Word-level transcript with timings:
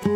Hey, 0.00 0.10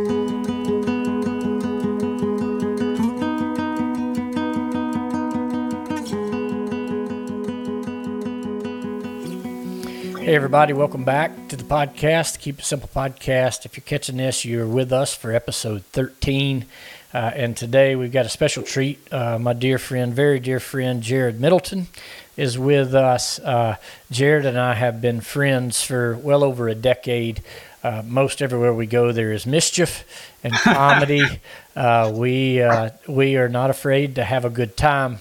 everybody, 10.37 10.73
welcome 10.73 11.03
back 11.03 11.49
to 11.49 11.57
the 11.57 11.65
podcast, 11.65 12.39
Keep 12.39 12.61
It 12.61 12.65
Simple 12.65 12.89
podcast. 12.95 13.67
If 13.67 13.77
you're 13.77 13.83
catching 13.85 14.19
this, 14.19 14.45
you're 14.45 14.69
with 14.69 14.93
us 14.93 15.17
for 15.17 15.33
episode 15.33 15.83
13. 15.87 16.67
Uh, 17.13 17.17
and 17.35 17.57
today 17.57 17.97
we've 17.97 18.13
got 18.13 18.25
a 18.25 18.29
special 18.29 18.63
treat. 18.63 19.13
Uh, 19.13 19.41
my 19.41 19.53
dear 19.53 19.79
friend, 19.79 20.15
very 20.15 20.39
dear 20.39 20.61
friend, 20.61 21.03
Jared 21.03 21.41
Middleton 21.41 21.89
is 22.37 22.57
with 22.57 22.95
us. 22.95 23.41
Uh, 23.41 23.77
Jared 24.13 24.47
and 24.47 24.59
I 24.59 24.75
have 24.75 25.01
been 25.01 25.21
friends 25.21 25.83
for 25.83 26.17
well 26.17 26.45
over 26.45 26.69
a 26.69 26.75
decade. 26.77 27.43
Uh, 27.83 28.03
most 28.07 28.41
everywhere 28.41 28.73
we 28.73 28.87
go, 28.87 29.13
there 29.13 29.33
is 29.33 29.47
mischief 29.47 30.05
and 30.45 30.53
comedy. 30.63 31.25
Uh, 31.75 32.13
we 32.15 32.63
uh, 32.63 32.91
we 33.09 33.37
are 33.37 33.49
not 33.49 33.71
afraid 33.71 34.15
to 34.15 34.25
have 34.25 34.45
a 34.45 34.51
good 34.51 34.77
time, 34.77 35.19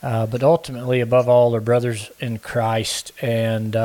but 0.00 0.42
ultimately, 0.42 1.00
above 1.00 1.28
all, 1.28 1.54
are 1.56 1.60
brothers 1.60 2.10
in 2.20 2.38
Christ. 2.38 3.12
And 3.20 3.76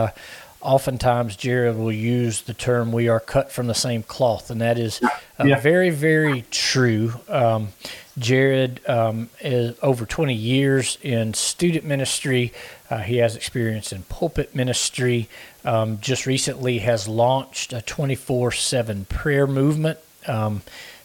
oftentimes 0.61 1.35
Jared 1.35 1.77
will 1.77 1.91
use 1.91 2.41
the 2.41 2.53
term 2.53 2.91
"we 2.91 3.07
are 3.07 3.19
cut 3.19 3.51
from 3.51 3.67
the 3.67 3.75
same 3.75 4.03
cloth," 4.03 4.51
and 4.51 4.61
that 4.61 4.77
is 4.77 5.01
uh, 5.03 5.45
yeah. 5.45 5.59
very, 5.59 5.89
very 5.89 6.43
true. 6.51 7.13
Um, 7.29 7.69
Jared 8.17 8.81
um, 8.89 9.29
is 9.39 9.77
over 9.81 10.05
20 10.05 10.33
years 10.33 10.97
in 11.01 11.33
student 11.33 11.85
ministry. 11.85 12.51
Uh, 12.89 12.97
he 12.99 13.17
has 13.17 13.35
experience 13.35 13.93
in 13.93 14.03
pulpit 14.03 14.53
ministry. 14.53 15.29
Um, 15.65 15.99
just 15.99 16.25
recently 16.25 16.79
has 16.79 17.07
launched 17.07 17.73
a 17.73 17.81
24/7 17.81 19.07
prayer 19.09 19.47
movement 19.47 19.99
um, 20.27 20.61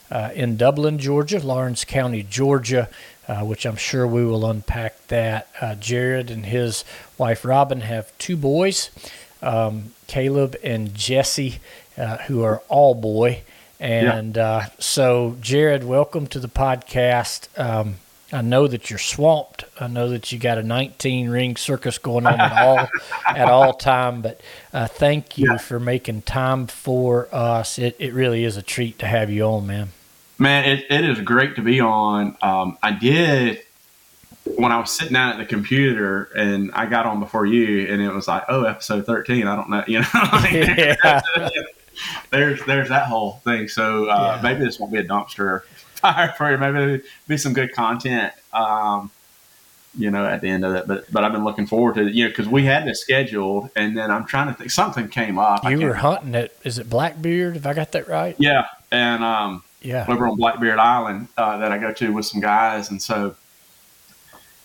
uh, 0.09 0.29
in 0.33 0.57
Dublin, 0.57 0.97
Georgia, 0.97 1.39
Laurens 1.39 1.85
County, 1.85 2.23
Georgia. 2.23 2.89
Uh, 3.27 3.39
which 3.39 3.65
I'm 3.65 3.75
sure 3.75 4.05
we 4.05 4.23
will 4.23 4.45
unpack 4.45 5.07
that. 5.07 5.47
Uh, 5.59 5.73
Jared 5.73 6.29
and 6.29 6.45
his 6.45 6.83
wife 7.17 7.43
Robin 7.43 7.81
have 7.81 8.15
two 8.19 8.37
boys 8.37 8.91
um, 9.41 9.93
Caleb 10.07 10.55
and 10.63 10.93
Jesse, 10.93 11.59
uh, 11.97 12.17
who 12.17 12.43
are 12.43 12.61
all 12.67 12.95
boy. 12.95 13.41
And 13.79 14.35
yeah. 14.35 14.43
uh, 14.43 14.65
so, 14.79 15.37
Jared, 15.41 15.83
welcome 15.83 16.27
to 16.27 16.39
the 16.39 16.47
podcast. 16.47 17.47
I 18.35 18.41
know 18.41 18.67
that 18.67 18.89
you're 18.89 18.99
swamped. 18.99 19.63
I 19.79 19.87
know 19.87 20.09
that 20.09 20.29
you 20.29 20.37
got 20.37 20.57
a 20.57 20.63
19 20.63 21.29
ring 21.29 21.55
circus 21.55 21.97
going 21.97 22.25
on 22.25 22.37
at 22.37 22.51
all 22.51 22.87
at 23.27 23.49
all 23.49 23.73
time. 23.73 24.21
But 24.21 24.41
uh, 24.73 24.87
thank 24.87 25.37
you 25.37 25.51
yeah. 25.51 25.57
for 25.57 25.79
making 25.79 26.23
time 26.23 26.67
for 26.67 27.29
us. 27.31 27.79
It 27.79 27.95
it 27.97 28.13
really 28.13 28.43
is 28.43 28.57
a 28.57 28.61
treat 28.61 28.99
to 28.99 29.07
have 29.07 29.29
you 29.31 29.45
on, 29.45 29.65
man. 29.67 29.89
Man, 30.37 30.65
it, 30.65 30.85
it 30.89 31.09
is 31.09 31.21
great 31.21 31.55
to 31.55 31.61
be 31.61 31.79
on. 31.79 32.35
Um, 32.41 32.77
I 32.83 32.91
did 32.91 33.61
when 34.43 34.73
I 34.73 34.79
was 34.79 34.91
sitting 34.91 35.13
down 35.13 35.31
at 35.31 35.37
the 35.37 35.45
computer 35.45 36.25
and 36.35 36.71
I 36.73 36.87
got 36.87 37.05
on 37.05 37.21
before 37.21 37.45
you, 37.45 37.87
and 37.87 38.01
it 38.01 38.13
was 38.13 38.27
like, 38.27 38.43
oh, 38.49 38.65
episode 38.65 39.05
thirteen. 39.05 39.47
I 39.47 39.55
don't 39.55 39.69
know, 39.69 39.83
you 39.87 39.99
know. 40.13 40.29
yeah. 40.51 41.21
there's 42.31 42.61
there's 42.65 42.89
that 42.89 43.07
whole 43.07 43.39
thing. 43.45 43.69
So 43.69 44.09
uh, 44.09 44.33
yeah. 44.35 44.41
maybe 44.43 44.65
this 44.65 44.77
won't 44.77 44.91
be 44.91 44.99
a 44.99 45.05
dumpster 45.05 45.61
fire 45.99 46.33
for 46.37 46.51
you. 46.51 46.57
Maybe 46.57 46.77
it'll 46.77 47.07
be 47.27 47.37
some 47.37 47.53
good 47.53 47.73
content. 47.73 48.33
Um, 48.53 49.11
you 49.97 50.11
know, 50.11 50.25
at 50.25 50.41
the 50.41 50.49
end 50.49 50.65
of 50.65 50.75
it, 50.75 50.87
but 50.87 51.11
but 51.11 51.23
I've 51.23 51.31
been 51.31 51.43
looking 51.43 51.67
forward 51.67 51.95
to 51.95 52.07
it, 52.07 52.13
you 52.13 52.25
know, 52.25 52.29
because 52.29 52.47
we 52.47 52.65
had 52.65 52.85
this 52.85 53.01
scheduled, 53.01 53.69
and 53.75 53.97
then 53.97 54.11
I'm 54.11 54.25
trying 54.25 54.47
to 54.47 54.53
think 54.53 54.71
something 54.71 55.07
came 55.07 55.39
up. 55.39 55.63
You 55.63 55.79
were 55.79 55.93
hunting 55.93 56.35
it. 56.35 56.57
Is 56.63 56.79
it 56.79 56.89
Blackbeard? 56.89 57.55
If 57.55 57.65
I 57.65 57.73
got 57.73 57.93
that 57.93 58.07
right? 58.07 58.35
Yeah, 58.37 58.67
and 58.91 59.23
um, 59.23 59.63
yeah, 59.81 60.05
over 60.09 60.27
on 60.27 60.35
Blackbeard 60.35 60.79
Island 60.79 61.29
uh, 61.37 61.57
that 61.59 61.71
I 61.71 61.77
go 61.77 61.93
to 61.93 62.09
with 62.11 62.25
some 62.25 62.41
guys, 62.41 62.91
and 62.91 63.01
so 63.01 63.35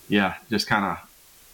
yeah, 0.08 0.34
just 0.50 0.66
kind 0.66 0.84
of 0.84 0.98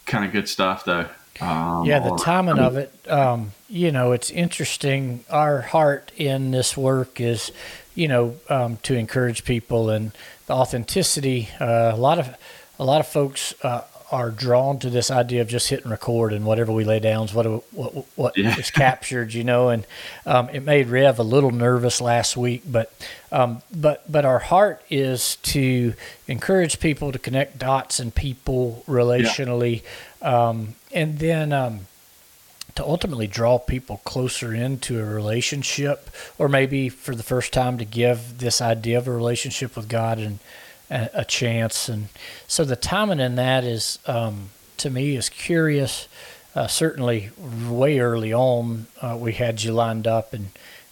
kind 0.06 0.24
of 0.24 0.32
good 0.32 0.48
stuff 0.48 0.84
though. 0.84 1.06
Um, 1.40 1.84
yeah, 1.84 2.00
the 2.00 2.16
timing 2.16 2.58
of 2.58 2.76
it. 2.76 2.92
Um, 3.08 3.52
you 3.68 3.90
know, 3.90 4.12
it's 4.12 4.30
interesting. 4.30 5.24
Our 5.30 5.60
heart 5.60 6.12
in 6.16 6.50
this 6.50 6.76
work 6.76 7.20
is, 7.20 7.50
you 7.94 8.08
know, 8.08 8.36
um, 8.48 8.78
to 8.84 8.94
encourage 8.94 9.44
people 9.44 9.90
and 9.90 10.12
the 10.46 10.54
authenticity. 10.54 11.48
Uh, 11.60 11.92
a 11.94 11.96
lot 11.96 12.18
of 12.18 12.36
a 12.78 12.84
lot 12.84 13.00
of 13.00 13.06
folks 13.06 13.54
uh, 13.62 13.82
are 14.12 14.30
drawn 14.30 14.78
to 14.78 14.88
this 14.88 15.10
idea 15.10 15.40
of 15.40 15.48
just 15.48 15.68
hitting 15.68 15.90
record 15.90 16.32
and 16.32 16.44
whatever 16.44 16.70
we 16.70 16.84
lay 16.84 17.00
down 17.00 17.24
is 17.24 17.34
what 17.34 17.46
what 17.72 18.06
what 18.14 18.36
yeah. 18.36 18.56
is 18.56 18.70
captured, 18.70 19.34
you 19.34 19.42
know. 19.42 19.68
And 19.68 19.86
um, 20.24 20.48
it 20.50 20.62
made 20.62 20.88
Rev 20.88 21.18
a 21.18 21.24
little 21.24 21.50
nervous 21.50 22.00
last 22.00 22.36
week, 22.36 22.62
but 22.66 22.92
um, 23.32 23.62
but 23.74 24.10
but 24.10 24.24
our 24.24 24.38
heart 24.38 24.82
is 24.90 25.36
to 25.36 25.94
encourage 26.28 26.78
people 26.78 27.10
to 27.10 27.18
connect 27.18 27.58
dots 27.58 27.98
and 27.98 28.14
people 28.14 28.84
relationally. 28.86 29.82
Um, 30.22 30.74
and 30.92 31.18
then 31.18 31.52
um, 31.52 31.80
to 32.74 32.84
ultimately 32.84 33.26
draw 33.26 33.58
people 33.58 33.98
closer 34.04 34.54
into 34.54 35.00
a 35.00 35.04
relationship, 35.04 36.10
or 36.38 36.48
maybe 36.48 36.88
for 36.88 37.14
the 37.14 37.22
first 37.22 37.52
time 37.52 37.78
to 37.78 37.84
give 37.84 38.38
this 38.38 38.60
idea 38.60 38.98
of 38.98 39.08
a 39.08 39.12
relationship 39.12 39.76
with 39.76 39.88
God 39.88 40.18
and 40.18 40.38
a, 40.90 41.10
a 41.14 41.24
chance. 41.24 41.88
And 41.88 42.08
so 42.46 42.64
the 42.64 42.76
timing 42.76 43.20
in 43.20 43.36
that 43.36 43.64
is, 43.64 43.98
um, 44.06 44.50
to 44.78 44.90
me, 44.90 45.16
is 45.16 45.28
curious. 45.28 46.08
Uh, 46.54 46.66
certainly, 46.66 47.30
way 47.68 47.98
early 47.98 48.32
on, 48.32 48.86
uh, 49.02 49.16
we 49.20 49.34
had 49.34 49.62
you 49.62 49.72
lined 49.72 50.06
up, 50.06 50.32
and 50.32 50.48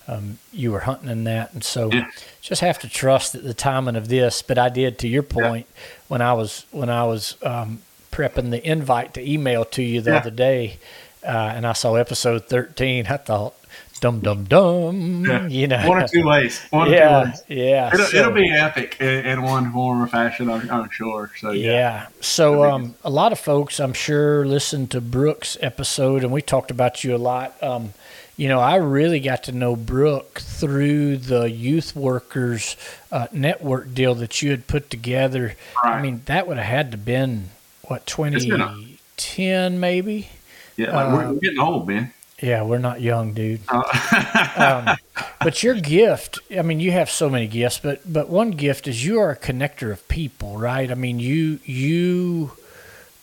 um, 0.07 0.39
you 0.53 0.71
were 0.71 0.81
hunting 0.81 1.09
in 1.09 1.25
that, 1.25 1.55
and 1.55 1.65
so 1.65 1.91
yeah. 1.91 2.07
just 2.43 2.61
have 2.61 2.79
to 2.79 2.89
trust 2.89 3.33
that 3.33 3.45
the 3.45 3.55
timing 3.55 3.97
of 3.97 4.09
this. 4.09 4.43
But 4.43 4.59
I 4.59 4.69
did, 4.69 4.99
to 4.99 5.09
your 5.09 5.23
point, 5.23 5.67
yeah. 5.75 5.83
when 6.09 6.21
I 6.21 6.34
was 6.34 6.67
when 6.71 6.91
I 6.91 7.05
was 7.05 7.37
um, 7.43 7.81
prepping 8.15 8.51
the 8.51 8.65
invite 8.67 9.13
to 9.15 9.29
email 9.31 9.65
to 9.65 9.83
you 9.83 10.01
the 10.01 10.13
yeah. 10.13 10.17
other 10.19 10.31
day, 10.31 10.79
uh, 11.27 11.53
and 11.57 11.67
I 11.67 11.73
saw 11.73 11.97
episode 11.97 12.47
thirteen. 12.47 13.07
I 13.09 13.17
thought, 13.17 13.55
dum 14.01 14.21
dum 14.21 14.45
dum. 14.45 15.25
Yeah. 15.25 15.49
You 15.55 15.67
know, 15.67 15.89
one 15.89 16.03
or 16.03 16.09
two 16.09 16.25
ways. 16.25 16.61
One 16.71 16.91
yeah, 16.91 17.21
or 17.21 17.25
two 17.25 17.31
ways. 17.31 17.45
Yeah, 17.49 17.91
it'll, 17.93 18.07
so, 18.07 18.17
it'll 18.19 18.33
be 18.33 18.51
epic 18.51 18.99
in, 19.01 19.27
in, 19.27 19.43
one 19.43 19.73
form 19.73 20.03
or 20.03 20.07
fashion. 20.07 20.49
I'm, 20.49 20.71
I'm 20.71 20.91
sure. 20.91 21.31
So 21.39 21.51
yeah. 21.51 21.73
yeah. 21.73 22.07
So 22.21 22.65
um, 22.65 22.95
a 23.05 23.11
lot 23.11 23.33
of 23.33 23.41
folks, 23.41 23.81
I'm 23.81 23.93
sure, 23.93 24.47
listened 24.47 24.91
to 24.93 25.01
Brooke's 25.01 25.57
episode, 25.61 26.23
and 26.23 26.33
we 26.33 26.41
talked 26.41 26.71
about 26.71 27.03
you 27.03 27.17
a 27.17 27.19
lot. 27.19 27.61
Um, 27.63 27.95
you 28.37 28.49
know, 28.49 28.61
I 28.61 28.77
really 28.77 29.21
got 29.21 29.45
to 29.45 29.53
know 29.53 29.77
Brooke 29.77 30.41
through 30.41 31.19
the 31.19 31.51
youth 31.51 31.95
workers 31.95 32.77
uh, 33.13 33.29
network 33.33 33.95
deal 33.95 34.15
that 34.17 34.43
you 34.43 34.51
had 34.51 34.67
put 34.67 34.91
together. 34.91 35.55
Right. 35.83 35.95
I 35.95 36.03
mean, 36.03 36.23
that 36.27 36.47
would 36.47 36.57
have 36.57 36.67
had 36.67 36.91
to 36.93 36.99
been 36.99 37.51
what 37.89 38.06
2010 38.06 39.81
maybe. 39.81 40.28
Yeah, 40.77 40.97
like 40.97 41.06
uh, 41.06 41.17
we're, 41.17 41.33
we're 41.33 41.41
getting 41.41 41.61
old, 41.61 41.89
man. 41.89 42.12
Yeah, 42.43 42.62
we're 42.62 42.78
not 42.78 43.00
young, 43.00 43.33
dude. 43.33 43.61
Uh. 43.69 44.84
um, 45.17 45.25
but 45.41 45.62
your 45.62 45.75
gift, 45.75 46.41
I 46.56 46.62
mean, 46.62 46.81
you 46.81 46.91
have 46.91 47.09
so 47.09 47.31
many 47.31 47.47
gifts, 47.47 47.78
but 47.78 48.00
but 48.11 48.28
one 48.28 48.50
gift 48.50 48.89
is 48.89 49.05
you 49.05 49.21
are 49.21 49.31
a 49.31 49.37
connector 49.37 49.93
of 49.93 50.06
people, 50.09 50.59
right? 50.59 50.91
I 50.91 50.95
mean, 50.95 51.21
you 51.21 51.61
you 51.65 52.53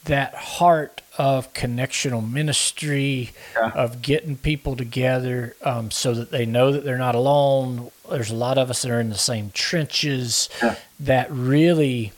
that 0.06 0.34
heart 0.34 1.02
of 1.18 1.54
connectional 1.54 2.28
ministry, 2.28 3.32
yeah. 3.56 3.72
of 3.76 4.02
getting 4.02 4.38
people 4.38 4.76
together 4.76 5.56
um, 5.62 5.92
so 5.92 6.14
that 6.14 6.32
they 6.32 6.46
know 6.46 6.72
that 6.72 6.84
they're 6.84 6.98
not 6.98 7.16
alone. 7.16 7.92
There's 8.10 8.32
a 8.32 8.36
lot 8.36 8.58
of 8.58 8.70
us 8.70 8.82
that 8.82 8.92
are 8.92 9.00
in 9.00 9.10
the 9.10 9.18
same 9.18 9.52
trenches. 9.54 10.50
Yeah. 10.64 10.76
That 11.00 11.32
really, 11.32 12.14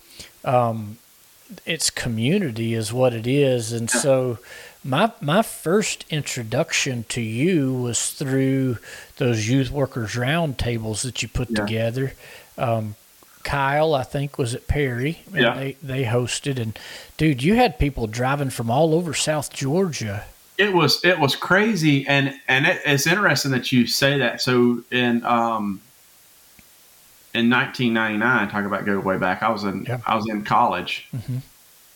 um, 0.46 0.98
it's 1.66 1.90
community 1.90 2.74
is 2.74 2.92
what 2.92 3.14
it 3.14 3.28
is, 3.28 3.72
and 3.72 3.90
so 3.90 4.40
my 4.84 5.12
my 5.22 5.42
first 5.42 6.06
introduction 6.10 7.06
to 7.10 7.22
you 7.22 7.74
was 7.74 8.12
through 8.12 8.78
those 9.18 9.48
youth 9.48 9.72
workers 9.72 10.14
roundtables 10.14 11.04
that 11.04 11.22
you 11.22 11.28
put 11.28 11.50
yeah. 11.50 11.66
together. 11.66 12.14
Um, 12.58 12.96
Kyle, 13.44 13.94
I 13.94 14.04
think, 14.04 14.38
was 14.38 14.56
at 14.56 14.68
Perry. 14.68 15.20
yeah. 15.34 15.54
They, 15.54 15.78
they 15.84 16.04
hosted. 16.06 16.60
And, 16.60 16.80
dude, 17.18 17.44
you 17.44 17.56
had 17.56 17.78
people 17.78 18.08
driving 18.08 18.50
from 18.50 18.72
all 18.72 18.94
over 18.94 19.14
South 19.14 19.52
Georgia. 19.52 20.24
It 20.58 20.74
was 20.74 21.04
it 21.04 21.20
was 21.20 21.36
crazy, 21.36 22.06
and 22.08 22.36
and 22.48 22.68
it, 22.68 22.80
it's 22.86 23.08
interesting 23.08 23.52
that 23.52 23.72
you 23.72 23.88
say 23.88 24.20
that. 24.20 24.40
So 24.40 24.84
in 24.92 25.26
um 25.26 25.82
in 27.34 27.50
1999, 27.50 28.50
talk 28.50 28.66
about 28.66 28.86
go 28.86 29.00
way 29.00 29.18
back. 29.18 29.44
I 29.44 29.50
was 29.50 29.64
in 29.64 29.86
yeah. 29.86 30.00
I 30.06 30.16
was 30.16 30.28
in 30.30 30.44
college, 30.44 31.08
mm-hmm 31.16 31.38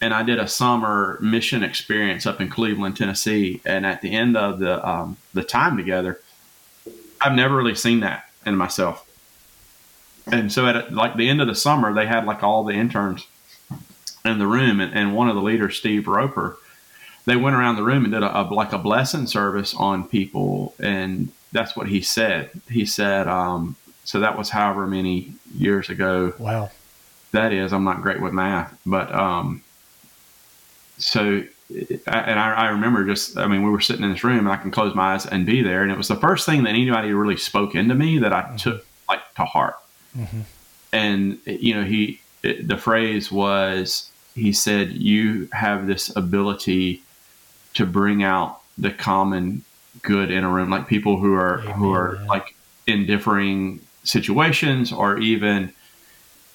and 0.02 0.14
I 0.14 0.24
did 0.24 0.40
a 0.40 0.48
summer 0.48 1.18
mission 1.22 1.64
experience 1.64 2.26
up 2.26 2.40
in 2.40 2.50
Cleveland, 2.50 2.98
Tennessee. 2.98 3.62
And 3.66 3.86
at 3.86 4.02
the 4.02 4.14
end 4.14 4.38
of 4.38 4.60
the 4.60 4.88
um, 4.88 5.18
the 5.34 5.44
time 5.44 5.78
together, 5.78 6.22
I've 7.20 7.34
never 7.34 7.56
really 7.56 7.76
seen 7.76 8.02
that 8.02 8.30
in 8.46 8.56
myself. 8.56 9.04
And 10.28 10.52
so 10.52 10.68
at 10.68 10.94
like 10.94 11.16
the 11.16 11.30
end 11.30 11.42
of 11.42 11.48
the 11.48 11.56
summer, 11.56 11.94
they 11.94 12.06
had 12.06 12.26
like 12.26 12.44
all 12.44 12.64
the 12.64 12.74
interns 12.74 13.26
in 14.24 14.40
the 14.40 14.48
room, 14.48 14.80
and, 14.80 14.94
and 14.94 15.16
one 15.16 15.30
of 15.30 15.36
the 15.36 15.42
leaders, 15.42 15.78
Steve 15.78 16.08
Roper, 16.08 16.58
they 17.26 17.38
went 17.38 17.56
around 17.56 17.78
the 17.78 17.84
room 17.84 18.04
and 18.04 18.14
did 18.14 18.24
a, 18.24 18.42
a, 18.42 18.44
like 18.44 18.74
a 18.74 18.78
blessing 18.78 19.26
service 19.26 19.74
on 19.74 20.08
people, 20.08 20.76
and 20.80 21.30
that's 21.54 21.76
what 21.76 21.88
he 21.88 22.02
said. 22.02 22.52
He 22.70 22.86
said, 22.86 23.28
um, 23.28 23.78
So 24.08 24.22
that 24.22 24.38
was 24.38 24.50
however 24.50 24.88
many 24.88 25.34
years 25.54 25.90
ago. 25.90 26.34
Wow. 26.40 26.72
That 27.34 27.52
is, 27.52 27.74
I'm 27.74 27.84
not 27.84 28.02
great 28.02 28.22
with 28.22 28.32
math, 28.32 28.74
but 28.86 29.14
um, 29.14 29.62
so 30.98 31.44
and 31.70 32.00
I, 32.08 32.54
I, 32.54 32.68
remember 32.70 33.06
just, 33.06 33.38
I 33.38 33.48
mean, 33.48 33.64
we 33.64 33.70
were 33.70 33.82
sitting 33.82 34.06
in 34.06 34.12
this 34.14 34.24
room 34.24 34.40
and 34.40 34.50
I 34.50 34.56
can 34.56 34.72
close 34.72 34.96
my 34.96 35.14
eyes 35.14 35.26
and 35.26 35.46
be 35.46 35.62
there. 35.62 35.84
And 35.84 35.92
it 35.92 35.98
was 35.98 36.08
the 36.08 36.16
first 36.16 36.46
thing 36.46 36.64
that 36.64 36.70
anybody 36.70 37.12
really 37.12 37.36
spoke 37.36 37.76
into 37.76 37.96
me 37.96 38.20
that 38.20 38.32
I 38.32 38.44
mm-hmm. 38.44 38.56
took 38.56 38.86
like 39.10 39.20
to 39.36 39.44
heart. 39.44 39.76
Mm-hmm. 40.18 40.42
And, 40.94 41.40
you 41.46 41.74
know, 41.74 41.84
he, 41.84 42.22
it, 42.44 42.70
the 42.70 42.78
phrase 42.78 43.30
was, 43.30 44.10
he 44.36 44.54
said, 44.54 44.94
you 44.94 45.50
have 45.52 45.86
this 45.86 46.16
ability 46.16 47.04
to 47.74 47.86
bring 47.86 48.24
out 48.24 48.62
the 48.78 48.92
common 48.92 49.66
good 50.02 50.32
in 50.32 50.46
a 50.46 50.50
room, 50.50 50.70
like 50.70 50.88
people 50.88 51.18
who 51.18 51.34
are, 51.34 51.60
Amen, 51.60 51.74
who 51.74 51.92
are 51.92 52.16
yeah. 52.16 52.28
like 52.28 52.56
in 52.86 53.06
differing 53.06 53.82
situations 54.08 54.92
or 54.92 55.20
even, 55.20 55.74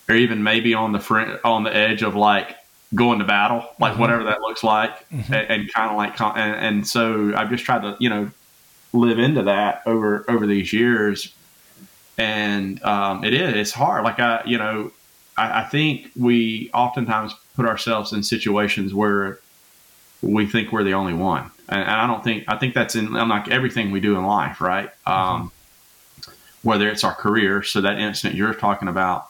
or 0.09 0.15
even 0.15 0.43
maybe 0.43 0.75
on 0.75 0.93
the 0.93 1.01
front, 1.01 1.41
on 1.45 1.63
the 1.63 1.75
edge 1.75 2.03
of 2.03 2.15
like, 2.15 2.57
going 2.95 3.19
to 3.19 3.25
battle, 3.25 3.67
like 3.81 3.93
mm-hmm. 3.93 4.03
whatever 4.03 4.25
that 4.25 4.43
looks 4.43 4.63
like, 4.63 5.09
mm-hmm. 5.09 5.33
and, 5.33 5.51
and 5.51 5.73
kind 5.73 5.91
of 5.91 5.97
like, 5.97 6.21
and, 6.21 6.55
and 6.57 6.87
so 6.87 7.33
I've 7.35 7.49
just 7.49 7.65
tried 7.65 7.81
to, 7.81 7.97
you 7.99 8.11
know, 8.11 8.31
live 8.93 9.19
into 9.19 9.45
that 9.45 9.81
over 9.87 10.27
over 10.29 10.47
these 10.47 10.75
years, 10.75 11.33
and 12.19 12.83
um, 12.85 13.25
it 13.25 13.33
is 13.33 13.55
it's 13.55 13.71
hard. 13.71 14.05
Like 14.05 14.21
I, 14.21 14.43
you 14.45 14.59
know, 14.59 14.93
I, 15.39 15.63
I 15.63 15.65
think 15.65 16.11
we 16.15 16.71
oftentimes 16.75 17.35
put 17.57 17.65
ourselves 17.65 18.13
in 18.13 18.23
situations 18.23 18.93
where 18.93 19.39
we 20.21 20.45
think 20.45 20.71
we're 20.71 20.85
the 20.85 20.93
only 20.93 21.15
one, 21.15 21.51
and, 21.71 21.81
and 21.81 21.91
I 21.91 22.07
don't 22.07 22.23
think 22.23 22.45
I 22.47 22.59
think 22.59 22.75
that's 22.75 22.95
in 22.95 23.11
like 23.11 23.49
everything 23.49 23.91
we 23.91 24.01
do 24.01 24.17
in 24.19 24.27
life, 24.27 24.61
right? 24.61 24.91
Mm-hmm. 25.07 25.11
Um, 25.11 25.53
whether 26.63 26.89
it's 26.89 27.05
our 27.05 27.15
career, 27.15 27.63
so 27.63 27.81
that 27.81 27.99
incident 27.99 28.37
you're 28.37 28.55
talking 28.55 28.89
about, 28.89 29.29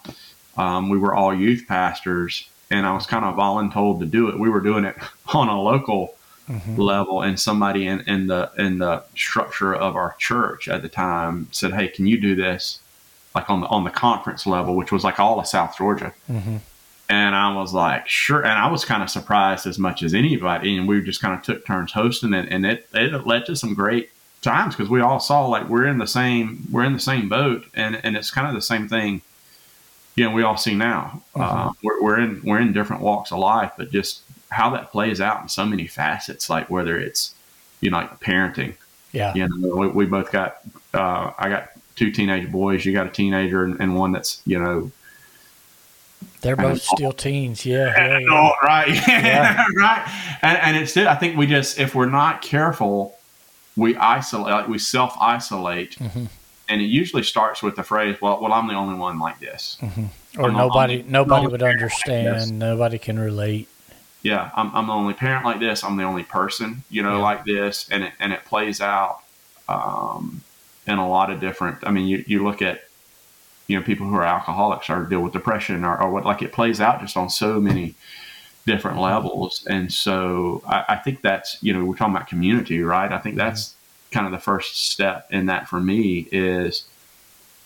um, 0.56 0.88
we 0.88 0.98
were 0.98 1.14
all 1.14 1.34
youth 1.34 1.66
pastors 1.66 2.48
and 2.72 2.86
I 2.86 2.92
was 2.92 3.06
kind 3.06 3.24
of 3.24 3.36
voluntold 3.36 4.00
to 4.00 4.06
do 4.06 4.28
it. 4.28 4.38
We 4.38 4.48
were 4.48 4.60
doing 4.60 4.84
it 4.84 4.96
on 5.34 5.48
a 5.48 5.60
local 5.60 6.14
mm-hmm. 6.48 6.80
level, 6.80 7.22
and 7.22 7.38
somebody 7.38 7.86
in, 7.86 8.00
in 8.08 8.26
the 8.26 8.50
in 8.58 8.78
the 8.78 9.04
structure 9.14 9.74
of 9.74 9.94
our 9.94 10.16
church 10.18 10.68
at 10.68 10.82
the 10.82 10.88
time 10.88 11.48
said, 11.52 11.74
"Hey, 11.74 11.88
can 11.88 12.06
you 12.06 12.18
do 12.20 12.34
this?" 12.34 12.80
Like 13.34 13.48
on 13.48 13.60
the 13.60 13.66
on 13.68 13.84
the 13.84 13.90
conference 13.90 14.46
level, 14.46 14.74
which 14.74 14.90
was 14.90 15.04
like 15.04 15.20
all 15.20 15.38
of 15.38 15.46
South 15.46 15.76
Georgia. 15.76 16.12
Mm-hmm. 16.30 16.56
And 17.08 17.34
I 17.34 17.54
was 17.54 17.74
like, 17.74 18.08
sure. 18.08 18.40
And 18.40 18.52
I 18.52 18.70
was 18.70 18.86
kind 18.86 19.02
of 19.02 19.10
surprised 19.10 19.66
as 19.66 19.78
much 19.78 20.02
as 20.02 20.14
anybody. 20.14 20.78
And 20.78 20.88
we 20.88 21.02
just 21.02 21.20
kind 21.20 21.34
of 21.34 21.42
took 21.42 21.66
turns 21.66 21.92
hosting 21.92 22.32
it, 22.32 22.48
and 22.50 22.64
it 22.64 22.88
it 22.94 23.26
led 23.26 23.46
to 23.46 23.56
some 23.56 23.74
great 23.74 24.10
times 24.42 24.76
because 24.76 24.90
we 24.90 25.00
all 25.00 25.20
saw 25.20 25.46
like 25.46 25.68
we're 25.68 25.86
in 25.86 25.98
the 25.98 26.06
same 26.06 26.66
we're 26.70 26.84
in 26.84 26.92
the 26.92 27.00
same 27.00 27.28
boat, 27.28 27.64
and 27.74 28.00
and 28.04 28.16
it's 28.16 28.30
kind 28.30 28.46
of 28.46 28.54
the 28.54 28.62
same 28.62 28.88
thing 28.88 29.22
you 30.14 30.24
know 30.24 30.30
we 30.30 30.42
all 30.42 30.56
see 30.56 30.74
now. 30.74 31.22
Uh-huh. 31.34 31.68
Uh, 31.68 31.72
we're, 31.82 32.02
we're 32.02 32.20
in 32.20 32.42
we're 32.42 32.60
in 32.60 32.72
different 32.72 33.02
walks 33.02 33.32
of 33.32 33.38
life, 33.38 33.72
but 33.76 33.90
just 33.90 34.22
how 34.50 34.70
that 34.70 34.90
plays 34.90 35.20
out 35.20 35.42
in 35.42 35.48
so 35.48 35.64
many 35.64 35.86
facets, 35.86 36.50
like 36.50 36.68
whether 36.68 36.98
it's 36.98 37.34
you 37.80 37.90
know 37.90 37.98
like 37.98 38.20
parenting. 38.20 38.74
Yeah, 39.12 39.34
you 39.34 39.48
know 39.48 39.76
we, 39.76 39.88
we 39.88 40.06
both 40.06 40.30
got. 40.32 40.58
Uh, 40.92 41.32
I 41.38 41.48
got 41.48 41.70
two 41.96 42.10
teenage 42.10 42.50
boys. 42.50 42.84
You 42.84 42.92
got 42.92 43.06
a 43.06 43.10
teenager 43.10 43.64
and, 43.64 43.80
and 43.80 43.96
one 43.96 44.12
that's 44.12 44.42
you 44.46 44.58
know. 44.58 44.90
They're 46.40 46.56
both 46.56 46.82
still 46.82 47.12
teens, 47.12 47.64
yeah. 47.64 47.94
yeah, 47.96 48.18
yeah. 48.18 48.50
right, 48.62 48.88
yeah. 49.08 49.64
right. 49.76 50.38
And, 50.42 50.58
and 50.58 50.76
it's 50.76 50.96
I 50.96 51.14
think 51.16 51.36
we 51.36 51.46
just 51.46 51.78
if 51.78 51.94
we're 51.94 52.06
not 52.06 52.42
careful, 52.42 53.16
we 53.76 53.96
isolate, 53.96 54.52
like 54.52 54.68
we 54.68 54.78
self 54.78 55.16
isolate. 55.20 55.96
Mm-hmm 55.98 56.26
and 56.68 56.80
it 56.80 56.86
usually 56.86 57.22
starts 57.22 57.62
with 57.62 57.76
the 57.76 57.82
phrase, 57.82 58.20
"Well, 58.20 58.40
well, 58.40 58.52
I'm 58.52 58.66
the 58.66 58.74
only 58.74 58.94
one 58.94 59.18
like 59.18 59.38
this," 59.40 59.76
mm-hmm. 59.80 60.40
or 60.40 60.48
I'm 60.48 60.56
nobody, 60.56 61.04
nobody 61.06 61.46
would 61.46 61.62
understand, 61.62 62.40
like 62.40 62.50
nobody 62.50 62.98
can 62.98 63.18
relate. 63.18 63.68
Yeah, 64.22 64.50
I'm, 64.54 64.74
I'm 64.74 64.86
the 64.86 64.92
only 64.92 65.14
parent 65.14 65.44
like 65.44 65.60
this. 65.60 65.84
I'm 65.84 65.96
the 65.96 66.04
only 66.04 66.22
person, 66.22 66.82
you 66.88 67.02
know, 67.02 67.16
yeah. 67.16 67.22
like 67.22 67.44
this, 67.44 67.88
and 67.90 68.04
it 68.04 68.12
and 68.20 68.32
it 68.32 68.44
plays 68.46 68.80
out 68.80 69.20
um, 69.68 70.42
in 70.86 70.98
a 70.98 71.08
lot 71.08 71.30
of 71.30 71.40
different. 71.40 71.78
I 71.82 71.90
mean, 71.90 72.06
you 72.06 72.24
you 72.26 72.42
look 72.42 72.62
at 72.62 72.84
you 73.66 73.78
know 73.78 73.84
people 73.84 74.06
who 74.06 74.14
are 74.14 74.24
alcoholics 74.24 74.88
or 74.88 75.04
deal 75.04 75.20
with 75.20 75.34
depression 75.34 75.84
or, 75.84 76.00
or 76.00 76.10
what 76.10 76.24
like 76.24 76.40
it 76.40 76.52
plays 76.52 76.80
out 76.80 77.00
just 77.00 77.16
on 77.18 77.28
so 77.28 77.60
many 77.60 77.94
different 78.66 79.00
levels, 79.00 79.66
and 79.68 79.92
so 79.92 80.62
I, 80.66 80.84
I 80.90 80.96
think 80.96 81.22
that's 81.22 81.58
you 81.62 81.72
know 81.72 81.84
we're 81.84 81.96
talking 81.96 82.14
about 82.14 82.28
community, 82.28 82.82
right? 82.82 83.10
I 83.10 83.18
think 83.18 83.36
that's 83.36 83.74
kind 84.10 84.26
of 84.26 84.32
the 84.32 84.38
first 84.38 84.90
step 84.90 85.26
in 85.30 85.46
that 85.46 85.68
for 85.68 85.80
me 85.80 86.28
is 86.30 86.84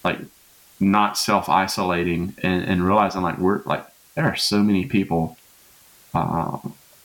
like 0.04 0.18
not 0.78 1.18
self 1.18 1.48
isolating 1.48 2.34
and, 2.42 2.64
and, 2.64 2.86
realizing 2.86 3.22
like 3.22 3.38
we're 3.38 3.62
like 3.64 3.84
there 4.14 4.24
are 4.24 4.36
so 4.36 4.62
many 4.62 4.86
people 4.86 5.36
uh, 6.14 6.58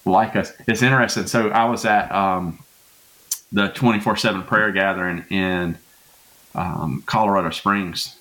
like 0.05 0.35
us. 0.35 0.53
It's 0.67 0.81
interesting. 0.81 1.27
So 1.27 1.49
I 1.49 1.65
was 1.65 1.85
at 1.85 2.11
um, 2.11 2.59
the 3.51 3.69
twenty 3.69 3.99
four 3.99 4.15
seven 4.15 4.43
prayer 4.43 4.71
gathering 4.71 5.25
in 5.29 5.77
um, 6.55 7.03
Colorado 7.05 7.49
Springs 7.49 8.17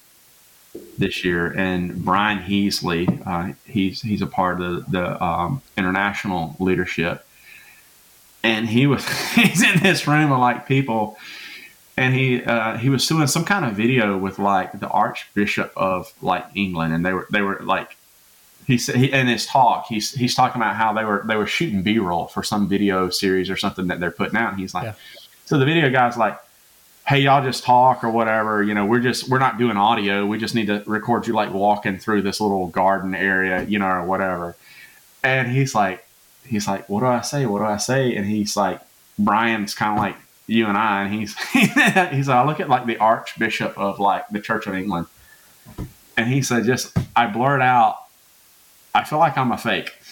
this 0.99 1.25
year, 1.25 1.52
and 1.56 2.05
Brian 2.05 2.38
Heasley, 2.38 3.26
uh, 3.26 3.55
he's 3.64 4.02
he's 4.02 4.22
a 4.22 4.26
part 4.26 4.61
of 4.61 4.87
the, 4.87 4.90
the 4.90 5.25
um, 5.25 5.62
international 5.76 6.56
leadership. 6.58 7.26
And 8.43 8.69
he 8.69 8.87
was 8.87 9.06
he's 9.34 9.62
in 9.62 9.82
this 9.82 10.06
room 10.06 10.32
of 10.32 10.38
like 10.38 10.67
people. 10.67 11.19
And 11.96 12.14
he 12.14 12.43
uh, 12.44 12.78
he 12.78 12.88
was 12.88 13.06
doing 13.06 13.26
some 13.26 13.44
kind 13.44 13.64
of 13.64 13.72
video 13.72 14.17
with 14.17 14.38
like 14.38 14.78
the 14.78 14.88
archbishop 14.88 15.72
of 15.76 16.12
like 16.22 16.46
england. 16.55 16.94
And 16.94 17.05
they 17.05 17.12
were 17.12 17.26
they 17.31 17.43
were 17.43 17.61
like 17.62 17.96
he 18.67 18.78
said 18.78 18.94
he, 18.94 19.12
in 19.12 19.26
his 19.26 19.46
talk 19.46 19.87
he's 19.87 20.12
he's 20.12 20.34
talking 20.34 20.62
about 20.62 20.76
how 20.76 20.93
they 20.93 21.05
were 21.05 21.25
they 21.26 21.37
were 21.37 21.46
shooting 21.46 21.82
b-roll 21.82 22.28
for 22.28 22.43
some 22.43 22.69
video 22.69 23.11
series 23.11 23.50
or 23.50 23.56
something 23.56 23.88
that 23.88 24.00
they're 24.00 24.11
putting 24.11 24.37
out. 24.37 24.52
And 24.52 24.61
he's 24.61 24.72
like 24.72 24.84
yeah. 24.84 24.94
so 25.44 25.58
the 25.58 25.67
video 25.67 25.90
guy's 25.90 26.17
like 26.17 26.38
hey 27.10 27.20
y'all 27.20 27.44
just 27.44 27.62
talk 27.62 28.02
or 28.02 28.10
whatever 28.10 28.62
you 28.62 28.72
know 28.72 28.86
we're 28.86 29.00
just 29.00 29.28
we're 29.28 29.38
not 29.38 29.58
doing 29.58 29.76
audio 29.76 30.24
we 30.24 30.38
just 30.38 30.54
need 30.54 30.66
to 30.66 30.82
record 30.86 31.26
you 31.26 31.34
like 31.34 31.52
walking 31.52 31.98
through 31.98 32.22
this 32.22 32.40
little 32.40 32.68
garden 32.68 33.14
area 33.14 33.64
you 33.64 33.78
know 33.78 33.86
or 33.86 34.04
whatever 34.04 34.56
and 35.22 35.50
he's 35.50 35.74
like 35.74 36.04
he's 36.50 36.66
like, 36.66 36.88
"What 36.88 37.00
do 37.00 37.06
I 37.06 37.20
say? 37.22 37.46
What 37.46 37.60
do 37.60 37.64
I 37.64 37.76
say?" 37.76 38.14
And 38.14 38.26
he's 38.26 38.56
like, 38.56 38.80
Brian's 39.18 39.74
kind 39.74 39.92
of 39.92 39.98
like 39.98 40.16
you 40.46 40.66
and 40.66 40.76
I, 40.76 41.04
and 41.04 41.14
he's 41.14 41.38
he's 41.52 42.28
like, 42.28 42.36
I 42.36 42.44
look 42.44 42.60
at 42.60 42.68
like 42.68 42.86
the 42.86 42.98
Archbishop 42.98 43.78
of 43.78 43.98
like 43.98 44.28
the 44.28 44.40
Church 44.40 44.66
of 44.66 44.74
England, 44.74 45.06
and 46.16 46.28
he 46.28 46.42
said, 46.42 46.64
just 46.64 46.96
I 47.16 47.26
blurt 47.26 47.62
out, 47.62 48.05
I 48.94 49.05
feel 49.05 49.19
like 49.19 49.38
I'm 49.38 49.52
a 49.52 49.58
fake. 49.58 49.94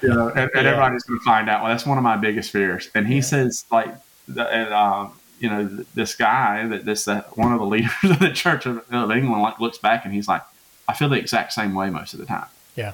You 0.00 0.08
know, 0.10 0.28
and, 0.28 0.38
and 0.38 0.50
yeah. 0.54 0.60
everybody's 0.60 1.02
going 1.02 1.18
to 1.18 1.24
find 1.24 1.50
out. 1.50 1.62
Well, 1.62 1.72
that's 1.72 1.84
one 1.84 1.98
of 1.98 2.04
my 2.04 2.16
biggest 2.16 2.52
fears. 2.52 2.88
And 2.94 3.08
he 3.08 3.16
yeah. 3.16 3.20
says, 3.22 3.64
like, 3.72 3.92
and, 4.28 4.72
um, 4.72 5.17
you 5.40 5.48
know, 5.48 5.66
this 5.94 6.14
guy 6.14 6.66
that 6.66 6.84
this 6.84 7.08
uh, 7.08 7.22
one 7.34 7.52
of 7.52 7.58
the 7.58 7.66
leaders 7.66 7.92
of 8.02 8.18
the 8.18 8.32
Church 8.32 8.66
of, 8.66 8.78
of 8.92 9.10
England 9.10 9.42
like 9.42 9.60
looks 9.60 9.78
back 9.78 10.04
and 10.04 10.14
he's 10.14 10.28
like, 10.28 10.42
I 10.88 10.94
feel 10.94 11.08
the 11.08 11.18
exact 11.18 11.52
same 11.52 11.74
way 11.74 11.90
most 11.90 12.14
of 12.14 12.20
the 12.20 12.26
time. 12.26 12.46
Yeah 12.74 12.92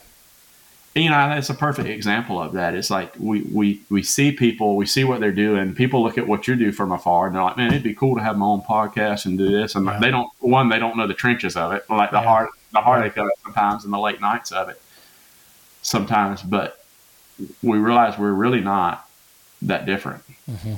you 0.95 1.11
know 1.11 1.29
that's 1.29 1.51
a 1.51 1.55
perfect 1.55 1.89
example 1.89 2.41
of 2.41 2.53
that 2.53 2.75
it's 2.75 2.91
like 2.91 3.13
we 3.19 3.43
we 3.43 3.83
we 3.91 4.03
see 4.03 4.31
people 4.31 4.77
we 4.77 4.87
see 4.87 5.05
what 5.05 5.21
they're 5.21 5.33
doing 5.33 5.75
people 5.75 6.03
look 6.03 6.17
at 6.17 6.27
what 6.27 6.47
you 6.47 6.55
do 6.55 6.71
from 6.71 6.93
afar 6.93 7.27
and 7.27 7.35
they're 7.35 7.43
like 7.43 7.57
man 7.57 7.71
it'd 7.71 7.83
be 7.83 7.95
cool 7.95 8.15
to 8.15 8.23
have 8.23 8.37
my 8.37 8.47
own 8.47 8.61
podcast 8.63 9.27
and 9.27 9.37
do 9.37 9.51
this 9.51 9.75
and 9.75 9.87
yeah. 9.87 9.99
they 9.99 10.11
don't 10.11 10.31
one 10.39 10.69
they 10.69 10.79
don't 10.79 10.97
know 10.97 11.07
the 11.07 11.15
trenches 11.15 11.57
of 11.57 11.73
it 11.73 11.85
like 11.91 12.11
the 12.11 12.19
yeah. 12.19 12.25
heart 12.25 12.51
the 12.73 12.81
heartache 12.81 13.17
of 13.17 13.27
it 13.27 13.35
sometimes 13.43 13.85
and 13.85 13.93
the 13.93 13.99
late 13.99 14.21
nights 14.21 14.53
of 14.53 14.69
it 14.69 14.81
sometimes 15.83 16.43
but 16.43 16.85
we 17.63 17.79
realize 17.79 18.17
we're 18.17 18.33
really 18.33 18.61
not 18.61 19.09
that 19.63 19.87
different 19.87 20.23
mm-hmm. 20.49 20.75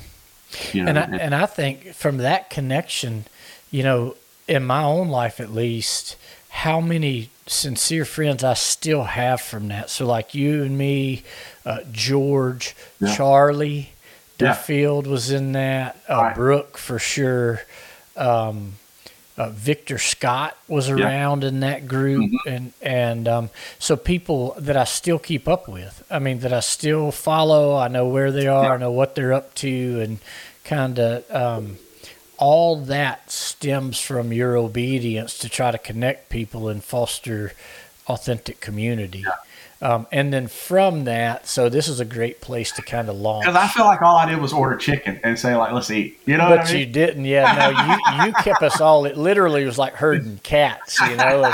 You 0.72 0.82
know, 0.82 0.90
and 0.90 0.98
I, 0.98 1.02
and, 1.02 1.20
and 1.20 1.34
I 1.34 1.46
think 1.46 1.92
from 1.94 2.18
that 2.18 2.50
connection 2.50 3.24
you 3.70 3.82
know 3.82 4.16
in 4.48 4.64
my 4.64 4.82
own 4.84 5.08
life 5.08 5.40
at 5.40 5.52
least 5.52 6.16
how 6.48 6.80
many 6.80 7.30
sincere 7.46 8.04
friends 8.04 8.42
I 8.42 8.54
still 8.54 9.04
have 9.04 9.40
from 9.40 9.68
that. 9.68 9.90
So 9.90 10.06
like 10.06 10.34
you 10.34 10.62
and 10.62 10.76
me, 10.76 11.22
uh, 11.64 11.80
George, 11.92 12.74
yeah. 13.00 13.14
Charlie, 13.14 13.90
Duffield 14.38 15.06
yeah. 15.06 15.12
was 15.12 15.30
in 15.30 15.52
that. 15.52 15.96
Uh, 16.08 16.14
right. 16.14 16.34
Brooke 16.34 16.78
for 16.78 16.98
sure. 16.98 17.62
Um, 18.16 18.74
uh, 19.36 19.50
Victor 19.50 19.98
Scott 19.98 20.56
was 20.66 20.88
around 20.88 21.42
yeah. 21.42 21.48
in 21.48 21.60
that 21.60 21.86
group, 21.86 22.30
mm-hmm. 22.30 22.48
and 22.48 22.72
and 22.80 23.28
um, 23.28 23.50
so 23.78 23.96
people 23.96 24.54
that 24.58 24.76
I 24.76 24.84
still 24.84 25.18
keep 25.18 25.46
up 25.46 25.68
with. 25.68 26.04
I 26.10 26.18
mean, 26.18 26.40
that 26.40 26.52
I 26.52 26.60
still 26.60 27.12
follow. 27.12 27.76
I 27.76 27.88
know 27.88 28.08
where 28.08 28.32
they 28.32 28.46
are. 28.46 28.74
I 28.74 28.76
know 28.78 28.92
what 28.92 29.14
they're 29.14 29.32
up 29.32 29.54
to, 29.56 30.00
and 30.00 30.18
kind 30.64 30.98
of 30.98 31.30
um, 31.30 31.78
all 32.38 32.76
that 32.76 33.30
stems 33.30 34.00
from 34.00 34.32
your 34.32 34.56
obedience 34.56 35.38
to 35.38 35.48
try 35.48 35.70
to 35.70 35.78
connect 35.78 36.28
people 36.30 36.68
and 36.68 36.82
foster 36.82 37.52
authentic 38.08 38.60
community. 38.60 39.24
Um, 39.82 40.06
and 40.10 40.32
then 40.32 40.46
from 40.46 41.04
that, 41.04 41.46
so 41.46 41.68
this 41.68 41.86
is 41.86 42.00
a 42.00 42.04
great 42.04 42.40
place 42.40 42.72
to 42.72 42.82
kind 42.82 43.10
of 43.10 43.16
launch. 43.16 43.44
Because 43.44 43.56
I 43.56 43.68
feel 43.68 43.84
like 43.84 44.00
all 44.00 44.16
I 44.16 44.26
did 44.26 44.38
was 44.38 44.52
order 44.52 44.76
chicken 44.76 45.20
and 45.22 45.38
say 45.38 45.54
like, 45.54 45.72
"Let's 45.72 45.90
eat." 45.90 46.18
You 46.24 46.38
know, 46.38 46.48
but 46.48 46.60
I 46.60 46.64
mean? 46.64 46.78
you 46.78 46.86
didn't. 46.86 47.24
Yeah, 47.26 47.72
no, 47.74 48.24
you 48.24 48.26
you 48.26 48.32
kept 48.42 48.62
us 48.62 48.80
all. 48.80 49.04
It 49.04 49.18
literally 49.18 49.64
was 49.66 49.76
like 49.76 49.94
herding 49.94 50.40
cats, 50.42 50.98
you 51.00 51.16
know. 51.16 51.44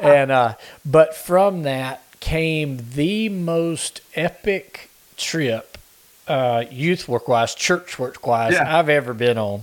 And, 0.00 0.06
and 0.06 0.30
uh, 0.30 0.54
but 0.86 1.14
from 1.14 1.64
that 1.64 2.02
came 2.20 2.80
the 2.94 3.28
most 3.28 4.00
epic 4.14 4.88
trip, 5.18 5.76
uh, 6.26 6.64
youth 6.70 7.06
work 7.06 7.28
wise, 7.28 7.54
church 7.54 7.98
work 7.98 8.26
wise, 8.26 8.54
yeah. 8.54 8.78
I've 8.78 8.88
ever 8.88 9.12
been 9.12 9.36
on. 9.36 9.62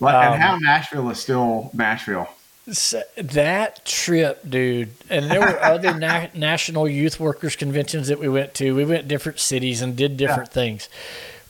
Like, 0.00 0.14
um, 0.14 0.34
and 0.34 0.42
how 0.42 0.56
Nashville 0.58 1.10
is 1.10 1.18
still 1.18 1.70
Nashville. 1.72 2.28
So 2.72 3.02
that 3.16 3.84
trip, 3.84 4.42
dude, 4.48 4.90
and 5.08 5.30
there 5.30 5.40
were 5.40 5.62
other 5.62 5.94
na- 5.94 6.26
national 6.34 6.88
youth 6.88 7.18
workers 7.18 7.56
conventions 7.56 8.08
that 8.08 8.18
we 8.18 8.28
went 8.28 8.54
to. 8.54 8.74
We 8.74 8.84
went 8.84 9.08
different 9.08 9.38
cities 9.38 9.80
and 9.80 9.96
did 9.96 10.16
different 10.16 10.50
yeah. 10.50 10.54
things. 10.54 10.88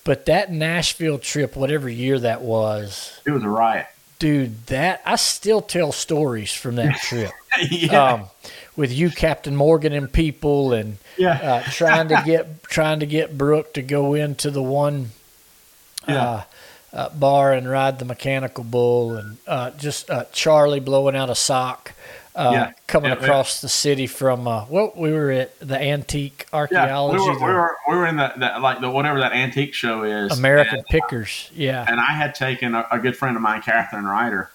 But 0.04 0.26
that 0.26 0.52
Nashville 0.52 1.18
trip, 1.18 1.56
whatever 1.56 1.88
year 1.88 2.18
that 2.20 2.40
was, 2.40 3.20
it 3.26 3.30
was 3.30 3.42
a 3.42 3.48
riot, 3.48 3.86
dude. 4.18 4.66
That 4.66 5.02
I 5.04 5.16
still 5.16 5.60
tell 5.60 5.92
stories 5.92 6.52
from 6.52 6.76
that 6.76 6.96
trip. 7.02 7.32
yeah. 7.68 8.12
Um, 8.12 8.24
with 8.76 8.92
you, 8.92 9.10
Captain 9.10 9.56
Morgan, 9.56 9.92
and 9.92 10.10
people, 10.10 10.72
and 10.72 10.98
yeah. 11.16 11.32
uh, 11.32 11.62
trying 11.70 12.08
to 12.08 12.22
get 12.24 12.62
trying 12.62 13.00
to 13.00 13.06
get 13.06 13.36
Brooke 13.36 13.74
to 13.74 13.82
go 13.82 14.14
into 14.14 14.50
the 14.50 14.62
one. 14.62 15.10
Yeah. 16.06 16.22
Uh, 16.22 16.42
uh, 16.92 17.08
bar 17.10 17.52
and 17.52 17.68
ride 17.68 17.98
the 17.98 18.04
mechanical 18.04 18.64
bull, 18.64 19.16
and 19.16 19.38
uh, 19.46 19.70
just 19.72 20.10
uh, 20.10 20.24
Charlie 20.32 20.80
blowing 20.80 21.16
out 21.16 21.30
a 21.30 21.34
sock. 21.34 21.92
Uh, 22.36 22.50
yeah. 22.52 22.72
coming 22.86 23.10
yeah, 23.10 23.16
across 23.16 23.58
yeah. 23.58 23.62
the 23.62 23.68
city 23.68 24.06
from 24.06 24.46
uh, 24.46 24.64
well, 24.68 24.92
we 24.94 25.10
were 25.10 25.32
at 25.32 25.58
the 25.58 25.76
antique 25.76 26.46
archaeology. 26.52 27.18
Yeah, 27.18 27.32
we 27.32 27.40
were, 27.40 27.46
we 27.48 27.52
were, 27.52 27.76
we 27.88 27.96
were 27.96 28.06
in 28.06 28.16
the, 28.16 28.32
the, 28.36 28.60
like 28.60 28.80
the 28.80 28.88
whatever 28.88 29.18
that 29.18 29.32
antique 29.32 29.74
show 29.74 30.04
is. 30.04 30.38
American 30.38 30.76
and, 30.76 30.86
Pickers, 30.86 31.50
yeah. 31.52 31.84
And 31.88 31.98
I 31.98 32.12
had 32.12 32.36
taken 32.36 32.76
a, 32.76 32.86
a, 32.92 33.00
good 33.00 33.16
friend 33.16 33.34
of 33.34 33.42
mine, 33.42 33.60
Catherine 33.62 34.04
Ryder, 34.04 34.52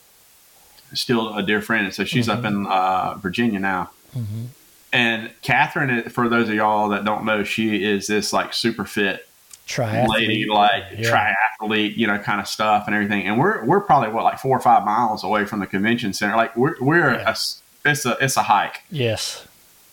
still 0.93 1.35
a 1.35 1.43
dear 1.43 1.61
friend, 1.61 1.83
and 1.83 1.93
so 1.93 2.05
she's 2.05 2.29
mm-hmm. 2.29 2.39
up 2.39 2.45
in 2.45 2.65
uh, 2.67 3.15
Virginia 3.15 3.59
now. 3.59 3.91
Mm-hmm. 4.15 4.45
And 4.93 5.31
Catherine, 5.41 6.03
for 6.03 6.29
those 6.29 6.47
of 6.47 6.55
y'all 6.55 6.87
that 6.89 7.03
don't 7.03 7.25
know, 7.25 7.43
she 7.43 7.83
is 7.83 8.07
this 8.07 8.31
like 8.31 8.53
super 8.53 8.85
fit 8.85 9.27
triathlete. 9.67 10.09
lady, 10.09 10.45
like 10.45 10.83
yeah. 10.97 11.35
triathlete, 11.61 11.95
you 11.97 12.07
know, 12.07 12.17
kind 12.19 12.39
of 12.39 12.47
stuff 12.47 12.85
and 12.87 12.95
everything. 12.95 13.27
And 13.27 13.39
we're 13.39 13.63
we're 13.65 13.81
probably 13.81 14.09
what 14.09 14.23
like 14.23 14.39
four 14.39 14.55
or 14.57 14.61
five 14.61 14.83
miles 14.83 15.23
away 15.23 15.45
from 15.45 15.59
the 15.59 15.67
convention 15.67 16.13
center. 16.13 16.35
Like 16.35 16.55
we're 16.55 16.75
we're 16.81 17.13
yeah. 17.13 17.29
a, 17.29 17.89
it's 17.89 18.05
a 18.05 18.17
it's 18.21 18.37
a 18.37 18.43
hike. 18.43 18.83
Yes. 18.89 19.47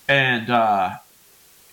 And 0.08 0.50
uh, 0.50 0.90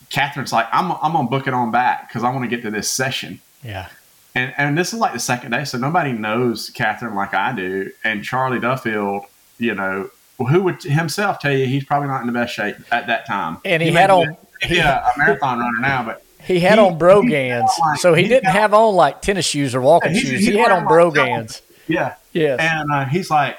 Catherine's 0.10 0.54
like, 0.54 0.68
I'm 0.72 0.92
I'm 0.92 1.14
gonna 1.14 1.28
book 1.28 1.48
it 1.48 1.54
on 1.54 1.72
back 1.72 2.08
because 2.08 2.24
I 2.24 2.32
want 2.32 2.44
to 2.44 2.56
get 2.56 2.64
to 2.64 2.72
this 2.72 2.90
session. 2.90 3.42
Yeah. 3.64 3.90
And 4.36 4.54
and 4.58 4.78
this 4.78 4.94
is 4.94 5.00
like 5.00 5.14
the 5.14 5.20
second 5.20 5.52
day, 5.52 5.66
so 5.66 5.78
nobody 5.78 6.14
knows 6.14 6.70
Catherine 6.70 7.16
like 7.16 7.34
I 7.34 7.54
do. 7.56 7.92
And 8.04 8.24
Charlie 8.24 8.60
Duffield, 8.60 9.24
you 9.58 9.74
know, 9.74 10.12
who 10.38 10.62
would 10.62 10.84
himself 10.84 11.40
tell 11.40 11.52
you 11.52 11.66
he's 11.66 11.84
probably 11.84 12.10
not 12.10 12.22
in 12.22 12.28
the 12.28 12.34
best 12.34 12.54
shape 12.54 12.76
at 12.92 13.08
that 13.08 13.26
time. 13.26 13.58
And 13.66 13.82
he, 13.82 13.90
he 13.90 13.96
had 13.96 14.12
on. 14.12 14.38
Yeah, 14.68 15.08
a 15.08 15.18
marathon 15.20 15.60
runner 15.60 15.82
now, 15.82 16.04
but 16.04 16.24
he 16.48 16.62
had 16.62 16.80
he, 16.80 16.86
on 16.86 16.98
brogans, 16.98 17.70
so 17.98 18.14
he 18.14 18.24
didn't 18.24 18.46
got, 18.46 18.54
have 18.54 18.74
on 18.74 18.96
like 18.96 19.22
tennis 19.22 19.46
shoes 19.46 19.76
or 19.76 19.82
walking 19.82 20.16
shoes. 20.16 20.46
He 20.46 20.56
had 20.56 20.72
on 20.72 20.88
brogans. 20.88 21.62
Yeah, 21.88 22.16
yeah. 22.32 22.56
And 22.58 22.90
uh, 22.92 23.06
he's 23.06 23.30
like, 23.30 23.58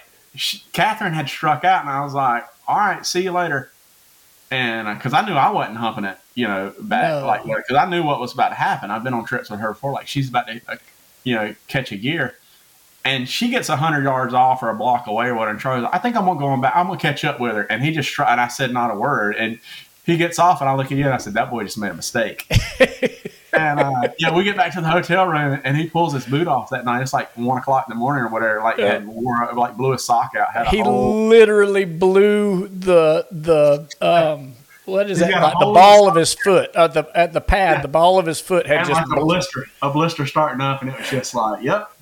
Catherine 0.73 1.13
had 1.13 1.29
struck 1.29 1.65
out, 1.65 1.83
and 1.83 1.91
I 1.91 2.03
was 2.03 2.15
like, 2.15 2.45
"All 2.67 2.79
right, 2.79 3.05
see 3.05 3.23
you 3.23 3.33
later." 3.33 3.71
And 4.51 4.99
because 4.99 5.13
uh, 5.13 5.19
I 5.19 5.27
knew 5.27 5.35
I 5.35 5.51
wasn't 5.51 5.77
humping 5.77 6.05
it, 6.05 6.17
you 6.35 6.49
know, 6.49 6.73
back 6.81 7.11
no. 7.11 7.27
like 7.27 7.45
because 7.45 7.77
I 7.77 7.85
knew 7.89 8.03
what 8.03 8.21
was 8.21 8.33
about 8.33 8.49
to 8.49 8.55
happen. 8.55 8.91
I've 8.91 9.05
been 9.05 9.13
on 9.13 9.27
trips 9.27 9.51
with 9.51 9.61
her 9.61 9.73
before, 9.73 9.93
like 9.93 10.07
she's 10.07 10.31
about 10.31 10.47
to, 10.47 10.61
uh, 10.67 10.77
you 11.25 11.35
know, 11.35 11.55
catch 11.67 11.93
a 11.93 11.97
gear, 11.97 12.37
and 13.05 13.29
she 13.29 13.51
gets 13.51 13.69
hundred 13.69 14.05
yards 14.05 14.33
off 14.33 14.63
or 14.63 14.71
a 14.71 14.75
block 14.75 15.07
away 15.07 15.27
or 15.27 15.35
whatever. 15.35 15.51
And 15.51 15.61
Charlie's, 15.61 15.85
like, 15.85 15.95
I 15.95 15.99
think 15.99 16.17
I'm 16.17 16.25
gonna 16.25 16.41
go 16.41 16.57
back. 16.57 16.75
I'm 16.75 16.87
gonna 16.87 16.99
catch 16.99 17.23
up 17.27 17.39
with 17.39 17.53
her, 17.53 17.65
and 17.65 17.85
he 17.85 17.91
just 17.91 18.11
tried. 18.11 18.33
And 18.33 18.41
I 18.41 18.49
said 18.49 18.73
not 18.73 18.91
a 18.91 18.95
word, 18.95 19.37
and 19.37 19.59
he 20.09 20.17
gets 20.17 20.39
off, 20.39 20.63
and 20.63 20.71
I 20.71 20.75
look 20.75 20.87
at 20.87 20.97
you 20.97 21.05
and 21.05 21.13
I 21.13 21.19
said, 21.19 21.35
"That 21.35 21.51
boy 21.51 21.65
just 21.65 21.77
made 21.77 21.91
a 21.91 21.95
mistake." 21.95 22.47
and 23.53 23.79
uh, 23.79 24.09
yeah, 24.19 24.35
we 24.35 24.43
get 24.43 24.57
back 24.57 24.73
to 24.73 24.81
the 24.81 24.89
hotel 24.89 25.27
room, 25.27 25.61
and 25.65 25.77
he 25.77 25.87
pulls 25.87 26.15
his 26.15 26.25
boot 26.25 26.49
off 26.49 26.71
that 26.71 26.87
night. 26.87 27.03
It's 27.03 27.13
like 27.13 27.31
one 27.37 27.59
o'clock 27.59 27.85
in 27.87 27.95
the 27.95 27.99
morning 27.99 28.25
or 28.25 28.29
whatever. 28.29 28.63
Like, 28.63 28.79
yeah. 28.79 29.05
wore, 29.05 29.53
like 29.55 29.77
blew 29.77 29.93
his 29.93 30.03
sock 30.03 30.35
out. 30.35 30.51
Had 30.51 30.69
he 30.69 30.83
literally 30.83 31.85
blew 31.85 32.69
the 32.69 33.27
the 33.31 33.87
um, 34.01 34.55
what 34.87 35.11
is 35.11 35.19
that? 35.19 35.31
Like 35.31 35.59
the 35.59 35.67
ball 35.67 36.09
of 36.09 36.15
his 36.15 36.33
foot, 36.33 36.75
uh, 36.75 36.89
the 36.89 37.07
at 37.15 37.35
the 37.35 37.43
pad, 37.43 37.77
yeah. 37.77 37.83
the 37.83 37.89
ball 37.89 38.19
of 38.19 38.25
his 38.25 38.41
foot 38.41 38.67
had 38.67 38.79
and 38.79 38.89
just 38.89 39.09
like 39.11 39.19
a 39.19 39.23
blister, 39.23 39.67
a 39.83 39.91
blister 39.91 40.25
starting 40.25 40.63
up, 40.63 40.81
and 40.81 40.91
it 40.91 40.99
was 40.99 41.11
just 41.11 41.35
like, 41.35 41.63
yep, 41.63 41.93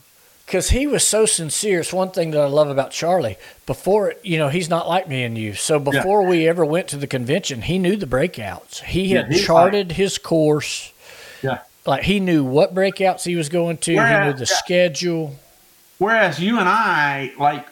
because 0.47 0.71
he 0.71 0.87
was 0.87 1.05
so 1.05 1.27
sincere. 1.27 1.81
It's 1.81 1.93
one 1.93 2.13
thing 2.13 2.31
that 2.31 2.41
I 2.41 2.47
love 2.47 2.71
about 2.71 2.93
Charlie. 2.93 3.37
Before, 3.67 4.15
you 4.23 4.39
know, 4.39 4.49
he's 4.49 4.71
not 4.71 4.89
like 4.89 5.09
me 5.09 5.25
and 5.25 5.37
you. 5.37 5.55
So 5.55 5.81
before 5.81 6.23
yeah. 6.23 6.29
we 6.29 6.49
ever 6.49 6.65
went 6.65 6.87
to 6.89 6.97
the 6.97 7.09
convention, 7.09 7.63
he 7.63 7.79
knew 7.79 7.97
the 7.97 8.07
breakouts. 8.07 8.81
He 8.85 9.11
had 9.11 9.33
yeah, 9.33 9.45
charted 9.45 9.93
his 9.93 10.19
course. 10.19 10.93
Yeah. 11.43 11.59
Like 11.85 12.05
he 12.05 12.21
knew 12.21 12.45
what 12.45 12.75
breakouts 12.75 13.25
he 13.25 13.35
was 13.35 13.49
going 13.49 13.79
to. 13.79 13.97
Whereas, 13.97 14.25
he 14.25 14.31
knew 14.31 14.39
the 14.39 14.51
yeah. 14.51 14.59
schedule. 14.59 15.37
Whereas 15.99 16.39
you 16.39 16.61
and 16.61 16.69
I, 16.69 17.33
like, 17.39 17.67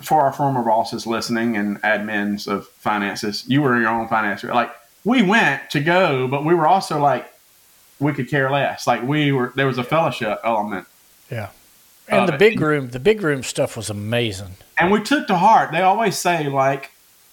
for 0.00 0.22
our 0.22 0.32
former 0.32 0.62
bosses 0.62 1.06
listening 1.06 1.56
and 1.56 1.82
admins 1.82 2.46
of 2.46 2.68
finances, 2.68 3.44
you 3.48 3.60
were 3.60 3.78
your 3.78 3.88
own 3.88 4.06
financer. 4.06 4.54
Like, 4.54 4.70
we 5.04 5.22
went 5.22 5.68
to 5.70 5.80
go, 5.80 6.28
but 6.28 6.44
we 6.44 6.54
were 6.54 6.66
also 6.66 7.00
like, 7.00 7.26
we 7.98 8.12
could 8.12 8.30
care 8.30 8.50
less. 8.50 8.86
Like, 8.86 9.02
we 9.02 9.32
were, 9.32 9.52
there 9.56 9.66
was 9.66 9.78
a 9.78 9.84
fellowship 9.84 10.40
element 10.44 10.86
yeah. 11.30 11.50
And 12.08 12.28
the 12.28 12.36
big 12.36 12.60
room, 12.60 12.90
the 12.90 12.98
big 12.98 13.22
room 13.22 13.42
stuff 13.42 13.76
was 13.76 13.88
amazing. 13.88 14.56
And 14.78 14.90
we 14.90 15.02
took 15.02 15.26
to 15.28 15.36
heart. 15.36 15.70
They 15.72 15.82
always 15.82 16.18
say 16.18 16.48
like, 16.48 16.90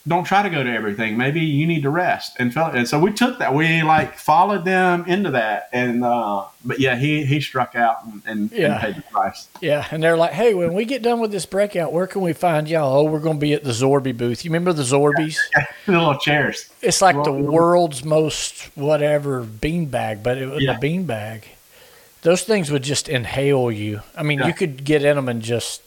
don't 0.08 0.24
try 0.24 0.42
to 0.42 0.50
go 0.50 0.64
to 0.64 0.70
everything. 0.70 1.18
Maybe 1.18 1.42
you 1.42 1.68
need 1.68 1.84
to 1.84 1.90
rest. 1.90 2.38
And, 2.40 2.54
felt, 2.54 2.76
and 2.76 2.88
so 2.88 2.98
we 3.00 3.12
took 3.12 3.40
that. 3.40 3.54
We 3.54 3.84
like 3.84 4.18
followed 4.18 4.64
them 4.64 5.04
into 5.06 5.32
that. 5.32 5.70
And 5.74 6.04
uh, 6.04 6.46
but 6.64 6.80
yeah, 6.80 6.96
he 6.96 7.26
he 7.26 7.42
struck 7.42 7.76
out 7.76 8.06
and, 8.06 8.22
and, 8.26 8.52
yeah. 8.52 8.74
and 8.74 8.82
paid 8.82 8.96
the 8.96 9.02
price. 9.12 9.48
Yeah, 9.62 9.86
and 9.92 10.02
they're 10.02 10.18
like, 10.18 10.32
hey, 10.32 10.54
when 10.54 10.74
we 10.74 10.86
get 10.86 11.02
done 11.02 11.20
with 11.20 11.32
this 11.32 11.46
breakout, 11.46 11.92
where 11.92 12.08
can 12.08 12.22
we 12.22 12.34
find 12.34 12.70
y'all? 12.70 12.98
Oh, 12.98 13.04
we're 13.04 13.20
going 13.20 13.38
to 13.38 13.42
be 13.42 13.54
at 13.54 13.64
the 13.64 13.72
Zorby 13.72 14.16
booth. 14.16 14.46
You 14.46 14.52
remember 14.52 14.74
the 14.74 14.84
Zorbies? 14.84 15.38
Yeah, 15.56 15.66
the 15.86 15.92
little 15.92 16.18
chairs. 16.18 16.70
It's 16.82 17.02
like 17.02 17.22
the 17.24 17.34
world's 17.34 18.06
most 18.06 18.64
whatever 18.76 19.44
beanbag, 19.44 20.24
but 20.24 20.38
it 20.38 20.48
was 20.48 20.64
yeah. 20.64 20.78
a 20.78 20.80
beanbag. 20.80 21.44
Those 22.28 22.44
things 22.44 22.70
would 22.72 22.84
just 22.84 23.08
inhale 23.08 23.72
you. 23.72 24.02
I 24.14 24.22
mean, 24.22 24.40
yeah. 24.40 24.48
you 24.48 24.54
could 24.54 24.84
get 24.84 25.02
in 25.06 25.16
them 25.16 25.30
and 25.30 25.42
just. 25.42 25.82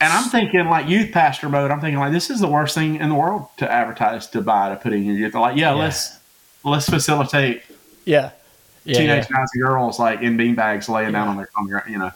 And 0.00 0.12
I'm 0.12 0.28
thinking 0.28 0.64
like 0.66 0.88
youth 0.88 1.10
pastor 1.10 1.48
mode. 1.48 1.72
I'm 1.72 1.80
thinking 1.80 1.98
like 1.98 2.12
this 2.12 2.30
is 2.30 2.38
the 2.38 2.46
worst 2.46 2.76
thing 2.76 3.00
in 3.00 3.08
the 3.08 3.16
world 3.16 3.48
to 3.56 3.68
advertise 3.68 4.28
to 4.28 4.42
buy 4.42 4.68
to 4.68 4.76
put 4.76 4.92
in 4.92 5.02
your 5.02 5.16
youth. 5.16 5.34
Like, 5.34 5.56
yeah, 5.56 5.74
yeah. 5.74 5.82
let's 5.82 6.20
let's 6.62 6.88
facilitate. 6.88 7.62
Yeah. 8.04 8.30
yeah 8.84 8.96
teenage 8.96 9.28
guys 9.28 9.48
and 9.54 9.64
girls 9.64 9.98
like 9.98 10.20
in 10.20 10.38
beanbags 10.38 10.88
laying 10.88 11.10
down 11.10 11.26
on 11.26 11.36
their 11.36 11.48
on 11.56 11.66
their 11.66 11.84
you 11.88 11.98
know. 11.98 12.12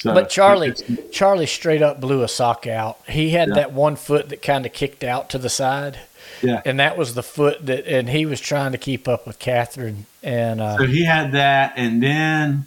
So, 0.00 0.12
but 0.12 0.28
Charlie, 0.28 0.74
Charlie 1.10 1.46
straight 1.46 1.80
up 1.80 2.02
blew 2.02 2.22
a 2.22 2.28
sock 2.28 2.66
out. 2.66 2.98
He 3.08 3.30
had 3.30 3.54
that 3.54 3.72
one 3.72 3.96
foot 3.96 4.28
that 4.28 4.42
kind 4.42 4.66
of 4.66 4.74
kicked 4.74 5.04
out 5.04 5.30
to 5.30 5.38
the 5.38 5.48
side. 5.48 6.00
Yeah. 6.42 6.60
And 6.66 6.78
that 6.80 6.98
was 6.98 7.14
the 7.14 7.22
foot 7.22 7.64
that, 7.64 7.86
and 7.86 8.10
he 8.10 8.26
was 8.26 8.42
trying 8.42 8.72
to 8.72 8.78
keep 8.78 9.08
up 9.08 9.26
with 9.26 9.38
Catherine. 9.38 10.04
And 10.22 10.60
uh, 10.60 10.78
so 10.78 10.86
he 10.86 11.04
had 11.04 11.32
that, 11.32 11.74
and 11.76 12.02
then 12.02 12.66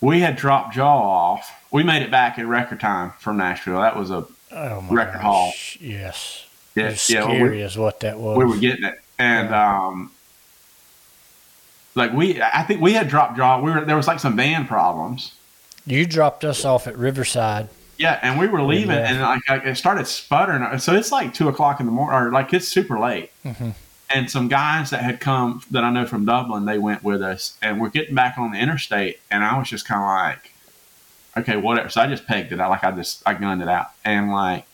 we 0.00 0.20
had 0.20 0.36
dropped 0.36 0.74
jaw 0.74 1.02
off. 1.02 1.52
We 1.70 1.82
made 1.82 2.02
it 2.02 2.10
back 2.10 2.38
in 2.38 2.48
record 2.48 2.80
time 2.80 3.12
from 3.18 3.36
Nashville. 3.36 3.80
That 3.80 3.96
was 3.96 4.10
a 4.10 4.26
oh 4.52 4.84
record 4.90 5.14
gosh. 5.14 5.22
haul. 5.22 5.52
Yes. 5.80 6.46
Yeah, 6.74 6.90
yeah, 6.90 6.94
scary 6.94 7.50
we, 7.50 7.62
is 7.62 7.76
what 7.76 8.00
that 8.00 8.18
was. 8.18 8.38
We 8.38 8.44
were 8.44 8.56
getting 8.56 8.84
it, 8.84 9.00
and 9.18 9.50
yeah. 9.50 9.86
um, 9.86 10.12
like 11.96 12.12
we, 12.12 12.40
I 12.40 12.62
think 12.62 12.80
we 12.80 12.92
had 12.92 13.08
dropped 13.08 13.36
jaw. 13.36 13.60
We 13.60 13.72
were 13.72 13.84
there 13.84 13.96
was 13.96 14.06
like 14.06 14.20
some 14.20 14.36
van 14.36 14.66
problems. 14.66 15.32
You 15.84 16.06
dropped 16.06 16.44
us 16.44 16.64
off 16.64 16.86
at 16.86 16.96
Riverside. 16.96 17.68
Yeah, 17.98 18.18
and 18.22 18.38
we 18.38 18.46
were 18.46 18.62
leaving, 18.62 18.96
yeah. 18.96 19.12
and 19.12 19.42
like 19.48 19.66
it 19.66 19.76
started 19.76 20.06
sputtering. 20.06 20.78
So 20.78 20.94
it's 20.94 21.10
like 21.10 21.34
two 21.34 21.48
o'clock 21.48 21.80
in 21.80 21.86
the 21.86 21.92
morning, 21.92 22.18
or 22.18 22.30
like 22.30 22.54
it's 22.54 22.68
super 22.68 22.98
late. 22.98 23.30
Mm-hmm. 23.44 23.70
And 24.12 24.30
some 24.30 24.48
guys 24.48 24.90
that 24.90 25.02
had 25.02 25.20
come 25.20 25.62
that 25.70 25.84
I 25.84 25.90
know 25.90 26.04
from 26.04 26.24
Dublin, 26.24 26.64
they 26.64 26.78
went 26.78 27.04
with 27.04 27.22
us, 27.22 27.56
and 27.62 27.80
we're 27.80 27.90
getting 27.90 28.14
back 28.14 28.38
on 28.38 28.50
the 28.50 28.58
interstate, 28.58 29.20
and 29.30 29.44
I 29.44 29.56
was 29.58 29.68
just 29.68 29.86
kind 29.86 30.00
of 30.00 30.34
like, 30.34 30.52
okay, 31.36 31.56
whatever. 31.56 31.88
So 31.88 32.00
I 32.00 32.08
just 32.08 32.26
pegged 32.26 32.52
it. 32.52 32.60
I 32.60 32.66
like 32.66 32.82
I 32.82 32.90
just 32.90 33.22
I 33.24 33.34
gunned 33.34 33.62
it 33.62 33.68
out, 33.68 33.88
and 34.04 34.32
like 34.32 34.66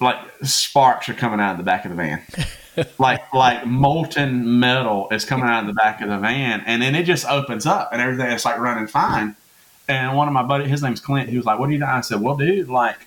like 0.00 0.18
sparks 0.42 1.08
are 1.08 1.14
coming 1.14 1.40
out 1.40 1.52
of 1.52 1.58
the 1.58 1.64
back 1.64 1.84
of 1.84 1.90
the 1.90 1.96
van. 1.96 2.22
like 2.98 3.32
like 3.32 3.66
molten 3.66 4.58
metal 4.58 5.08
is 5.10 5.24
coming 5.24 5.48
out 5.48 5.60
of 5.60 5.66
the 5.66 5.74
back 5.74 6.00
of 6.00 6.08
the 6.08 6.18
van, 6.18 6.62
and 6.66 6.82
then 6.82 6.94
it 6.94 7.04
just 7.04 7.26
opens 7.26 7.66
up, 7.66 7.90
and 7.92 8.00
everything 8.00 8.30
is 8.30 8.44
like 8.44 8.58
running 8.58 8.86
fine. 8.86 9.36
And 9.88 10.16
one 10.16 10.26
of 10.26 10.34
my 10.34 10.42
buddies, 10.42 10.68
his 10.68 10.82
name's 10.82 11.00
Clint, 11.00 11.28
he 11.28 11.36
was 11.36 11.46
like, 11.46 11.58
"What 11.58 11.68
are 11.68 11.72
you 11.72 11.78
doing?" 11.78 11.90
I 11.90 12.00
said, 12.00 12.20
"Well, 12.20 12.36
dude, 12.36 12.68
like, 12.68 13.06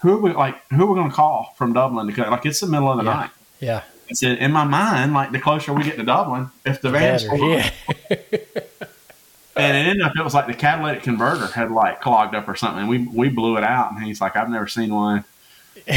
who 0.00 0.12
are 0.12 0.20
we 0.20 0.32
like? 0.32 0.56
Who 0.70 0.84
are 0.84 0.86
we 0.86 0.94
going 0.94 1.10
to 1.10 1.14
call 1.14 1.54
from 1.56 1.72
Dublin 1.72 2.06
to 2.06 2.12
come? 2.12 2.30
Like, 2.30 2.46
it's 2.46 2.60
the 2.60 2.66
middle 2.66 2.90
of 2.90 2.98
the 2.98 3.04
yeah. 3.04 3.14
night. 3.14 3.30
Yeah. 3.60 3.82
I 4.10 4.14
said, 4.14 4.38
in 4.38 4.52
my 4.52 4.64
mind, 4.64 5.12
like 5.12 5.32
the 5.32 5.40
closer 5.40 5.72
we 5.72 5.84
get 5.84 5.96
to 5.96 6.02
Dublin, 6.02 6.50
if 6.64 6.80
the 6.80 6.90
van's 6.90 7.24
yeah. 7.24 7.70
and 9.58 9.76
it 9.76 9.90
ended 9.90 10.02
up 10.02 10.12
it 10.16 10.22
was 10.22 10.32
like 10.34 10.46
the 10.46 10.54
catalytic 10.54 11.02
converter 11.02 11.46
had 11.48 11.70
like 11.70 12.00
clogged 12.00 12.34
up 12.34 12.48
or 12.48 12.54
something. 12.54 12.80
And 12.80 12.88
we 12.88 13.06
we 13.06 13.28
blew 13.28 13.58
it 13.58 13.64
out, 13.64 13.92
and 13.92 14.02
he's 14.02 14.20
like, 14.20 14.36
I've 14.36 14.48
never 14.48 14.66
seen 14.66 14.94
one 14.94 15.24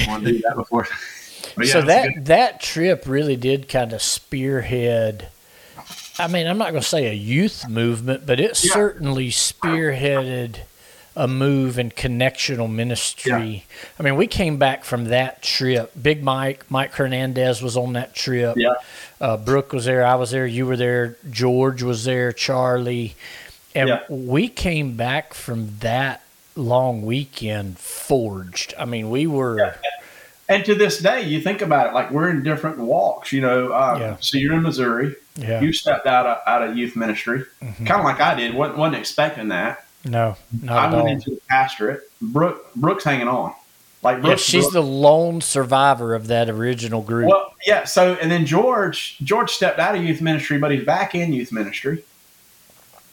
one 0.08 0.24
do 0.24 0.40
that 0.40 0.56
before. 0.56 0.88
yeah, 1.58 1.72
so 1.72 1.82
that 1.84 2.14
good- 2.14 2.26
that 2.26 2.60
trip 2.60 3.04
really 3.08 3.38
did 3.38 3.70
kind 3.70 3.94
of 3.94 4.02
spearhead. 4.02 5.30
I 6.20 6.28
mean, 6.28 6.48
I'm 6.48 6.58
not 6.58 6.72
going 6.72 6.84
to 6.84 6.88
say 6.88 7.08
a 7.08 7.14
youth 7.14 7.68
movement, 7.70 8.26
but 8.26 8.40
it 8.40 8.62
yeah. 8.64 8.74
certainly 8.74 9.30
spearheaded 9.30 10.58
a 11.16 11.28
move 11.28 11.78
in 11.78 11.92
connectional 11.92 12.72
ministry. 12.72 13.50
Yeah. 13.50 13.90
I 14.00 14.04
mean, 14.04 14.16
we 14.16 14.28
came 14.28 14.58
back 14.58 14.86
from 14.86 15.06
that 15.06 15.42
trip. 15.42 15.92
Big 16.02 16.24
Mike, 16.24 16.70
Mike 16.70 16.94
Hernandez 16.94 17.62
was 17.62 17.76
on 17.76 17.94
that 17.94 18.16
trip. 18.16 18.56
Yeah. 18.58 18.74
Uh, 19.20 19.38
Brooke 19.38 19.74
was 19.74 19.86
there. 19.86 20.06
I 20.06 20.16
was 20.16 20.32
there. 20.32 20.48
You 20.48 20.66
were 20.66 20.78
there. 20.78 21.18
George 21.30 21.84
was 21.84 22.06
there. 22.06 22.32
Charlie. 22.32 23.16
And 23.76 23.90
yeah. 23.90 24.04
we 24.10 24.48
came 24.48 24.96
back 24.96 25.34
from 25.34 25.78
that 25.80 26.24
long 26.56 27.04
weekend 27.04 27.78
forged. 27.78 28.74
I 28.80 28.86
mean, 28.86 29.10
we 29.10 29.28
were. 29.28 29.58
Yeah. 29.58 29.76
And 30.48 30.66
to 30.66 30.76
this 30.76 31.00
day, 31.00 31.22
you 31.22 31.42
think 31.42 31.62
about 31.62 31.88
it, 31.88 31.94
like 31.94 32.12
we're 32.12 32.30
in 32.30 32.44
different 32.44 32.78
walks. 32.78 33.32
You 33.32 33.42
know, 33.42 33.74
um, 33.74 34.02
yeah. 34.02 34.18
so 34.20 34.38
you're 34.38 34.54
in 34.54 34.64
Missouri. 34.64 35.16
Yeah. 35.36 35.62
You 35.62 35.72
stepped 35.72 36.08
out 36.08 36.26
of, 36.26 36.40
out 36.46 36.62
of 36.68 36.78
youth 36.78 36.96
ministry, 36.96 37.46
mm-hmm. 37.62 37.86
kind 37.86 38.00
of 38.00 38.06
like 38.06 38.20
I 38.20 38.36
did. 38.36 38.54
wasn't, 38.54 38.78
wasn't 38.78 38.98
expecting 38.98 39.48
that. 39.50 39.86
No, 40.04 40.36
I 40.68 40.94
went 40.94 41.10
into 41.10 41.32
the 41.32 41.42
pastorate. 41.48 42.02
Brooke, 42.22 42.74
Brooke's 42.76 43.04
hanging 43.04 43.28
on. 43.28 43.54
Like 44.04 44.22
Brooke, 44.22 44.30
yeah, 44.30 44.36
she's 44.36 44.64
Brooke. 44.64 44.74
the 44.74 44.84
lone 44.84 45.42
survivor 45.42 46.16
of 46.16 46.28
that 46.28 46.50
original 46.50 47.04
group. 47.04 47.30
Well, 47.30 47.54
yeah. 47.68 47.84
So 47.84 48.16
and 48.16 48.32
then 48.32 48.48
George, 48.48 49.18
George 49.20 49.52
stepped 49.52 49.78
out 49.78 49.96
of 49.96 50.04
youth 50.04 50.22
ministry, 50.22 50.58
but 50.58 50.72
he's 50.72 50.84
back 50.84 51.14
in 51.14 51.34
youth 51.34 51.52
ministry. 51.52 52.04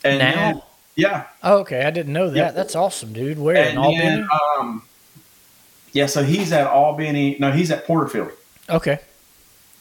And 0.02 0.18
now, 0.18 0.34
then, 0.34 0.62
yeah. 0.96 1.24
Oh, 1.42 1.58
okay, 1.58 1.84
I 1.84 1.90
didn't 1.90 2.14
know 2.14 2.30
that. 2.30 2.36
Yeah. 2.36 2.50
That's 2.52 2.74
awesome, 2.74 3.12
dude. 3.12 3.38
Where 3.38 3.56
and 3.56 3.72
in 3.72 3.78
Albany? 3.78 3.98
Then, 3.98 4.28
um, 4.58 4.82
yeah, 5.92 6.06
so 6.06 6.22
he's 6.22 6.52
at 6.52 6.66
Albany. 6.66 7.36
No, 7.38 7.52
he's 7.52 7.70
at 7.70 7.86
Porterfield. 7.86 8.30
Okay, 8.70 8.98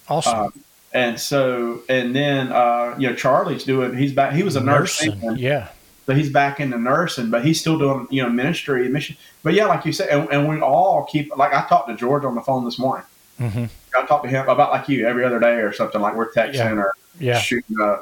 awesome. 0.09 0.39
Uh, 0.39 0.49
and 0.91 1.17
so, 1.17 1.83
and 1.87 2.13
then 2.13 2.51
uh, 2.51 2.95
you 2.97 3.07
know, 3.07 3.15
Charlie's 3.15 3.63
doing. 3.63 3.95
He's 3.95 4.11
back. 4.11 4.33
He 4.33 4.43
was 4.43 4.57
a 4.57 4.61
nurse. 4.61 5.07
Yeah. 5.35 5.69
So 6.07 6.15
he's 6.15 6.29
back 6.29 6.61
into 6.61 6.77
nursing, 6.77 7.29
but 7.29 7.43
he's 7.43 7.59
still 7.59 7.77
doing 7.77 8.07
you 8.09 8.23
know 8.23 8.29
ministry 8.29 8.87
mission. 8.87 9.17
But 9.43 9.53
yeah, 9.53 9.65
like 9.65 9.85
you 9.85 9.91
said, 9.91 10.07
and, 10.07 10.29
and 10.31 10.47
we 10.47 10.61
all 10.61 11.03
keep 11.03 11.35
like 11.35 11.53
I 11.53 11.67
talked 11.67 11.89
to 11.89 11.95
George 11.95 12.23
on 12.23 12.33
the 12.33 12.41
phone 12.41 12.63
this 12.63 12.79
morning. 12.79 13.05
Mm-hmm. 13.41 13.65
I 13.95 14.05
talked 14.05 14.23
to 14.23 14.29
him 14.29 14.47
about 14.47 14.71
like 14.71 14.87
you 14.87 15.05
every 15.05 15.25
other 15.25 15.37
day 15.37 15.55
or 15.55 15.73
something. 15.73 15.99
Like 15.99 16.15
we're 16.15 16.31
texting 16.31 16.55
yeah. 16.55 16.75
or 16.75 16.93
yeah. 17.19 17.39
shooting 17.39 17.75
a, 17.81 17.85
a, 17.85 18.01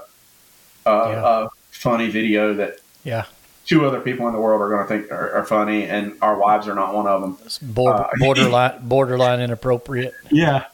yeah. 0.85 1.45
a, 1.45 1.49
funny 1.71 2.07
video 2.09 2.53
that 2.53 2.77
yeah 3.03 3.25
two 3.65 3.85
other 3.85 3.99
people 3.99 4.27
in 4.27 4.33
the 4.33 4.39
world 4.39 4.61
are 4.61 4.69
going 4.69 4.81
to 4.81 4.87
think 4.87 5.11
are, 5.11 5.37
are, 5.37 5.45
funny, 5.45 5.83
and 5.85 6.15
our 6.21 6.37
wives 6.37 6.67
are 6.67 6.75
not 6.75 6.93
one 6.93 7.07
of 7.07 7.21
them. 7.21 7.37
Border, 7.73 8.03
uh, 8.03 8.09
borderline 8.19 8.87
borderline 8.87 9.41
inappropriate. 9.41 10.13
Yeah. 10.29 10.65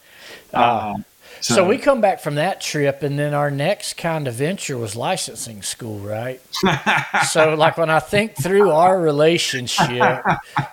Uh, 0.54 0.94
um, 0.96 1.06
so, 1.42 1.56
so, 1.56 1.68
we 1.68 1.78
come 1.78 2.02
back 2.02 2.20
from 2.20 2.36
that 2.36 2.62
trip, 2.62 3.02
and 3.02 3.18
then 3.18 3.34
our 3.34 3.50
next 3.50 3.98
kind 3.98 4.28
of 4.28 4.36
venture 4.36 4.78
was 4.78 4.96
licensing 4.96 5.64
school, 5.64 6.00
right? 6.00 6.40
so, 7.30 7.56
like 7.56 7.78
when 7.78 7.90
I 7.90 8.00
think 8.00 8.36
through 8.36 8.70
our 8.70 9.00
relationship, 9.00 9.80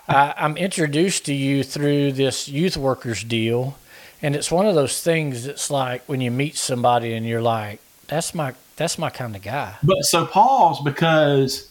I, 0.07 0.33
I'm 0.37 0.57
introduced 0.57 1.25
to 1.25 1.33
you 1.33 1.63
through 1.63 2.13
this 2.13 2.47
youth 2.47 2.77
workers 2.77 3.23
deal, 3.23 3.77
and 4.21 4.35
it's 4.35 4.51
one 4.51 4.67
of 4.67 4.75
those 4.75 5.01
things. 5.01 5.47
It's 5.47 5.71
like 5.71 6.03
when 6.05 6.21
you 6.21 6.29
meet 6.29 6.55
somebody 6.55 7.13
and 7.13 7.25
you're 7.25 7.41
like, 7.41 7.79
"That's 8.07 8.35
my 8.35 8.53
that's 8.75 8.99
my 8.99 9.09
kind 9.09 9.35
of 9.35 9.41
guy." 9.41 9.75
But 9.81 10.03
so 10.03 10.25
pause 10.25 10.81
because 10.81 11.67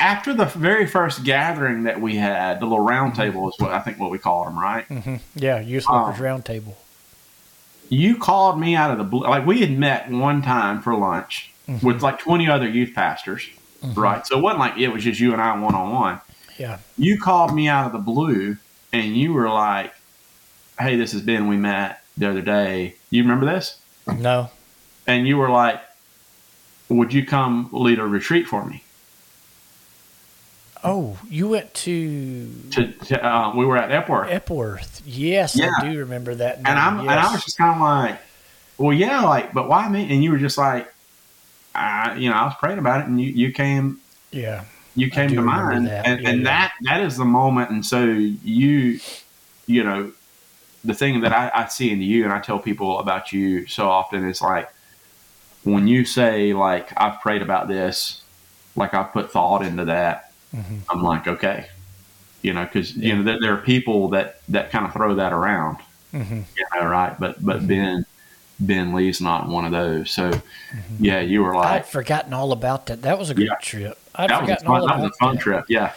after 0.00 0.32
the 0.32 0.46
very 0.46 0.86
first 0.86 1.24
gathering 1.24 1.82
that 1.84 2.00
we 2.00 2.16
had, 2.16 2.60
the 2.60 2.64
little 2.64 2.84
round 2.84 3.14
table 3.14 3.48
is 3.50 3.54
what 3.58 3.70
I 3.70 3.80
think 3.80 3.98
what 3.98 4.10
we 4.10 4.18
called 4.18 4.46
them, 4.46 4.58
right? 4.58 4.88
Mm-hmm. 4.88 5.16
Yeah, 5.34 5.60
youth 5.60 5.86
workers 5.88 6.18
um, 6.18 6.24
round 6.24 6.44
table 6.46 6.76
you 7.88 8.16
called 8.16 8.58
me 8.58 8.74
out 8.74 8.90
of 8.90 8.98
the 8.98 9.04
blue. 9.04 9.22
Like 9.22 9.46
we 9.46 9.60
had 9.60 9.76
met 9.76 10.10
one 10.10 10.42
time 10.42 10.82
for 10.82 10.94
lunch 10.94 11.52
mm-hmm. 11.68 11.84
with 11.84 12.02
like 12.02 12.18
20 12.18 12.48
other 12.48 12.68
youth 12.68 12.94
pastors, 12.94 13.48
mm-hmm. 13.82 14.00
right? 14.00 14.26
So 14.26 14.38
it 14.38 14.42
wasn't 14.42 14.60
like 14.60 14.78
it 14.78 14.88
was 14.88 15.04
just 15.04 15.20
you 15.20 15.32
and 15.32 15.42
I 15.42 15.58
one 15.58 15.74
on 15.74 15.92
one. 15.92 16.20
Yeah. 16.58 16.78
You 16.96 17.18
called 17.18 17.54
me 17.54 17.68
out 17.68 17.86
of 17.86 17.92
the 17.92 17.98
blue 17.98 18.56
and 18.92 19.16
you 19.16 19.32
were 19.32 19.48
like, 19.48 19.92
hey, 20.78 20.96
this 20.96 21.12
has 21.12 21.22
been, 21.22 21.48
we 21.48 21.56
met 21.56 22.02
the 22.16 22.30
other 22.30 22.42
day. 22.42 22.96
You 23.10 23.22
remember 23.22 23.46
this? 23.46 23.78
No. 24.06 24.50
And 25.06 25.26
you 25.26 25.36
were 25.36 25.50
like, 25.50 25.80
would 26.88 27.12
you 27.12 27.24
come 27.24 27.68
lead 27.72 27.98
a 27.98 28.06
retreat 28.06 28.46
for 28.46 28.64
me? 28.64 28.83
Oh, 30.84 31.18
you 31.30 31.48
went 31.48 31.72
to. 31.74 32.50
to, 32.72 32.92
to 32.92 33.26
uh, 33.26 33.56
we 33.56 33.64
were 33.64 33.78
at 33.78 33.90
Epworth. 33.90 34.30
Epworth, 34.30 35.02
yes, 35.06 35.56
yeah. 35.56 35.70
I 35.80 35.90
do 35.90 35.98
remember 36.00 36.34
that. 36.34 36.58
And 36.58 36.68
I'm 36.68 36.96
yes. 36.98 37.10
and 37.10 37.20
I 37.20 37.32
was 37.32 37.44
just 37.44 37.56
kind 37.56 37.74
of 37.74 37.80
like, 37.80 38.20
well, 38.76 38.92
yeah, 38.92 39.22
like, 39.22 39.54
but 39.54 39.66
why 39.66 39.88
me? 39.88 40.12
And 40.12 40.22
you 40.22 40.30
were 40.30 40.38
just 40.38 40.58
like, 40.58 40.92
I, 41.74 42.16
you 42.16 42.28
know, 42.28 42.36
I 42.36 42.44
was 42.44 42.54
praying 42.60 42.78
about 42.78 43.00
it, 43.00 43.06
and 43.06 43.18
you 43.18 43.28
you 43.28 43.50
came, 43.50 43.98
yeah, 44.30 44.64
you 44.94 45.10
came 45.10 45.30
to 45.30 45.40
mind, 45.40 45.86
that. 45.86 46.06
and 46.06 46.22
yeah, 46.22 46.28
and 46.28 46.38
yeah. 46.40 46.44
that 46.44 46.74
that 46.82 47.00
is 47.00 47.16
the 47.16 47.24
moment, 47.24 47.70
and 47.70 47.84
so 47.84 48.04
you, 48.04 49.00
you 49.66 49.84
know, 49.84 50.12
the 50.84 50.94
thing 50.94 51.22
that 51.22 51.32
I, 51.32 51.50
I 51.54 51.66
see 51.68 51.90
in 51.92 52.02
you, 52.02 52.24
and 52.24 52.32
I 52.32 52.40
tell 52.40 52.58
people 52.58 52.98
about 52.98 53.32
you 53.32 53.66
so 53.66 53.88
often 53.88 54.28
is 54.28 54.42
like 54.42 54.70
when 55.62 55.88
you 55.88 56.04
say 56.04 56.52
like 56.52 56.92
I've 56.94 57.22
prayed 57.22 57.40
about 57.40 57.68
this, 57.68 58.20
like 58.76 58.92
I've 58.92 59.12
put 59.12 59.32
thought 59.32 59.64
into 59.64 59.86
that 59.86 60.23
mm-hmm. 60.54 60.78
I'm 60.88 61.02
like, 61.02 61.26
okay, 61.26 61.68
you 62.42 62.52
know, 62.52 62.64
because 62.64 62.96
yeah. 62.96 63.08
you 63.08 63.16
know 63.16 63.22
there, 63.22 63.40
there, 63.40 63.54
are 63.54 63.58
people 63.58 64.08
that 64.10 64.40
that 64.48 64.70
kind 64.70 64.86
of 64.86 64.92
throw 64.92 65.14
that 65.16 65.32
around, 65.32 65.78
mm-hmm. 66.12 66.42
you 66.56 66.66
know, 66.74 66.86
right? 66.86 67.18
But 67.18 67.44
but 67.44 67.58
mm-hmm. 67.58 67.66
Ben 67.66 68.06
Ben 68.60 68.94
Lee's 68.94 69.20
not 69.20 69.48
one 69.48 69.64
of 69.64 69.72
those. 69.72 70.10
So 70.10 70.30
mm-hmm. 70.30 71.04
yeah, 71.04 71.20
you 71.20 71.42
were 71.42 71.54
like, 71.54 71.66
I'd 71.66 71.86
forgotten 71.86 72.32
all 72.32 72.52
about 72.52 72.86
that. 72.86 73.02
That 73.02 73.18
was 73.18 73.30
a 73.30 73.34
good 73.34 73.46
yeah. 73.46 73.54
trip. 73.60 73.98
I'd 74.14 74.30
that 74.30 74.40
forgotten 74.40 74.70
was 74.70 74.80
fun, 74.80 74.80
all 74.80 74.84
about 74.84 74.96
that. 74.96 75.02
was 75.02 75.10
a 75.10 75.24
fun 75.24 75.34
that. 75.36 75.42
trip. 75.42 75.64
Yeah. 75.68 75.92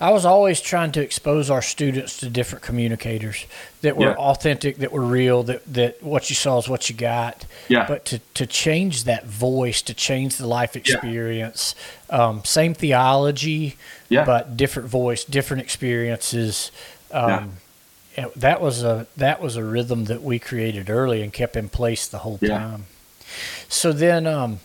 I 0.00 0.12
was 0.12 0.24
always 0.24 0.62
trying 0.62 0.92
to 0.92 1.02
expose 1.02 1.50
our 1.50 1.60
students 1.60 2.16
to 2.18 2.30
different 2.30 2.64
communicators 2.64 3.44
that 3.82 3.98
were 3.98 4.12
yeah. 4.12 4.14
authentic, 4.14 4.78
that 4.78 4.92
were 4.92 5.02
real, 5.02 5.42
that, 5.42 5.62
that 5.74 6.02
what 6.02 6.30
you 6.30 6.36
saw 6.36 6.56
is 6.56 6.70
what 6.70 6.88
you 6.88 6.96
got. 6.96 7.44
Yeah. 7.68 7.86
But 7.86 8.06
to, 8.06 8.18
to 8.32 8.46
change 8.46 9.04
that 9.04 9.26
voice, 9.26 9.82
to 9.82 9.92
change 9.92 10.36
the 10.38 10.46
life 10.46 10.74
experience, 10.74 11.74
yeah. 12.08 12.28
um, 12.28 12.44
same 12.46 12.72
theology, 12.72 13.76
yeah. 14.10 14.24
but 14.24 14.56
different 14.56 14.88
voice, 14.88 15.24
different 15.24 15.62
experiences. 15.62 16.70
Um, 17.10 17.52
yeah. 18.16 18.26
That 18.36 18.60
was 18.60 18.82
a 18.82 19.06
that 19.16 19.40
was 19.40 19.56
a 19.56 19.64
rhythm 19.64 20.04
that 20.06 20.22
we 20.22 20.38
created 20.38 20.90
early 20.90 21.22
and 21.22 21.32
kept 21.32 21.56
in 21.56 21.70
place 21.70 22.06
the 22.06 22.18
whole 22.18 22.36
time. 22.36 22.84
So 23.68 23.92
then, 23.92 24.26
um, 24.26 24.58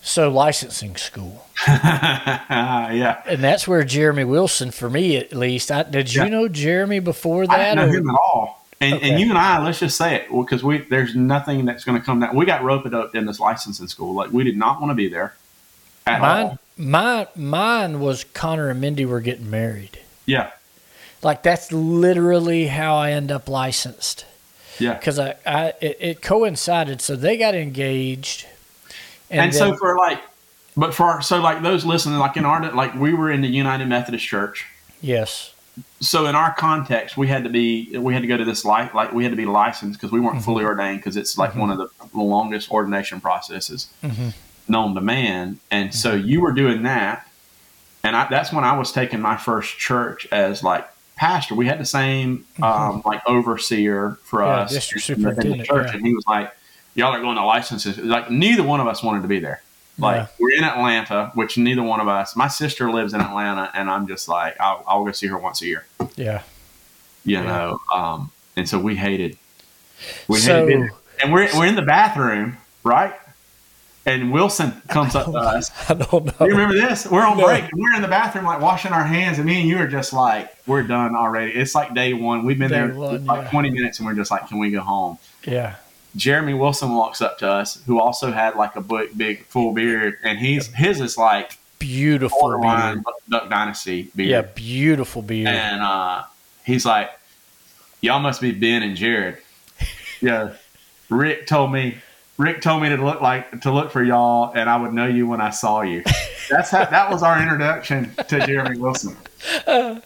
so 0.00 0.30
licensing 0.30 0.96
school. 0.96 1.46
yeah. 1.66 3.22
And 3.26 3.42
that's 3.42 3.66
where 3.66 3.82
Jeremy 3.84 4.24
Wilson, 4.24 4.70
for 4.70 4.88
me 4.88 5.16
at 5.16 5.34
least, 5.34 5.70
I, 5.70 5.82
did 5.82 6.14
you 6.14 6.22
yeah. 6.22 6.28
know 6.28 6.48
Jeremy 6.48 7.00
before 7.00 7.46
that? 7.46 7.60
I 7.60 7.74
didn't 7.74 7.76
know 7.76 7.92
or? 7.92 7.98
him 7.98 8.10
at 8.10 8.16
all. 8.16 8.66
And, 8.80 8.94
okay. 8.94 9.10
and 9.10 9.20
you 9.20 9.28
and 9.28 9.38
I, 9.38 9.62
let's 9.64 9.80
just 9.80 9.98
say 9.98 10.14
it, 10.14 10.28
because 10.30 10.62
we 10.62 10.78
there's 10.78 11.16
nothing 11.16 11.64
that's 11.64 11.84
going 11.84 11.98
to 11.98 12.04
come 12.04 12.20
down. 12.20 12.36
We 12.36 12.46
got 12.46 12.62
roped 12.62 12.94
up 12.94 13.14
in 13.16 13.26
this 13.26 13.40
licensing 13.40 13.88
school. 13.88 14.14
Like 14.14 14.30
we 14.30 14.44
did 14.44 14.56
not 14.56 14.80
want 14.80 14.92
to 14.92 14.94
be 14.94 15.08
there. 15.08 15.34
At 16.06 16.20
mine, 16.20 16.46
all. 16.46 16.58
Mine, 16.78 17.26
mine 17.36 18.00
was 18.00 18.24
Connor 18.24 18.70
and 18.70 18.80
Mindy 18.80 19.04
were 19.04 19.20
getting 19.20 19.50
married. 19.50 19.98
Yeah. 20.24 20.52
Like 21.22 21.42
that's 21.42 21.72
literally 21.72 22.68
how 22.68 22.96
I 22.96 23.10
end 23.10 23.30
up 23.30 23.48
licensed. 23.48 24.24
Yeah. 24.78 24.94
Because 24.94 25.18
I, 25.18 25.34
I 25.44 25.72
it, 25.80 25.96
it 26.00 26.22
coincided. 26.22 27.00
So 27.00 27.16
they 27.16 27.36
got 27.36 27.54
engaged 27.54 28.46
and, 29.30 29.40
and 29.40 29.52
then, 29.52 29.58
so 29.58 29.76
for 29.76 29.96
like, 29.96 30.22
but 30.76 30.94
for 30.94 31.20
so 31.20 31.40
like 31.40 31.62
those 31.62 31.84
listening, 31.84 32.18
like 32.18 32.36
in 32.36 32.44
our 32.44 32.72
like 32.72 32.94
we 32.94 33.12
were 33.12 33.30
in 33.30 33.42
the 33.42 33.48
United 33.48 33.86
Methodist 33.88 34.24
Church. 34.24 34.66
Yes. 35.00 35.54
So 36.00 36.26
in 36.26 36.34
our 36.34 36.52
context, 36.54 37.16
we 37.16 37.28
had 37.28 37.44
to 37.44 37.50
be 37.50 37.96
we 37.98 38.14
had 38.14 38.22
to 38.22 38.28
go 38.28 38.36
to 38.36 38.44
this 38.44 38.64
like 38.64 38.94
like 38.94 39.12
we 39.12 39.24
had 39.24 39.30
to 39.30 39.36
be 39.36 39.46
licensed 39.46 40.00
because 40.00 40.12
we 40.12 40.20
weren't 40.20 40.36
mm-hmm. 40.36 40.44
fully 40.44 40.64
ordained 40.64 41.00
because 41.00 41.16
it's 41.16 41.36
like 41.36 41.50
mm-hmm. 41.50 41.60
one 41.60 41.70
of 41.70 41.78
the, 41.78 41.88
the, 42.12 42.20
longest 42.20 42.70
ordination 42.70 43.20
processes 43.20 43.88
mm-hmm. 44.02 44.30
Known 44.68 44.94
to 44.94 45.00
man. 45.00 45.60
And 45.70 45.94
so 45.94 46.16
mm-hmm. 46.16 46.28
you 46.28 46.40
were 46.40 46.52
doing 46.52 46.82
that, 46.82 47.26
and 48.02 48.16
I, 48.16 48.28
that's 48.28 48.52
when 48.52 48.64
I 48.64 48.78
was 48.78 48.92
taking 48.92 49.20
my 49.20 49.36
first 49.36 49.78
church 49.78 50.26
as 50.30 50.62
like 50.62 50.88
pastor. 51.16 51.54
We 51.54 51.66
had 51.66 51.78
the 51.80 51.84
same 51.84 52.46
mm-hmm. 52.54 52.62
um, 52.62 53.02
like 53.04 53.22
overseer 53.26 54.18
for 54.22 54.42
yeah, 54.42 54.60
us 54.60 55.08
in 55.08 55.22
the, 55.22 55.64
church, 55.64 55.88
yeah. 55.88 55.94
and 55.94 56.06
he 56.06 56.14
was 56.14 56.26
like 56.26 56.52
y'all 56.94 57.14
are 57.14 57.20
going 57.20 57.36
to 57.36 57.44
licenses. 57.44 57.98
Like 57.98 58.30
neither 58.30 58.62
one 58.62 58.80
of 58.80 58.86
us 58.86 59.02
wanted 59.02 59.22
to 59.22 59.28
be 59.28 59.38
there. 59.38 59.62
Like 59.98 60.16
yeah. 60.16 60.26
we're 60.38 60.56
in 60.56 60.64
Atlanta, 60.64 61.32
which 61.34 61.58
neither 61.58 61.82
one 61.82 62.00
of 62.00 62.08
us. 62.08 62.36
My 62.36 62.48
sister 62.48 62.90
lives 62.90 63.14
in 63.14 63.20
Atlanta, 63.20 63.70
and 63.74 63.90
I'm 63.90 64.06
just 64.06 64.28
like 64.28 64.56
I'll, 64.60 64.84
I'll 64.86 65.04
go 65.04 65.12
see 65.12 65.26
her 65.26 65.38
once 65.38 65.60
a 65.62 65.66
year. 65.66 65.86
Yeah, 66.16 66.42
you 67.24 67.42
know. 67.42 67.80
Um, 67.92 68.30
and 68.56 68.68
so 68.68 68.78
we 68.78 68.96
hated 68.96 69.38
We 70.28 70.38
so, 70.38 70.68
and 71.22 71.32
we're 71.32 71.48
we're 71.56 71.66
in 71.66 71.74
the 71.74 71.82
bathroom, 71.82 72.58
right? 72.84 73.14
And 74.08 74.32
Wilson 74.32 74.72
comes 74.88 75.14
up 75.14 75.26
to 75.26 75.36
us. 75.36 75.70
I 75.90 75.94
don't 75.94 76.24
know. 76.24 76.46
You 76.46 76.52
remember 76.52 76.74
this? 76.74 77.06
We're 77.06 77.26
on 77.26 77.36
no. 77.36 77.44
break. 77.44 77.64
We're 77.74 77.94
in 77.94 78.02
the 78.02 78.08
bathroom, 78.08 78.46
like 78.46 78.60
washing 78.60 78.92
our 78.92 79.04
hands, 79.04 79.38
and 79.38 79.46
me 79.46 79.60
and 79.60 79.68
you 79.68 79.78
are 79.78 79.86
just 79.86 80.12
like, 80.12 80.56
we're 80.66 80.82
done 80.82 81.14
already. 81.14 81.52
It's 81.52 81.74
like 81.74 81.94
day 81.94 82.14
one. 82.14 82.44
We've 82.44 82.58
been 82.58 82.70
day 82.70 82.86
there 82.86 82.94
one, 82.94 83.26
like 83.26 83.44
yeah. 83.44 83.50
20 83.50 83.70
minutes, 83.70 83.98
and 83.98 84.06
we're 84.06 84.14
just 84.14 84.30
like, 84.30 84.48
can 84.48 84.58
we 84.58 84.70
go 84.70 84.80
home? 84.80 85.18
Yeah. 85.44 85.76
Jeremy 86.16 86.54
Wilson 86.54 86.94
walks 86.94 87.20
up 87.20 87.38
to 87.38 87.48
us, 87.50 87.82
who 87.84 88.00
also 88.00 88.32
had 88.32 88.56
like 88.56 88.76
a 88.76 88.80
big, 88.80 89.16
big 89.16 89.44
full 89.44 89.72
beard, 89.72 90.16
and 90.22 90.38
he's 90.38 90.68
his 90.68 91.00
is 91.00 91.18
like 91.18 91.58
beautiful 91.78 92.58
beard. 92.60 93.04
Duck 93.28 93.50
Dynasty 93.50 94.10
beard. 94.16 94.30
Yeah, 94.30 94.42
beautiful 94.42 95.20
beard. 95.22 95.48
And 95.48 95.82
uh, 95.82 96.24
he's 96.64 96.86
like, 96.86 97.10
"Y'all 98.00 98.20
must 98.20 98.40
be 98.40 98.52
Ben 98.52 98.82
and 98.82 98.96
Jared." 98.96 99.36
yeah, 100.20 100.54
Rick 101.10 101.46
told 101.46 101.72
me. 101.72 101.98
Rick 102.38 102.60
told 102.60 102.82
me 102.82 102.88
to 102.88 102.96
look 102.96 103.20
like 103.20 103.60
to 103.62 103.72
look 103.72 103.90
for 103.90 104.02
y'all, 104.02 104.52
and 104.54 104.70
I 104.70 104.80
would 104.80 104.94
know 104.94 105.06
you 105.06 105.26
when 105.26 105.40
I 105.40 105.50
saw 105.50 105.82
you. 105.82 106.04
That's 106.48 106.70
how 106.70 106.84
that 106.84 107.10
was 107.10 107.22
our 107.24 107.42
introduction 107.42 108.14
to 108.28 108.46
Jeremy 108.46 108.78
Wilson. 108.78 109.16
Uh, 109.66 110.00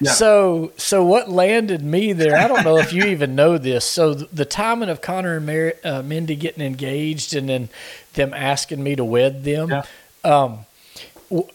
yeah. 0.00 0.12
So, 0.12 0.72
so 0.76 1.04
what 1.04 1.30
landed 1.30 1.82
me 1.82 2.12
there? 2.12 2.36
I 2.36 2.48
don't 2.48 2.64
know 2.64 2.78
if 2.78 2.92
you 2.92 3.04
even 3.04 3.34
know 3.34 3.58
this. 3.58 3.84
So, 3.84 4.14
the 4.14 4.44
timing 4.44 4.88
of 4.88 5.00
Connor 5.00 5.36
and 5.36 5.46
Mary, 5.46 5.74
uh, 5.84 6.02
Mindy 6.02 6.36
getting 6.36 6.64
engaged, 6.64 7.34
and 7.34 7.48
then 7.48 7.68
them 8.14 8.32
asking 8.34 8.82
me 8.82 8.96
to 8.96 9.04
wed 9.04 9.44
them, 9.44 9.70
yeah. 9.70 9.84
um, 10.24 10.66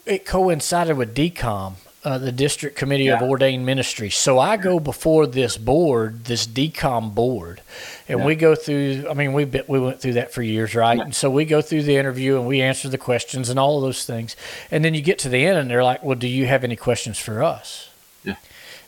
it 0.06 0.26
coincided 0.26 0.96
with 0.96 1.16
DCOM 1.16 1.76
uh, 2.04 2.18
the 2.18 2.32
District 2.32 2.76
Committee 2.78 3.06
yeah. 3.06 3.16
of 3.16 3.22
Ordained 3.22 3.66
Ministry. 3.66 4.10
So 4.10 4.40
I 4.40 4.58
go 4.58 4.80
before 4.80 5.28
this 5.28 5.58
board, 5.58 6.26
this 6.26 6.48
DCOM 6.48 7.14
board, 7.14 7.62
and 8.10 8.20
yeah. 8.20 8.26
we 8.26 8.36
go 8.36 8.56
through. 8.56 9.06
I 9.08 9.14
mean, 9.14 9.34
we 9.34 9.46
we 9.46 9.80
went 9.80 10.02
through 10.02 10.14
that 10.14 10.34
for 10.34 10.42
years, 10.42 10.74
right? 10.74 10.98
Yeah. 10.98 11.04
And 11.04 11.16
so 11.16 11.30
we 11.30 11.46
go 11.46 11.62
through 11.62 11.84
the 11.84 11.96
interview 11.96 12.38
and 12.38 12.48
we 12.48 12.60
answer 12.60 12.90
the 12.90 12.98
questions 12.98 13.50
and 13.50 13.60
all 13.60 13.78
of 13.78 13.84
those 13.84 14.04
things. 14.04 14.36
And 14.72 14.84
then 14.84 14.96
you 14.96 15.02
get 15.02 15.20
to 15.20 15.30
the 15.30 15.46
end, 15.46 15.60
and 15.60 15.70
they're 15.70 15.84
like, 15.84 16.04
"Well, 16.04 16.18
do 16.18 16.28
you 16.28 16.48
have 16.48 16.64
any 16.64 16.76
questions 16.76 17.20
for 17.20 17.44
us?" 17.44 17.90
Yeah. 18.24 18.36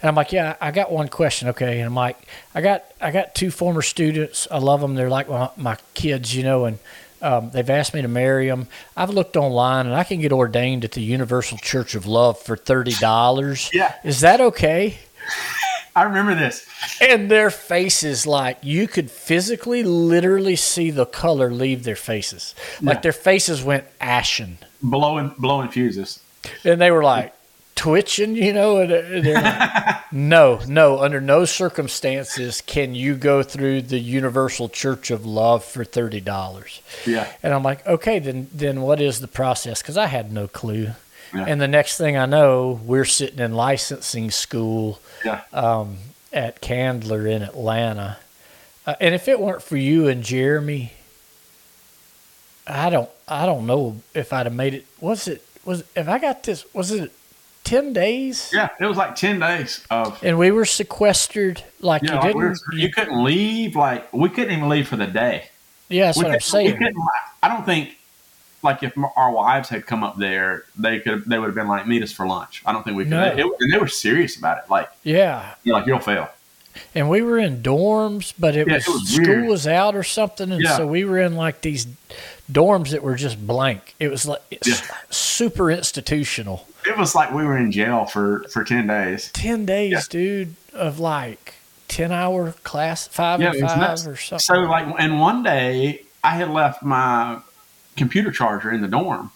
And 0.01 0.09
I'm 0.09 0.15
like, 0.15 0.31
"Yeah, 0.31 0.55
I 0.59 0.71
got 0.71 0.91
one 0.91 1.07
question." 1.07 1.49
Okay, 1.49 1.77
and 1.77 1.85
I'm 1.85 1.95
like, 1.95 2.17
"I 2.55 2.61
got 2.61 2.83
I 2.99 3.11
got 3.11 3.35
two 3.35 3.51
former 3.51 3.83
students. 3.83 4.47
I 4.49 4.57
love 4.57 4.81
them. 4.81 4.95
They're 4.95 5.09
like 5.09 5.29
my, 5.29 5.51
my 5.55 5.77
kids, 5.93 6.35
you 6.35 6.43
know, 6.43 6.65
and." 6.65 6.79
Um, 7.23 7.51
they've 7.51 7.69
asked 7.69 7.93
me 7.93 8.01
to 8.01 8.07
marry 8.07 8.47
them. 8.47 8.67
I've 8.97 9.11
looked 9.11 9.37
online 9.37 9.85
and 9.85 9.93
I 9.93 10.03
can 10.03 10.21
get 10.21 10.31
ordained 10.31 10.83
at 10.83 10.93
the 10.93 11.03
Universal 11.03 11.59
Church 11.59 11.93
of 11.93 12.07
Love 12.07 12.39
for 12.39 12.57
thirty 12.57 12.93
dollars. 12.93 13.69
Yeah, 13.71 13.93
is 14.03 14.21
that 14.21 14.41
okay? 14.41 14.97
I 15.95 16.03
remember 16.03 16.35
this. 16.35 16.65
And 17.01 17.29
their 17.29 17.49
faces, 17.49 18.25
like 18.25 18.57
you 18.61 18.87
could 18.87 19.11
physically, 19.11 19.83
literally 19.83 20.55
see 20.55 20.91
the 20.91 21.05
color 21.05 21.51
leave 21.51 21.83
their 21.83 21.95
faces. 21.95 22.55
Like 22.81 22.97
yeah. 22.97 23.01
their 23.01 23.13
faces 23.13 23.63
went 23.63 23.85
ashen, 23.99 24.57
blowing, 24.81 25.35
blowing 25.37 25.69
fuses. 25.69 26.19
And 26.63 26.79
they 26.79 26.91
were 26.91 27.03
like, 27.03 27.35
twitching, 27.75 28.35
you 28.35 28.53
know, 28.53 28.77
and 28.77 28.91
uh, 28.91 29.01
they're 29.21 29.41
like, 29.41 29.95
no, 30.11 30.59
no, 30.67 30.99
under 30.99 31.19
no 31.19 31.45
circumstances 31.45 32.61
can 32.61 32.93
you 32.93 33.15
go 33.15 33.41
through 33.41 33.81
the 33.81 33.99
Universal 33.99 34.69
Church 34.69 35.09
of 35.09 35.25
Love 35.25 35.65
for 35.65 35.83
thirty 35.83 36.21
dollars. 36.21 36.81
Yeah, 37.05 37.31
and 37.41 37.53
I'm 37.53 37.63
like, 37.63 37.85
okay, 37.87 38.19
then 38.19 38.49
then 38.53 38.81
what 38.81 39.01
is 39.01 39.19
the 39.19 39.27
process? 39.27 39.81
Because 39.81 39.97
I 39.97 40.07
had 40.07 40.31
no 40.31 40.47
clue. 40.47 40.91
Yeah. 41.33 41.45
And 41.47 41.61
the 41.61 41.67
next 41.67 41.97
thing 41.97 42.17
I 42.17 42.25
know, 42.25 42.79
we're 42.83 43.05
sitting 43.05 43.39
in 43.39 43.53
licensing 43.53 44.31
school 44.31 44.99
yeah. 45.23 45.41
um, 45.53 45.97
at 46.33 46.61
Candler 46.61 47.25
in 47.27 47.41
Atlanta. 47.41 48.17
Uh, 48.85 48.95
and 48.99 49.15
if 49.15 49.27
it 49.27 49.39
weren't 49.39 49.61
for 49.61 49.77
you 49.77 50.07
and 50.07 50.23
Jeremy, 50.23 50.93
I 52.67 52.89
don't 52.89 53.09
I 53.27 53.45
don't 53.45 53.65
know 53.65 54.01
if 54.13 54.33
I'd 54.33 54.45
have 54.45 54.55
made 54.55 54.73
it. 54.73 54.85
Was 54.99 55.27
it 55.27 55.45
was 55.63 55.83
if 55.95 56.07
I 56.07 56.19
got 56.19 56.43
this? 56.43 56.65
Was 56.73 56.91
it 56.91 57.11
10 57.63 57.93
days? 57.93 58.51
Yeah, 58.53 58.69
it 58.79 58.85
was 58.85 58.97
like 58.97 59.15
10 59.15 59.39
days 59.39 59.85
of. 59.89 60.21
And 60.23 60.37
we 60.37 60.51
were 60.51 60.65
sequestered 60.65 61.63
like 61.79 62.01
yeah, 62.03 62.15
you 62.15 62.21
didn't. 62.21 62.41
Like 62.41 62.57
we 62.71 62.81
you 62.81 62.91
couldn't 62.91 63.23
leave. 63.23 63.75
Like, 63.75 64.11
we 64.11 64.29
couldn't 64.29 64.51
even 64.51 64.69
leave 64.69 64.87
for 64.87 64.97
the 64.97 65.07
day. 65.07 65.49
Yeah, 65.89 66.07
that's 66.07 66.17
we 66.17 66.23
what 66.23 66.33
I'm 66.33 66.39
saying. 66.39 66.79
I 67.43 67.47
don't 67.47 67.65
think, 67.65 67.97
like, 68.61 68.83
if 68.83 68.93
our 69.15 69.31
wives 69.31 69.69
had 69.69 69.85
come 69.85 70.03
up 70.03 70.17
there, 70.17 70.65
they 70.77 70.99
could 70.99 71.25
they 71.25 71.39
would 71.39 71.47
have 71.47 71.55
been 71.55 71.67
like, 71.67 71.87
meet 71.87 72.03
us 72.03 72.11
for 72.11 72.27
lunch. 72.27 72.61
I 72.65 72.73
don't 72.73 72.83
think 72.83 72.97
we 72.97 73.03
could. 73.03 73.11
No. 73.11 73.23
It, 73.23 73.45
and 73.59 73.73
they 73.73 73.77
were 73.77 73.87
serious 73.87 74.37
about 74.37 74.57
it. 74.59 74.69
Like, 74.69 74.89
yeah. 75.03 75.55
You're 75.63 75.75
like, 75.75 75.87
you'll 75.87 75.99
fail. 75.99 76.29
And 76.95 77.09
we 77.09 77.21
were 77.21 77.37
in 77.37 77.61
dorms, 77.61 78.33
but 78.39 78.55
it, 78.55 78.67
yeah, 78.67 78.75
was, 78.75 78.87
it 78.87 78.91
was, 78.91 79.09
school 79.09 79.45
was 79.47 79.67
out 79.67 79.93
or 79.93 80.03
something. 80.03 80.51
And 80.51 80.63
yeah. 80.63 80.77
so 80.77 80.87
we 80.87 81.03
were 81.03 81.19
in 81.19 81.35
like 81.35 81.61
these 81.61 81.85
dorms 82.49 82.91
that 82.91 83.03
were 83.03 83.15
just 83.15 83.45
blank. 83.45 83.93
It 83.99 84.09
was 84.09 84.25
like 84.25 84.41
yeah. 84.65 84.75
super 85.09 85.69
institutional 85.69 86.65
it 86.87 86.97
was 86.97 87.15
like 87.15 87.31
we 87.31 87.43
were 87.43 87.57
in 87.57 87.71
jail 87.71 88.05
for 88.05 88.43
for 88.49 88.63
10 88.63 88.87
days 88.87 89.31
10 89.33 89.65
days 89.65 90.07
dude 90.07 90.55
of 90.73 90.99
like 90.99 91.55
10 91.87 92.11
hour 92.11 92.53
class 92.63 93.07
five 93.07 93.41
yeah, 93.41 93.51
and 93.51 93.61
five 93.61 94.07
or 94.07 94.15
something 94.15 94.39
so 94.39 94.61
like 94.61 94.87
and 94.99 95.19
one 95.19 95.43
day 95.43 96.01
i 96.23 96.31
had 96.31 96.49
left 96.49 96.83
my 96.83 97.39
computer 98.01 98.31
charger 98.31 98.71
in 98.71 98.81
the 98.81 98.87
dorm 98.87 99.31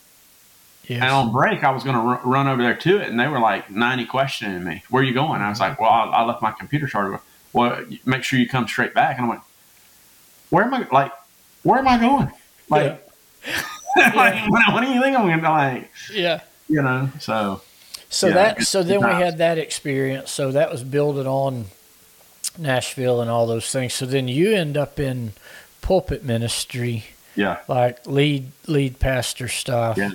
yes. 0.87 1.01
and 1.01 1.11
on 1.11 1.31
break 1.31 1.63
i 1.63 1.71
was 1.71 1.83
going 1.83 1.95
to 1.95 2.01
r- 2.01 2.21
run 2.23 2.47
over 2.47 2.61
there 2.61 2.75
to 2.75 2.97
it 2.97 3.09
and 3.09 3.19
they 3.19 3.27
were 3.27 3.39
like 3.39 3.69
90 3.69 4.05
questioning 4.05 4.63
me 4.63 4.83
where 4.89 5.01
are 5.01 5.05
you 5.05 5.13
going 5.13 5.41
i 5.41 5.49
was 5.49 5.59
like 5.59 5.79
well 5.79 5.89
i, 5.89 6.05
I 6.05 6.23
left 6.23 6.41
my 6.41 6.51
computer 6.51 6.87
charger 6.87 7.19
well 7.53 7.83
make 8.05 8.23
sure 8.23 8.39
you 8.39 8.47
come 8.47 8.67
straight 8.67 8.93
back 8.93 9.17
and 9.17 9.25
i'm 9.25 9.29
like 9.29 9.41
where 10.49 10.63
am 10.63 10.73
i 10.73 10.87
like 10.91 11.11
where 11.63 11.79
am 11.79 11.87
i 11.87 11.97
going 11.97 12.31
like 12.69 13.01
yeah. 13.95 14.11
like 14.15 14.49
what, 14.49 14.63
what 14.73 14.81
do 14.81 14.91
you 14.91 15.01
think 15.01 15.17
i'm 15.17 15.27
going 15.27 15.41
to 15.41 15.49
like 15.49 15.91
yeah 16.11 16.41
you 16.67 16.81
know, 16.81 17.09
so. 17.19 17.61
So 18.09 18.27
yeah, 18.27 18.33
that 18.33 18.63
so 18.63 18.83
then 18.83 18.99
we 18.99 19.11
had 19.11 19.39
that 19.39 19.57
experience. 19.57 20.31
So 20.31 20.51
that 20.51 20.71
was 20.71 20.83
building 20.83 21.27
on 21.27 21.65
Nashville 22.57 23.19
and 23.19 23.29
all 23.29 23.45
those 23.45 23.69
things. 23.71 23.93
So 23.93 24.05
then 24.05 24.27
you 24.27 24.53
end 24.53 24.77
up 24.77 24.99
in 24.99 25.33
pulpit 25.81 26.23
ministry. 26.23 27.05
Yeah. 27.35 27.59
Like 27.67 28.05
lead 28.07 28.51
lead 28.67 28.99
pastor 28.99 29.47
stuff. 29.47 29.97
Yeah. 29.97 30.11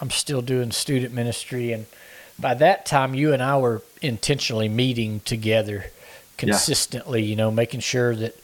I'm 0.00 0.10
still 0.10 0.42
doing 0.42 0.72
student 0.72 1.14
ministry 1.14 1.72
and 1.72 1.86
by 2.38 2.54
that 2.54 2.84
time 2.84 3.14
you 3.14 3.32
and 3.32 3.42
I 3.42 3.58
were 3.58 3.82
intentionally 4.02 4.68
meeting 4.68 5.20
together 5.20 5.86
consistently, 6.36 7.22
yeah. 7.22 7.28
you 7.28 7.36
know, 7.36 7.50
making 7.50 7.80
sure 7.80 8.14
that 8.14 8.34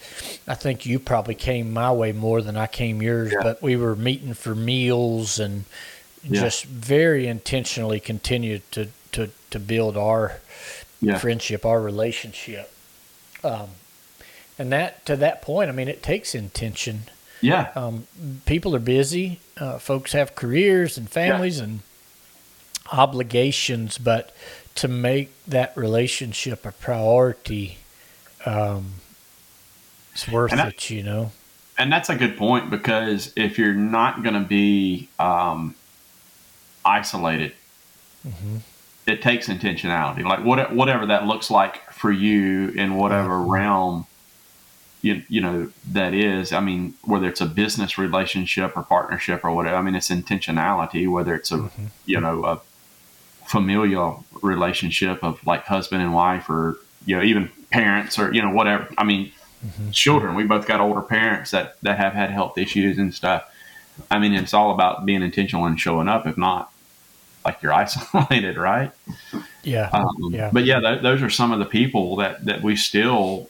I 0.46 0.54
think 0.54 0.86
you 0.86 0.98
probably 0.98 1.34
came 1.34 1.72
my 1.72 1.92
way 1.92 2.12
more 2.12 2.40
than 2.40 2.56
I 2.56 2.66
came 2.66 3.02
yours, 3.02 3.32
yeah. 3.32 3.42
but 3.42 3.62
we 3.62 3.76
were 3.76 3.96
meeting 3.96 4.34
for 4.34 4.54
meals 4.54 5.38
and 5.38 5.64
yeah. 6.22 6.40
just 6.40 6.64
very 6.64 7.26
intentionally 7.26 8.00
continued 8.00 8.62
to 8.72 8.88
to 9.12 9.30
to 9.50 9.58
build 9.58 9.96
our 9.96 10.40
friendship, 11.18 11.64
our 11.64 11.80
relationship. 11.80 12.72
Um, 13.42 13.70
and 14.58 14.70
that 14.72 15.04
to 15.06 15.16
that 15.16 15.42
point, 15.42 15.70
I 15.70 15.72
mean, 15.72 15.88
it 15.88 16.02
takes 16.02 16.34
intention. 16.34 17.04
Yeah. 17.40 17.70
Um, 17.74 18.06
people 18.46 18.74
are 18.76 18.80
busy. 18.80 19.40
Uh, 19.56 19.78
folks 19.78 20.12
have 20.12 20.34
careers 20.34 20.98
and 20.98 21.08
families 21.08 21.58
yeah. 21.58 21.64
and 21.64 21.80
obligations, 22.92 23.98
but 23.98 24.34
to 24.76 24.88
make 24.88 25.30
that 25.46 25.76
relationship 25.76 26.66
a 26.66 26.72
priority, 26.72 27.78
um, 28.46 28.94
it's 30.12 30.28
worth 30.28 30.50
that, 30.50 30.68
it, 30.68 30.90
you 30.90 31.02
know. 31.02 31.32
And 31.78 31.92
that's 31.92 32.08
a 32.08 32.14
good 32.14 32.36
point 32.36 32.70
because 32.70 33.32
if 33.36 33.58
you're 33.58 33.74
not 33.74 34.22
going 34.22 34.34
to 34.34 34.46
be 34.46 35.08
um, 35.18 35.74
isolated. 36.84 37.52
Mm-hmm. 38.26 38.56
It 39.06 39.22
takes 39.22 39.48
intentionality, 39.48 40.24
like 40.24 40.44
what, 40.44 40.74
whatever 40.74 41.06
that 41.06 41.26
looks 41.26 41.50
like 41.50 41.90
for 41.92 42.12
you 42.12 42.68
in 42.68 42.96
whatever 42.96 43.30
mm-hmm. 43.30 43.50
realm 43.50 44.06
you, 45.02 45.22
you 45.28 45.40
know 45.40 45.70
that 45.92 46.14
is. 46.14 46.52
I 46.52 46.60
mean, 46.60 46.94
whether 47.02 47.28
it's 47.28 47.40
a 47.40 47.46
business 47.46 47.98
relationship 47.98 48.76
or 48.76 48.82
partnership 48.82 49.44
or 49.44 49.52
whatever. 49.52 49.76
I 49.76 49.82
mean, 49.82 49.94
it's 49.94 50.10
intentionality. 50.10 51.10
Whether 51.10 51.34
it's 51.34 51.50
a 51.50 51.56
mm-hmm. 51.56 51.86
you 52.06 52.20
know 52.20 52.44
a 52.44 52.60
familial 53.46 54.24
relationship 54.42 55.22
of 55.24 55.44
like 55.46 55.64
husband 55.64 56.02
and 56.02 56.14
wife, 56.14 56.48
or 56.48 56.78
you 57.06 57.16
know 57.16 57.22
even 57.22 57.50
parents 57.70 58.18
or 58.18 58.32
you 58.32 58.42
know 58.42 58.50
whatever. 58.50 58.88
I 58.98 59.04
mean, 59.04 59.32
mm-hmm. 59.64 59.90
children. 59.90 60.34
We 60.34 60.44
both 60.44 60.66
got 60.66 60.80
older 60.80 61.02
parents 61.02 61.50
that 61.52 61.80
that 61.82 61.98
have 61.98 62.12
had 62.12 62.30
health 62.30 62.58
issues 62.58 62.98
and 62.98 63.14
stuff. 63.14 63.44
I 64.10 64.18
mean, 64.18 64.32
it's 64.34 64.54
all 64.54 64.72
about 64.72 65.04
being 65.04 65.22
intentional 65.22 65.66
and 65.66 65.78
showing 65.78 66.08
up. 66.08 66.26
If 66.26 66.36
not, 66.36 66.72
like 67.44 67.62
you're 67.62 67.72
isolated, 67.84 68.56
right? 68.56 68.92
Yeah. 69.62 69.90
Um, 69.92 70.06
yeah. 70.30 70.50
But 70.52 70.64
yeah, 70.64 70.80
th- 70.80 71.02
those 71.02 71.22
are 71.22 71.30
some 71.30 71.52
of 71.52 71.58
the 71.58 71.64
people 71.64 72.16
that, 72.16 72.44
that 72.44 72.62
we 72.62 72.76
still, 72.76 73.48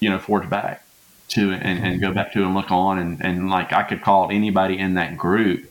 you 0.00 0.10
know, 0.10 0.18
forge 0.18 0.48
back 0.48 0.84
to 1.28 1.50
and, 1.50 1.84
and 1.84 2.00
go 2.00 2.12
back 2.12 2.32
to 2.32 2.44
and 2.44 2.54
look 2.54 2.70
on. 2.70 2.98
And, 2.98 3.24
and 3.24 3.50
like 3.50 3.72
I 3.72 3.82
could 3.82 4.02
call 4.02 4.30
anybody 4.30 4.78
in 4.78 4.94
that 4.94 5.16
group. 5.16 5.70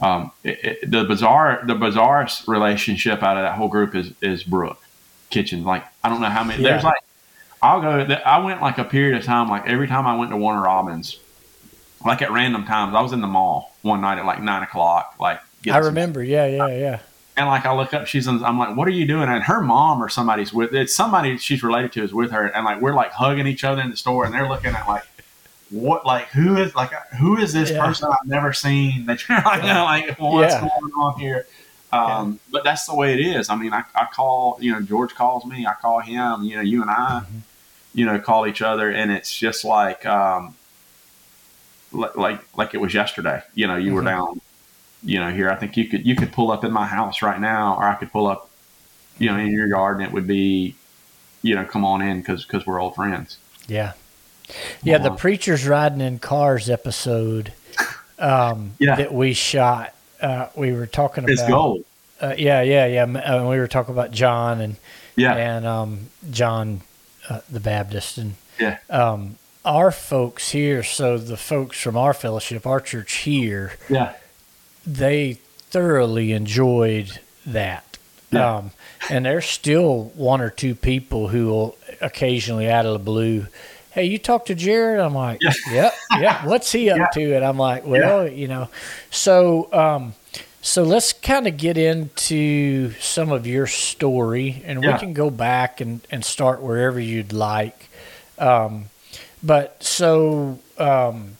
Um, 0.00 0.30
it, 0.44 0.64
it, 0.64 0.90
the 0.90 1.04
bizarre, 1.04 1.62
the 1.66 1.74
bizarrest 1.74 2.48
relationship 2.48 3.22
out 3.22 3.36
of 3.36 3.42
that 3.42 3.56
whole 3.56 3.68
group 3.68 3.94
is, 3.94 4.12
is 4.22 4.42
Brooke 4.42 4.82
Kitchen. 5.28 5.64
Like, 5.64 5.84
I 6.02 6.08
don't 6.08 6.20
know 6.20 6.28
how 6.28 6.42
many, 6.42 6.62
yeah. 6.62 6.70
there's 6.70 6.84
like, 6.84 7.02
I'll 7.62 7.82
go. 7.82 8.14
I 8.24 8.38
went 8.38 8.62
like 8.62 8.78
a 8.78 8.84
period 8.84 9.18
of 9.18 9.24
time, 9.24 9.50
like 9.50 9.66
every 9.66 9.86
time 9.86 10.06
I 10.06 10.16
went 10.16 10.30
to 10.30 10.36
Warner 10.38 10.62
Robins, 10.62 11.18
like 12.04 12.22
at 12.22 12.32
random 12.32 12.64
times. 12.64 12.94
I 12.94 13.02
was 13.02 13.12
in 13.12 13.20
the 13.20 13.26
mall 13.26 13.74
one 13.82 14.00
night 14.00 14.18
at 14.18 14.24
like 14.24 14.42
nine 14.42 14.62
o'clock. 14.62 15.16
Like 15.20 15.40
I 15.70 15.78
remember, 15.78 16.22
yeah, 16.22 16.46
yeah, 16.46 16.68
yeah. 16.68 16.98
And 17.40 17.48
like 17.48 17.64
I 17.64 17.74
look 17.74 17.94
up, 17.94 18.06
she's 18.06 18.26
in, 18.26 18.44
I'm 18.44 18.58
like, 18.58 18.76
what 18.76 18.86
are 18.86 18.90
you 18.90 19.06
doing? 19.06 19.30
And 19.30 19.42
her 19.44 19.62
mom 19.62 20.02
or 20.02 20.10
somebody's 20.10 20.52
with 20.52 20.74
it's 20.74 20.94
somebody 20.94 21.38
she's 21.38 21.62
related 21.62 21.90
to 21.92 22.02
is 22.02 22.12
with 22.12 22.32
her, 22.32 22.48
and 22.48 22.66
like 22.66 22.82
we're 22.82 22.92
like 22.92 23.12
hugging 23.12 23.46
each 23.46 23.64
other 23.64 23.80
in 23.80 23.88
the 23.88 23.96
store, 23.96 24.26
and 24.26 24.34
they're 24.34 24.46
looking 24.46 24.74
at 24.74 24.86
like 24.86 25.04
what 25.70 26.04
like 26.04 26.26
who 26.26 26.58
is 26.58 26.74
like 26.74 26.92
who 27.18 27.38
is 27.38 27.54
this 27.54 27.70
yeah. 27.70 27.82
person 27.82 28.10
I've 28.12 28.28
never 28.28 28.52
seen 28.52 29.06
that 29.06 29.26
you're 29.28 29.40
like, 29.40 29.62
yeah. 29.62 29.82
like 29.82 30.18
what's 30.18 30.52
yeah. 30.52 30.60
going 30.60 30.92
on 30.92 31.18
here? 31.18 31.46
Um, 31.92 32.40
but 32.52 32.62
that's 32.62 32.84
the 32.84 32.94
way 32.94 33.14
it 33.14 33.20
is. 33.20 33.48
I 33.48 33.56
mean, 33.56 33.72
I, 33.72 33.84
I, 33.94 34.06
call 34.12 34.58
you 34.60 34.72
know 34.72 34.82
George 34.82 35.14
calls 35.14 35.46
me, 35.46 35.64
I 35.64 35.72
call 35.80 36.00
him. 36.00 36.42
You 36.42 36.56
know, 36.56 36.62
you 36.62 36.82
and 36.82 36.90
I, 36.90 37.22
mm-hmm. 37.24 37.38
you 37.94 38.04
know, 38.04 38.18
call 38.18 38.46
each 38.46 38.60
other, 38.60 38.90
and 38.90 39.10
it's 39.10 39.34
just 39.34 39.64
like 39.64 40.04
um, 40.04 40.56
like 41.90 42.42
like 42.54 42.74
it 42.74 42.82
was 42.82 42.92
yesterday. 42.92 43.42
You 43.54 43.66
know, 43.66 43.76
you 43.76 43.86
mm-hmm. 43.86 43.94
were 43.94 44.04
down, 44.04 44.40
you 45.02 45.18
know, 45.18 45.30
here. 45.30 45.50
I 45.50 45.56
think 45.56 45.76
you 45.76 45.86
could 45.86 46.06
you 46.06 46.16
could 46.16 46.32
pull 46.32 46.50
up 46.50 46.64
in 46.64 46.72
my 46.72 46.86
house 46.86 47.22
right 47.22 47.40
now, 47.40 47.76
or 47.76 47.84
I 47.84 47.94
could 47.94 48.12
pull 48.12 48.26
up, 48.26 48.50
you 49.18 49.28
know, 49.28 49.36
in 49.36 49.50
your 49.50 49.66
yard, 49.66 49.96
and 49.98 50.06
it 50.06 50.12
would 50.12 50.26
be, 50.26 50.74
you 51.42 51.54
know, 51.54 51.64
come 51.64 51.84
on 51.84 52.02
in 52.02 52.20
because 52.20 52.44
because 52.44 52.66
we're 52.66 52.80
old 52.80 52.94
friends. 52.94 53.38
Yeah, 53.66 53.92
yeah. 54.82 54.98
The 54.98 55.12
preachers 55.12 55.66
riding 55.66 56.00
in 56.00 56.18
cars 56.18 56.68
episode 56.68 57.52
um, 58.18 58.72
yeah. 58.78 58.96
that 58.96 59.12
we 59.12 59.32
shot. 59.32 59.94
Uh, 60.20 60.48
we 60.54 60.72
were 60.72 60.86
talking 60.86 61.24
about. 61.24 61.32
It's 61.32 61.48
gold. 61.48 61.84
Uh, 62.20 62.34
yeah, 62.36 62.60
yeah, 62.60 62.86
yeah. 62.86 63.04
Uh, 63.04 63.48
we 63.48 63.58
were 63.58 63.68
talking 63.68 63.94
about 63.94 64.10
John 64.10 64.60
and 64.60 64.76
yeah, 65.16 65.34
and 65.34 65.66
um, 65.66 66.10
John 66.30 66.82
uh, 67.28 67.40
the 67.50 67.60
Baptist 67.60 68.18
and 68.18 68.34
yeah. 68.58 68.78
Um, 68.90 69.36
our 69.64 69.90
folks 69.90 70.50
here, 70.50 70.82
so 70.82 71.18
the 71.18 71.36
folks 71.36 71.80
from 71.80 71.96
our 71.96 72.14
fellowship, 72.14 72.66
our 72.66 72.80
church 72.80 73.12
here, 73.18 73.72
yeah, 73.88 74.14
they 74.96 75.34
thoroughly 75.70 76.32
enjoyed 76.32 77.20
that. 77.46 77.98
Yeah. 78.30 78.56
Um, 78.56 78.70
and 79.08 79.24
there's 79.24 79.46
still 79.46 80.04
one 80.14 80.40
or 80.40 80.50
two 80.50 80.74
people 80.74 81.28
who 81.28 81.46
will 81.46 81.78
occasionally, 82.00 82.68
out 82.70 82.86
of 82.86 82.92
the 82.92 82.98
blue, 82.98 83.46
hey, 83.90 84.04
you 84.04 84.18
talk 84.18 84.46
to 84.46 84.54
Jared? 84.54 85.00
I'm 85.00 85.14
like, 85.14 85.40
yeah, 85.42 85.52
yep, 85.70 85.94
yeah. 86.18 86.46
What's 86.46 86.70
he 86.72 86.90
up 86.90 86.98
yeah. 86.98 87.06
to? 87.14 87.36
And 87.36 87.44
I'm 87.44 87.58
like, 87.58 87.84
well, 87.84 88.26
yeah. 88.26 88.32
you 88.32 88.48
know, 88.48 88.68
so 89.10 89.72
um, 89.72 90.14
so 90.62 90.82
let's 90.82 91.12
kind 91.12 91.46
of 91.46 91.56
get 91.56 91.76
into 91.76 92.92
some 93.00 93.32
of 93.32 93.46
your 93.46 93.66
story, 93.66 94.62
and 94.64 94.80
we 94.80 94.92
can 94.98 95.12
go 95.12 95.30
back 95.30 95.80
and 95.80 96.06
and 96.10 96.24
start 96.24 96.60
wherever 96.60 97.00
you'd 97.00 97.32
like. 97.32 97.88
Um, 98.38 98.86
but 99.42 99.82
so, 99.82 100.58
um, 100.78 101.36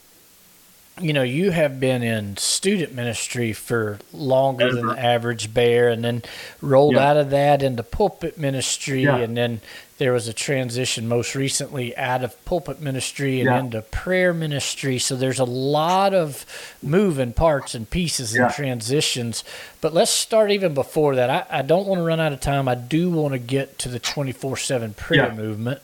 you 1.01 1.13
know, 1.13 1.23
you 1.23 1.51
have 1.51 1.79
been 1.79 2.03
in 2.03 2.37
student 2.37 2.93
ministry 2.93 3.53
for 3.53 3.99
longer 4.13 4.67
Ever. 4.67 4.75
than 4.75 4.87
the 4.87 4.99
average 4.99 5.53
bear, 5.53 5.89
and 5.89 6.03
then 6.03 6.23
rolled 6.61 6.95
yeah. 6.95 7.09
out 7.09 7.17
of 7.17 7.29
that 7.31 7.63
into 7.63 7.83
pulpit 7.83 8.37
ministry, 8.37 9.03
yeah. 9.03 9.17
and 9.17 9.35
then 9.35 9.61
there 9.97 10.13
was 10.13 10.27
a 10.27 10.33
transition 10.33 11.07
most 11.07 11.35
recently 11.35 11.95
out 11.95 12.23
of 12.23 12.43
pulpit 12.43 12.81
ministry 12.81 13.39
and 13.39 13.49
yeah. 13.49 13.59
into 13.59 13.81
prayer 13.83 14.33
ministry. 14.33 14.97
So 14.97 15.15
there's 15.15 15.37
a 15.37 15.45
lot 15.45 16.15
of 16.15 16.43
moving 16.81 17.33
parts 17.33 17.75
and 17.75 17.87
pieces 17.87 18.33
and 18.33 18.51
transitions. 18.51 19.43
But 19.79 19.93
let's 19.93 20.09
start 20.09 20.49
even 20.49 20.73
before 20.73 21.13
that. 21.15 21.29
I, 21.29 21.59
I 21.59 21.61
don't 21.61 21.85
want 21.85 21.99
to 21.99 22.03
run 22.03 22.19
out 22.19 22.33
of 22.33 22.39
time. 22.39 22.67
I 22.67 22.73
do 22.73 23.11
want 23.11 23.33
to 23.33 23.39
get 23.39 23.77
to 23.79 23.89
the 23.89 23.99
24 23.99 24.57
7 24.57 24.95
prayer 24.95 25.33
movement. 25.35 25.81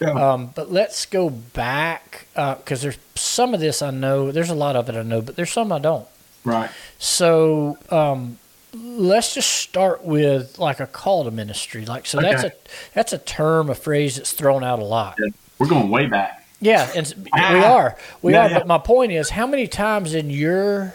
Yeah. 0.00 0.10
Um, 0.10 0.50
but 0.54 0.72
let's 0.72 1.04
go 1.06 1.28
back 1.30 2.26
because 2.34 2.80
uh, 2.80 2.82
there's 2.82 2.98
some 3.14 3.52
of 3.54 3.60
this 3.60 3.82
I 3.82 3.90
know. 3.90 4.32
There's 4.32 4.50
a 4.50 4.54
lot 4.54 4.76
of 4.76 4.88
it 4.88 4.94
I 4.94 5.02
know, 5.02 5.20
but 5.20 5.36
there's 5.36 5.52
some 5.52 5.72
I 5.72 5.78
don't. 5.78 6.08
Right. 6.44 6.70
So 6.98 7.76
um, 7.90 8.38
let's 8.72 9.34
just 9.34 9.50
start 9.50 10.04
with 10.04 10.58
like 10.58 10.80
a 10.80 10.86
call 10.86 11.24
to 11.24 11.30
ministry. 11.30 11.84
Like 11.84 12.06
so, 12.06 12.18
okay. 12.18 12.30
that's 12.30 12.44
a 12.44 12.52
that's 12.94 13.12
a 13.12 13.18
term, 13.18 13.68
a 13.68 13.74
phrase 13.74 14.16
that's 14.16 14.32
thrown 14.32 14.64
out 14.64 14.78
a 14.78 14.84
lot. 14.84 15.16
Yeah. 15.18 15.30
We're 15.58 15.68
going 15.68 15.90
way 15.90 16.06
back. 16.06 16.46
Yeah, 16.62 16.90
and 16.94 17.30
we 17.32 17.40
are, 17.40 17.96
we 18.20 18.32
yeah, 18.32 18.46
are. 18.46 18.50
But 18.50 18.66
my 18.66 18.78
point 18.78 19.12
is, 19.12 19.30
how 19.30 19.46
many 19.46 19.66
times 19.66 20.14
in 20.14 20.28
your 20.28 20.94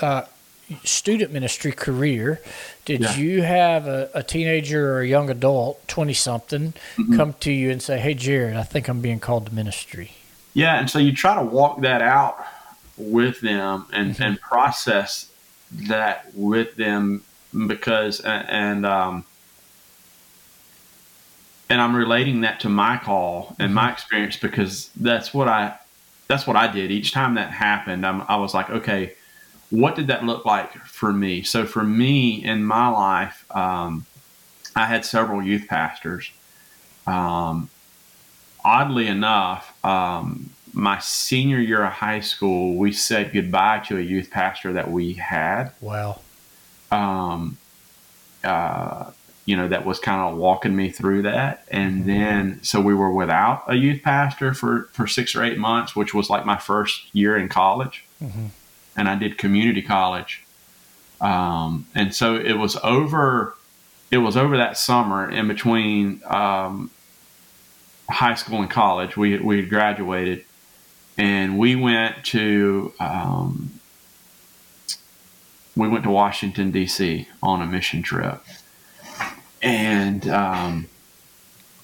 uh, 0.00 0.24
student 0.84 1.32
ministry 1.32 1.72
career 1.72 2.40
did 2.90 3.02
yeah. 3.02 3.16
you 3.16 3.42
have 3.42 3.86
a, 3.86 4.10
a, 4.14 4.22
teenager 4.24 4.94
or 4.94 5.00
a 5.02 5.06
young 5.06 5.30
adult, 5.30 5.86
20 5.86 6.12
something, 6.12 6.72
mm-hmm. 6.96 7.16
come 7.16 7.34
to 7.34 7.52
you 7.52 7.70
and 7.70 7.80
say, 7.80 8.00
Hey, 8.00 8.14
Jared, 8.14 8.56
I 8.56 8.64
think 8.64 8.88
I'm 8.88 9.00
being 9.00 9.20
called 9.20 9.46
to 9.46 9.54
ministry? 9.54 10.10
Yeah. 10.54 10.76
And 10.76 10.90
so 10.90 10.98
you 10.98 11.12
try 11.12 11.36
to 11.36 11.44
walk 11.44 11.82
that 11.82 12.02
out 12.02 12.44
with 12.96 13.40
them 13.42 13.86
and, 13.92 14.14
mm-hmm. 14.14 14.22
and 14.24 14.40
process 14.40 15.30
that 15.72 16.34
with 16.34 16.74
them 16.74 17.22
because, 17.68 18.18
and, 18.20 18.84
um, 18.84 19.24
and 21.68 21.80
I'm 21.80 21.94
relating 21.94 22.40
that 22.40 22.58
to 22.60 22.68
my 22.68 22.96
call 22.96 23.54
and 23.60 23.68
mm-hmm. 23.68 23.74
my 23.74 23.92
experience 23.92 24.36
because 24.36 24.90
that's 24.96 25.32
what 25.32 25.46
I, 25.46 25.76
that's 26.26 26.44
what 26.44 26.56
I 26.56 26.66
did 26.66 26.90
each 26.90 27.12
time 27.12 27.36
that 27.36 27.52
happened. 27.52 28.04
I'm, 28.04 28.22
I 28.26 28.34
was 28.34 28.52
like, 28.52 28.68
okay, 28.68 29.12
what 29.70 29.94
did 29.94 30.08
that 30.08 30.24
look 30.24 30.44
like 30.44 30.72
for 31.00 31.14
me? 31.14 31.42
So 31.42 31.64
for 31.64 31.82
me 31.82 32.44
in 32.44 32.62
my 32.62 32.88
life, 32.88 33.46
um, 33.50 34.04
I 34.76 34.84
had 34.84 35.06
several 35.06 35.42
youth 35.42 35.66
pastors. 35.66 36.30
Um, 37.06 37.70
oddly 38.62 39.06
enough, 39.06 39.74
um, 39.82 40.50
my 40.74 40.98
senior 40.98 41.58
year 41.58 41.82
of 41.82 41.92
high 41.92 42.20
school, 42.20 42.76
we 42.76 42.92
said 42.92 43.32
goodbye 43.32 43.78
to 43.88 43.96
a 43.96 44.02
youth 44.02 44.30
pastor 44.30 44.74
that 44.74 44.90
we 44.90 45.14
had. 45.14 45.70
Wow. 45.80 46.20
Um, 46.92 47.56
uh, 48.44 49.10
you 49.46 49.56
know, 49.56 49.68
that 49.68 49.86
was 49.86 49.98
kind 49.98 50.20
of 50.20 50.36
walking 50.36 50.76
me 50.76 50.90
through 50.90 51.22
that. 51.22 51.64
And 51.70 52.00
mm-hmm. 52.00 52.08
then, 52.08 52.62
so 52.62 52.78
we 52.78 52.92
were 52.92 53.10
without 53.10 53.64
a 53.68 53.74
youth 53.74 54.02
pastor 54.02 54.52
for, 54.52 54.90
for 54.92 55.06
six 55.06 55.34
or 55.34 55.42
eight 55.42 55.56
months, 55.56 55.96
which 55.96 56.12
was 56.12 56.28
like 56.28 56.44
my 56.44 56.58
first 56.58 57.12
year 57.14 57.38
in 57.38 57.48
college. 57.48 58.04
Mm-hmm 58.22 58.48
and 58.96 59.08
I 59.08 59.14
did 59.14 59.38
community 59.38 59.82
college. 59.82 60.44
Um, 61.20 61.86
and 61.94 62.14
so 62.14 62.36
it 62.36 62.54
was 62.54 62.76
over. 62.82 63.54
It 64.10 64.18
was 64.18 64.36
over 64.36 64.56
that 64.56 64.76
summer 64.76 65.30
in 65.30 65.46
between 65.46 66.20
um, 66.26 66.90
high 68.08 68.34
school 68.34 68.60
and 68.60 68.70
college. 68.70 69.16
We 69.16 69.38
we 69.38 69.58
had 69.58 69.68
graduated, 69.68 70.44
and 71.16 71.58
we 71.58 71.76
went 71.76 72.24
to 72.26 72.92
um, 72.98 73.80
we 75.76 75.88
went 75.88 76.04
to 76.04 76.10
Washington 76.10 76.70
D.C. 76.70 77.28
on 77.42 77.62
a 77.62 77.66
mission 77.66 78.02
trip, 78.02 78.42
and 79.62 80.28
um, 80.28 80.88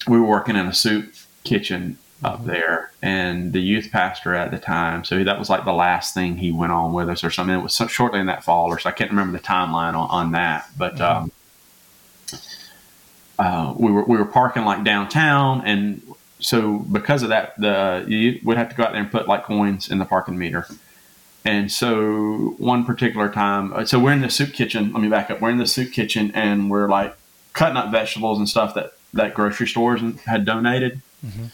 we 0.07 0.19
were 0.19 0.27
working 0.27 0.55
in 0.55 0.65
a 0.65 0.73
soup 0.73 1.13
kitchen 1.43 1.97
up 2.23 2.39
mm-hmm. 2.39 2.47
there. 2.47 2.91
And 3.01 3.53
the 3.53 3.59
youth 3.61 3.89
pastor 3.91 4.33
at 4.33 4.51
the 4.51 4.57
time 4.57 5.03
so 5.03 5.23
that 5.23 5.37
was 5.37 5.49
like 5.49 5.65
the 5.65 5.73
last 5.73 6.13
thing 6.13 6.37
he 6.37 6.51
went 6.51 6.71
on 6.71 6.93
with 6.93 7.09
us 7.09 7.23
or 7.23 7.29
something. 7.29 7.55
It 7.55 7.63
was 7.63 7.73
so 7.73 7.87
shortly 7.87 8.19
in 8.19 8.25
that 8.25 8.43
fall 8.43 8.67
or 8.67 8.79
so. 8.79 8.89
I 8.89 8.93
can't 8.93 9.11
remember 9.11 9.37
the 9.37 9.43
timeline 9.43 9.93
on, 9.93 10.09
on 10.09 10.31
that 10.31 10.69
but 10.77 10.95
mm-hmm. 10.95 11.23
um, 11.23 11.31
uh, 13.39 13.73
we 13.77 13.91
were 13.91 14.03
we 14.03 14.17
were 14.17 14.25
parking 14.25 14.65
like 14.65 14.83
downtown. 14.83 15.61
And 15.65 16.01
so 16.39 16.79
because 16.79 17.23
of 17.23 17.29
that 17.29 17.59
the 17.59 18.05
you 18.07 18.39
would 18.43 18.57
have 18.57 18.69
to 18.69 18.75
go 18.75 18.83
out 18.83 18.93
there 18.93 19.01
and 19.01 19.11
put 19.11 19.27
like 19.27 19.43
coins 19.43 19.89
in 19.89 19.99
the 19.99 20.05
parking 20.05 20.37
meter. 20.37 20.65
And 21.45 21.71
so 21.71 22.55
one 22.57 22.83
particular 22.83 23.31
time 23.31 23.71
uh, 23.73 23.85
so 23.85 23.99
we're 23.99 24.13
in 24.13 24.21
the 24.21 24.29
soup 24.29 24.53
kitchen. 24.53 24.91
Let 24.91 25.03
me 25.03 25.07
back 25.07 25.29
up. 25.29 25.39
We're 25.39 25.51
in 25.51 25.59
the 25.59 25.67
soup 25.67 25.91
kitchen 25.91 26.31
and 26.33 26.71
we're 26.71 26.89
like 26.89 27.15
cutting 27.53 27.77
up 27.77 27.91
vegetables 27.91 28.39
and 28.39 28.49
stuff 28.49 28.73
that 28.73 28.93
that 29.13 29.35
grocery 29.35 29.67
stores 29.67 30.01
had 30.25 30.45
donated. 30.45 31.01
Mm-hmm 31.23 31.45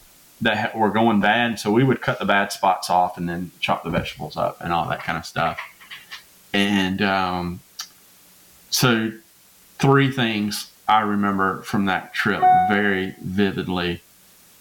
that 0.44 0.78
were 0.78 0.92
going 0.92 1.20
bad. 1.20 1.60
So 1.60 1.72
we 1.72 1.84
would 1.84 2.02
cut 2.02 2.20
the 2.20 2.26
bad 2.26 2.52
spots 2.52 2.90
off 2.90 3.18
and 3.18 3.28
then 3.28 3.52
chop 3.60 3.84
the 3.84 3.90
vegetables 3.90 4.38
up 4.38 4.58
and 4.62 4.72
all 4.72 4.88
that 4.90 5.04
kind 5.04 5.18
of 5.18 5.26
stuff. 5.26 5.60
And 6.54 7.02
um, 7.02 7.62
so, 8.70 9.12
three 9.80 10.12
things 10.12 10.72
I 10.88 11.02
remember 11.02 11.62
from 11.64 11.86
that 11.86 12.14
trip 12.14 12.42
very 12.70 13.16
vividly. 13.22 14.02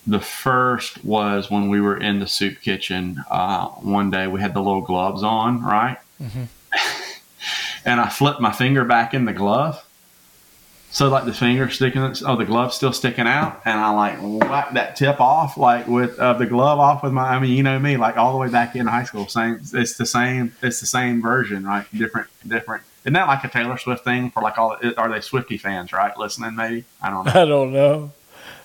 The 0.06 0.20
first 0.20 1.04
was 1.04 1.50
when 1.50 1.68
we 1.68 1.80
were 1.80 1.96
in 1.96 2.18
the 2.18 2.26
soup 2.26 2.60
kitchen. 2.60 3.22
Uh, 3.30 3.68
one 3.68 4.10
day 4.10 4.26
we 4.26 4.40
had 4.40 4.54
the 4.54 4.62
little 4.62 4.80
gloves 4.80 5.22
on, 5.22 5.62
right? 5.62 5.98
Mm-hmm. 6.20 6.44
and 7.84 8.00
I 8.00 8.08
flipped 8.08 8.40
my 8.40 8.52
finger 8.52 8.84
back 8.84 9.14
in 9.14 9.26
the 9.26 9.32
glove 9.32 9.84
so 10.92 11.08
like 11.08 11.24
the 11.24 11.32
finger 11.32 11.70
sticking, 11.70 12.02
oh, 12.02 12.36
the 12.36 12.44
glove 12.44 12.74
still 12.74 12.92
sticking 12.92 13.26
out, 13.26 13.62
and 13.64 13.80
I 13.80 13.90
like 13.90 14.18
whack 14.20 14.74
that 14.74 14.94
tip 14.94 15.22
off, 15.22 15.56
like 15.56 15.88
with 15.88 16.18
uh, 16.18 16.34
the 16.34 16.44
glove 16.44 16.78
off 16.78 17.02
with 17.02 17.14
my. 17.14 17.30
I 17.30 17.40
mean, 17.40 17.56
you 17.56 17.62
know 17.62 17.78
me, 17.78 17.96
like 17.96 18.18
all 18.18 18.32
the 18.32 18.38
way 18.38 18.50
back 18.50 18.76
in 18.76 18.86
high 18.86 19.04
school. 19.04 19.26
Same, 19.26 19.58
it's 19.72 19.96
the 19.96 20.04
same, 20.04 20.54
it's 20.62 20.80
the 20.80 20.86
same 20.86 21.22
version, 21.22 21.64
right? 21.64 21.86
Different, 21.96 22.28
different. 22.46 22.82
Isn't 23.04 23.14
that 23.14 23.26
like 23.26 23.42
a 23.42 23.48
Taylor 23.48 23.78
Swift 23.78 24.04
thing 24.04 24.30
for 24.32 24.42
like 24.42 24.58
all? 24.58 24.76
Are 24.98 25.10
they 25.10 25.22
Swifty 25.22 25.56
fans, 25.56 25.94
right? 25.94 26.14
Listening, 26.18 26.54
maybe 26.56 26.84
I 27.00 27.08
don't 27.08 27.24
know. 27.24 27.32
I 27.40 27.44
don't 27.46 27.72
know. 27.72 28.12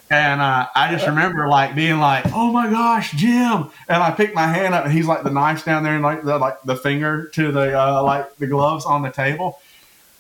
And 0.10 0.42
uh, 0.42 0.68
I 0.76 0.92
just 0.92 1.08
remember 1.08 1.48
like 1.48 1.76
being 1.76 2.00
like, 2.00 2.26
"Oh 2.34 2.52
my 2.52 2.70
gosh, 2.70 3.14
Jim!" 3.14 3.70
And 3.88 4.04
I 4.04 4.12
picked 4.12 4.36
my 4.36 4.48
hand 4.48 4.74
up, 4.74 4.84
and 4.84 4.94
he's 4.94 5.08
like 5.08 5.24
the 5.24 5.32
knife 5.32 5.64
down 5.64 5.84
there, 5.84 5.94
and 5.96 6.04
like 6.04 6.24
the 6.24 6.38
like 6.38 6.62
the 6.64 6.76
finger 6.76 7.28
to 7.36 7.54
the 7.54 7.80
uh, 7.80 8.04
like 8.04 8.36
the 8.36 8.48
gloves 8.48 8.86
on 8.86 9.02
the 9.02 9.12
table, 9.12 9.62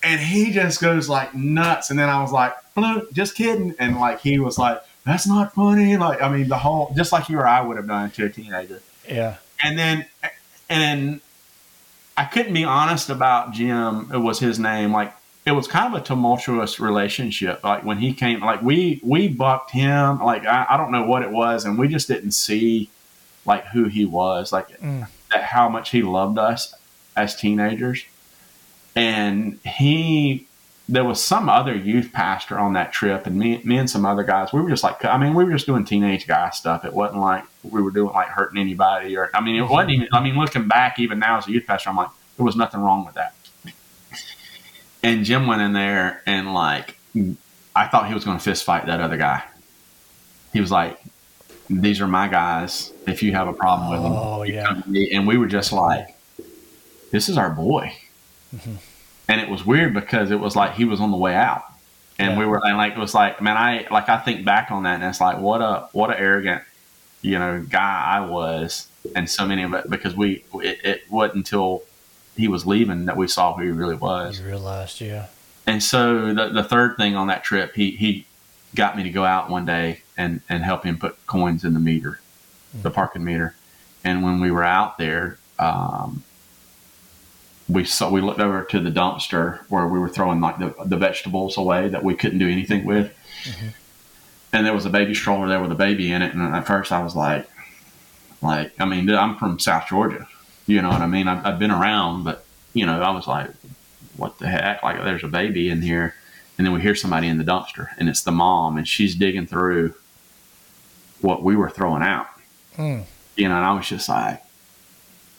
and 0.03 0.19
he 0.19 0.51
just 0.51 0.81
goes 0.81 1.09
like 1.09 1.33
nuts. 1.33 1.89
And 1.89 1.99
then 1.99 2.09
I 2.09 2.21
was 2.21 2.31
like, 2.31 2.53
"Just 3.13 3.35
kidding," 3.35 3.75
and 3.79 3.99
like 3.99 4.21
he 4.21 4.39
was 4.39 4.57
like, 4.57 4.81
"That's 5.05 5.27
not 5.27 5.53
funny." 5.53 5.97
Like 5.97 6.21
I 6.21 6.29
mean, 6.29 6.47
the 6.47 6.57
whole 6.57 6.93
just 6.95 7.11
like 7.11 7.29
you 7.29 7.39
or 7.39 7.47
I 7.47 7.61
would 7.61 7.77
have 7.77 7.87
done 7.87 8.11
to 8.11 8.25
a 8.25 8.29
teenager. 8.29 8.81
Yeah. 9.07 9.37
And 9.63 9.77
then, 9.77 10.05
and 10.69 10.81
then 10.81 11.21
I 12.15 12.25
couldn't 12.25 12.53
be 12.53 12.63
honest 12.63 13.09
about 13.09 13.53
Jim. 13.53 14.09
It 14.13 14.17
was 14.17 14.39
his 14.39 14.59
name. 14.59 14.91
Like 14.91 15.13
it 15.45 15.51
was 15.51 15.67
kind 15.67 15.93
of 15.93 16.01
a 16.01 16.03
tumultuous 16.03 16.79
relationship. 16.79 17.63
Like 17.63 17.83
when 17.85 17.97
he 17.97 18.13
came, 18.13 18.41
like 18.41 18.61
we 18.61 18.99
we 19.03 19.27
bucked 19.27 19.71
him. 19.71 20.19
Like 20.19 20.45
I, 20.45 20.65
I 20.69 20.77
don't 20.77 20.91
know 20.91 21.05
what 21.05 21.23
it 21.23 21.31
was, 21.31 21.65
and 21.65 21.77
we 21.77 21.87
just 21.87 22.07
didn't 22.07 22.31
see 22.31 22.89
like 23.45 23.65
who 23.67 23.85
he 23.85 24.03
was, 24.03 24.51
like 24.51 24.79
mm. 24.79 25.07
that 25.31 25.43
how 25.43 25.69
much 25.69 25.91
he 25.91 26.01
loved 26.01 26.37
us 26.37 26.75
as 27.15 27.35
teenagers. 27.35 28.03
And 28.97 29.59
he, 29.63 30.47
there 30.89 31.03
was 31.03 31.23
some 31.23 31.49
other 31.49 31.75
youth 31.75 32.11
pastor 32.11 32.57
on 32.57 32.73
that 32.73 32.91
trip, 32.91 33.27
and 33.27 33.37
me, 33.37 33.61
me 33.63 33.77
and 33.77 33.89
some 33.89 34.05
other 34.05 34.23
guys, 34.23 34.51
we 34.51 34.59
were 34.59 34.69
just 34.69 34.83
like, 34.83 35.05
I 35.05 35.17
mean, 35.17 35.35
we 35.35 35.43
were 35.43 35.51
just 35.51 35.67
doing 35.67 35.85
teenage 35.85 36.27
guy 36.27 36.49
stuff. 36.49 36.83
It 36.83 36.93
wasn't 36.93 37.21
like 37.21 37.43
we 37.63 37.81
were 37.81 37.91
doing 37.91 38.13
like 38.13 38.27
hurting 38.27 38.59
anybody, 38.59 39.15
or 39.15 39.29
I 39.33 39.41
mean, 39.41 39.55
it 39.55 39.69
wasn't 39.69 39.91
even. 39.91 40.07
I 40.11 40.23
mean, 40.23 40.35
looking 40.35 40.67
back, 40.67 40.99
even 40.99 41.19
now 41.19 41.37
as 41.37 41.47
a 41.47 41.51
youth 41.51 41.67
pastor, 41.67 41.89
I'm 41.89 41.95
like, 41.95 42.09
there 42.37 42.45
was 42.45 42.55
nothing 42.55 42.81
wrong 42.81 43.05
with 43.05 43.15
that. 43.15 43.35
And 45.03 45.23
Jim 45.23 45.45
went 45.45 45.61
in 45.61 45.73
there 45.73 46.21
and 46.25 46.53
like 46.53 46.97
I 47.75 47.87
thought 47.87 48.07
he 48.07 48.15
was 48.15 48.25
going 48.25 48.37
to 48.37 48.43
fist 48.43 48.63
fight 48.63 48.87
that 48.87 48.99
other 48.99 49.17
guy. 49.17 49.43
He 50.53 50.59
was 50.59 50.71
like, 50.71 50.99
"These 51.69 52.01
are 52.01 52.07
my 52.07 52.27
guys. 52.27 52.91
If 53.05 53.21
you 53.21 53.33
have 53.33 53.47
a 53.47 53.53
problem 53.53 53.91
with 53.91 54.01
them, 54.01 54.11
oh 54.13 54.41
yeah." 54.41 54.81
And 55.13 55.27
we 55.27 55.37
were 55.37 55.45
just 55.45 55.71
like, 55.71 56.17
"This 57.11 57.29
is 57.29 57.37
our 57.37 57.51
boy." 57.51 57.93
Mm-hmm. 58.55 58.75
And 59.27 59.41
it 59.41 59.49
was 59.49 59.65
weird 59.65 59.93
because 59.93 60.31
it 60.31 60.39
was 60.39 60.55
like 60.55 60.75
he 60.75 60.85
was 60.85 61.01
on 61.01 61.11
the 61.11 61.17
way 61.17 61.35
out, 61.35 61.63
and 62.17 62.31
yeah. 62.31 62.39
we 62.39 62.45
were 62.45 62.61
and 62.63 62.77
like 62.77 62.93
it 62.93 62.99
was 62.99 63.13
like, 63.13 63.41
man, 63.41 63.57
I 63.57 63.85
like 63.91 64.09
I 64.09 64.17
think 64.17 64.45
back 64.45 64.71
on 64.71 64.83
that, 64.83 64.95
and 64.95 65.03
it's 65.03 65.19
like 65.19 65.39
what 65.39 65.61
a 65.61 65.89
what 65.91 66.09
a 66.09 66.19
arrogant, 66.19 66.63
you 67.21 67.37
know, 67.37 67.65
guy 67.69 68.03
I 68.05 68.21
was, 68.21 68.87
and 69.15 69.29
so 69.29 69.45
many 69.45 69.63
of 69.63 69.73
it 69.73 69.89
because 69.89 70.15
we 70.15 70.45
it, 70.55 70.79
it 70.83 71.11
wasn't 71.11 71.37
until 71.37 71.83
he 72.37 72.47
was 72.47 72.65
leaving 72.65 73.05
that 73.05 73.17
we 73.17 73.27
saw 73.27 73.53
who 73.55 73.63
he 73.63 73.71
really 73.71 73.95
was. 73.95 74.39
You 74.39 74.45
realized, 74.45 75.01
yeah. 75.01 75.27
And 75.65 75.83
so 75.83 76.33
the 76.33 76.49
the 76.49 76.63
third 76.63 76.95
thing 76.95 77.15
on 77.15 77.27
that 77.27 77.43
trip, 77.43 77.75
he 77.75 77.91
he 77.91 78.25
got 78.75 78.95
me 78.95 79.03
to 79.03 79.09
go 79.09 79.25
out 79.25 79.49
one 79.49 79.65
day 79.65 80.01
and 80.15 80.41
and 80.47 80.63
help 80.63 80.83
him 80.83 80.97
put 80.97 81.25
coins 81.25 81.65
in 81.65 81.73
the 81.73 81.79
meter, 81.79 82.19
mm-hmm. 82.69 82.83
the 82.83 82.91
parking 82.91 83.23
meter. 83.23 83.55
And 84.03 84.23
when 84.23 84.39
we 84.39 84.51
were 84.51 84.63
out 84.63 84.97
there, 84.97 85.37
um, 85.59 86.23
we 87.69 87.83
saw 87.83 88.09
we 88.09 88.21
looked 88.21 88.39
over 88.39 88.63
to 88.63 88.79
the 88.79 88.89
dumpster 88.89 89.59
where 89.69 89.87
we 89.87 89.99
were 89.99 90.09
throwing 90.09 90.39
like 90.39 90.57
the, 90.59 90.73
the 90.85 90.97
vegetables 90.97 91.57
away 91.57 91.89
that 91.89 92.03
we 92.03 92.15
couldn't 92.15 92.39
do 92.39 92.49
anything 92.49 92.85
with. 92.85 93.13
Mm-hmm. 93.43 93.67
And 94.53 94.65
there 94.65 94.73
was 94.73 94.85
a 94.85 94.89
baby 94.89 95.13
stroller 95.13 95.47
there 95.47 95.61
with 95.61 95.71
a 95.71 95.75
baby 95.75 96.11
in 96.11 96.21
it. 96.21 96.33
And 96.33 96.55
at 96.55 96.65
first 96.65 96.91
I 96.91 97.03
was 97.03 97.15
like, 97.15 97.47
like, 98.41 98.71
I 98.79 98.85
mean, 98.85 99.09
I'm 99.09 99.35
from 99.35 99.59
South 99.59 99.87
Georgia. 99.87 100.27
You 100.65 100.81
know 100.81 100.89
what 100.89 101.01
I 101.01 101.07
mean? 101.07 101.27
I've, 101.27 101.45
I've 101.45 101.59
been 101.59 101.71
around, 101.71 102.23
but 102.23 102.45
you 102.73 102.85
know, 102.85 103.01
I 103.01 103.09
was 103.11 103.27
like, 103.27 103.49
what 104.15 104.37
the 104.39 104.47
heck? 104.47 104.83
Like, 104.83 105.03
there's 105.03 105.23
a 105.23 105.27
baby 105.27 105.69
in 105.69 105.81
here, 105.81 106.15
and 106.57 106.65
then 106.65 106.73
we 106.73 106.81
hear 106.81 106.95
somebody 106.95 107.27
in 107.27 107.37
the 107.37 107.43
dumpster, 107.43 107.89
and 107.97 108.09
it's 108.09 108.23
the 108.23 108.31
mom, 108.31 108.77
and 108.77 108.87
she's 108.87 109.15
digging 109.15 109.47
through 109.47 109.93
what 111.21 111.43
we 111.43 111.55
were 111.55 111.69
throwing 111.69 112.03
out. 112.03 112.27
Mm. 112.75 113.03
You 113.35 113.49
know, 113.49 113.55
and 113.55 113.65
I 113.65 113.73
was 113.73 113.87
just 113.87 114.09
like, 114.09 114.41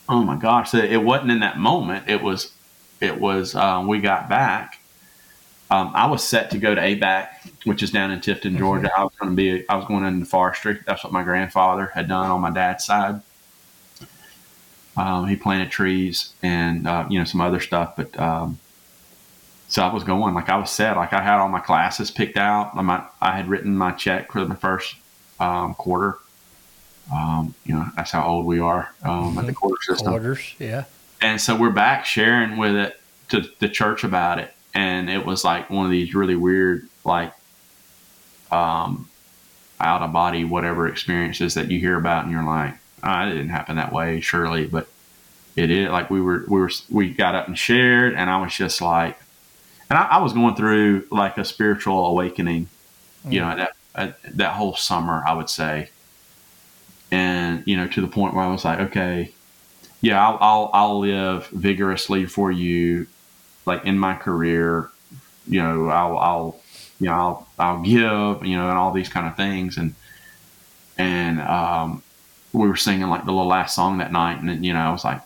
oh 0.08 0.22
my 0.22 0.36
gosh! 0.36 0.70
So 0.70 0.78
it 0.78 1.02
wasn't 1.02 1.30
in 1.30 1.40
that 1.40 1.58
moment. 1.58 2.08
It 2.08 2.22
was, 2.22 2.52
it 3.00 3.20
was. 3.20 3.54
Um, 3.54 3.86
we 3.86 4.00
got 4.00 4.28
back. 4.28 4.80
Um, 5.70 5.92
I 5.94 6.06
was 6.06 6.26
set 6.26 6.50
to 6.52 6.58
go 6.58 6.74
to 6.74 6.80
ABAC, 6.80 7.28
which 7.64 7.82
is 7.82 7.90
down 7.90 8.10
in 8.10 8.20
Tifton, 8.20 8.42
mm-hmm. 8.42 8.58
Georgia. 8.58 8.88
Mm-hmm. 8.88 9.00
I 9.00 9.04
was 9.04 9.12
going 9.18 9.30
to 9.30 9.36
be. 9.36 9.68
I 9.68 9.76
was 9.76 9.84
going 9.86 10.04
into 10.04 10.26
forestry. 10.26 10.78
That's 10.86 11.04
what 11.04 11.12
my 11.12 11.22
grandfather 11.22 11.90
had 11.94 12.08
done 12.08 12.30
on 12.30 12.40
my 12.40 12.50
dad's 12.50 12.84
side. 12.84 13.20
Um, 14.96 15.28
he 15.28 15.36
planted 15.36 15.70
trees 15.70 16.34
and 16.42 16.86
uh, 16.86 17.06
you 17.08 17.18
know 17.18 17.24
some 17.24 17.40
other 17.40 17.60
stuff, 17.60 17.94
but 17.96 18.18
um, 18.18 18.58
so 19.68 19.82
I 19.82 19.92
was 19.92 20.02
going 20.02 20.34
like 20.34 20.48
I 20.48 20.56
was 20.56 20.70
set. 20.70 20.96
Like 20.96 21.12
I 21.12 21.22
had 21.22 21.38
all 21.38 21.48
my 21.48 21.60
classes 21.60 22.10
picked 22.10 22.36
out. 22.36 22.74
I, 22.74 22.82
My, 22.82 23.04
I 23.20 23.36
had 23.36 23.48
written 23.48 23.76
my 23.76 23.92
check 23.92 24.32
for 24.32 24.44
the 24.44 24.54
first 24.54 24.96
um, 25.38 25.74
quarter. 25.74 26.18
Um, 27.12 27.54
you 27.64 27.74
know 27.74 27.86
that's 27.96 28.10
how 28.10 28.26
old 28.26 28.44
we 28.44 28.60
are 28.60 28.92
mm-hmm. 29.02 29.38
at 29.38 29.46
the 29.46 29.52
mm-hmm. 29.52 29.58
quarter 29.58 29.82
system. 29.82 30.08
Quarters, 30.08 30.54
yeah. 30.58 30.84
And 31.20 31.40
so 31.40 31.56
we're 31.56 31.70
back 31.70 32.04
sharing 32.04 32.58
with 32.58 32.76
it 32.76 33.00
to 33.30 33.44
the 33.58 33.68
church 33.68 34.04
about 34.04 34.38
it, 34.38 34.52
and 34.74 35.08
it 35.08 35.24
was 35.24 35.44
like 35.44 35.70
one 35.70 35.86
of 35.86 35.90
these 35.90 36.14
really 36.14 36.36
weird 36.36 36.88
like 37.04 37.32
um, 38.50 39.08
out 39.80 40.02
of 40.02 40.12
body 40.12 40.44
whatever 40.44 40.86
experiences 40.88 41.54
that 41.54 41.70
you 41.70 41.78
hear 41.80 41.96
about, 41.96 42.24
and 42.24 42.32
you're 42.32 42.44
like, 42.44 42.74
uh, 43.02 43.26
it 43.28 43.32
didn't 43.32 43.50
happen 43.50 43.76
that 43.76 43.92
way, 43.92 44.20
surely, 44.20 44.66
but 44.66 44.88
it 45.56 45.70
is 45.70 45.88
like 45.88 46.10
we 46.10 46.20
were 46.20 46.44
we 46.48 46.60
were 46.60 46.70
we 46.90 47.10
got 47.10 47.34
up 47.34 47.48
and 47.48 47.58
shared, 47.58 48.14
and 48.14 48.30
I 48.30 48.40
was 48.40 48.54
just 48.54 48.80
like, 48.80 49.18
and 49.90 49.98
I, 49.98 50.04
I 50.04 50.18
was 50.22 50.32
going 50.32 50.54
through 50.54 51.06
like 51.10 51.38
a 51.38 51.44
spiritual 51.44 52.06
awakening, 52.06 52.68
mm. 53.26 53.32
you 53.32 53.40
know, 53.40 53.56
that 53.56 53.72
uh, 53.94 54.12
that 54.34 54.52
whole 54.52 54.76
summer, 54.76 55.22
I 55.26 55.34
would 55.34 55.50
say, 55.50 55.90
and 57.10 57.62
you 57.66 57.76
know, 57.76 57.86
to 57.88 58.00
the 58.00 58.08
point 58.08 58.34
where 58.34 58.44
I 58.44 58.48
was 58.48 58.64
like, 58.64 58.80
okay, 58.80 59.32
yeah, 60.00 60.24
I'll 60.24 60.38
I'll, 60.40 60.70
I'll 60.72 60.98
live 61.00 61.46
vigorously 61.48 62.26
for 62.26 62.52
you, 62.52 63.06
like 63.66 63.84
in 63.84 63.98
my 63.98 64.14
career, 64.14 64.90
you 65.46 65.62
know, 65.62 65.88
I'll 65.88 66.18
I'll 66.18 66.60
you 67.00 67.06
know 67.06 67.14
I'll 67.14 67.48
I'll 67.58 67.82
give, 67.82 68.46
you 68.46 68.56
know, 68.56 68.68
and 68.68 68.78
all 68.78 68.92
these 68.92 69.08
kind 69.08 69.26
of 69.26 69.36
things, 69.36 69.76
and 69.76 69.94
and 70.96 71.40
um, 71.40 72.02
we 72.52 72.68
were 72.68 72.76
singing 72.76 73.08
like 73.08 73.24
the 73.24 73.32
little 73.32 73.46
last 73.48 73.74
song 73.74 73.98
that 73.98 74.12
night, 74.12 74.40
and 74.40 74.64
you 74.64 74.72
know, 74.72 74.80
I 74.80 74.90
was 74.92 75.04
like 75.04 75.20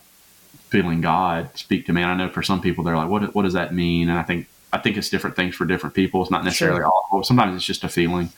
feeling 0.68 1.03
God 1.03 1.51
speak 1.55 1.87
to 1.87 1.92
me. 1.92 2.03
And 2.03 2.11
I 2.11 2.14
know 2.14 2.31
for 2.31 2.42
some 2.42 2.61
people, 2.61 2.85
they're 2.85 2.97
like, 2.97 3.11
"What 3.11 3.35
what 3.35 3.42
does 3.42 3.53
that 3.55 3.75
mean?" 3.75 4.09
And 4.09 4.18
I 4.18 4.23
think 4.23 4.49
I 4.73 4.79
think 4.79 4.97
it's 4.97 5.11
different 5.11 5.37
things 5.37 5.55
for 5.55 5.64
different 5.64 5.95
people. 5.95 6.23
It's 6.23 6.31
not 6.31 6.45
necessarily 6.45 6.81
sure. 6.81 6.90
all. 7.11 7.23
Sometimes 7.23 7.57
it's 7.57 7.64
just 7.64 7.85
a 7.85 7.88
feeling. 7.88 8.31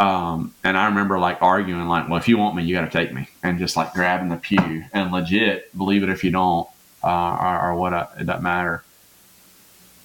Um, 0.00 0.54
and 0.64 0.78
I 0.78 0.86
remember 0.86 1.18
like 1.18 1.42
arguing, 1.42 1.86
like, 1.86 2.08
"Well, 2.08 2.18
if 2.18 2.26
you 2.26 2.38
want 2.38 2.56
me, 2.56 2.64
you 2.64 2.74
got 2.74 2.90
to 2.90 2.90
take 2.90 3.12
me," 3.12 3.28
and 3.42 3.58
just 3.58 3.76
like 3.76 3.92
grabbing 3.92 4.30
the 4.30 4.36
pew 4.36 4.84
and 4.94 5.12
legit, 5.12 5.76
believe 5.76 6.02
it 6.02 6.08
if 6.08 6.24
you 6.24 6.30
don't, 6.30 6.66
uh, 7.04 7.36
or, 7.38 7.60
or, 7.60 7.74
what, 7.74 7.92
uh, 7.92 8.06
it 8.18 8.24
doesn't 8.24 8.42
matter. 8.42 8.82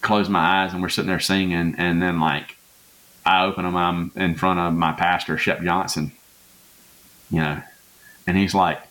Close 0.01 0.27
my 0.27 0.63
eyes, 0.63 0.73
and 0.73 0.81
we're 0.81 0.89
sitting 0.89 1.08
there 1.08 1.21
singing, 1.21 1.75
and 1.77 2.01
then 2.01 2.19
like 2.19 2.58
I 3.25 3.45
open 3.45 3.63
them, 3.63 3.77
I'm 3.77 4.12
in 4.17 4.36
front 4.36 4.60
of 4.60 4.73
my 4.73 4.91
pastor, 4.91 5.38
Shep 5.38 5.63
Johnson, 5.63 6.12
you 7.31 7.39
know, 7.39 7.62
and 8.27 8.36
he's 8.36 8.53
like, 8.53 8.81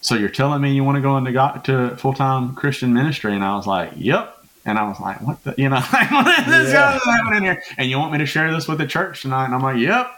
"So 0.00 0.16
you're 0.16 0.28
telling 0.28 0.60
me 0.60 0.74
you 0.74 0.82
want 0.82 0.96
to 0.96 1.02
go 1.02 1.16
into 1.18 1.30
God, 1.30 1.64
to 1.66 1.96
full 1.96 2.14
time 2.14 2.56
Christian 2.56 2.92
ministry?" 2.92 3.32
And 3.32 3.44
I 3.44 3.54
was 3.54 3.68
like, 3.68 3.92
"Yep." 3.96 4.34
And 4.64 4.76
I 4.76 4.88
was 4.88 4.98
like, 4.98 5.22
"What 5.22 5.42
the, 5.44 5.54
you 5.56 5.68
know, 5.68 5.80
what 5.90 6.38
is 6.40 6.46
this 6.46 6.72
yeah. 6.72 6.98
happening 6.98 7.44
here?" 7.44 7.62
And 7.76 7.88
you 7.88 7.96
want 8.00 8.10
me 8.10 8.18
to 8.18 8.26
share 8.26 8.52
this 8.52 8.66
with 8.66 8.78
the 8.78 8.88
church 8.88 9.22
tonight? 9.22 9.44
And 9.44 9.54
I'm 9.54 9.62
like, 9.62 9.78
"Yep." 9.78 10.10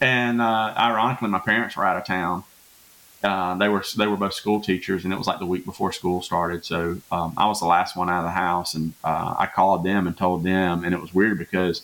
And 0.00 0.42
uh, 0.42 0.74
ironically, 0.76 1.28
my 1.28 1.38
parents 1.38 1.76
were 1.76 1.84
out 1.84 1.96
of 1.96 2.04
town. 2.04 2.44
Uh, 3.24 3.56
they 3.56 3.68
were 3.68 3.82
they 3.96 4.06
were 4.06 4.16
both 4.16 4.34
school 4.34 4.60
teachers, 4.60 5.04
and 5.04 5.12
it 5.12 5.16
was 5.16 5.26
like 5.26 5.38
the 5.38 5.46
week 5.46 5.64
before 5.64 5.90
school 5.92 6.22
started. 6.22 6.64
So 6.64 6.98
um, 7.10 7.32
I 7.36 7.46
was 7.46 7.60
the 7.60 7.66
last 7.66 7.96
one 7.96 8.10
out 8.10 8.18
of 8.18 8.24
the 8.24 8.30
house, 8.30 8.74
and 8.74 8.92
uh, 9.02 9.34
I 9.38 9.46
called 9.46 9.84
them 9.84 10.06
and 10.06 10.16
told 10.16 10.44
them, 10.44 10.84
and 10.84 10.94
it 10.94 11.00
was 11.00 11.14
weird 11.14 11.38
because 11.38 11.82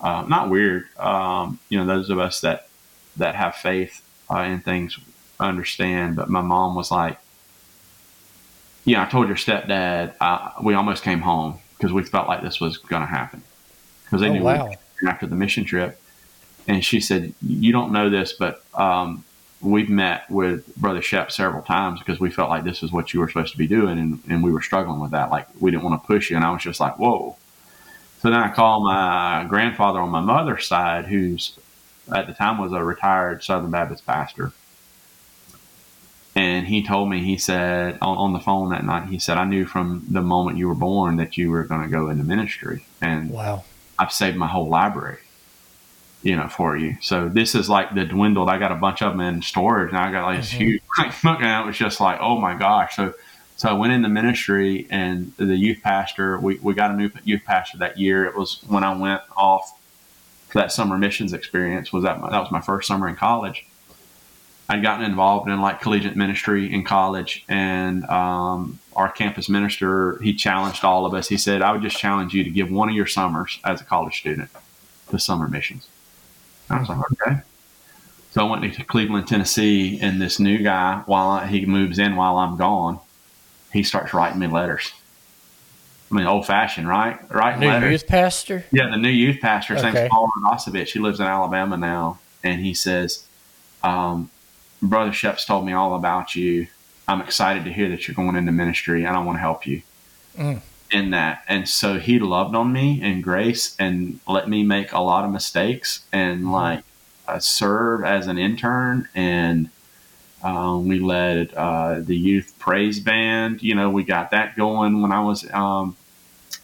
uh, 0.00 0.24
not 0.28 0.48
weird. 0.48 0.86
Um, 0.98 1.58
you 1.68 1.78
know, 1.78 1.86
those 1.86 2.08
of 2.08 2.18
us 2.18 2.40
that 2.42 2.68
that 3.16 3.34
have 3.34 3.56
faith 3.56 4.02
uh, 4.30 4.40
in 4.40 4.60
things 4.60 4.98
understand. 5.40 6.16
But 6.16 6.30
my 6.30 6.40
mom 6.40 6.76
was 6.76 6.90
like, 6.90 7.18
"Yeah, 8.84 9.02
I 9.02 9.06
told 9.10 9.26
your 9.26 9.36
stepdad. 9.36 10.14
Uh, 10.20 10.52
we 10.62 10.74
almost 10.74 11.02
came 11.02 11.20
home 11.20 11.58
because 11.76 11.92
we 11.92 12.04
felt 12.04 12.28
like 12.28 12.42
this 12.42 12.60
was 12.60 12.78
going 12.78 13.02
to 13.02 13.08
happen 13.08 13.42
because 14.04 14.20
they 14.20 14.28
oh, 14.28 14.32
knew 14.32 14.44
wow. 14.44 14.72
after 15.06 15.26
the 15.26 15.36
mission 15.36 15.64
trip." 15.64 15.99
And 16.68 16.84
she 16.84 17.00
said, 17.00 17.34
"You 17.42 17.72
don't 17.72 17.92
know 17.92 18.10
this, 18.10 18.32
but 18.32 18.62
um, 18.74 19.24
we've 19.60 19.90
met 19.90 20.30
with 20.30 20.74
Brother 20.76 21.02
Shep 21.02 21.32
several 21.32 21.62
times 21.62 21.98
because 21.98 22.20
we 22.20 22.30
felt 22.30 22.50
like 22.50 22.64
this 22.64 22.82
is 22.82 22.92
what 22.92 23.12
you 23.12 23.20
were 23.20 23.28
supposed 23.28 23.52
to 23.52 23.58
be 23.58 23.66
doing, 23.66 23.98
and, 23.98 24.22
and 24.28 24.42
we 24.42 24.52
were 24.52 24.62
struggling 24.62 25.00
with 25.00 25.10
that. 25.12 25.30
Like 25.30 25.46
we 25.58 25.70
didn't 25.70 25.84
want 25.84 26.02
to 26.02 26.06
push 26.06 26.30
you, 26.30 26.36
and 26.36 26.44
I 26.44 26.50
was 26.50 26.62
just 26.62 26.80
like, 26.80 26.98
whoa." 26.98 27.36
So 28.20 28.28
then 28.28 28.38
I 28.38 28.50
called 28.50 28.84
my 28.84 29.46
grandfather 29.48 29.98
on 29.98 30.10
my 30.10 30.20
mother's 30.20 30.66
side, 30.66 31.06
who's 31.06 31.58
at 32.12 32.26
the 32.26 32.34
time 32.34 32.58
was 32.58 32.72
a 32.72 32.82
retired 32.82 33.42
Southern 33.42 33.70
Baptist 33.70 34.04
pastor. 34.04 34.52
And 36.36 36.66
he 36.66 36.86
told 36.86 37.10
me, 37.10 37.24
he 37.24 37.36
said 37.38 37.98
on, 38.00 38.16
on 38.16 38.32
the 38.32 38.40
phone 38.40 38.70
that 38.70 38.84
night, 38.84 39.08
he 39.08 39.18
said, 39.18 39.36
I 39.36 39.44
knew 39.44 39.66
from 39.66 40.06
the 40.08 40.20
moment 40.20 40.58
you 40.58 40.68
were 40.68 40.74
born 40.74 41.16
that 41.16 41.36
you 41.36 41.50
were 41.50 41.64
going 41.64 41.82
to 41.82 41.88
go 41.88 42.08
into 42.08 42.22
ministry. 42.22 42.86
And 43.00 43.30
wow, 43.30 43.64
I've 43.98 44.12
saved 44.12 44.36
my 44.36 44.46
whole 44.46 44.68
library. 44.68 45.18
You 46.22 46.36
know, 46.36 46.48
for 46.48 46.76
you. 46.76 46.96
So 47.00 47.28
this 47.28 47.54
is 47.54 47.68
like 47.68 47.94
the 47.94 48.04
dwindled. 48.04 48.48
I 48.48 48.58
got 48.58 48.72
a 48.72 48.76
bunch 48.76 49.02
of 49.02 49.12
them 49.12 49.20
in 49.20 49.42
storage, 49.42 49.88
and 49.88 49.98
I 49.98 50.12
got 50.12 50.26
like 50.26 50.40
this 50.40 50.50
mm-hmm. 50.50 50.60
huge 50.60 50.82
book, 51.22 51.40
and 51.40 51.64
it 51.64 51.66
was 51.66 51.78
just 51.78 52.00
like, 52.00 52.18
oh 52.20 52.38
my 52.38 52.54
gosh. 52.54 52.96
So 52.96 53.14
so 53.60 53.68
I 53.68 53.74
went 53.74 53.92
in 53.92 54.00
the 54.00 54.08
ministry, 54.08 54.86
and 54.88 55.34
the 55.36 55.54
youth 55.54 55.80
pastor. 55.82 56.38
We 56.38 56.56
we 56.56 56.72
got 56.72 56.92
a 56.92 56.94
new 56.94 57.10
youth 57.24 57.42
pastor 57.44 57.76
that 57.76 57.98
year. 57.98 58.24
It 58.24 58.34
was 58.34 58.62
when 58.66 58.84
I 58.84 58.96
went 58.96 59.20
off 59.36 59.78
for 60.48 60.60
that 60.60 60.72
summer 60.72 60.96
missions 60.96 61.34
experience. 61.34 61.92
Was 61.92 62.04
that 62.04 62.20
my, 62.20 62.30
that 62.30 62.40
was 62.40 62.50
my 62.50 62.62
first 62.62 62.88
summer 62.88 63.06
in 63.06 63.16
college. 63.16 63.66
I'd 64.70 64.82
gotten 64.82 65.04
involved 65.04 65.50
in 65.50 65.60
like 65.60 65.82
collegiate 65.82 66.16
ministry 66.16 66.72
in 66.72 66.84
college, 66.84 67.44
and 67.50 68.04
um, 68.04 68.78
our 68.96 69.10
campus 69.10 69.50
minister 69.50 70.18
he 70.22 70.32
challenged 70.32 70.82
all 70.82 71.04
of 71.04 71.12
us. 71.12 71.28
He 71.28 71.36
said, 71.36 71.60
"I 71.60 71.72
would 71.72 71.82
just 71.82 71.98
challenge 71.98 72.32
you 72.32 72.44
to 72.44 72.50
give 72.50 72.70
one 72.70 72.88
of 72.88 72.94
your 72.94 73.06
summers 73.06 73.58
as 73.62 73.82
a 73.82 73.84
college 73.84 74.18
student 74.18 74.48
to 75.10 75.18
summer 75.18 75.48
missions." 75.48 75.86
I 76.70 76.80
was 76.80 76.88
like, 76.88 76.98
okay. 77.12 77.40
So 78.30 78.46
I 78.46 78.50
went 78.50 78.74
to 78.74 78.84
Cleveland, 78.84 79.26
Tennessee, 79.26 79.98
and 80.00 80.22
this 80.22 80.38
new 80.38 80.58
guy, 80.58 81.02
while 81.06 81.30
I, 81.30 81.46
he 81.46 81.66
moves 81.66 81.98
in 81.98 82.14
while 82.14 82.36
I'm 82.38 82.56
gone, 82.56 83.00
he 83.72 83.82
starts 83.82 84.14
writing 84.14 84.38
me 84.38 84.46
letters. 84.46 84.92
I 86.10 86.14
mean, 86.14 86.26
old 86.26 86.46
fashioned, 86.46 86.88
right? 86.88 87.18
Writing 87.30 87.60
new 87.60 87.68
letters. 87.68 87.90
youth 87.90 88.06
pastor. 88.06 88.64
Yeah, 88.70 88.90
the 88.90 88.96
new 88.96 89.10
youth 89.10 89.40
pastor. 89.40 89.74
His 89.74 89.84
okay. 89.84 89.94
name's 89.94 90.10
Paul 90.10 90.30
Radosevich. 90.44 90.92
He 90.92 90.98
lives 90.98 91.20
in 91.20 91.26
Alabama 91.26 91.76
now, 91.76 92.18
and 92.42 92.60
he 92.60 92.74
says, 92.74 93.26
um, 93.82 94.30
"Brother 94.82 95.10
Sheps 95.10 95.46
told 95.46 95.66
me 95.66 95.72
all 95.72 95.94
about 95.94 96.34
you. 96.34 96.68
I'm 97.06 97.20
excited 97.20 97.64
to 97.64 97.72
hear 97.72 97.88
that 97.90 98.06
you're 98.06 98.14
going 98.14 98.36
into 98.36 98.52
ministry, 98.52 99.04
and 99.04 99.16
I 99.16 99.20
want 99.20 99.36
to 99.36 99.40
help 99.40 99.66
you." 99.66 99.82
Mm 100.36 100.60
in 100.90 101.10
that. 101.10 101.44
And 101.48 101.68
so 101.68 101.98
he 101.98 102.18
loved 102.18 102.54
on 102.54 102.72
me 102.72 103.00
and 103.02 103.22
grace 103.22 103.76
and 103.78 104.20
let 104.26 104.48
me 104.48 104.62
make 104.62 104.92
a 104.92 105.00
lot 105.00 105.24
of 105.24 105.30
mistakes 105.30 106.04
and 106.12 106.40
mm-hmm. 106.40 106.52
like 106.52 106.84
uh, 107.28 107.38
serve 107.38 108.04
as 108.04 108.26
an 108.26 108.38
intern. 108.38 109.08
And 109.14 109.70
um, 110.42 110.88
we 110.88 110.98
led 110.98 111.52
uh, 111.54 112.00
the 112.00 112.16
youth 112.16 112.54
praise 112.58 113.00
band. 113.00 113.62
You 113.62 113.74
know, 113.74 113.90
we 113.90 114.04
got 114.04 114.30
that 114.30 114.56
going 114.56 115.02
when 115.02 115.12
I 115.12 115.20
was 115.20 115.50
um, 115.52 115.96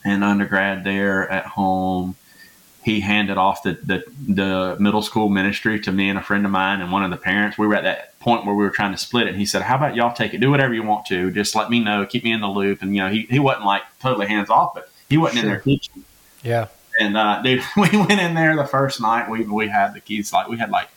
in 0.05 0.22
undergrad 0.22 0.85
there 0.85 1.31
at 1.31 1.47
home 1.47 2.16
he 2.87 3.01
handed 3.01 3.37
off 3.37 3.64
the, 3.64 3.72
the, 3.83 4.05
the 4.29 4.77
middle 4.79 5.03
school 5.03 5.29
ministry 5.29 5.81
to 5.81 5.91
me 5.91 6.09
and 6.09 6.16
a 6.16 6.22
friend 6.22 6.45
of 6.45 6.53
mine 6.53 6.81
and 6.81 6.93
one 6.93 7.03
of 7.03 7.11
the 7.11 7.16
parents. 7.16 7.59
We 7.59 7.66
were 7.66 7.74
at 7.74 7.83
that 7.83 8.16
point 8.27 8.45
where 8.45 8.57
we 8.57 8.64
were 8.64 8.70
trying 8.70 8.91
to 8.91 8.99
split 8.99 9.29
it. 9.29 9.31
And 9.31 9.39
he 9.39 9.47
said, 9.47 9.62
"How 9.62 9.77
about 9.77 9.95
y'all 9.95 10.12
take 10.12 10.35
it? 10.35 10.39
Do 10.39 10.51
whatever 10.51 10.74
you 10.74 10.83
want 10.83 11.07
to. 11.07 11.31
Just 11.31 11.55
let 11.55 11.70
me 11.70 11.79
know. 11.79 12.05
Keep 12.05 12.24
me 12.24 12.33
in 12.33 12.41
the 12.41 12.49
loop." 12.49 12.83
And 12.83 12.95
you 12.95 13.03
know, 13.03 13.09
he, 13.09 13.22
he 13.31 13.39
wasn't 13.39 13.64
like 13.64 13.83
totally 14.01 14.27
hands 14.27 14.51
off, 14.51 14.74
but 14.74 14.91
he 15.09 15.16
wasn't 15.16 15.41
sure. 15.41 15.45
in 15.45 15.55
there 15.55 15.61
teaching. 15.61 16.05
Yeah. 16.43 16.66
And 16.99 17.16
uh, 17.16 17.41
dude, 17.43 17.62
we 17.77 17.97
went 17.97 18.20
in 18.20 18.35
there 18.35 18.57
the 18.57 18.66
first 18.66 19.01
night. 19.01 19.31
We 19.31 19.45
we 19.45 19.68
had 19.68 19.95
the 19.95 20.01
kids 20.01 20.33
like 20.33 20.49
we 20.49 20.59
had 20.59 20.70
like 20.70 20.89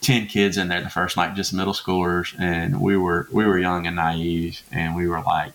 ten 0.00 0.26
kids 0.26 0.56
in 0.56 0.68
there 0.68 0.80
the 0.80 0.88
first 0.88 1.18
night, 1.18 1.34
just 1.34 1.52
middle 1.52 1.74
schoolers, 1.74 2.34
and 2.40 2.80
we 2.80 2.96
were 2.96 3.28
we 3.30 3.44
were 3.44 3.58
young 3.58 3.86
and 3.86 3.96
naive, 3.96 4.62
and 4.72 4.96
we 4.96 5.06
were 5.06 5.20
like 5.20 5.52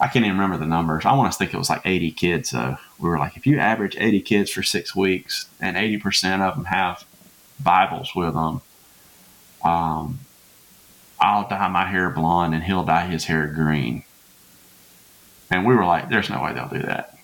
I 0.00 0.08
can't 0.08 0.26
even 0.26 0.36
remember 0.36 0.58
the 0.58 0.66
numbers. 0.66 1.06
I 1.06 1.14
want 1.14 1.32
to 1.32 1.38
think 1.38 1.54
it 1.54 1.56
was 1.56 1.70
like 1.70 1.80
80 1.84 2.10
kids. 2.10 2.50
So 2.50 2.76
we 2.98 3.08
were 3.08 3.18
like, 3.18 3.36
if 3.36 3.46
you 3.46 3.58
average 3.58 3.96
80 3.98 4.20
kids 4.20 4.50
for 4.50 4.62
six 4.62 4.94
weeks 4.94 5.46
and 5.60 5.76
80% 5.76 6.40
of 6.40 6.56
them 6.56 6.66
have 6.66 7.06
Bibles 7.62 8.12
with 8.14 8.34
them, 8.34 8.60
um, 9.64 10.20
I'll 11.20 11.48
dye 11.48 11.68
my 11.68 11.86
hair 11.86 12.10
blonde 12.10 12.54
and 12.54 12.62
he'll 12.62 12.84
dye 12.84 13.06
his 13.06 13.24
hair 13.24 13.46
green. 13.46 14.04
And 15.50 15.66
we 15.66 15.74
were 15.74 15.84
like, 15.84 16.08
there's 16.08 16.30
no 16.30 16.42
way 16.42 16.52
they'll 16.52 16.68
do 16.68 16.80
that. 16.80 17.16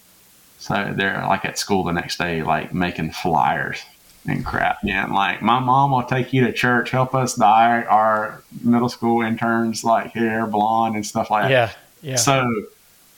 So 0.59 0.93
they're 0.97 1.25
like 1.27 1.45
at 1.45 1.59
school 1.59 1.85
the 1.85 1.93
next 1.93 2.19
day, 2.19 2.43
like 2.43 2.75
making 2.75 3.13
flyers 3.13 3.83
and 4.27 4.45
crap. 4.45 4.79
Yeah, 4.83 5.05
and 5.05 5.15
like 5.15 5.43
my 5.43 5.59
mom 5.59 5.93
will 5.93 6.03
take 6.03 6.33
you 6.33 6.47
to 6.47 6.53
church, 6.53 6.91
help 6.91 7.15
us 7.15 7.35
dye 7.35 7.83
our 7.85 8.43
middle 8.63 8.91
school 8.91 9.23
interns 9.23 9.85
like 9.85 10.13
hair 10.13 10.47
blonde 10.47 10.97
and 10.97 11.07
stuff 11.07 11.31
like 11.31 11.45
that. 11.45 11.51
Yeah. 11.51 11.73
Yeah. 12.03 12.17
So 12.17 12.47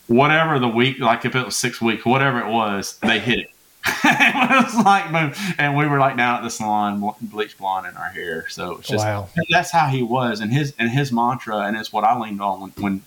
whatever 0.07 0.59
the 0.59 0.69
week, 0.69 1.01
like 1.01 1.25
if 1.25 1.35
it 1.35 1.45
was 1.45 1.57
six 1.57 1.81
weeks, 1.81 2.05
whatever 2.05 2.41
it 2.41 2.49
was, 2.49 2.99
they 2.99 3.19
hit 3.19 3.39
it. 3.41 3.51
it 4.05 4.65
was 4.65 4.85
like 4.85 5.35
and 5.59 5.77
we 5.77 5.87
were 5.87 5.99
like 5.99 6.17
down 6.17 6.37
at 6.37 6.43
the 6.43 6.51
salon, 6.51 7.13
bleach 7.21 7.59
blonde 7.59 7.87
in 7.87 7.97
our 7.97 8.11
hair. 8.11 8.49
So 8.49 8.79
it's 8.79 8.89
just 8.89 9.05
wow. 9.05 9.29
that's 9.51 9.73
how 9.73 9.89
he 9.89 10.03
was, 10.03 10.41
and 10.41 10.53
his 10.53 10.75
and 10.79 10.91
his 10.91 11.11
mantra, 11.11 11.59
and 11.59 11.77
it's 11.77 11.93
what 11.93 12.05
I 12.05 12.19
leaned 12.19 12.41
on 12.41 12.61
when 12.61 12.71
when 12.79 13.03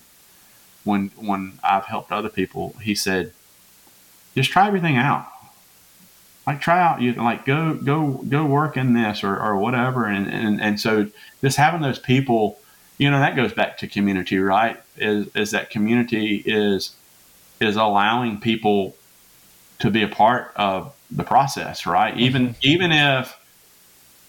when 0.84 1.10
when 1.16 1.58
I've 1.64 1.86
helped 1.86 2.12
other 2.12 2.28
people. 2.28 2.74
He 2.82 2.94
said, 2.94 3.32
just 4.34 4.50
try 4.50 4.66
everything 4.66 4.96
out. 4.96 5.26
Like 6.46 6.60
try 6.60 6.80
out, 6.80 7.00
you 7.00 7.14
like 7.14 7.46
go 7.46 7.74
go 7.74 8.22
go 8.28 8.44
work 8.44 8.76
in 8.76 8.92
this 8.92 9.24
or 9.24 9.38
or 9.38 9.56
whatever, 9.56 10.04
and 10.06 10.28
and 10.28 10.60
and 10.60 10.78
so 10.78 11.08
just 11.40 11.56
having 11.56 11.80
those 11.80 11.98
people 11.98 12.58
you 12.98 13.10
know 13.10 13.18
that 13.18 13.36
goes 13.36 13.52
back 13.52 13.78
to 13.78 13.86
community 13.86 14.38
right 14.38 14.80
is 14.96 15.28
is 15.34 15.50
that 15.50 15.70
community 15.70 16.42
is 16.46 16.94
is 17.60 17.76
allowing 17.76 18.40
people 18.40 18.94
to 19.78 19.90
be 19.90 20.02
a 20.02 20.08
part 20.08 20.52
of 20.56 20.94
the 21.10 21.24
process 21.24 21.86
right 21.86 22.14
mm-hmm. 22.14 22.22
even 22.22 22.56
even 22.62 22.92
if 22.92 23.38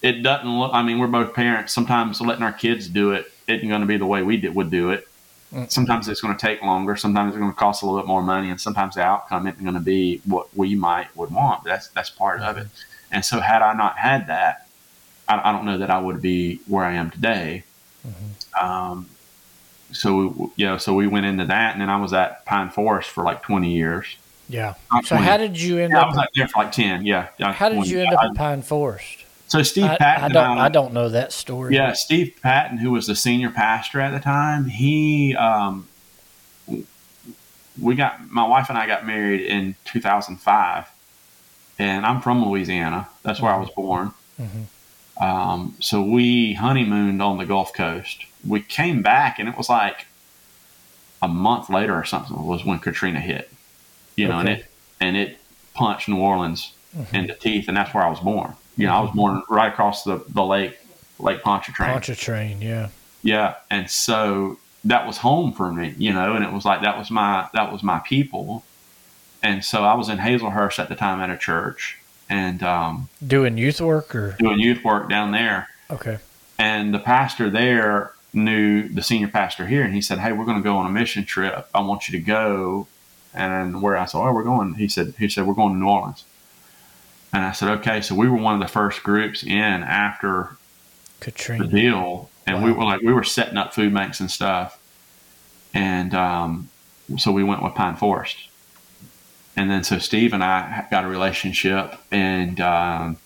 it 0.02 0.22
doesn't 0.22 0.58
look 0.58 0.72
i 0.72 0.82
mean 0.82 0.98
we're 0.98 1.06
both 1.06 1.34
parents 1.34 1.72
sometimes 1.72 2.20
letting 2.20 2.42
our 2.42 2.52
kids 2.52 2.88
do 2.88 3.12
it 3.12 3.30
isn't 3.46 3.68
going 3.68 3.80
to 3.80 3.86
be 3.86 3.96
the 3.96 4.06
way 4.06 4.22
we 4.22 4.36
did, 4.36 4.54
would 4.54 4.70
do 4.70 4.90
it 4.90 5.08
mm-hmm. 5.52 5.64
sometimes 5.68 6.08
it's 6.08 6.20
going 6.20 6.36
to 6.36 6.40
take 6.40 6.62
longer 6.62 6.96
sometimes 6.96 7.30
it's 7.32 7.38
going 7.38 7.50
to 7.50 7.56
cost 7.56 7.82
a 7.82 7.86
little 7.86 8.00
bit 8.00 8.06
more 8.06 8.22
money 8.22 8.50
and 8.50 8.60
sometimes 8.60 8.94
the 8.94 9.02
outcome 9.02 9.46
isn't 9.46 9.62
going 9.62 9.74
to 9.74 9.80
be 9.80 10.20
what 10.24 10.48
we 10.56 10.74
might 10.74 11.14
would 11.16 11.30
want 11.30 11.64
that's 11.64 11.88
that's 11.88 12.10
part 12.10 12.40
of 12.40 12.56
it 12.56 12.66
mm-hmm. 12.66 13.14
and 13.14 13.24
so 13.24 13.40
had 13.40 13.62
i 13.62 13.72
not 13.72 13.98
had 13.98 14.26
that 14.28 14.68
I, 15.28 15.50
I 15.50 15.52
don't 15.52 15.64
know 15.64 15.78
that 15.78 15.90
i 15.90 15.98
would 15.98 16.22
be 16.22 16.60
where 16.66 16.84
i 16.84 16.92
am 16.92 17.10
today 17.10 17.64
Mm-hmm. 18.06 18.64
Um, 18.64 19.08
so 19.92 20.28
we, 20.28 20.48
yeah, 20.56 20.76
so 20.76 20.94
we 20.94 21.06
went 21.06 21.26
into 21.26 21.46
that, 21.46 21.72
and 21.72 21.80
then 21.80 21.90
I 21.90 22.00
was 22.00 22.12
at 22.12 22.44
Pine 22.44 22.70
Forest 22.70 23.10
for 23.10 23.24
like 23.24 23.42
twenty 23.42 23.72
years. 23.72 24.16
Yeah. 24.48 24.74
Not 24.90 25.04
so 25.04 25.16
20. 25.16 25.30
how 25.30 25.36
did 25.36 25.60
you 25.60 25.78
end 25.78 25.92
yeah, 25.92 26.00
up? 26.00 26.04
I 26.04 26.08
was 26.08 26.18
out 26.18 26.28
there 26.34 26.48
for 26.48 26.62
like 26.62 26.72
ten. 26.72 27.04
Yeah. 27.04 27.28
How 27.52 27.68
did 27.68 27.86
you 27.86 28.00
end 28.00 28.14
up 28.14 28.24
in 28.24 28.34
Pine 28.34 28.62
Forest? 28.62 29.24
So 29.48 29.62
Steve 29.62 29.84
I, 29.84 29.96
Patton. 29.96 30.24
I 30.24 30.28
don't. 30.28 30.58
I, 30.58 30.64
I, 30.66 30.68
don't 30.68 30.92
know 30.92 31.08
that 31.08 31.32
story. 31.32 31.74
Yeah, 31.74 31.94
Steve 31.94 32.36
Patton, 32.42 32.78
who 32.78 32.90
was 32.90 33.06
the 33.06 33.16
senior 33.16 33.50
pastor 33.50 34.00
at 34.00 34.10
the 34.10 34.20
time, 34.20 34.66
he. 34.66 35.34
Um, 35.36 35.88
we 37.80 37.94
got 37.94 38.30
my 38.30 38.46
wife 38.46 38.68
and 38.68 38.76
I 38.76 38.86
got 38.86 39.06
married 39.06 39.40
in 39.40 39.76
2005, 39.86 40.86
and 41.78 42.04
I'm 42.04 42.20
from 42.20 42.44
Louisiana. 42.44 43.08
That's 43.22 43.40
where 43.40 43.52
mm-hmm. 43.52 43.60
I 43.60 43.64
was 43.64 43.70
born. 43.70 44.12
Mm-hmm. 44.40 45.24
Um, 45.24 45.76
so 45.80 46.02
we 46.02 46.54
honeymooned 46.54 47.22
on 47.22 47.38
the 47.38 47.46
Gulf 47.46 47.72
Coast. 47.72 48.24
We 48.46 48.60
came 48.60 49.02
back, 49.02 49.38
and 49.38 49.48
it 49.48 49.56
was 49.56 49.68
like 49.68 50.06
a 51.22 51.28
month 51.28 51.70
later 51.70 51.94
or 51.94 52.04
something 52.04 52.44
was 52.44 52.64
when 52.64 52.78
Katrina 52.80 53.20
hit. 53.20 53.50
You 54.18 54.28
know, 54.28 54.40
okay. 54.40 54.50
and 54.50 54.60
it 54.60 54.66
and 55.00 55.16
it 55.16 55.38
punched 55.74 56.08
New 56.08 56.18
Orleans 56.18 56.72
mm-hmm. 56.96 57.14
in 57.14 57.26
the 57.28 57.34
teeth, 57.34 57.68
and 57.68 57.76
that's 57.76 57.94
where 57.94 58.04
I 58.04 58.10
was 58.10 58.20
born. 58.20 58.54
You 58.76 58.86
know. 58.86 58.94
I 58.94 59.00
was 59.00 59.10
mm-hmm. 59.10 59.18
born 59.18 59.42
right 59.48 59.72
across 59.72 60.04
the, 60.04 60.24
the 60.28 60.44
lake, 60.44 60.76
Lake 61.18 61.42
Pontchartrain. 61.42 61.92
Pontchartrain, 61.92 62.60
yeah, 62.60 62.88
yeah, 63.22 63.54
and 63.70 63.90
so 63.90 64.58
that 64.84 65.06
was 65.06 65.18
home 65.18 65.52
for 65.52 65.72
me. 65.72 65.94
You 65.98 66.12
know, 66.12 66.34
and 66.34 66.44
it 66.44 66.52
was 66.52 66.64
like 66.64 66.82
that 66.82 66.98
was 66.98 67.10
my 67.10 67.48
that 67.54 67.72
was 67.72 67.82
my 67.82 68.00
people, 68.00 68.64
and 69.42 69.64
so 69.64 69.84
I 69.84 69.94
was 69.94 70.08
in 70.08 70.18
Hazlehurst 70.18 70.78
at 70.78 70.88
the 70.88 70.96
time 70.96 71.20
at 71.20 71.30
a 71.30 71.38
church, 71.38 71.98
and 72.28 72.62
um, 72.62 73.08
doing 73.26 73.56
youth 73.56 73.80
work 73.80 74.14
or 74.14 74.36
doing 74.38 74.58
youth 74.58 74.84
work 74.84 75.08
down 75.08 75.32
there. 75.32 75.68
Okay. 75.90 76.18
And 76.58 76.92
the 76.92 76.98
pastor 76.98 77.48
there 77.50 78.12
knew 78.32 78.88
the 78.88 79.02
senior 79.02 79.28
pastor 79.28 79.66
here, 79.66 79.82
and 79.82 79.94
he 79.94 80.00
said, 80.00 80.18
"Hey, 80.18 80.32
we're 80.32 80.44
going 80.44 80.56
to 80.56 80.62
go 80.62 80.76
on 80.76 80.86
a 80.86 80.90
mission 80.90 81.24
trip. 81.24 81.68
I 81.74 81.80
want 81.80 82.08
you 82.08 82.18
to 82.18 82.24
go." 82.24 82.88
And 83.34 83.82
where 83.82 83.96
I 83.96 84.06
said, 84.06 84.18
"Oh, 84.18 84.32
we're 84.32 84.42
going," 84.42 84.74
he 84.74 84.88
said, 84.88 85.14
"He 85.18 85.28
said 85.28 85.46
we're 85.46 85.54
going 85.54 85.74
to 85.74 85.78
New 85.78 85.88
Orleans." 85.88 86.24
And 87.32 87.44
I 87.44 87.52
said, 87.52 87.68
"Okay." 87.80 88.00
So 88.00 88.14
we 88.14 88.28
were 88.28 88.38
one 88.38 88.54
of 88.54 88.60
the 88.60 88.72
first 88.72 89.02
groups 89.02 89.42
in 89.42 89.82
after 89.82 90.56
Katrina 91.20 91.66
the 91.66 91.70
deal, 91.70 92.30
and 92.46 92.58
wow. 92.58 92.64
we 92.64 92.72
were 92.72 92.84
like 92.84 93.02
we 93.02 93.12
were 93.12 93.24
setting 93.24 93.58
up 93.58 93.74
food 93.74 93.92
banks 93.92 94.20
and 94.20 94.30
stuff, 94.30 94.80
and 95.74 96.14
um, 96.14 96.70
so 97.16 97.30
we 97.30 97.44
went 97.44 97.62
with 97.62 97.74
Pine 97.74 97.96
Forest 97.96 98.48
and 99.58 99.68
then 99.68 99.82
so 99.82 99.98
Steve 99.98 100.32
and 100.32 100.44
I 100.44 100.86
got 100.88 101.04
a 101.04 101.08
relationship, 101.08 101.96
and 102.12 102.60
um, 102.60 103.16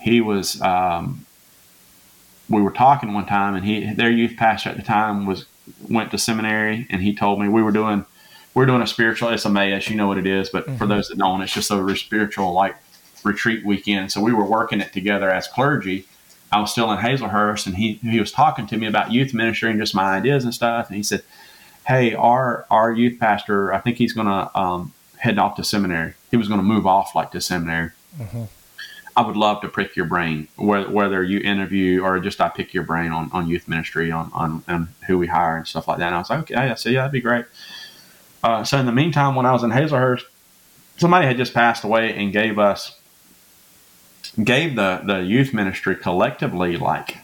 he 0.00 0.20
was. 0.20 0.60
Um, 0.60 1.24
we 2.48 2.60
were 2.60 2.72
talking 2.72 3.14
one 3.14 3.26
time, 3.26 3.54
and 3.54 3.64
he 3.64 3.94
their 3.94 4.10
youth 4.10 4.36
pastor 4.36 4.70
at 4.70 4.76
the 4.76 4.82
time 4.82 5.24
was 5.24 5.46
went 5.88 6.10
to 6.10 6.18
seminary, 6.18 6.88
and 6.90 7.00
he 7.00 7.14
told 7.14 7.40
me 7.40 7.48
we 7.48 7.62
were 7.62 7.70
doing 7.70 8.04
we're 8.54 8.66
doing 8.66 8.82
a 8.82 8.86
spiritual 8.86 9.28
Emmaus, 9.28 9.88
you 9.88 9.96
know 9.96 10.06
what 10.06 10.18
it 10.18 10.26
is, 10.26 10.50
but 10.50 10.66
mm-hmm. 10.66 10.76
for 10.76 10.86
those 10.86 11.08
that 11.08 11.18
don't, 11.18 11.40
it's 11.42 11.52
just 11.52 11.70
a 11.70 11.96
spiritual 11.96 12.52
like 12.52 12.76
retreat 13.24 13.64
weekend. 13.64 14.12
So 14.12 14.20
we 14.20 14.32
were 14.32 14.44
working 14.44 14.80
it 14.80 14.92
together 14.92 15.30
as 15.30 15.46
clergy. 15.48 16.06
I 16.50 16.60
was 16.60 16.70
still 16.70 16.92
in 16.92 16.98
Hazlehurst, 16.98 17.66
and 17.66 17.76
he 17.76 17.94
he 17.94 18.20
was 18.20 18.30
talking 18.30 18.66
to 18.66 18.76
me 18.76 18.86
about 18.86 19.10
youth 19.10 19.32
ministry 19.32 19.70
and 19.70 19.80
just 19.80 19.94
my 19.94 20.16
ideas 20.16 20.44
and 20.44 20.52
stuff. 20.52 20.88
And 20.88 20.96
he 20.96 21.02
said, 21.02 21.22
"Hey, 21.86 22.14
our 22.14 22.66
our 22.70 22.92
youth 22.92 23.18
pastor, 23.18 23.72
I 23.72 23.78
think 23.78 23.96
he's 23.96 24.12
going 24.12 24.26
to 24.26 24.58
um, 24.58 24.92
heading 25.16 25.38
off 25.38 25.56
to 25.56 25.64
seminary. 25.64 26.14
He 26.30 26.36
was 26.36 26.48
going 26.48 26.60
to 26.60 26.64
move 26.64 26.86
off 26.86 27.14
like 27.14 27.30
to 27.30 27.40
seminary. 27.40 27.90
Mm-hmm. 28.18 28.44
I 29.14 29.22
would 29.22 29.36
love 29.36 29.60
to 29.60 29.68
prick 29.68 29.94
your 29.94 30.06
brain, 30.06 30.48
whether, 30.56 30.90
whether 30.90 31.22
you 31.22 31.38
interview 31.40 32.02
or 32.02 32.18
just 32.18 32.40
I 32.40 32.48
pick 32.48 32.72
your 32.72 32.82
brain 32.82 33.12
on, 33.12 33.30
on 33.32 33.46
youth 33.46 33.68
ministry, 33.68 34.10
on, 34.10 34.30
on, 34.32 34.64
on 34.68 34.88
who 35.06 35.18
we 35.18 35.26
hire 35.26 35.58
and 35.58 35.66
stuff 35.66 35.86
like 35.86 35.98
that. 35.98 36.06
And 36.06 36.14
I 36.14 36.18
was 36.18 36.30
like, 36.30 36.40
okay, 36.40 36.54
I 36.54 36.74
said, 36.74 36.94
yeah, 36.94 37.00
that'd 37.00 37.12
be 37.12 37.20
great. 37.20 37.44
Uh, 38.42 38.64
so 38.64 38.78
in 38.78 38.86
the 38.86 38.92
meantime, 38.92 39.34
when 39.34 39.46
I 39.46 39.52
was 39.52 39.62
in 39.62 39.70
Hazlehurst, 39.70 40.24
somebody 40.96 41.26
had 41.26 41.36
just 41.36 41.54
passed 41.54 41.84
away 41.84 42.16
and 42.16 42.32
gave 42.32 42.58
us, 42.58 42.98
gave 44.42 44.76
the, 44.76 45.02
the 45.04 45.18
youth 45.18 45.54
ministry 45.54 45.96
collectively 45.96 46.76
like 46.76 47.18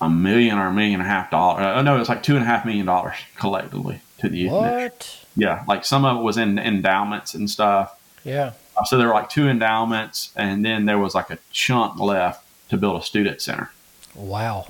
a 0.00 0.10
million 0.10 0.58
or 0.58 0.68
a 0.68 0.72
million 0.72 1.00
and 1.00 1.08
a 1.08 1.10
half 1.10 1.30
dollars. 1.30 1.64
Uh, 1.64 1.82
no, 1.82 1.96
it 1.96 1.98
was 1.98 2.08
like 2.08 2.22
two 2.22 2.34
and 2.34 2.42
a 2.42 2.46
half 2.46 2.64
million 2.64 2.86
dollars 2.86 3.14
collectively 3.36 4.00
to 4.18 4.28
the 4.28 4.38
youth 4.38 4.52
what? 4.52 4.62
ministry. 4.62 5.28
Yeah, 5.36 5.64
like 5.68 5.84
some 5.84 6.04
of 6.04 6.18
it 6.18 6.22
was 6.22 6.36
in 6.36 6.58
endowments 6.58 7.34
and 7.34 7.48
stuff. 7.48 7.98
Yeah. 8.24 8.52
Uh, 8.76 8.84
so 8.84 8.98
there 8.98 9.06
were 9.06 9.14
like 9.14 9.28
two 9.28 9.48
endowments, 9.48 10.32
and 10.36 10.64
then 10.64 10.84
there 10.84 10.98
was 10.98 11.14
like 11.14 11.30
a 11.30 11.38
chunk 11.50 11.98
left 11.98 12.44
to 12.68 12.76
build 12.76 13.00
a 13.00 13.04
student 13.04 13.40
center. 13.40 13.70
Wow. 14.14 14.68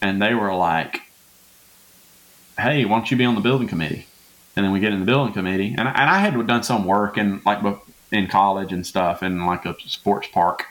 And 0.00 0.20
they 0.20 0.34
were 0.34 0.54
like, 0.54 1.02
"Hey, 2.58 2.84
why 2.84 2.96
don't 2.96 3.10
you 3.10 3.16
be 3.16 3.24
on 3.24 3.34
the 3.34 3.40
building 3.40 3.68
committee?" 3.68 4.06
And 4.56 4.64
then 4.64 4.72
we 4.72 4.80
get 4.80 4.92
in 4.92 5.00
the 5.00 5.06
building 5.06 5.34
committee, 5.34 5.74
and 5.76 5.88
I, 5.88 5.92
and 5.92 6.10
I 6.10 6.18
had 6.18 6.46
done 6.46 6.62
some 6.62 6.84
work 6.84 7.18
in 7.18 7.42
like 7.44 7.58
in 8.12 8.26
college 8.28 8.72
and 8.72 8.86
stuff, 8.86 9.22
in 9.22 9.44
like 9.44 9.66
a 9.66 9.76
sports 9.86 10.28
park, 10.28 10.64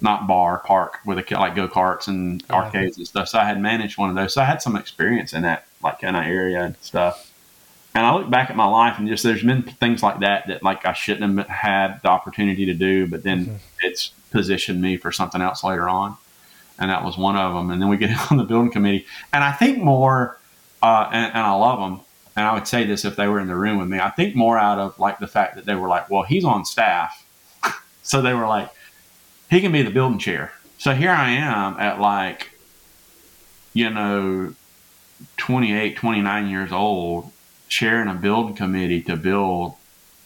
not 0.00 0.26
bar 0.26 0.58
park 0.58 0.98
with 1.04 1.18
a 1.18 1.34
like 1.34 1.54
go 1.54 1.68
karts 1.68 2.08
and 2.08 2.42
arcades 2.50 2.98
and 2.98 3.06
stuff. 3.06 3.28
So 3.28 3.38
I 3.38 3.44
had 3.44 3.60
managed 3.60 3.98
one 3.98 4.10
of 4.10 4.16
those, 4.16 4.34
so 4.34 4.42
I 4.42 4.44
had 4.44 4.62
some 4.62 4.76
experience 4.76 5.32
in 5.32 5.42
that 5.42 5.66
like 5.82 6.00
kind 6.00 6.16
of 6.16 6.24
area 6.24 6.62
and 6.62 6.76
stuff 6.80 7.32
and 7.94 8.06
I 8.06 8.14
look 8.14 8.30
back 8.30 8.50
at 8.50 8.56
my 8.56 8.66
life 8.66 8.98
and 8.98 9.06
just 9.06 9.22
there's 9.22 9.42
been 9.42 9.62
things 9.62 10.02
like 10.02 10.20
that 10.20 10.46
that 10.46 10.62
like 10.62 10.86
I 10.86 10.92
shouldn't 10.92 11.38
have 11.38 11.48
had 11.48 12.00
the 12.02 12.08
opportunity 12.08 12.64
to 12.66 12.74
do, 12.74 13.06
but 13.06 13.22
then 13.22 13.46
mm-hmm. 13.46 13.56
it's 13.80 14.08
positioned 14.30 14.80
me 14.80 14.96
for 14.96 15.12
something 15.12 15.42
else 15.42 15.62
later 15.62 15.88
on, 15.88 16.16
and 16.78 16.90
that 16.90 17.04
was 17.04 17.18
one 17.18 17.36
of 17.36 17.54
them. 17.54 17.70
And 17.70 17.82
then 17.82 17.88
we 17.88 17.98
get 17.98 18.10
on 18.30 18.38
the 18.38 18.44
building 18.44 18.72
committee, 18.72 19.06
and 19.32 19.44
I 19.44 19.52
think 19.52 19.78
more, 19.78 20.38
uh, 20.82 21.08
and, 21.12 21.26
and 21.26 21.38
I 21.38 21.52
love 21.52 21.78
them. 21.78 22.00
And 22.34 22.46
I 22.46 22.54
would 22.54 22.66
say 22.66 22.84
this 22.84 23.04
if 23.04 23.16
they 23.16 23.28
were 23.28 23.40
in 23.40 23.48
the 23.48 23.54
room 23.54 23.78
with 23.78 23.88
me. 23.88 24.00
I 24.00 24.10
think 24.10 24.34
more 24.34 24.58
out 24.58 24.78
of 24.78 24.98
like 24.98 25.18
the 25.18 25.26
fact 25.26 25.56
that 25.56 25.66
they 25.66 25.74
were 25.74 25.88
like, 25.88 26.10
well, 26.10 26.22
he's 26.22 26.44
on 26.44 26.64
staff, 26.64 27.26
so 28.02 28.22
they 28.22 28.34
were 28.34 28.46
like, 28.46 28.70
he 29.50 29.60
can 29.60 29.70
be 29.72 29.82
the 29.82 29.90
building 29.90 30.18
chair. 30.18 30.52
So 30.78 30.94
here 30.94 31.10
I 31.10 31.30
am 31.30 31.78
at 31.78 32.00
like, 32.00 32.50
you 33.74 33.90
know, 33.90 34.54
28, 35.36 35.96
29 35.96 36.48
years 36.48 36.72
old 36.72 37.30
chairing 37.68 38.08
a 38.08 38.14
building 38.14 38.54
committee 38.54 39.00
to 39.02 39.16
build 39.16 39.74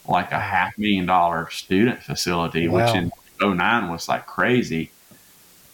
like 0.09 0.33
a 0.33 0.39
half 0.39 0.79
million 0.79 1.07
dollar 1.07 1.51
student 1.51 2.03
facility, 2.03 2.69
wow. 2.69 2.87
which 2.87 2.95
in 2.95 3.11
09 3.41 3.91
was 3.91 4.09
like 4.09 4.27
crazy. 4.27 4.91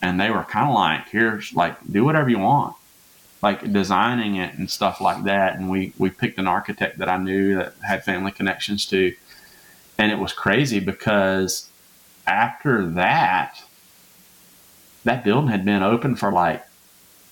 And 0.01 0.20
they 0.20 0.30
were 0.30 0.43
kind 0.43 0.68
of 0.68 0.74
like, 0.74 1.09
here's 1.11 1.53
like, 1.55 1.76
do 1.91 2.05
whatever 2.05 2.28
you 2.28 2.41
want, 2.41 2.74
like 3.43 3.72
designing 3.72 4.36
it 4.36 4.55
and 4.55 4.70
stuff 4.70 5.01
like 5.01 5.24
that. 5.24 5.57
And 5.57 5.68
we, 5.68 5.93
we 5.99 6.11
picked 6.11 6.38
an 6.38 6.47
architect 6.47 6.99
that 6.99 7.09
I 7.09 7.16
knew 7.16 7.57
that 7.57 7.74
had 7.86 8.05
family 8.05 8.30
connections 8.30 8.86
to. 8.86 9.14
And 9.99 10.12
it 10.12 10.18
was 10.18 10.32
crazy 10.32 10.80
because 10.80 11.68
after 12.26 12.86
that, 12.90 13.62
that 15.05 15.24
building 15.24 15.51
had 15.51 15.64
been 15.64 15.82
open 15.82 16.14
for 16.14 16.30
like 16.30 16.64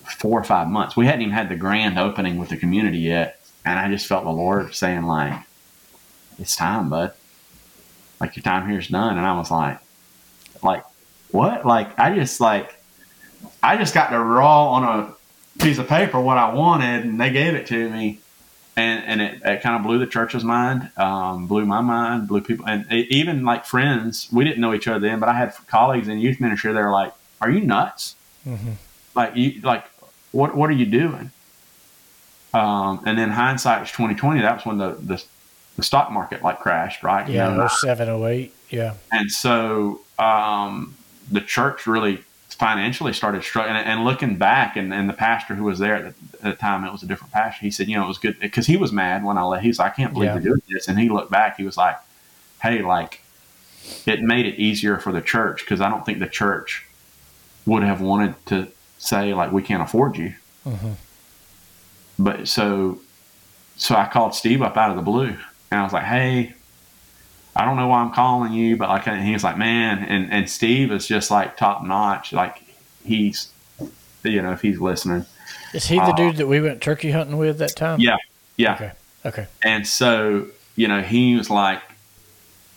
four 0.03 0.41
or 0.41 0.45
five 0.45 0.69
months. 0.69 0.97
We 0.97 1.07
hadn't 1.07 1.23
even 1.23 1.35
had 1.35 1.49
the 1.49 1.57
grand 1.57 1.99
opening 1.99 2.37
with 2.37 2.49
the 2.49 2.57
community 2.57 2.99
yet 2.99 3.41
and 3.65 3.79
I 3.79 3.91
just 3.91 4.07
felt 4.07 4.25
the 4.25 4.31
Lord 4.31 4.75
saying, 4.75 5.03
like, 5.03 5.35
it's 6.39 6.57
time, 6.57 6.89
bud. 6.89 7.13
Like 8.21 8.37
your 8.37 8.43
time 8.43 8.69
here 8.69 8.79
is 8.79 8.89
done. 8.89 9.17
And 9.17 9.27
I 9.27 9.37
was 9.37 9.51
like, 9.51 9.79
like, 10.63 10.85
what? 11.31 11.67
Like, 11.67 11.99
I 11.99 12.15
just 12.15 12.41
like, 12.41 12.75
I 13.63 13.77
just 13.77 13.95
got 13.95 14.11
to 14.11 14.17
draw 14.17 14.71
on 14.73 14.85
a 14.85 15.15
piece 15.61 15.79
of 15.79 15.89
paper 15.89 16.21
what 16.21 16.39
I 16.39 16.53
wanted, 16.53 17.05
and 17.05 17.21
they 17.21 17.31
gave 17.31 17.55
it 17.55 17.67
to 17.67 17.91
me. 17.91 18.21
And, 18.77 19.05
and 19.05 19.21
it, 19.21 19.43
it 19.45 19.63
kind 19.63 19.77
of 19.77 19.83
blew 19.83 19.99
the 19.99 20.07
church's 20.07 20.45
mind, 20.45 20.91
um, 20.97 21.47
blew 21.47 21.67
my 21.67 21.81
mind, 21.81 22.29
blew 22.29 22.41
people, 22.41 22.67
and 22.67 22.87
it, 22.91 23.09
even 23.11 23.45
like 23.45 23.67
friends. 23.67 24.29
We 24.33 24.45
didn't 24.45 24.61
know 24.61 24.73
each 24.73 24.89
other 24.89 25.01
then, 25.01 25.21
but 25.21 25.29
I 25.29 25.35
had 25.35 25.55
colleagues 25.67 26.09
in 26.09 26.19
youth 26.19 26.41
ministry. 26.41 26.73
They 26.73 26.81
were 26.81 26.91
like, 26.91 27.13
"Are 27.41 27.51
you 27.51 27.61
nuts? 27.61 28.15
Mm-hmm. 28.47 28.73
Like, 29.15 29.37
you 29.37 29.61
like, 29.63 29.85
what 30.33 30.55
what 30.55 30.71
are 30.71 30.75
you 30.75 30.87
doing?" 30.87 31.33
Um, 32.55 33.03
and 33.05 33.19
then 33.19 33.31
hindsight 33.31 33.81
was 33.81 33.91
twenty 33.91 34.15
twenty. 34.15 34.41
That 34.41 34.55
was 34.55 34.67
when 34.67 34.79
the, 34.79 34.93
the, 35.01 35.23
the 35.77 35.83
stock 35.83 36.11
market 36.11 36.43
like 36.43 36.61
crashed, 36.61 37.03
right? 37.03 37.29
Yeah, 37.29 37.51
you 37.51 37.57
know, 37.57 37.69
07, 37.69 38.09
08. 38.09 38.55
Yeah. 38.71 38.95
And 39.13 39.31
so 39.31 40.01
um, 40.19 40.97
the 41.31 41.41
church 41.41 41.87
really 41.87 42.23
financially 42.61 43.15
started 43.15 43.43
struggling. 43.43 43.75
And, 43.75 43.89
and, 43.89 44.05
looking 44.05 44.37
back, 44.37 44.77
and, 44.77 44.93
and 44.93 45.09
the 45.09 45.15
pastor 45.15 45.55
who 45.55 45.65
was 45.65 45.79
there 45.79 45.95
at 45.95 46.05
the, 46.05 46.47
at 46.47 46.51
the, 46.51 46.61
time, 46.61 46.85
it 46.85 46.93
was 46.93 47.03
a 47.03 47.07
different 47.07 47.33
pastor. 47.33 47.65
He 47.65 47.71
said, 47.71 47.89
you 47.89 47.97
know, 47.97 48.05
it 48.05 48.09
was 48.09 48.19
good 48.19 48.39
because 48.39 48.67
he 48.67 48.77
was 48.77 48.93
mad 48.93 49.25
when 49.25 49.39
I 49.39 49.43
left. 49.45 49.65
He's 49.65 49.79
like, 49.79 49.93
I 49.93 49.97
can't 49.97 50.13
believe 50.13 50.27
yeah. 50.27 50.35
you're 50.35 50.43
doing 50.43 50.63
this. 50.69 50.87
And 50.87 50.99
he 50.99 51.09
looked 51.09 51.31
back. 51.31 51.57
He 51.57 51.65
was 51.65 51.79
like, 51.79 51.97
hey, 52.63 52.83
like 52.83 53.23
it 54.05 54.21
made 54.21 54.45
it 54.45 54.57
easier 54.57 54.99
for 54.99 55.11
the 55.11 55.23
church 55.23 55.61
because 55.61 55.81
I 55.81 55.89
don't 55.89 56.05
think 56.05 56.19
the 56.19 56.29
church 56.29 56.87
would 57.65 57.83
have 57.83 58.03
wanted 58.03 58.35
to 58.47 58.69
say 58.99 59.33
like 59.33 59.53
we 59.53 59.63
can't 59.63 59.83
afford 59.83 60.19
you. 60.19 60.35
Mm-hmm. 60.67 60.93
But 62.19 62.47
so, 62.47 63.01
so 63.77 63.95
I 63.95 64.07
called 64.07 64.35
Steve 64.35 64.61
up 64.61 64.77
out 64.77 64.91
of 64.91 64.97
the 64.97 65.03
blue, 65.03 65.35
and 65.71 65.81
I 65.81 65.83
was 65.83 65.95
like, 65.95 66.05
"Hey, 66.05 66.53
I 67.57 67.65
don't 67.65 67.77
know 67.77 67.89
why 67.89 68.01
I'm 68.01 68.13
calling 68.13 68.53
you, 68.53 68.77
but 68.77 68.89
like," 68.89 69.07
and 69.07 69.25
he 69.25 69.33
was 69.33 69.45
like, 69.45 69.59
"Man," 69.59 70.05
and 70.05 70.33
and 70.33 70.49
Steve 70.49 70.93
is 70.93 71.07
just 71.07 71.31
like 71.31 71.57
top 71.57 71.85
notch. 71.85 72.33
Like 72.33 72.63
he's, 73.05 73.49
you 74.23 74.43
know, 74.43 74.53
if 74.53 74.63
he's 74.63 74.81
listening. 74.81 75.27
Is 75.75 75.87
he 75.87 75.97
the 75.97 76.03
uh, 76.03 76.17
dude 76.17 76.37
that 76.37 76.47
we 76.47 76.61
went 76.61 76.81
turkey 76.81 77.11
hunting 77.11 77.37
with 77.37 77.59
that 77.59 77.77
time? 77.77 78.01
Yeah, 78.01 78.17
yeah. 78.57 78.75
Okay. 78.75 78.93
Okay. 79.27 79.47
And 79.63 79.87
so, 79.87 80.47
you 80.77 80.89
know, 80.89 81.03
he 81.03 81.37
was 81.37 81.51
like, 81.51 81.83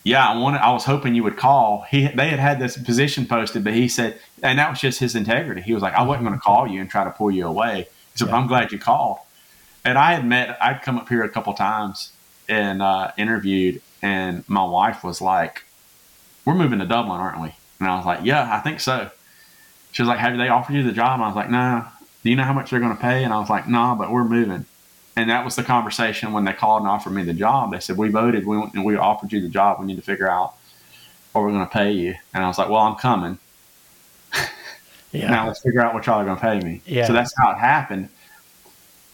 "Yeah, 0.02 0.28
I 0.28 0.36
wanted. 0.36 0.58
I 0.58 0.72
was 0.72 0.84
hoping 0.84 1.14
you 1.14 1.22
would 1.22 1.36
call." 1.36 1.86
He 1.88 2.08
they 2.08 2.28
had 2.28 2.38
had 2.38 2.58
this 2.58 2.76
position 2.76 3.26
posted, 3.26 3.64
but 3.64 3.74
he 3.74 3.88
said, 3.88 4.18
and 4.42 4.58
that 4.58 4.70
was 4.70 4.80
just 4.80 4.98
his 4.98 5.14
integrity. 5.14 5.62
He 5.62 5.72
was 5.72 5.82
like, 5.82 5.94
"I 5.94 6.02
wasn't 6.02 6.26
going 6.26 6.38
to 6.38 6.42
call 6.42 6.66
you 6.66 6.80
and 6.80 6.90
try 6.90 7.04
to 7.04 7.10
pull 7.10 7.30
you 7.30 7.46
away." 7.46 7.88
He 8.12 8.18
said, 8.18 8.28
yeah. 8.28 8.36
"I'm 8.36 8.46
glad 8.46 8.72
you 8.72 8.78
called." 8.78 9.18
and 9.84 9.98
I 9.98 10.14
had 10.14 10.24
met, 10.24 10.56
I'd 10.60 10.82
come 10.82 10.98
up 10.98 11.08
here 11.08 11.22
a 11.22 11.28
couple 11.28 11.52
times 11.54 12.12
and 12.48 12.80
uh, 12.80 13.12
interviewed, 13.16 13.82
and 14.04 14.48
my 14.48 14.64
wife 14.64 15.02
was 15.02 15.20
like, 15.20 15.64
"We're 16.44 16.54
moving 16.54 16.78
to 16.78 16.86
Dublin, 16.86 17.20
aren't 17.20 17.40
we?" 17.40 17.54
And 17.80 17.88
I 17.88 17.96
was 17.96 18.06
like, 18.06 18.20
"Yeah, 18.22 18.48
I 18.54 18.60
think 18.60 18.78
so." 18.80 19.10
She 19.92 20.02
was 20.02 20.08
like, 20.08 20.18
"Have 20.18 20.36
they 20.36 20.48
offered 20.48 20.74
you 20.74 20.82
the 20.82 20.92
job?" 20.92 21.14
And 21.14 21.24
I 21.24 21.26
was 21.26 21.36
like, 21.36 21.50
"No." 21.50 21.84
Do 22.22 22.30
you 22.30 22.36
know 22.36 22.44
how 22.44 22.54
much 22.54 22.70
they're 22.70 22.80
going 22.80 22.96
to 22.96 23.02
pay? 23.02 23.24
And 23.24 23.32
I 23.32 23.38
was 23.38 23.50
like, 23.50 23.66
"No, 23.66 23.78
nah, 23.78 23.94
but 23.94 24.10
we're 24.10 24.24
moving." 24.24 24.66
And 25.16 25.30
that 25.30 25.44
was 25.44 25.56
the 25.56 25.62
conversation 25.62 26.32
when 26.32 26.44
they 26.44 26.52
called 26.52 26.82
and 26.82 26.90
offered 26.90 27.10
me 27.10 27.22
the 27.22 27.34
job. 27.34 27.72
They 27.72 27.80
said, 27.80 27.96
"We 27.96 28.10
voted, 28.10 28.46
we 28.46 28.56
and 28.56 28.84
we 28.84 28.96
offered 28.96 29.32
you 29.32 29.40
the 29.40 29.48
job. 29.48 29.80
We 29.80 29.86
need 29.86 29.96
to 29.96 30.02
figure 30.02 30.30
out 30.30 30.54
what 31.32 31.42
we're 31.42 31.52
going 31.52 31.66
to 31.66 31.72
pay 31.72 31.92
you." 31.92 32.14
And 32.32 32.44
I 32.44 32.46
was 32.46 32.58
like, 32.58 32.68
"Well, 32.68 32.80
I'm 32.80 32.96
coming." 32.96 33.38
Yeah. 35.12 35.30
now 35.30 35.46
let's 35.46 35.62
figure 35.62 35.80
out 35.80 35.94
what 35.94 36.06
y'all 36.06 36.20
are 36.20 36.24
going 36.24 36.34
to 36.34 36.42
pay 36.42 36.58
me. 36.58 36.80
Yeah. 36.86 37.06
So 37.06 37.12
that's 37.12 37.32
how 37.38 37.52
it 37.52 37.58
happened 37.58 38.08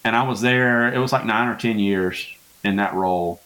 and 0.05 0.17
I 0.17 0.23
was 0.23 0.41
there. 0.41 0.93
It 0.93 0.99
was 0.99 1.13
like 1.13 1.25
nine 1.25 1.49
or 1.49 1.57
ten 1.57 1.79
years 1.79 2.27
in 2.65 2.77
that 2.77 2.95
role. 2.95 3.41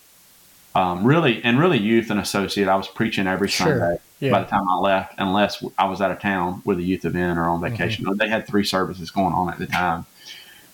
Um, 0.76 1.06
really, 1.06 1.42
and 1.44 1.58
really, 1.58 1.78
youth 1.78 2.10
and 2.10 2.18
associate. 2.18 2.66
I 2.66 2.74
was 2.74 2.88
preaching 2.88 3.26
every 3.26 3.48
sure. 3.48 3.78
Sunday 3.78 4.00
yeah. 4.24 4.32
by 4.32 4.40
the 4.40 4.46
time 4.46 4.68
I 4.68 4.78
left, 4.78 5.14
unless 5.18 5.64
I 5.78 5.86
was 5.86 6.00
out 6.00 6.10
of 6.10 6.20
town 6.20 6.62
with 6.64 6.78
a 6.78 6.82
youth 6.82 7.04
event 7.04 7.38
or 7.38 7.44
on 7.44 7.60
mm-hmm. 7.60 7.70
vacation. 7.70 8.04
Mm-hmm. 8.04 8.16
They 8.16 8.28
had 8.28 8.46
three 8.46 8.64
services 8.64 9.10
going 9.10 9.34
on 9.34 9.50
at 9.50 9.58
the 9.58 9.66
time. 9.66 10.06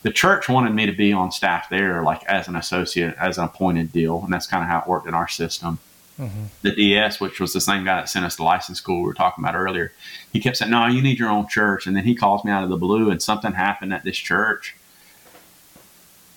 The 0.02 0.10
church 0.10 0.48
wanted 0.48 0.74
me 0.74 0.86
to 0.86 0.92
be 0.92 1.12
on 1.12 1.30
staff 1.30 1.68
there, 1.68 2.02
like 2.02 2.24
as 2.24 2.48
an 2.48 2.56
associate, 2.56 3.14
as 3.18 3.36
an 3.36 3.44
appointed 3.44 3.92
deal, 3.92 4.22
and 4.24 4.32
that's 4.32 4.46
kind 4.46 4.62
of 4.62 4.70
how 4.70 4.80
it 4.80 4.86
worked 4.86 5.06
in 5.06 5.14
our 5.14 5.28
system. 5.28 5.78
Mm-hmm. 6.18 6.44
The 6.62 6.72
DS, 6.72 7.20
which 7.20 7.40
was 7.40 7.52
the 7.52 7.60
same 7.60 7.84
guy 7.84 7.96
that 7.96 8.08
sent 8.08 8.24
us 8.24 8.36
to 8.36 8.42
license 8.42 8.78
school 8.78 9.00
we 9.00 9.06
were 9.06 9.14
talking 9.14 9.44
about 9.44 9.54
earlier, 9.54 9.92
he 10.32 10.40
kept 10.40 10.56
saying, 10.56 10.70
"No, 10.70 10.86
you 10.86 11.02
need 11.02 11.18
your 11.18 11.30
own 11.30 11.48
church." 11.48 11.86
And 11.86 11.96
then 11.96 12.04
he 12.04 12.14
calls 12.14 12.44
me 12.44 12.50
out 12.50 12.64
of 12.64 12.70
the 12.70 12.76
blue, 12.76 13.10
and 13.10 13.22
something 13.22 13.52
happened 13.52 13.92
at 13.92 14.04
this 14.04 14.16
church 14.16 14.74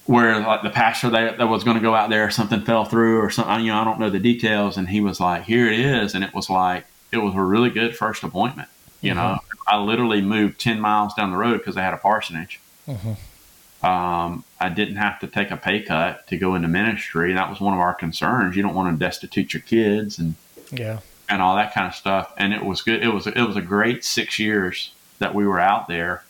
where 0.06 0.40
like 0.40 0.64
the 0.64 0.70
pastor 0.70 1.10
that, 1.12 1.38
that 1.38 1.48
was 1.48 1.64
going 1.64 1.78
to 1.78 1.82
go 1.82 1.96
out 1.96 2.10
there, 2.10 2.30
something 2.30 2.62
fell 2.62 2.86
through 2.86 3.20
or 3.20 3.30
something. 3.30 3.66
You 3.66 3.72
know, 3.72 3.80
I 3.80 3.84
don't 3.84 4.00
know 4.00 4.10
the 4.10 4.20
details. 4.20 4.78
And 4.78 4.90
he 4.90 5.02
was 5.02 5.20
like, 5.20 5.44
"Here 5.44 5.68
it 5.68 5.80
is," 5.80 6.14
and 6.14 6.24
it 6.24 6.34
was 6.34 6.50
like 6.50 6.86
it 7.12 7.18
was 7.18 7.36
a 7.36 7.42
really 7.42 7.70
good 7.70 7.96
first 7.96 8.24
appointment. 8.24 8.70
You 9.02 9.12
mm-hmm. 9.12 9.20
know, 9.20 9.40
I 9.68 9.78
literally 9.78 10.22
moved 10.22 10.60
ten 10.60 10.80
miles 10.80 11.14
down 11.14 11.32
the 11.32 11.38
road 11.38 11.60
because 11.60 11.78
I 11.78 11.84
had 11.84 11.94
a 11.94 11.98
parsonage. 11.98 12.60
Mm-hmm. 12.88 13.86
Um, 13.86 14.46
I 14.62 14.70
didn't 14.70 14.96
have 14.96 15.20
to 15.20 15.28
take 15.28 15.52
a 15.52 15.58
pay 15.58 15.82
cut 15.82 16.26
to 16.28 16.38
go 16.38 16.56
into 16.56 16.70
ministry. 16.70 17.34
That 17.34 17.50
was 17.50 17.60
one 17.60 17.74
of 17.74 17.80
our 17.80 17.94
concerns. 17.94 18.56
You 18.56 18.64
don't 18.64 18.76
want 18.76 18.98
to 18.98 19.06
destitute 19.06 19.54
your 19.54 19.62
kids 19.62 20.20
and 20.20 20.36
yeah, 20.72 21.00
and 21.30 21.42
all 21.42 21.56
that 21.56 21.74
kind 21.74 21.88
of 21.88 21.96
stuff. 21.96 22.34
And 22.38 22.54
it 22.54 22.64
was 22.64 22.82
good. 22.82 23.04
It 23.04 23.10
was 23.10 23.28
it 23.28 23.42
was 23.42 23.56
a 23.56 23.62
great 23.62 24.04
six 24.04 24.40
years 24.40 24.94
that 25.20 25.34
we 25.34 25.46
were 25.46 25.60
out 25.60 25.88
there 25.88 26.24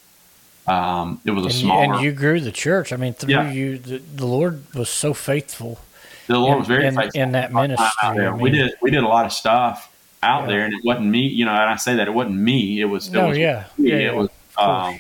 um, 0.67 1.19
it 1.25 1.31
was 1.31 1.43
a 1.43 1.47
and 1.47 1.55
smaller. 1.55 1.85
You, 1.85 1.93
and 1.93 2.03
you 2.03 2.11
grew 2.11 2.39
the 2.39 2.51
church. 2.51 2.93
I 2.93 2.97
mean, 2.97 3.13
through 3.13 3.33
yeah. 3.33 3.51
you, 3.51 3.77
the, 3.77 3.97
the, 3.97 4.25
Lord 4.25 4.63
was 4.73 4.89
so 4.89 5.13
faithful. 5.13 5.79
The 6.27 6.37
Lord 6.37 6.53
in, 6.53 6.59
was 6.59 6.67
very 6.67 6.87
in, 6.87 6.95
faithful 6.95 7.21
in 7.21 7.31
that 7.33 7.51
ministry. 7.51 7.87
I 8.01 8.13
mean, 8.15 8.39
we 8.39 8.49
did 8.49 8.73
we 8.81 8.91
did 8.91 9.03
a 9.03 9.07
lot 9.07 9.25
of 9.25 9.33
stuff. 9.33 9.93
out 10.21 10.41
yeah. 10.41 10.47
there, 10.47 10.65
and 10.65 10.73
it 10.73 10.81
wasn't 10.83 11.07
me. 11.07 11.27
You 11.27 11.45
know, 11.45 11.51
and 11.51 11.69
I 11.69 11.75
say 11.75 11.95
that 11.95 12.07
it 12.07 12.11
wasn't 12.11 12.37
me. 12.37 12.79
It 12.79 12.85
was. 12.85 13.07
It 13.07 13.13
no, 13.13 13.29
was 13.29 13.37
yeah, 13.37 13.65
me. 13.77 13.89
yeah, 13.89 14.11
it 14.11 14.15
was. 14.15 14.29
Um, 14.57 14.99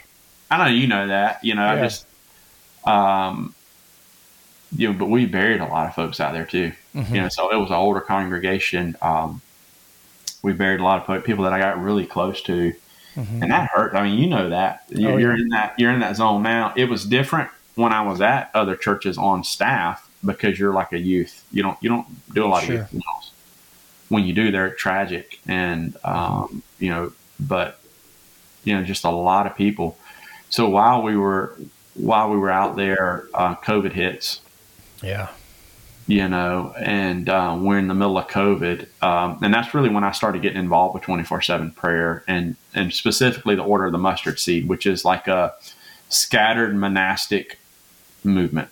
I 0.51 0.57
know 0.57 0.65
you 0.65 0.87
know 0.87 1.07
that. 1.07 1.43
You 1.43 1.55
know, 1.55 1.65
I 1.65 1.79
just. 1.81 2.05
Um, 2.85 3.55
you 4.75 4.91
know, 4.91 4.97
but 4.97 5.05
we 5.05 5.25
buried 5.25 5.61
a 5.61 5.65
lot 5.65 5.87
of 5.87 5.95
folks 5.95 6.19
out 6.19 6.33
there 6.33 6.45
too. 6.45 6.71
Mm-hmm. 6.95 7.15
You 7.15 7.21
know, 7.21 7.29
so 7.29 7.51
it 7.51 7.57
was 7.57 7.69
an 7.69 7.75
older 7.75 8.01
congregation. 8.01 8.95
Um, 9.01 9.41
we 10.41 10.53
buried 10.53 10.79
a 10.79 10.83
lot 10.83 11.07
of 11.07 11.23
people 11.23 11.43
that 11.45 11.53
I 11.53 11.59
got 11.59 11.81
really 11.81 12.05
close 12.05 12.41
to, 12.43 12.73
mm-hmm. 13.15 13.43
and 13.43 13.51
that 13.51 13.69
hurt. 13.73 13.95
I 13.95 14.03
mean, 14.03 14.19
you 14.19 14.27
know 14.27 14.49
that 14.49 14.83
you're, 14.89 15.11
oh, 15.11 15.17
yeah. 15.17 15.19
you're 15.19 15.35
in 15.35 15.49
that 15.49 15.75
you're 15.77 15.91
in 15.91 15.99
that 15.99 16.15
zone 16.15 16.43
now. 16.43 16.73
It 16.75 16.85
was 16.85 17.05
different 17.05 17.49
when 17.75 17.91
I 17.91 18.01
was 18.01 18.21
at 18.21 18.51
other 18.53 18.75
churches 18.75 19.17
on 19.17 19.43
staff 19.43 20.09
because 20.25 20.59
you're 20.59 20.73
like 20.73 20.93
a 20.93 20.99
youth. 20.99 21.45
You 21.51 21.63
don't 21.63 21.77
you 21.81 21.89
don't 21.89 22.07
do 22.33 22.45
a 22.45 22.47
lot 22.47 22.63
sure. 22.63 22.75
of 22.75 22.81
youth 22.81 22.93
meals. 22.93 23.31
When 24.09 24.23
you 24.25 24.33
do, 24.33 24.51
they're 24.51 24.69
tragic, 24.71 25.39
and 25.47 25.97
um, 26.03 26.61
you 26.79 26.89
know, 26.89 27.13
but 27.39 27.79
you 28.63 28.75
know, 28.75 28.83
just 28.83 29.03
a 29.03 29.09
lot 29.09 29.47
of 29.47 29.55
people. 29.55 29.97
So 30.49 30.69
while 30.69 31.01
we 31.01 31.17
were 31.17 31.57
while 31.95 32.29
we 32.29 32.37
were 32.37 32.51
out 32.51 32.75
there, 32.75 33.27
uh, 33.33 33.55
COVID 33.55 33.93
hits. 33.93 34.41
Yeah. 35.01 35.29
You 36.05 36.27
know, 36.27 36.73
and 36.77 37.29
uh, 37.29 37.57
we're 37.59 37.79
in 37.79 37.87
the 37.87 37.93
middle 37.93 38.17
of 38.17 38.27
COVID, 38.27 38.87
um, 39.01 39.39
and 39.41 39.53
that's 39.53 39.73
really 39.73 39.89
when 39.89 40.03
I 40.03 40.11
started 40.11 40.41
getting 40.41 40.57
involved 40.57 40.93
with 40.95 41.03
twenty 41.03 41.23
four 41.23 41.41
seven 41.41 41.71
prayer, 41.71 42.23
and 42.27 42.57
and 42.73 42.93
specifically 42.93 43.55
the 43.55 43.63
Order 43.63 43.85
of 43.85 43.93
the 43.93 43.97
Mustard 43.97 44.37
Seed, 44.37 44.67
which 44.67 44.85
is 44.85 45.05
like 45.05 45.27
a 45.27 45.53
scattered 46.09 46.75
monastic 46.75 47.57
movement. 48.23 48.69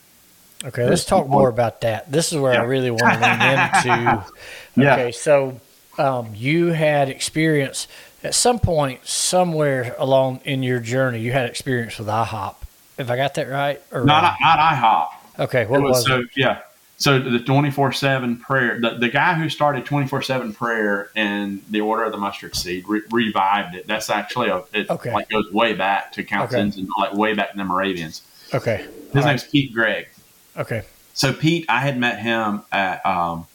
Okay, 0.64 0.88
let's 0.88 1.06
talk 1.06 1.28
more 1.28 1.50
about 1.50 1.82
that. 1.82 2.12
This 2.12 2.32
is 2.32 2.38
where 2.38 2.54
yeah. 2.54 2.62
I 2.62 2.66
really 2.66 2.92
want 2.92 3.14
to 3.14 3.86
lean 3.86 3.96
into. 4.02 4.26
Okay, 4.78 5.08
yeah. 5.08 5.12
so 5.12 5.60
um, 5.98 6.32
you 6.34 6.68
had 6.68 7.10
experience 7.10 7.90
at 8.24 8.36
some 8.36 8.60
point, 8.60 9.06
somewhere 9.08 9.96
along 9.98 10.42
in 10.46 10.64
your 10.64 10.80
journey, 10.80 11.20
you 11.20 11.32
had 11.32 11.48
experience 11.48 11.98
with 11.98 12.08
IHOP. 12.08 12.56
If 12.98 13.10
I 13.10 13.16
got 13.16 13.34
that 13.36 13.50
right? 13.50 13.82
Or 13.92 14.06
not, 14.06 14.24
uh, 14.24 14.34
not 14.40 14.60
IHOP. 14.60 15.44
Okay, 15.44 15.66
what 15.66 15.80
it 15.80 15.84
was, 15.84 15.98
was 15.98 16.06
so, 16.06 16.20
it? 16.20 16.28
Yeah, 16.36 16.60
so 17.02 17.18
the 17.18 17.40
24 17.40 17.94
7 17.94 18.38
prayer, 18.38 18.80
the, 18.80 18.92
the 18.92 19.10
guy 19.10 19.34
who 19.34 19.50
started 19.50 19.86
24 19.86 20.22
7 20.22 20.54
prayer 20.54 21.10
and 21.16 21.64
the 21.68 21.82
Order 21.82 22.04
of 22.04 22.12
the 22.12 22.20
Mustard 22.20 22.56
Seed 22.56 22.88
re- 22.88 23.02
revived 23.10 23.74
it. 23.74 23.88
That's 23.88 24.12
actually 24.12 24.50
a, 24.50 24.64
it 24.72 24.88
okay. 24.88 25.12
like 25.12 25.28
goes 25.28 25.52
way 25.52 25.74
back 25.74 26.12
to 26.12 26.24
Councils 26.24 26.74
okay. 26.74 26.80
and 26.80 26.90
like 27.00 27.16
way 27.16 27.34
back 27.34 27.54
to 27.54 27.58
the 27.58 27.64
Moravians. 27.64 28.22
Okay. 28.54 28.86
His 29.14 29.24
All 29.24 29.30
name's 29.30 29.44
right. 29.44 29.52
Pete 29.52 29.74
Greig. 29.74 30.10
Okay. 30.56 30.84
So 31.16 31.34
Pete, 31.34 31.66
I 31.68 31.80
had 31.80 31.98
met 31.98 32.20
him 32.20 32.62
at 32.72 33.04
um, 33.04 33.48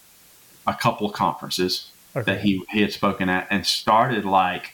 a 0.66 0.74
couple 0.74 1.06
of 1.06 1.12
conferences 1.12 1.92
okay. 2.16 2.32
that 2.32 2.40
he, 2.40 2.64
he 2.70 2.80
had 2.80 2.92
spoken 2.92 3.28
at 3.28 3.46
and 3.48 3.64
started 3.64 4.24
like, 4.24 4.72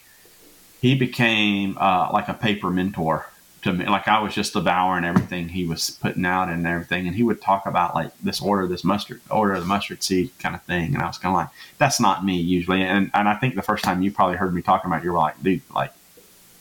he 0.80 0.94
became 0.94 1.76
uh, 1.78 2.08
like 2.10 2.28
a 2.28 2.34
paper 2.34 2.70
mentor 2.70 3.26
to 3.62 3.72
me. 3.72 3.86
Like 3.86 4.08
I 4.08 4.20
was 4.20 4.34
just 4.34 4.52
devouring 4.52 5.04
everything 5.04 5.48
he 5.48 5.64
was 5.64 5.90
putting 5.90 6.26
out 6.26 6.48
and 6.48 6.66
everything. 6.66 7.06
And 7.06 7.16
he 7.16 7.22
would 7.22 7.40
talk 7.40 7.66
about 7.66 7.94
like 7.94 8.16
this 8.18 8.40
order, 8.40 8.66
this 8.66 8.84
mustard, 8.84 9.20
order 9.30 9.54
of 9.54 9.60
the 9.60 9.66
mustard 9.66 10.02
seed 10.02 10.30
kind 10.38 10.54
of 10.54 10.62
thing. 10.62 10.94
And 10.94 11.02
I 11.02 11.06
was 11.06 11.18
kind 11.18 11.34
of 11.34 11.36
like, 11.36 11.48
that's 11.78 12.00
not 12.00 12.24
me 12.24 12.36
usually. 12.36 12.82
And, 12.82 13.10
and 13.14 13.28
I 13.28 13.34
think 13.36 13.54
the 13.54 13.62
first 13.62 13.84
time 13.84 14.02
you 14.02 14.12
probably 14.12 14.36
heard 14.36 14.54
me 14.54 14.62
talking 14.62 14.88
about 14.90 15.02
it, 15.02 15.04
you 15.04 15.12
were 15.12 15.18
like, 15.18 15.40
dude, 15.42 15.62
like 15.74 15.92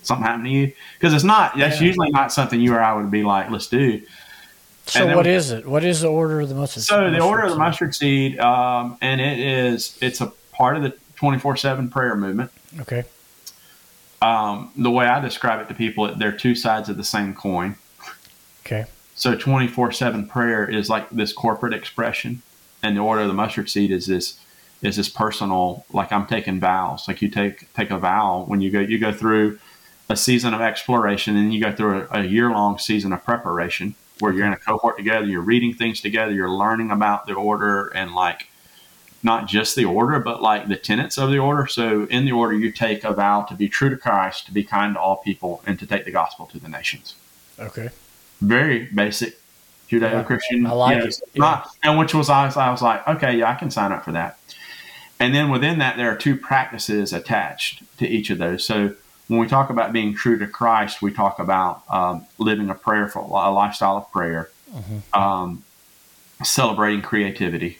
something 0.03 0.25
happened 0.25 0.45
to 0.45 0.51
you? 0.51 0.73
Because 0.97 1.13
it's 1.13 1.23
not, 1.23 1.57
that's 1.57 1.81
yeah. 1.81 1.87
usually 1.87 2.11
not 2.11 2.31
something 2.31 2.61
you 2.61 2.73
or 2.73 2.81
I 2.81 2.93
would 2.93 3.11
be 3.11 3.23
like, 3.23 3.49
let's 3.49 3.67
do. 3.67 4.01
So 4.85 5.15
what 5.15 5.27
is 5.27 5.51
it? 5.51 5.67
What 5.67 5.83
is 5.83 6.01
the 6.01 6.07
order 6.07 6.41
of 6.41 6.49
the 6.49 6.55
mustard? 6.55 6.83
Seed? 6.83 6.89
So 6.89 7.11
the 7.11 7.21
order 7.21 7.43
of 7.43 7.51
the 7.51 7.57
mustard 7.57 7.95
seed, 7.95 8.39
um, 8.39 8.97
and 8.99 9.21
it 9.21 9.39
is 9.39 9.97
it's 10.01 10.19
a 10.21 10.33
part 10.51 10.75
of 10.75 10.81
the 10.81 10.97
twenty 11.15 11.37
four 11.37 11.55
seven 11.55 11.87
prayer 11.87 12.15
movement. 12.15 12.51
Okay 12.79 13.05
um, 14.21 14.71
the 14.75 14.91
way 14.91 15.05
I 15.05 15.19
describe 15.19 15.61
it 15.61 15.67
to 15.69 15.73
people, 15.73 16.13
they're 16.15 16.31
two 16.31 16.55
sides 16.55 16.89
of 16.89 16.97
the 16.97 17.03
same 17.03 17.33
coin. 17.33 17.75
Okay. 18.65 18.85
So 19.15 19.35
24 19.35 19.91
7 19.91 20.27
prayer 20.27 20.69
is 20.69 20.89
like 20.89 21.09
this 21.09 21.33
corporate 21.33 21.73
expression, 21.73 22.41
and 22.83 22.95
the 22.95 23.01
order 23.01 23.21
of 23.21 23.27
the 23.27 23.33
mustard 23.33 23.69
seed 23.69 23.91
is 23.91 24.05
this 24.07 24.39
is 24.81 24.95
this 24.95 25.09
personal 25.09 25.85
like 25.91 26.11
i'm 26.11 26.25
taking 26.25 26.59
vows 26.59 27.07
like 27.07 27.21
you 27.21 27.29
take 27.29 27.71
take 27.73 27.91
a 27.91 27.97
vow 27.97 28.43
when 28.47 28.61
you 28.61 28.71
go 28.71 28.79
you 28.79 28.97
go 28.97 29.11
through 29.11 29.59
a 30.09 30.15
season 30.15 30.53
of 30.53 30.61
exploration 30.61 31.37
and 31.37 31.53
you 31.53 31.61
go 31.61 31.71
through 31.71 32.07
a, 32.11 32.21
a 32.21 32.23
year 32.23 32.49
long 32.49 32.77
season 32.77 33.13
of 33.13 33.23
preparation 33.23 33.95
where 34.19 34.33
you're 34.33 34.45
in 34.45 34.53
a 34.53 34.57
cohort 34.57 34.97
together 34.97 35.25
you're 35.25 35.41
reading 35.41 35.73
things 35.73 36.01
together 36.01 36.31
you're 36.31 36.49
learning 36.49 36.91
about 36.91 37.27
the 37.27 37.33
order 37.33 37.87
and 37.89 38.13
like 38.13 38.47
not 39.23 39.47
just 39.47 39.75
the 39.75 39.85
order, 39.85 40.19
but 40.19 40.41
like 40.41 40.67
the 40.67 40.75
tenets 40.75 41.17
of 41.17 41.29
the 41.29 41.37
order. 41.37 41.67
So 41.67 42.05
in 42.05 42.25
the 42.25 42.31
order, 42.31 42.55
you 42.55 42.71
take 42.71 43.03
a 43.03 43.13
vow 43.13 43.43
to 43.43 43.55
be 43.55 43.69
true 43.69 43.89
to 43.89 43.97
Christ, 43.97 44.47
to 44.47 44.51
be 44.51 44.63
kind 44.63 44.95
to 44.95 44.99
all 44.99 45.17
people, 45.17 45.61
and 45.65 45.77
to 45.79 45.85
take 45.85 46.05
the 46.05 46.11
gospel 46.11 46.47
to 46.47 46.59
the 46.59 46.67
nations. 46.67 47.15
Okay. 47.59 47.89
Very 48.41 48.85
basic 48.85 49.37
Judeo-Christian. 49.89 50.65
I 50.65 50.71
like 50.71 51.03
it. 51.03 51.21
Yeah. 51.33 51.65
And 51.83 51.99
which 51.99 52.13
was 52.15 52.29
I 52.29 52.45
was, 52.45 52.57
I 52.57 52.71
was 52.71 52.81
like, 52.81 53.07
okay, 53.07 53.37
yeah, 53.37 53.51
I 53.51 53.55
can 53.55 53.69
sign 53.69 53.91
up 53.91 54.05
for 54.05 54.13
that. 54.13 54.39
And 55.19 55.35
then 55.35 55.51
within 55.51 55.77
that, 55.79 55.97
there 55.97 56.09
are 56.11 56.15
two 56.15 56.35
practices 56.35 57.13
attached 57.13 57.83
to 57.97 58.07
each 58.07 58.31
of 58.31 58.39
those. 58.39 58.63
So 58.63 58.95
when 59.27 59.39
we 59.39 59.47
talk 59.47 59.69
about 59.69 59.93
being 59.93 60.15
true 60.15 60.39
to 60.39 60.47
Christ, 60.47 61.01
we 61.03 61.11
talk 61.13 61.37
about 61.37 61.83
um, 61.89 62.25
living 62.39 62.71
a 62.71 62.73
prayerful, 62.73 63.27
a 63.27 63.51
lifestyle 63.51 63.97
of 63.97 64.11
prayer, 64.11 64.49
mm-hmm. 64.73 65.21
um, 65.21 65.63
celebrating 66.43 67.03
creativity, 67.03 67.77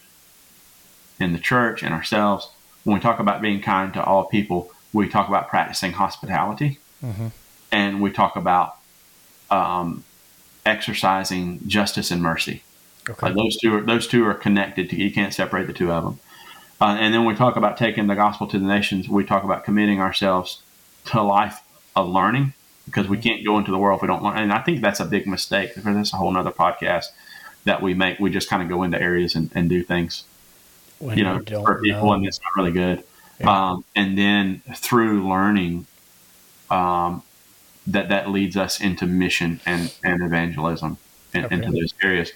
in 1.22 1.34
the 1.34 1.40
church 1.40 1.84
and 1.84 1.94
ourselves. 1.94 2.50
When 2.84 2.96
we 2.96 3.02
talk 3.02 3.20
about 3.20 3.42
being 3.42 3.62
kind 3.62 3.94
to 3.94 4.04
all 4.04 4.26
people, 4.26 4.72
we 4.92 5.08
talk 5.08 5.28
about 5.28 5.50
practicing 5.50 5.94
hospitality, 5.94 6.80
mm-hmm. 7.04 7.28
and 7.72 8.02
we 8.02 8.12
talk 8.12 8.36
about 8.36 8.78
um, 9.50 10.04
exercising 10.66 11.60
justice 11.68 12.12
and 12.12 12.22
mercy. 12.22 12.64
Okay. 13.10 13.28
Like 13.28 13.36
those 13.36 13.58
two 13.58 13.76
are 13.76 13.82
those 13.82 14.08
two 14.08 14.26
are 14.26 14.34
connected. 14.34 14.90
To, 14.90 14.96
you 14.96 15.12
can't 15.12 15.34
separate 15.34 15.68
the 15.68 15.74
two 15.74 15.92
of 15.92 16.04
them. 16.04 16.20
Uh, 16.80 16.98
and 17.00 17.14
then 17.14 17.26
we 17.26 17.36
talk 17.36 17.56
about 17.56 17.78
taking 17.78 18.08
the 18.08 18.16
gospel 18.16 18.48
to 18.48 18.58
the 18.58 18.66
nations. 18.66 19.08
We 19.08 19.24
talk 19.24 19.44
about 19.44 19.64
committing 19.64 20.02
ourselves 20.02 20.62
to 21.06 21.20
a 21.20 21.22
life 21.22 21.62
of 21.96 22.10
learning 22.10 22.54
because 22.86 23.08
we 23.08 23.18
can't 23.18 23.46
go 23.46 23.60
into 23.60 23.72
the 23.72 23.78
world 23.78 23.98
if 23.98 24.02
we 24.02 24.08
don't 24.08 24.24
learn. 24.24 24.38
And 24.38 24.52
I 24.52 24.62
think 24.62 24.82
that's 24.82 25.00
a 25.00 25.06
big 25.06 25.28
mistake. 25.28 25.74
That's 25.76 26.14
a 26.14 26.18
whole 26.18 26.36
other 26.36 26.52
podcast 26.52 27.06
that 27.66 27.82
we 27.82 27.94
make. 27.94 28.20
We 28.20 28.32
just 28.32 28.50
kind 28.50 28.64
of 28.64 28.70
go 28.70 28.82
into 28.82 29.00
areas 29.00 29.36
and, 29.36 29.52
and 29.54 29.70
do 29.70 29.84
things 29.84 30.24
when 31.02 31.18
you 31.18 31.24
know, 31.24 31.40
for 31.40 31.82
people, 31.82 32.08
know. 32.08 32.14
and 32.14 32.26
it's 32.26 32.40
not 32.40 32.62
really 32.62 32.72
good. 32.72 33.04
Yeah. 33.40 33.72
Um, 33.72 33.86
and 33.96 34.18
then 34.18 34.62
through 34.76 35.28
learning, 35.28 35.88
um, 36.70 37.24
that 37.88 38.10
that 38.10 38.30
leads 38.30 38.56
us 38.56 38.80
into 38.80 39.06
mission 39.06 39.60
and 39.66 39.94
and 40.04 40.22
evangelism 40.22 40.98
and 41.34 41.46
okay. 41.46 41.56
into 41.56 41.72
those 41.72 41.94
areas. 42.04 42.32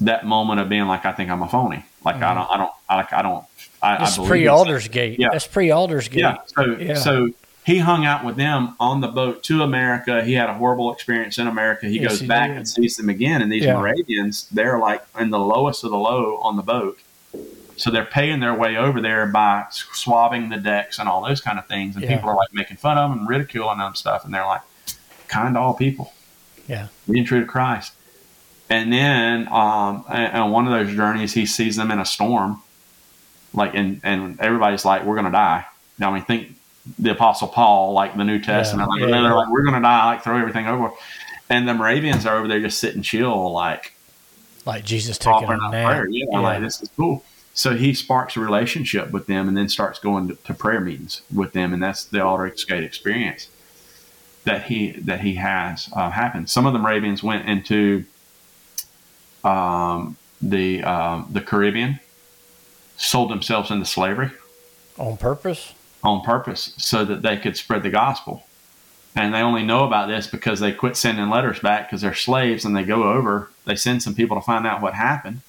that 0.00 0.24
moment 0.24 0.60
of 0.60 0.68
being 0.68 0.86
like, 0.86 1.04
I 1.04 1.12
think 1.12 1.30
I'm 1.30 1.42
a 1.42 1.48
phony. 1.48 1.84
Like 2.04 2.16
mm-hmm. 2.16 2.24
I 2.24 2.34
don't, 2.34 2.50
I 2.50 2.56
don't, 2.56 2.72
I 2.88 2.96
like, 2.96 3.12
I 3.12 3.22
don't. 3.22 3.44
I, 3.82 4.04
it's 4.04 4.18
pre 4.18 4.46
Aldersgate. 4.46 5.18
Yeah, 5.18 5.28
that's 5.32 5.46
pre 5.46 5.70
Aldersgate. 5.70 6.20
Yeah. 6.20 6.36
So, 6.46 6.64
yeah. 6.78 6.94
so 6.94 7.30
he 7.64 7.78
hung 7.78 8.06
out 8.06 8.24
with 8.24 8.36
them 8.36 8.74
on 8.80 9.00
the 9.00 9.08
boat 9.08 9.42
to 9.44 9.62
America. 9.62 10.24
He 10.24 10.34
had 10.34 10.48
a 10.48 10.54
horrible 10.54 10.92
experience 10.92 11.38
in 11.38 11.46
America. 11.46 11.86
He 11.86 12.00
yes, 12.00 12.12
goes 12.12 12.20
he 12.20 12.26
back 12.26 12.48
did. 12.48 12.56
and 12.56 12.68
sees 12.68 12.96
them 12.96 13.08
again. 13.08 13.42
And 13.42 13.52
these 13.52 13.64
yeah. 13.64 13.74
Moravians, 13.74 14.48
they're 14.50 14.78
like 14.78 15.04
in 15.18 15.30
the 15.30 15.38
lowest 15.38 15.84
of 15.84 15.90
the 15.90 15.98
low 15.98 16.38
on 16.38 16.56
the 16.56 16.62
boat. 16.62 16.98
So 17.78 17.90
they're 17.90 18.04
paying 18.04 18.40
their 18.40 18.54
way 18.54 18.76
over 18.76 19.00
there 19.00 19.26
by 19.26 19.66
swabbing 19.70 20.48
the 20.48 20.56
decks 20.56 20.98
and 20.98 21.08
all 21.08 21.22
those 21.26 21.40
kind 21.40 21.58
of 21.58 21.66
things. 21.66 21.94
And 21.94 22.04
yeah. 22.04 22.16
people 22.16 22.30
are 22.30 22.36
like 22.36 22.52
making 22.52 22.76
fun 22.76 22.98
of 22.98 23.10
them 23.10 23.20
and 23.20 23.28
ridiculing 23.28 23.78
them 23.78 23.88
and 23.88 23.96
stuff. 23.96 24.24
And 24.24 24.34
they're 24.34 24.46
like, 24.46 24.62
kind 25.28 25.54
to 25.54 25.60
all 25.60 25.74
people. 25.74 26.12
Yeah. 26.66 26.88
Being 27.08 27.24
true 27.24 27.40
to 27.40 27.46
Christ. 27.46 27.92
And 28.70 28.92
then 28.92 29.48
um, 29.48 30.04
on 30.08 30.50
one 30.50 30.66
of 30.66 30.72
those 30.72 30.94
journeys, 30.94 31.32
he 31.32 31.46
sees 31.46 31.76
them 31.76 31.90
in 31.90 31.98
a 31.98 32.04
storm, 32.04 32.62
like, 33.54 33.74
and 33.74 34.00
and 34.02 34.38
everybody's 34.40 34.84
like, 34.84 35.04
"We're 35.04 35.16
gonna 35.16 35.30
die." 35.30 35.64
Now, 35.98 36.10
I 36.10 36.14
mean, 36.14 36.24
think 36.24 36.54
the 36.98 37.12
Apostle 37.12 37.48
Paul, 37.48 37.94
like 37.94 38.14
the 38.14 38.24
New 38.24 38.38
Testament, 38.38 38.90
yeah, 38.90 39.06
like, 39.06 39.10
yeah, 39.10 39.22
they're 39.22 39.34
like, 39.34 39.48
"We're 39.48 39.64
gonna 39.64 39.80
die," 39.80 40.04
like 40.04 40.22
throw 40.22 40.38
everything 40.38 40.66
over. 40.66 40.90
And 41.48 41.66
the 41.66 41.72
Moravians 41.72 42.26
are 42.26 42.36
over 42.36 42.46
there 42.46 42.60
just 42.60 42.78
sitting 42.78 43.00
chill, 43.00 43.52
like, 43.52 43.94
like 44.66 44.84
Jesus 44.84 45.16
taking 45.16 45.48
a 45.48 45.56
nap. 45.70 46.04
Yeah, 46.10 46.26
yeah, 46.30 46.38
like 46.38 46.60
this 46.60 46.82
is 46.82 46.90
cool. 46.94 47.24
So 47.58 47.74
he 47.74 47.92
sparks 47.92 48.36
a 48.36 48.40
relationship 48.40 49.10
with 49.10 49.26
them, 49.26 49.48
and 49.48 49.56
then 49.56 49.68
starts 49.68 49.98
going 49.98 50.28
to, 50.28 50.36
to 50.36 50.54
prayer 50.54 50.80
meetings 50.80 51.22
with 51.34 51.54
them, 51.54 51.72
and 51.72 51.82
that's 51.82 52.04
the 52.04 52.18
Aldersgate 52.18 52.84
experience 52.84 53.48
that 54.44 54.66
he 54.66 54.92
that 54.92 55.22
he 55.22 55.34
has 55.34 55.88
uh, 55.92 56.10
happened. 56.10 56.48
Some 56.48 56.66
of 56.66 56.72
the 56.72 56.78
Moravians 56.78 57.20
went 57.20 57.48
into 57.48 58.04
um, 59.42 60.16
the 60.40 60.84
uh, 60.84 61.24
the 61.28 61.40
Caribbean, 61.40 61.98
sold 62.96 63.28
themselves 63.28 63.72
into 63.72 63.86
slavery 63.86 64.30
on 64.96 65.16
purpose. 65.16 65.74
On 66.04 66.22
purpose, 66.22 66.74
so 66.76 67.04
that 67.04 67.22
they 67.22 67.38
could 67.38 67.56
spread 67.56 67.82
the 67.82 67.90
gospel. 67.90 68.44
And 69.16 69.34
they 69.34 69.40
only 69.40 69.64
know 69.64 69.84
about 69.84 70.06
this 70.06 70.28
because 70.28 70.60
they 70.60 70.70
quit 70.70 70.96
sending 70.96 71.28
letters 71.28 71.58
back 71.58 71.88
because 71.88 72.02
they're 72.02 72.14
slaves 72.14 72.64
and 72.64 72.76
they 72.76 72.84
go 72.84 73.02
over. 73.02 73.50
They 73.64 73.74
send 73.74 74.00
some 74.04 74.14
people 74.14 74.36
to 74.36 74.46
find 74.46 74.64
out 74.64 74.80
what 74.80 74.94
happened, 74.94 75.40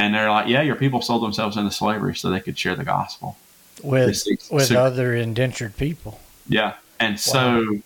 and 0.00 0.14
they're 0.14 0.30
like, 0.30 0.48
"Yeah, 0.48 0.62
your 0.62 0.76
people 0.76 1.02
sold 1.02 1.22
themselves 1.22 1.56
into 1.56 1.70
slavery 1.70 2.14
so 2.14 2.30
they 2.30 2.40
could 2.40 2.58
share 2.58 2.74
the 2.74 2.84
gospel 2.84 3.36
with 3.82 4.24
with 4.50 4.66
so, 4.66 4.82
other 4.82 5.14
indentured 5.14 5.76
people." 5.76 6.20
Yeah, 6.48 6.74
and 6.98 7.14
wow. 7.14 7.16
so 7.16 7.82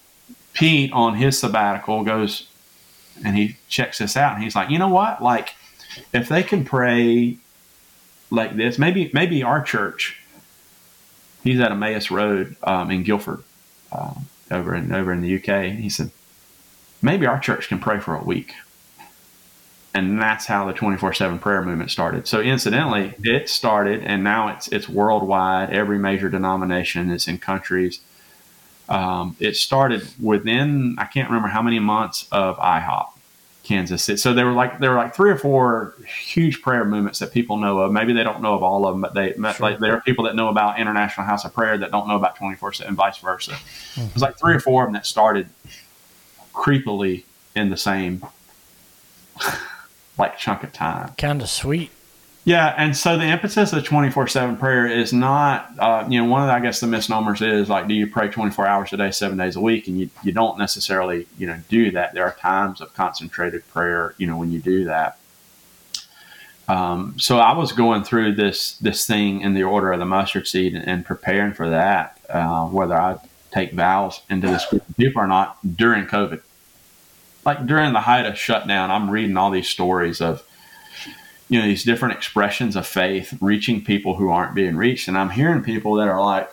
Pete 0.54 0.92
on 0.92 1.16
his 1.16 1.38
sabbatical 1.38 2.04
goes 2.04 2.46
and 3.22 3.36
he 3.36 3.56
checks 3.68 3.98
this 3.98 4.16
out 4.16 4.34
and 4.34 4.42
he's 4.42 4.56
like, 4.56 4.70
you 4.70 4.78
know 4.78 4.88
what? 4.88 5.22
Like, 5.22 5.54
if 6.12 6.28
they 6.28 6.42
can 6.42 6.64
pray 6.64 7.36
like 8.30 8.56
this, 8.56 8.78
maybe 8.78 9.10
maybe 9.12 9.42
our 9.42 9.62
church. 9.62 10.20
He's 11.42 11.60
at 11.60 11.70
Emmaus 11.70 12.10
Road 12.10 12.56
um, 12.62 12.90
in 12.90 13.02
Guildford, 13.02 13.44
uh, 13.92 14.14
over 14.50 14.74
in 14.74 14.92
over 14.92 15.12
in 15.12 15.20
the 15.20 15.36
UK. 15.36 15.72
He 15.72 15.90
said, 15.90 16.10
maybe 17.02 17.26
our 17.26 17.38
church 17.38 17.68
can 17.68 17.78
pray 17.78 18.00
for 18.00 18.16
a 18.16 18.24
week, 18.24 18.54
and 19.94 20.20
that's 20.20 20.46
how 20.46 20.66
the 20.66 20.72
twenty 20.72 20.96
four 20.96 21.12
seven 21.14 21.38
prayer 21.38 21.62
movement 21.62 21.90
started. 21.90 22.26
So 22.26 22.40
incidentally, 22.40 23.14
it 23.22 23.48
started, 23.48 24.02
and 24.02 24.24
now 24.24 24.48
it's 24.48 24.68
it's 24.68 24.88
worldwide. 24.88 25.70
Every 25.70 25.98
major 25.98 26.28
denomination 26.28 27.10
is 27.10 27.28
in 27.28 27.38
countries 27.38 28.00
um, 28.88 29.36
it 29.40 29.56
started 29.56 30.06
within 30.20 30.96
I 30.98 31.04
can't 31.04 31.28
remember 31.28 31.48
how 31.48 31.62
many 31.62 31.78
months 31.78 32.26
of 32.30 32.58
IHOP, 32.58 33.08
Kansas 33.62 34.04
City. 34.04 34.18
So 34.18 34.34
there 34.34 34.44
were 34.44 34.52
like 34.52 34.78
there 34.78 34.90
were 34.90 34.96
like 34.96 35.14
three 35.14 35.30
or 35.30 35.36
four 35.36 35.94
huge 36.06 36.60
prayer 36.60 36.84
movements 36.84 37.18
that 37.20 37.32
people 37.32 37.56
know 37.56 37.78
of. 37.78 37.92
Maybe 37.92 38.12
they 38.12 38.22
don't 38.22 38.42
know 38.42 38.54
of 38.54 38.62
all 38.62 38.86
of 38.86 38.94
them, 38.94 39.00
but 39.00 39.14
they 39.14 39.32
sure. 39.32 39.54
like 39.60 39.78
there 39.78 39.96
are 39.96 40.02
people 40.02 40.24
that 40.24 40.36
know 40.36 40.48
about 40.48 40.78
International 40.78 41.26
House 41.26 41.44
of 41.44 41.54
Prayer 41.54 41.78
that 41.78 41.90
don't 41.90 42.06
know 42.06 42.16
about 42.16 42.36
twenty 42.36 42.56
four 42.56 42.72
seven, 42.72 42.94
vice 42.94 43.18
versa. 43.18 43.52
Mm-hmm. 43.52 44.02
It 44.02 44.14
was 44.14 44.22
like 44.22 44.38
three 44.38 44.54
or 44.54 44.60
four 44.60 44.82
of 44.82 44.88
them 44.88 44.94
that 44.94 45.06
started 45.06 45.48
creepily 46.52 47.24
in 47.56 47.70
the 47.70 47.76
same 47.76 48.22
like 50.18 50.38
chunk 50.38 50.62
of 50.62 50.72
time. 50.72 51.12
Kind 51.18 51.42
of 51.42 51.48
sweet. 51.48 51.90
Yeah, 52.46 52.74
and 52.76 52.94
so 52.94 53.16
the 53.16 53.24
emphasis 53.24 53.72
of 53.72 53.84
twenty 53.84 54.10
four 54.10 54.28
seven 54.28 54.58
prayer 54.58 54.86
is 54.86 55.14
not, 55.14 55.72
uh, 55.78 56.06
you 56.10 56.22
know, 56.22 56.28
one 56.28 56.42
of 56.42 56.48
the, 56.48 56.52
I 56.52 56.60
guess 56.60 56.78
the 56.78 56.86
misnomers 56.86 57.40
is 57.40 57.70
like, 57.70 57.88
do 57.88 57.94
you 57.94 58.06
pray 58.06 58.28
twenty 58.28 58.50
four 58.50 58.66
hours 58.66 58.92
a 58.92 58.98
day, 58.98 59.10
seven 59.12 59.38
days 59.38 59.56
a 59.56 59.60
week, 59.60 59.88
and 59.88 59.98
you 59.98 60.10
you 60.22 60.30
don't 60.30 60.58
necessarily, 60.58 61.26
you 61.38 61.46
know, 61.46 61.58
do 61.70 61.90
that. 61.92 62.12
There 62.12 62.24
are 62.24 62.34
times 62.34 62.82
of 62.82 62.92
concentrated 62.92 63.66
prayer, 63.68 64.14
you 64.18 64.26
know, 64.26 64.36
when 64.36 64.52
you 64.52 64.60
do 64.60 64.84
that. 64.84 65.18
Um, 66.68 67.14
so 67.18 67.38
I 67.38 67.56
was 67.56 67.72
going 67.72 68.04
through 68.04 68.34
this 68.34 68.76
this 68.76 69.06
thing 69.06 69.40
in 69.40 69.54
the 69.54 69.62
order 69.62 69.92
of 69.92 69.98
the 69.98 70.04
mustard 70.04 70.46
seed 70.46 70.74
and, 70.74 70.86
and 70.86 71.04
preparing 71.04 71.54
for 71.54 71.70
that, 71.70 72.20
uh, 72.28 72.66
whether 72.66 72.94
I 72.94 73.16
take 73.52 73.72
vows 73.72 74.20
into 74.28 74.48
this 74.48 74.66
group 74.66 75.16
or 75.16 75.26
not 75.26 75.56
during 75.76 76.06
COVID. 76.06 76.42
Like 77.44 77.66
during 77.66 77.92
the 77.92 78.00
height 78.00 78.26
of 78.26 78.38
shutdown, 78.38 78.90
I'm 78.90 79.10
reading 79.10 79.36
all 79.36 79.50
these 79.50 79.68
stories 79.68 80.20
of 80.20 80.44
you 81.48 81.60
know 81.60 81.66
these 81.66 81.84
different 81.84 82.16
expressions 82.16 82.76
of 82.76 82.86
faith 82.86 83.36
reaching 83.40 83.84
people 83.84 84.16
who 84.16 84.30
aren't 84.30 84.54
being 84.54 84.76
reached. 84.76 85.08
And 85.08 85.18
i'm 85.18 85.30
hearing 85.30 85.62
people 85.62 85.94
that 85.94 86.08
are 86.08 86.20
like 86.20 86.50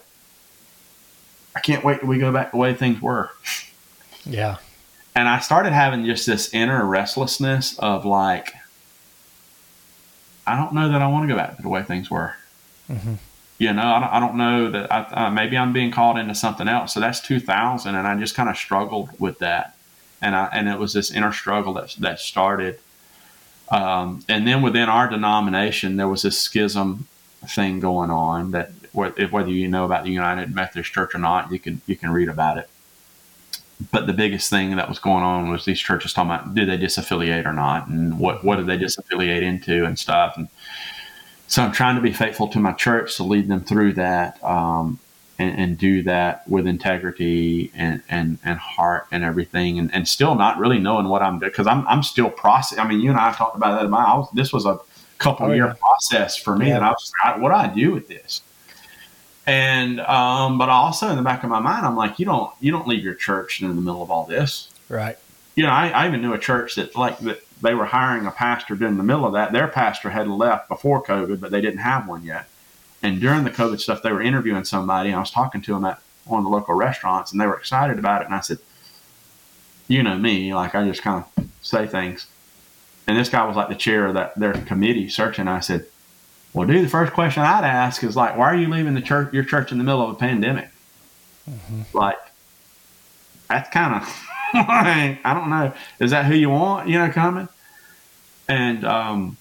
i 1.55 1.59
can't 1.59 1.83
wait 1.83 1.99
till 1.99 2.09
we 2.09 2.19
go 2.19 2.31
back 2.31 2.51
the 2.51 2.57
way 2.57 2.73
things 2.73 3.01
were. 3.01 3.31
Yeah. 4.25 4.57
And 5.15 5.27
i 5.27 5.39
started 5.39 5.73
having 5.73 6.05
just 6.05 6.25
this 6.25 6.53
inner 6.53 6.85
restlessness 6.85 7.77
of 7.79 8.05
like 8.05 8.53
i 10.45 10.55
don't 10.55 10.73
know 10.73 10.91
that 10.91 11.01
i 11.01 11.07
want 11.07 11.27
to 11.27 11.33
go 11.33 11.37
back 11.37 11.55
to 11.55 11.61
the 11.61 11.69
way 11.69 11.83
things 11.83 12.09
were. 12.09 12.35
Mm-hmm. 12.89 13.13
you 13.57 13.71
know 13.71 13.83
I 13.83 13.99
don't, 14.01 14.09
I 14.09 14.19
don't 14.19 14.35
know 14.35 14.71
that 14.71 14.91
I, 14.91 14.99
uh, 15.03 15.29
maybe 15.31 15.57
i'm 15.57 15.71
being 15.71 15.91
called 15.91 16.17
into 16.17 16.35
something 16.35 16.67
else. 16.67 16.93
So 16.93 16.99
that's 16.99 17.21
2000 17.21 17.95
and 17.95 18.05
i 18.05 18.19
just 18.19 18.35
kind 18.35 18.49
of 18.49 18.57
struggled 18.57 19.09
with 19.19 19.39
that 19.39 19.77
and 20.21 20.35
i 20.35 20.45
and 20.53 20.67
it 20.69 20.79
was 20.79 20.93
this 20.93 21.11
inner 21.11 21.31
struggle 21.31 21.73
that 21.73 21.91
that 21.99 22.19
started 22.19 22.79
um, 23.71 24.23
and 24.27 24.45
then 24.45 24.61
within 24.61 24.89
our 24.89 25.09
denomination, 25.09 25.95
there 25.95 26.09
was 26.09 26.21
this 26.21 26.37
schism 26.37 27.07
thing 27.47 27.79
going 27.79 28.11
on 28.11 28.51
that 28.51 28.71
whether 28.91 29.49
you 29.49 29.67
know 29.69 29.85
about 29.85 30.03
the 30.03 30.11
United 30.11 30.53
Methodist 30.53 30.91
Church 30.91 31.15
or 31.15 31.19
not, 31.19 31.51
you 31.51 31.57
can 31.57 31.81
you 31.87 31.95
can 31.95 32.11
read 32.11 32.27
about 32.27 32.57
it. 32.57 32.69
But 33.91 34.05
the 34.05 34.13
biggest 34.13 34.49
thing 34.49 34.75
that 34.75 34.89
was 34.89 34.99
going 34.99 35.23
on 35.23 35.49
was 35.49 35.63
these 35.63 35.79
churches 35.79 36.11
talking 36.11 36.31
about 36.31 36.53
did 36.53 36.69
they 36.69 36.77
disaffiliate 36.77 37.45
or 37.45 37.53
not, 37.53 37.87
and 37.87 38.19
what 38.19 38.43
what 38.43 38.57
did 38.57 38.67
they 38.67 38.77
disaffiliate 38.77 39.41
into 39.41 39.85
and 39.85 39.97
stuff. 39.97 40.35
And 40.35 40.49
so 41.47 41.63
I'm 41.63 41.71
trying 41.71 41.95
to 41.95 42.01
be 42.01 42.11
faithful 42.11 42.49
to 42.49 42.59
my 42.59 42.73
church 42.73 43.15
to 43.15 43.23
lead 43.23 43.47
them 43.47 43.61
through 43.61 43.93
that. 43.93 44.43
Um, 44.43 44.99
and, 45.41 45.59
and, 45.59 45.77
do 45.77 46.03
that 46.03 46.47
with 46.47 46.67
integrity 46.67 47.71
and, 47.73 48.03
and, 48.09 48.37
and 48.43 48.59
heart 48.59 49.07
and 49.11 49.23
everything 49.23 49.79
and, 49.79 49.93
and 49.93 50.07
still 50.07 50.35
not 50.35 50.57
really 50.57 50.77
knowing 50.77 51.07
what 51.07 51.21
I'm 51.21 51.39
doing 51.39 51.51
because 51.51 51.67
I'm, 51.67 51.87
I'm 51.87 52.03
still 52.03 52.29
processing. 52.29 52.79
I 52.83 52.87
mean, 52.87 53.01
you 53.01 53.09
and 53.09 53.19
I 53.19 53.33
talked 53.33 53.55
about 53.55 53.79
that. 53.79 53.85
In 53.85 53.91
my, 53.91 54.15
was, 54.15 54.29
this 54.33 54.53
was 54.53 54.65
a 54.65 54.79
couple 55.17 55.47
oh, 55.47 55.51
year 55.51 55.67
yeah. 55.67 55.73
process 55.79 56.37
for 56.37 56.55
me 56.55 56.67
yeah. 56.67 56.77
and 56.77 56.85
I 56.85 56.89
was 56.89 57.11
like, 57.23 57.41
what 57.41 57.49
do 57.49 57.55
I 57.55 57.67
do 57.67 57.91
with 57.91 58.07
this? 58.07 58.41
And, 59.47 59.99
um, 60.01 60.57
but 60.57 60.69
also 60.69 61.09
in 61.09 61.15
the 61.15 61.23
back 61.23 61.43
of 61.43 61.49
my 61.49 61.59
mind, 61.59 61.85
I'm 61.85 61.95
like, 61.95 62.19
you 62.19 62.25
don't, 62.25 62.53
you 62.59 62.71
don't 62.71 62.87
leave 62.87 63.03
your 63.03 63.15
church 63.15 63.61
in 63.61 63.67
the 63.67 63.73
middle 63.81 64.03
of 64.03 64.11
all 64.11 64.25
this. 64.25 64.69
Right. 64.87 65.17
You 65.55 65.63
know, 65.63 65.69
I, 65.69 65.89
I 65.89 66.07
even 66.07 66.21
knew 66.21 66.33
a 66.33 66.39
church 66.39 66.75
that 66.75 66.95
like 66.95 67.17
that 67.19 67.43
they 67.61 67.73
were 67.73 67.85
hiring 67.85 68.25
a 68.25 68.31
pastor 68.31 68.75
during 68.75 68.97
the 68.97 69.03
middle 69.03 69.25
of 69.25 69.33
that. 69.33 69.51
Their 69.51 69.67
pastor 69.67 70.09
had 70.09 70.27
left 70.27 70.69
before 70.69 71.03
COVID, 71.03 71.39
but 71.39 71.51
they 71.51 71.61
didn't 71.61 71.79
have 71.79 72.07
one 72.07 72.23
yet. 72.23 72.47
And 73.03 73.19
during 73.19 73.43
the 73.43 73.51
COVID 73.51 73.79
stuff, 73.79 74.03
they 74.03 74.11
were 74.11 74.21
interviewing 74.21 74.63
somebody, 74.63 75.09
and 75.09 75.15
I 75.15 75.19
was 75.19 75.31
talking 75.31 75.61
to 75.61 75.73
them 75.73 75.85
at 75.85 75.99
one 76.25 76.39
of 76.39 76.43
the 76.43 76.51
local 76.51 76.75
restaurants, 76.75 77.31
and 77.31 77.41
they 77.41 77.47
were 77.47 77.57
excited 77.57 77.97
about 77.97 78.21
it. 78.21 78.25
And 78.25 78.35
I 78.35 78.41
said, 78.41 78.59
"You 79.87 80.03
know 80.03 80.17
me, 80.17 80.53
like 80.53 80.75
I 80.75 80.87
just 80.87 81.01
kind 81.01 81.23
of 81.37 81.47
say 81.61 81.87
things." 81.87 82.27
And 83.07 83.17
this 83.17 83.29
guy 83.29 83.45
was 83.45 83.55
like 83.55 83.69
the 83.69 83.75
chair 83.75 84.05
of 84.07 84.13
that 84.13 84.35
their 84.37 84.53
committee 84.53 85.09
searching. 85.09 85.47
I 85.47 85.59
said, 85.61 85.85
"Well, 86.53 86.67
dude, 86.67 86.85
the 86.85 86.89
first 86.89 87.13
question 87.13 87.43
I'd 87.43 87.63
ask 87.63 88.03
is 88.03 88.15
like, 88.15 88.37
why 88.37 88.45
are 88.45 88.55
you 88.55 88.69
leaving 88.69 88.93
the 88.93 89.01
church, 89.01 89.33
your 89.33 89.43
church, 89.43 89.71
in 89.71 89.79
the 89.79 89.83
middle 89.83 90.03
of 90.03 90.11
a 90.11 90.15
pandemic? 90.15 90.69
Mm-hmm. 91.49 91.97
Like, 91.97 92.19
that's 93.49 93.69
kind 93.71 93.95
of, 93.95 94.27
I 94.53 95.19
don't 95.23 95.49
know, 95.49 95.73
is 95.99 96.11
that 96.11 96.25
who 96.25 96.35
you 96.35 96.51
want? 96.51 96.87
You 96.87 96.99
know, 96.99 97.09
coming?" 97.09 97.49
And 98.47 98.85
um, 98.85 99.37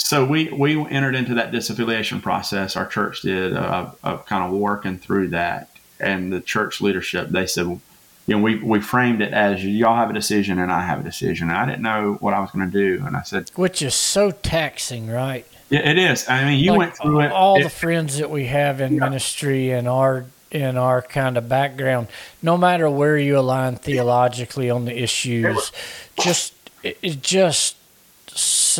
so 0.00 0.24
we 0.24 0.48
we 0.48 0.78
entered 0.88 1.14
into 1.14 1.34
that 1.34 1.52
disaffiliation 1.52 2.22
process. 2.22 2.76
Our 2.76 2.86
church 2.86 3.22
did 3.22 3.54
uh, 3.54 3.90
of 4.02 4.26
kind 4.26 4.44
of 4.44 4.58
working 4.58 4.98
through 4.98 5.28
that, 5.28 5.70
and 5.98 6.32
the 6.32 6.40
church 6.40 6.80
leadership 6.80 7.28
they 7.28 7.46
said, 7.46 7.66
you 7.66 7.80
know, 8.26 8.38
we 8.38 8.56
we 8.56 8.80
framed 8.80 9.20
it 9.20 9.32
as 9.32 9.64
y'all 9.64 9.96
have 9.96 10.10
a 10.10 10.14
decision 10.14 10.58
and 10.58 10.72
I 10.72 10.82
have 10.82 11.00
a 11.00 11.02
decision. 11.02 11.50
And 11.50 11.58
I 11.58 11.66
didn't 11.66 11.82
know 11.82 12.14
what 12.20 12.34
I 12.34 12.40
was 12.40 12.50
going 12.50 12.70
to 12.70 12.72
do, 12.72 13.04
and 13.04 13.16
I 13.16 13.22
said, 13.22 13.50
which 13.56 13.82
is 13.82 13.94
so 13.94 14.30
taxing, 14.30 15.08
right? 15.08 15.46
Yeah, 15.68 15.88
it 15.88 15.98
is. 15.98 16.28
I 16.28 16.44
mean, 16.44 16.58
you 16.58 16.70
like 16.70 16.78
went 16.78 16.96
through 16.96 17.20
it. 17.20 17.32
All 17.32 17.60
it, 17.60 17.62
the 17.62 17.70
friends 17.70 18.18
that 18.18 18.30
we 18.30 18.46
have 18.46 18.80
in 18.80 18.94
yeah. 18.94 19.00
ministry 19.00 19.70
and 19.70 19.86
our 19.86 20.26
in 20.50 20.76
our 20.76 21.02
kind 21.02 21.36
of 21.36 21.48
background, 21.48 22.08
no 22.42 22.56
matter 22.56 22.90
where 22.90 23.16
you 23.16 23.38
align 23.38 23.76
theologically 23.76 24.70
on 24.70 24.84
the 24.84 24.98
issues, 25.00 25.70
just 26.18 26.54
it, 26.82 26.98
it 27.02 27.22
just 27.22 27.76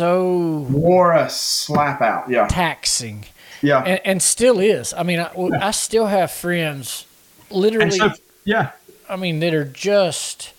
so 0.01 0.65
wore 0.71 1.13
a 1.13 1.29
slap 1.29 2.01
out. 2.01 2.27
Yeah, 2.27 2.47
taxing. 2.47 3.25
Yeah, 3.61 3.83
and, 3.83 4.01
and 4.03 4.21
still 4.21 4.59
is. 4.59 4.93
I 4.95 5.03
mean, 5.03 5.19
I, 5.19 5.31
yeah. 5.35 5.67
I 5.67 5.69
still 5.69 6.07
have 6.07 6.31
friends, 6.31 7.05
literally. 7.51 7.91
So, 7.91 8.09
yeah, 8.43 8.71
I 9.07 9.15
mean, 9.15 9.39
that 9.41 9.53
are 9.53 9.63
just. 9.65 10.53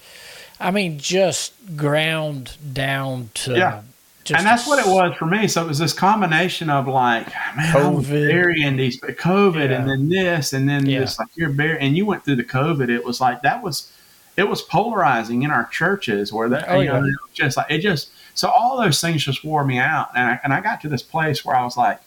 I 0.60 0.70
mean, 0.70 1.00
just 1.00 1.54
ground 1.76 2.56
down 2.72 3.30
to 3.34 3.56
yeah. 3.56 3.82
Just 4.22 4.38
and 4.38 4.46
that's 4.46 4.64
what 4.68 4.78
it 4.78 4.88
was 4.88 5.16
for 5.16 5.26
me. 5.26 5.48
So 5.48 5.64
it 5.64 5.66
was 5.66 5.80
this 5.80 5.92
combination 5.92 6.70
of 6.70 6.86
like, 6.86 7.26
man, 7.56 7.74
COVID, 7.74 8.28
burying 8.28 8.76
these 8.76 9.00
but 9.00 9.16
COVID, 9.16 9.70
yeah. 9.70 9.78
and 9.80 9.90
then 9.90 10.08
this, 10.08 10.52
and 10.52 10.68
then 10.68 10.86
yeah. 10.86 11.00
this. 11.00 11.18
Like 11.18 11.30
you're 11.34 11.50
burying, 11.50 11.80
and 11.80 11.96
you 11.96 12.06
went 12.06 12.24
through 12.24 12.36
the 12.36 12.44
COVID. 12.44 12.88
It 12.90 13.04
was 13.04 13.20
like 13.20 13.42
that 13.42 13.64
was, 13.64 13.90
it 14.36 14.44
was 14.44 14.62
polarizing 14.62 15.42
in 15.42 15.50
our 15.50 15.66
churches 15.66 16.32
where 16.32 16.48
that, 16.50 16.66
oh, 16.68 16.78
you 16.78 16.92
yeah. 16.92 17.00
know, 17.00 17.10
just 17.34 17.56
like 17.56 17.66
it 17.68 17.78
just. 17.78 18.12
So 18.34 18.48
all 18.48 18.80
those 18.80 19.00
things 19.00 19.24
just 19.24 19.44
wore 19.44 19.64
me 19.64 19.78
out, 19.78 20.10
and 20.14 20.30
I, 20.30 20.40
and 20.44 20.52
I 20.52 20.60
got 20.60 20.80
to 20.82 20.88
this 20.88 21.02
place 21.02 21.44
where 21.44 21.54
I 21.54 21.64
was 21.64 21.76
like, 21.76 22.00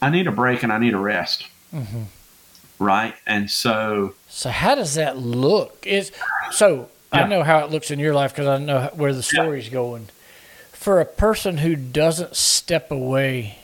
I 0.00 0.10
need 0.10 0.26
a 0.26 0.32
break 0.32 0.62
and 0.62 0.72
I 0.72 0.78
need 0.78 0.94
a 0.94 0.98
rest. 0.98 1.46
Mm-hmm. 1.72 2.02
Right, 2.78 3.14
and 3.26 3.50
so. 3.50 4.14
So 4.28 4.50
how 4.50 4.74
does 4.74 4.94
that 4.94 5.16
look? 5.18 5.86
Is 5.86 6.10
so 6.50 6.88
I 7.12 7.26
know 7.26 7.42
how 7.42 7.64
it 7.64 7.70
looks 7.70 7.90
in 7.90 7.98
your 7.98 8.14
life 8.14 8.32
because 8.32 8.48
I 8.48 8.58
know 8.58 8.90
where 8.94 9.14
the 9.14 9.22
story's 9.22 9.68
going 9.68 10.08
for 10.82 11.00
a 11.00 11.04
person 11.04 11.58
who 11.58 11.76
doesn't 11.76 12.34
step 12.34 12.90
away 12.90 13.56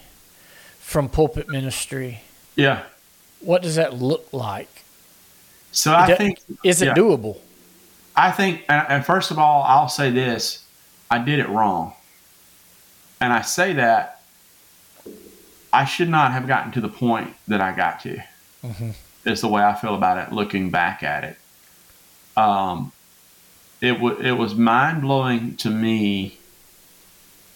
from 0.79 1.09
pulpit 1.09 1.49
ministry, 1.49 2.21
yeah, 2.55 2.85
what 3.41 3.61
does 3.61 3.75
that 3.75 3.93
look 3.93 4.33
like? 4.33 4.85
So 5.73 5.93
I 5.93 6.15
think 6.15 6.39
is 6.63 6.81
it 6.81 6.87
yeah. 6.87 6.95
doable? 6.95 7.39
I 8.15 8.31
think, 8.31 8.65
and 8.69 9.05
first 9.05 9.33
of 9.33 9.39
all, 9.39 9.65
I'll 9.65 9.89
say 9.89 10.11
this: 10.11 10.63
I 11.11 11.19
did 11.19 11.39
it 11.39 11.49
wrong, 11.49 11.95
and 13.21 13.33
I 13.33 13.43
say 13.43 13.75
that 13.75 14.23
I 15.73 15.85
should 15.85 16.09
not 16.09 16.33
have 16.33 16.47
gotten 16.47 16.73
to 16.73 16.81
the 16.81 16.89
point 16.89 17.35
that 17.47 17.61
I 17.61 17.73
got 17.75 18.01
to. 18.01 18.23
Mm-hmm. 18.65 18.91
Is 19.25 19.41
the 19.41 19.49
way 19.49 19.63
I 19.63 19.75
feel 19.75 19.95
about 19.95 20.19
it, 20.19 20.33
looking 20.33 20.71
back 20.71 21.03
at 21.03 21.25
it. 21.25 21.37
Um, 22.37 22.93
it 23.81 23.95
w- 23.95 24.19
it 24.21 24.33
was 24.33 24.55
mind 24.55 25.03
blowing 25.03 25.57
to 25.59 25.71
me 25.71 26.39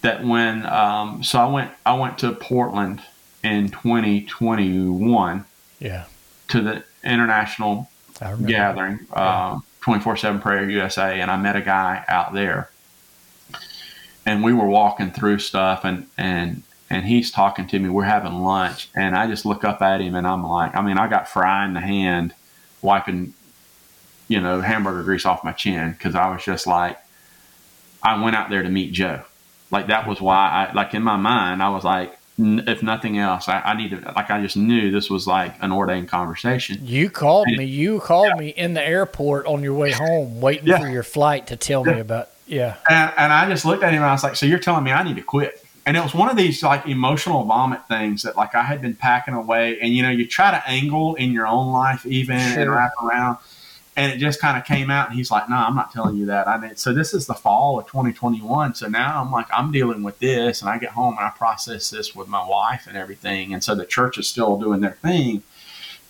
that 0.01 0.23
when 0.23 0.65
um, 0.65 1.23
so 1.23 1.39
I 1.39 1.45
went 1.47 1.71
I 1.85 1.93
went 1.93 2.19
to 2.19 2.31
Portland 2.33 3.01
in 3.43 3.69
2021. 3.69 5.45
Yeah. 5.79 6.05
To 6.49 6.61
the 6.61 6.83
international 7.03 7.89
gathering, 8.47 8.99
um, 9.13 9.63
24 9.81 10.17
7 10.17 10.39
prayer 10.41 10.69
USA, 10.69 11.19
and 11.19 11.31
I 11.31 11.37
met 11.37 11.55
a 11.55 11.61
guy 11.61 12.05
out 12.07 12.33
there, 12.33 12.69
and 14.25 14.43
we 14.43 14.53
were 14.53 14.67
walking 14.67 15.11
through 15.11 15.39
stuff, 15.39 15.83
and 15.83 16.07
and 16.17 16.63
and 16.89 17.05
he's 17.05 17.31
talking 17.31 17.67
to 17.67 17.79
me. 17.79 17.89
We're 17.89 18.03
having 18.03 18.43
lunch, 18.43 18.89
and 18.95 19.15
I 19.15 19.27
just 19.27 19.45
look 19.45 19.63
up 19.63 19.81
at 19.81 20.01
him, 20.01 20.15
and 20.15 20.27
I'm 20.27 20.43
like, 20.43 20.75
I 20.75 20.81
mean, 20.81 20.97
I 20.97 21.07
got 21.07 21.27
fry 21.27 21.65
in 21.65 21.73
the 21.73 21.81
hand, 21.81 22.33
wiping, 22.81 23.33
you 24.27 24.39
know, 24.39 24.61
hamburger 24.61 25.03
grease 25.03 25.25
off 25.25 25.43
my 25.43 25.53
chin 25.53 25.91
because 25.91 26.15
I 26.15 26.31
was 26.33 26.43
just 26.43 26.67
like, 26.67 26.97
I 28.01 28.21
went 28.21 28.35
out 28.35 28.49
there 28.49 28.63
to 28.63 28.69
meet 28.69 28.93
Joe 28.93 29.23
like 29.73 29.87
that 29.87 30.07
was 30.07 30.21
why 30.21 30.49
I 30.49 30.73
like 30.73 30.93
in 30.93 31.01
my 31.01 31.17
mind 31.17 31.61
I 31.61 31.69
was 31.69 31.83
like 31.83 32.17
if 32.37 32.81
nothing 32.81 33.17
else, 33.17 33.47
I, 33.47 33.59
I, 33.59 33.77
need 33.77 33.91
to 33.91 33.99
like 34.15 34.31
I 34.31 34.41
just 34.41 34.57
knew 34.57 34.89
this 34.89 35.09
was 35.09 35.27
like 35.27 35.55
an 35.61 35.71
ordained 35.71 36.09
conversation. 36.09 36.79
You 36.81 37.09
called 37.09 37.47
and, 37.47 37.57
me. 37.57 37.65
You 37.65 37.99
called 37.99 38.29
yeah. 38.29 38.35
me 38.35 38.49
in 38.49 38.73
the 38.73 38.85
airport 38.85 39.45
on 39.45 39.61
your 39.61 39.73
way 39.75 39.91
home, 39.91 40.41
waiting 40.41 40.67
yeah. 40.67 40.79
for 40.79 40.89
your 40.89 41.03
flight 41.03 41.47
to 41.47 41.57
tell 41.57 41.85
yeah. 41.85 41.93
me 41.93 41.99
about. 41.99 42.29
Yeah, 42.45 42.75
and, 42.89 43.13
and 43.17 43.31
I 43.31 43.47
just 43.49 43.65
looked 43.65 43.83
at 43.83 43.93
him 43.93 44.01
and 44.01 44.09
I 44.09 44.11
was 44.11 44.23
like, 44.23 44.35
"So 44.35 44.45
you're 44.45 44.59
telling 44.59 44.83
me 44.83 44.91
I 44.91 45.03
need 45.03 45.15
to 45.15 45.21
quit?" 45.21 45.63
And 45.85 45.95
it 45.95 46.01
was 46.01 46.13
one 46.13 46.29
of 46.29 46.37
these 46.37 46.63
like 46.63 46.87
emotional 46.87 47.43
vomit 47.43 47.87
things 47.87 48.23
that 48.23 48.35
like 48.35 48.55
I 48.55 48.63
had 48.63 48.81
been 48.81 48.95
packing 48.95 49.33
away, 49.33 49.79
and 49.79 49.93
you 49.93 50.01
know 50.01 50.09
you 50.09 50.27
try 50.27 50.51
to 50.51 50.69
angle 50.69 51.15
in 51.15 51.31
your 51.31 51.47
own 51.47 51.71
life 51.71 52.05
even 52.05 52.39
sure. 52.39 52.61
and 52.61 52.71
wrap 52.71 52.91
around 53.01 53.37
and 53.95 54.11
it 54.11 54.17
just 54.17 54.39
kind 54.39 54.57
of 54.57 54.65
came 54.65 54.89
out 54.89 55.07
and 55.09 55.15
he's 55.17 55.29
like 55.31 55.49
no 55.49 55.55
i'm 55.55 55.75
not 55.75 55.91
telling 55.91 56.15
you 56.15 56.25
that. 56.27 56.47
I 56.47 56.57
mean 56.57 56.75
so 56.75 56.93
this 56.93 57.13
is 57.13 57.27
the 57.27 57.33
fall 57.33 57.79
of 57.79 57.87
2021 57.87 58.75
so 58.75 58.87
now 58.87 59.21
i'm 59.21 59.31
like 59.31 59.47
i'm 59.53 59.71
dealing 59.71 60.03
with 60.03 60.19
this 60.19 60.61
and 60.61 60.69
i 60.69 60.77
get 60.77 60.91
home 60.91 61.15
and 61.17 61.25
i 61.25 61.29
process 61.29 61.89
this 61.89 62.15
with 62.15 62.27
my 62.27 62.47
wife 62.47 62.87
and 62.87 62.97
everything. 62.97 63.53
And 63.53 63.63
so 63.63 63.75
the 63.75 63.85
church 63.85 64.17
is 64.17 64.27
still 64.27 64.57
doing 64.57 64.81
their 64.81 64.91
thing. 64.91 65.43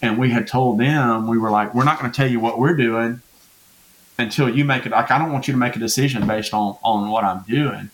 And 0.02 0.18
we 0.18 0.30
had 0.32 0.48
told 0.48 0.80
them 0.80 1.28
we 1.28 1.38
were 1.38 1.52
like 1.52 1.74
we're 1.74 1.84
not 1.84 2.00
going 2.00 2.12
to 2.12 2.16
tell 2.16 2.30
you 2.30 2.40
what 2.40 2.60
we're 2.60 2.76
doing 2.76 3.22
until 4.18 4.48
you 4.48 4.64
make 4.64 4.86
it 4.86 4.92
like 4.92 5.10
i 5.10 5.18
don't 5.18 5.32
want 5.32 5.48
you 5.48 5.54
to 5.54 5.58
make 5.58 5.76
a 5.76 5.80
decision 5.80 6.28
based 6.28 6.54
on 6.54 6.78
on 6.84 7.10
what 7.10 7.24
i'm 7.24 7.44
doing. 7.48 7.90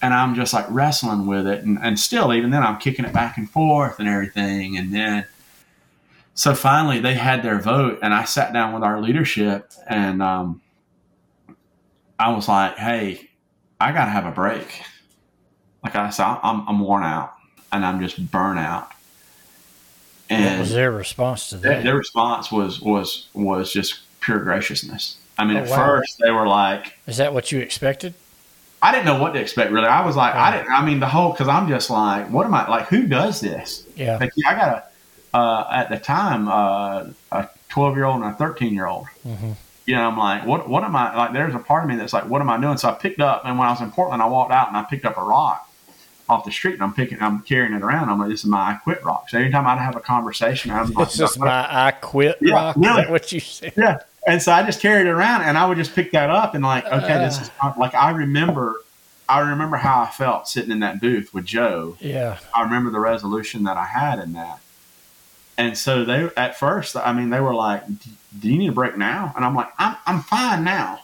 And 0.00 0.14
i'm 0.14 0.34
just 0.34 0.52
like 0.52 0.66
wrestling 0.68 1.26
with 1.26 1.46
it 1.46 1.64
and, 1.64 1.78
and 1.80 1.98
still 1.98 2.32
even 2.32 2.50
then 2.50 2.62
i'm 2.62 2.78
kicking 2.78 3.04
it 3.04 3.12
back 3.12 3.36
and 3.36 3.48
forth 3.48 3.98
and 3.98 4.08
everything. 4.08 4.76
And 4.76 4.92
then 4.94 5.26
so 6.34 6.54
finally 6.54 7.00
they 7.00 7.14
had 7.14 7.42
their 7.42 7.58
vote 7.58 7.98
and 8.02 8.14
i 8.14 8.24
sat 8.24 8.52
down 8.52 8.72
with 8.72 8.82
our 8.82 9.00
leadership 9.00 9.70
and 9.86 10.22
um, 10.22 10.60
i 12.18 12.30
was 12.34 12.48
like 12.48 12.76
hey 12.76 13.30
i 13.80 13.92
gotta 13.92 14.10
have 14.10 14.26
a 14.26 14.30
break 14.30 14.82
like 15.84 15.94
i 15.94 16.10
said 16.10 16.24
i'm, 16.24 16.66
I'm 16.68 16.80
worn 16.80 17.02
out 17.02 17.34
and 17.70 17.84
i'm 17.84 18.00
just 18.00 18.30
burnt 18.30 18.58
out 18.58 18.90
and 20.30 20.58
what 20.58 20.60
was 20.60 20.72
their 20.72 20.90
response 20.90 21.50
to 21.50 21.56
that 21.56 21.62
their, 21.62 21.82
their 21.82 21.96
response 21.96 22.50
was 22.50 22.80
was 22.80 23.28
was 23.34 23.72
just 23.72 24.00
pure 24.20 24.38
graciousness 24.40 25.18
i 25.38 25.44
mean 25.44 25.56
oh, 25.56 25.60
at 25.60 25.68
wow. 25.68 25.76
first 25.76 26.18
they 26.22 26.30
were 26.30 26.46
like 26.46 26.98
is 27.06 27.18
that 27.18 27.34
what 27.34 27.52
you 27.52 27.60
expected 27.60 28.14
I 28.84 28.90
didn't 28.90 29.04
know 29.04 29.22
what 29.22 29.32
to 29.34 29.40
expect 29.40 29.70
really. 29.70 29.86
I 29.86 30.04
was 30.04 30.16
like, 30.16 30.34
I 30.34 30.56
didn't. 30.56 30.72
I 30.72 30.84
mean, 30.84 30.98
the 30.98 31.06
whole 31.06 31.30
because 31.30 31.46
I'm 31.46 31.68
just 31.68 31.88
like, 31.88 32.28
what 32.30 32.44
am 32.44 32.52
I 32.52 32.68
like? 32.68 32.88
Who 32.88 33.06
does 33.06 33.40
this? 33.40 33.86
Yeah. 33.94 34.16
Like, 34.16 34.32
I 34.44 34.56
gotta 34.56 34.82
uh, 35.34 35.64
at 35.70 35.88
the 35.88 35.98
time 35.98 36.48
uh, 36.48 37.06
a 37.30 37.48
12 37.68 37.96
year 37.96 38.04
old 38.04 38.22
and 38.22 38.32
a 38.32 38.36
13 38.36 38.74
year 38.74 38.86
old. 38.86 39.06
Mm-hmm. 39.26 39.52
You 39.86 39.96
know, 39.96 40.02
I'm 40.02 40.16
like, 40.16 40.46
what 40.46 40.68
what 40.68 40.84
am 40.84 40.94
I 40.94 41.14
like? 41.16 41.32
There's 41.32 41.54
a 41.54 41.58
part 41.58 41.82
of 41.82 41.90
me 41.90 41.96
that's 41.96 42.12
like, 42.12 42.28
what 42.28 42.40
am 42.40 42.48
I 42.48 42.60
doing? 42.60 42.78
So 42.78 42.88
I 42.88 42.92
picked 42.92 43.20
up, 43.20 43.42
and 43.44 43.58
when 43.58 43.66
I 43.66 43.72
was 43.72 43.80
in 43.80 43.90
Portland, 43.90 44.22
I 44.22 44.26
walked 44.26 44.52
out 44.52 44.68
and 44.68 44.76
I 44.76 44.84
picked 44.84 45.04
up 45.04 45.18
a 45.18 45.22
rock 45.22 45.68
off 46.28 46.44
the 46.44 46.52
street, 46.52 46.74
and 46.74 46.84
I'm 46.84 46.94
picking, 46.94 47.20
I'm 47.20 47.42
carrying 47.42 47.72
it 47.72 47.82
around. 47.82 48.08
I'm 48.08 48.20
like, 48.20 48.28
this 48.28 48.40
is 48.40 48.46
my 48.46 48.58
I 48.58 48.74
quit 48.74 49.04
rock. 49.04 49.28
So 49.28 49.38
anytime 49.38 49.66
I'd 49.66 49.78
have 49.78 49.96
a 49.96 50.00
conversation, 50.00 50.70
I'm 50.70 50.90
like, 50.92 51.08
this 51.10 51.32
is 51.32 51.38
my 51.38 51.66
I 51.68 51.90
quit 51.90 52.38
yeah, 52.40 52.54
rock. 52.54 52.76
Really? 52.76 53.10
what 53.10 53.32
you 53.32 53.40
said? 53.40 53.72
Yeah. 53.76 53.98
And 54.24 54.40
so 54.40 54.52
I 54.52 54.62
just 54.62 54.80
carried 54.80 55.08
it 55.08 55.10
around, 55.10 55.42
and 55.42 55.58
I 55.58 55.66
would 55.66 55.78
just 55.78 55.96
pick 55.96 56.12
that 56.12 56.30
up 56.30 56.54
and 56.54 56.62
like, 56.62 56.86
okay, 56.86 57.14
uh, 57.14 57.24
this 57.24 57.40
is 57.40 57.50
like 57.76 57.94
I 57.96 58.10
remember 58.12 58.76
I 59.28 59.40
remember 59.40 59.78
how 59.78 60.02
I 60.02 60.10
felt 60.10 60.46
sitting 60.46 60.70
in 60.70 60.80
that 60.80 61.00
booth 61.00 61.32
with 61.32 61.44
Joe. 61.44 61.96
Yeah. 62.00 62.38
I 62.54 62.62
remember 62.62 62.90
the 62.90 63.00
resolution 63.00 63.64
that 63.64 63.76
I 63.76 63.86
had 63.86 64.18
in 64.18 64.34
that. 64.34 64.60
And 65.58 65.76
so 65.76 66.04
they, 66.04 66.30
at 66.36 66.58
first, 66.58 66.96
I 66.96 67.12
mean, 67.12 67.30
they 67.30 67.40
were 67.40 67.54
like, 67.54 67.84
"Do 67.86 68.48
you 68.48 68.58
need 68.58 68.70
a 68.70 68.72
break 68.72 68.96
now?" 68.96 69.32
And 69.36 69.44
I'm 69.44 69.54
like, 69.54 69.68
"I'm, 69.78 69.96
I'm 70.06 70.20
fine 70.20 70.64
now." 70.64 71.00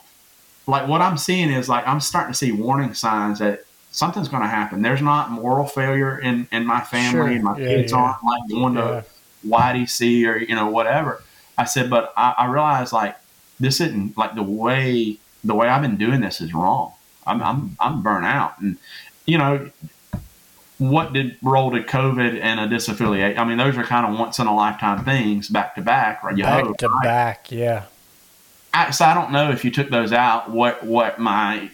Like 0.66 0.86
what 0.86 1.00
I'm 1.00 1.16
seeing 1.16 1.50
is 1.50 1.68
like 1.68 1.86
I'm 1.86 2.00
starting 2.00 2.32
to 2.32 2.38
see 2.38 2.52
warning 2.52 2.94
signs 2.94 3.38
that 3.38 3.64
something's 3.90 4.28
going 4.28 4.42
to 4.42 4.48
happen. 4.48 4.82
There's 4.82 5.02
not 5.02 5.30
moral 5.30 5.66
failure 5.66 6.18
in 6.18 6.46
in 6.52 6.66
my 6.66 6.80
family, 6.80 7.36
sure. 7.36 7.42
my 7.42 7.58
yeah, 7.58 7.68
kids 7.68 7.92
yeah. 7.92 7.98
aren't 7.98 8.24
like 8.24 8.42
going 8.50 8.74
to 8.74 9.04
YDC 9.46 10.26
or 10.26 10.36
you 10.36 10.54
know 10.54 10.68
whatever. 10.68 11.22
I 11.56 11.64
said, 11.64 11.90
but 11.90 12.12
I, 12.16 12.34
I 12.38 12.46
realized 12.46 12.92
like 12.92 13.16
this 13.58 13.80
isn't 13.80 14.16
like 14.16 14.34
the 14.34 14.42
way 14.42 15.18
the 15.42 15.54
way 15.54 15.68
I've 15.68 15.82
been 15.82 15.96
doing 15.96 16.20
this 16.20 16.40
is 16.40 16.52
wrong. 16.52 16.92
I'm 17.26 17.42
I'm 17.42 17.76
I'm 17.80 18.02
burnt 18.02 18.26
out, 18.26 18.60
and 18.60 18.76
you 19.26 19.38
know 19.38 19.70
what 20.78 21.12
did 21.12 21.36
role 21.42 21.70
did 21.70 21.86
COVID 21.86 22.40
and 22.40 22.60
a 22.60 22.68
disaffiliate? 22.68 23.36
I 23.36 23.44
mean, 23.44 23.58
those 23.58 23.76
are 23.76 23.82
kind 23.82 24.06
of 24.06 24.18
once 24.18 24.38
in 24.38 24.46
a 24.46 24.54
lifetime 24.54 25.04
things 25.04 25.48
back 25.48 25.74
to 25.74 25.82
back, 25.82 26.22
right? 26.22 26.36
back 26.36 26.64
hope, 26.64 26.78
to 26.78 26.88
right? 26.88 27.04
back, 27.04 27.50
yeah. 27.50 27.84
I, 28.72 28.90
so 28.90 29.04
I 29.04 29.14
don't 29.14 29.32
know 29.32 29.50
if 29.50 29.64
you 29.64 29.70
took 29.70 29.90
those 29.90 30.12
out, 30.12 30.50
what 30.50 30.84
what 30.84 31.18
my 31.18 31.70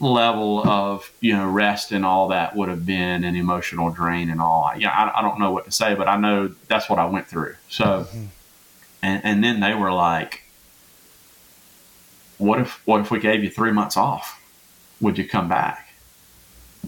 level 0.00 0.66
of 0.68 1.12
you 1.20 1.32
know 1.32 1.48
rest 1.48 1.92
and 1.92 2.04
all 2.04 2.28
that 2.28 2.56
would 2.56 2.68
have 2.68 2.84
been, 2.84 3.22
an 3.22 3.36
emotional 3.36 3.90
drain 3.90 4.30
and 4.30 4.40
all. 4.40 4.72
Yeah, 4.76 4.90
I, 4.90 5.20
I 5.20 5.22
don't 5.22 5.38
know 5.38 5.52
what 5.52 5.64
to 5.66 5.70
say, 5.70 5.94
but 5.94 6.08
I 6.08 6.16
know 6.16 6.52
that's 6.66 6.90
what 6.90 6.98
I 6.98 7.06
went 7.06 7.28
through. 7.28 7.54
So, 7.68 7.84
mm-hmm. 7.84 8.24
and 9.02 9.24
and 9.24 9.44
then 9.44 9.60
they 9.60 9.74
were 9.74 9.92
like, 9.92 10.42
"What 12.38 12.58
if 12.58 12.84
what 12.84 13.00
if 13.00 13.12
we 13.12 13.20
gave 13.20 13.44
you 13.44 13.50
three 13.50 13.70
months 13.70 13.96
off? 13.96 14.42
Would 15.00 15.18
you 15.18 15.28
come 15.28 15.48
back?" 15.48 15.91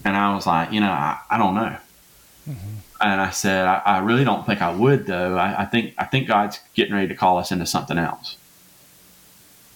And 0.05 0.17
I 0.17 0.35
was 0.35 0.47
like, 0.47 0.73
you 0.73 0.81
know, 0.81 0.91
I, 0.91 1.19
I 1.31 1.39
don't 1.39 1.55
know. 1.55 1.77
Mm-hmm. 2.49 2.77
And 3.01 3.21
I 3.21 3.31
said, 3.31 3.67
I, 3.67 3.83
I, 3.85 3.99
really 3.99 4.25
don't 4.25 4.45
think 4.47 4.63
I 4.63 4.75
would 4.75 5.07
though. 5.07 5.37
I, 5.37 5.63
I, 5.63 5.65
think 5.67 5.95
I 5.99 6.05
think 6.05 6.29
God's 6.29 6.61
getting 6.75 6.95
ready 6.95 7.09
to 7.09 7.15
call 7.15 7.39
us 7.39 7.53
into 7.53 7.67
something 7.67 7.99
else. 7.99 8.37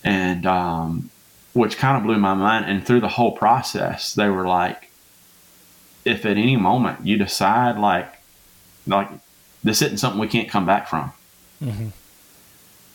And 0.05 0.47
um, 0.47 1.11
which 1.53 1.77
kind 1.77 1.97
of 1.97 2.05
blew 2.05 2.19
my 2.19 2.35
mind. 2.35 2.67
And 2.67 2.87
through 2.87 3.01
the 3.01 3.09
whole 3.09 3.33
process, 3.33 4.15
they 4.15 4.29
were 4.29 4.47
like, 4.47 4.91
if 6.05 6.25
at 6.25 6.37
any 6.37 6.57
moment 6.57 7.07
you 7.07 7.19
decide 7.19 7.79
like 7.79 8.15
like 8.87 9.09
this 9.63 9.83
isn't 9.83 9.99
something 9.99 10.21
we 10.21 10.29
can't 10.29 10.49
come 10.49 10.65
back 10.65 10.89
from. 10.89 11.13
Mm-hmm. 11.63 11.89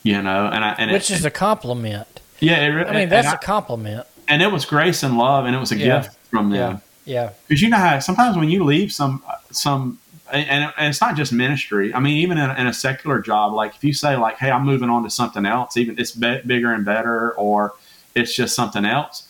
You 0.03 0.21
know, 0.21 0.47
and 0.47 0.63
I 0.63 0.71
and 0.73 0.91
which 0.91 1.11
it, 1.11 1.15
is 1.15 1.25
a 1.25 1.31
compliment. 1.31 2.21
Yeah, 2.39 2.65
it, 2.65 2.87
I 2.87 2.93
mean 2.93 3.09
that's 3.09 3.31
a 3.31 3.37
compliment 3.37 4.07
and 4.27 4.41
it 4.41 4.51
was 4.51 4.65
grace 4.65 5.03
and 5.03 5.17
love, 5.17 5.45
and 5.45 5.55
it 5.55 5.59
was 5.59 5.71
a 5.71 5.77
Yeah. 5.77 6.01
gift 6.01 6.17
from 6.29 6.49
them. 6.49 6.73
Yeah. 6.75 6.79
Because 7.05 7.61
you 7.61 7.69
know 7.69 7.77
how 7.77 7.99
sometimes 7.99 8.37
when 8.37 8.49
you 8.49 8.63
leave 8.63 8.91
some 8.93 9.23
some 9.51 9.99
and, 10.31 10.71
and 10.77 10.87
it's 10.89 11.01
not 11.01 11.15
just 11.15 11.31
ministry. 11.33 11.93
I 11.93 11.99
mean, 11.99 12.17
even 12.17 12.37
in, 12.37 12.49
a- 12.49 12.55
in 12.55 12.65
a 12.67 12.73
secular 12.73 13.19
job, 13.19 13.53
like 13.53 13.75
if 13.75 13.83
you 13.83 13.93
say 13.93 14.15
like, 14.15 14.37
"Hey, 14.37 14.49
I'm 14.49 14.65
moving 14.65 14.89
on 14.89 15.03
to 15.03 15.09
something 15.09 15.45
else," 15.45 15.77
even 15.77 15.99
it's 15.99 16.11
be- 16.11 16.41
bigger 16.45 16.73
and 16.73 16.83
better, 16.85 17.31
or 17.33 17.73
it's 18.15 18.33
just 18.35 18.55
something 18.55 18.85
else. 18.85 19.27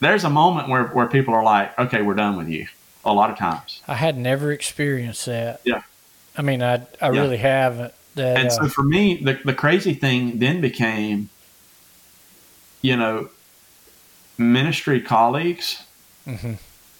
There's 0.00 0.24
a 0.24 0.30
moment 0.30 0.68
where 0.68 0.84
where 0.88 1.06
people 1.06 1.34
are 1.34 1.44
like, 1.44 1.78
"Okay, 1.78 2.02
we're 2.02 2.14
done 2.14 2.36
with 2.36 2.48
you." 2.48 2.66
A 3.04 3.12
lot 3.12 3.30
of 3.30 3.36
times, 3.38 3.82
I 3.88 3.94
had 3.94 4.16
never 4.16 4.50
experienced 4.52 5.26
that. 5.26 5.60
Yeah. 5.64 5.82
I 6.36 6.42
mean, 6.42 6.62
I 6.62 6.74
I 7.00 7.10
Yeah. 7.10 7.20
really 7.20 7.36
haven't. 7.36 7.92
That 8.14 8.36
and 8.38 8.48
uh, 8.48 8.50
so 8.50 8.68
for 8.68 8.82
me, 8.82 9.16
the 9.22 9.34
the 9.44 9.54
crazy 9.54 9.92
thing 9.94 10.38
then 10.38 10.60
became, 10.60 11.28
you 12.80 12.96
know, 12.96 13.28
ministry 14.38 15.00
colleagues. 15.00 15.82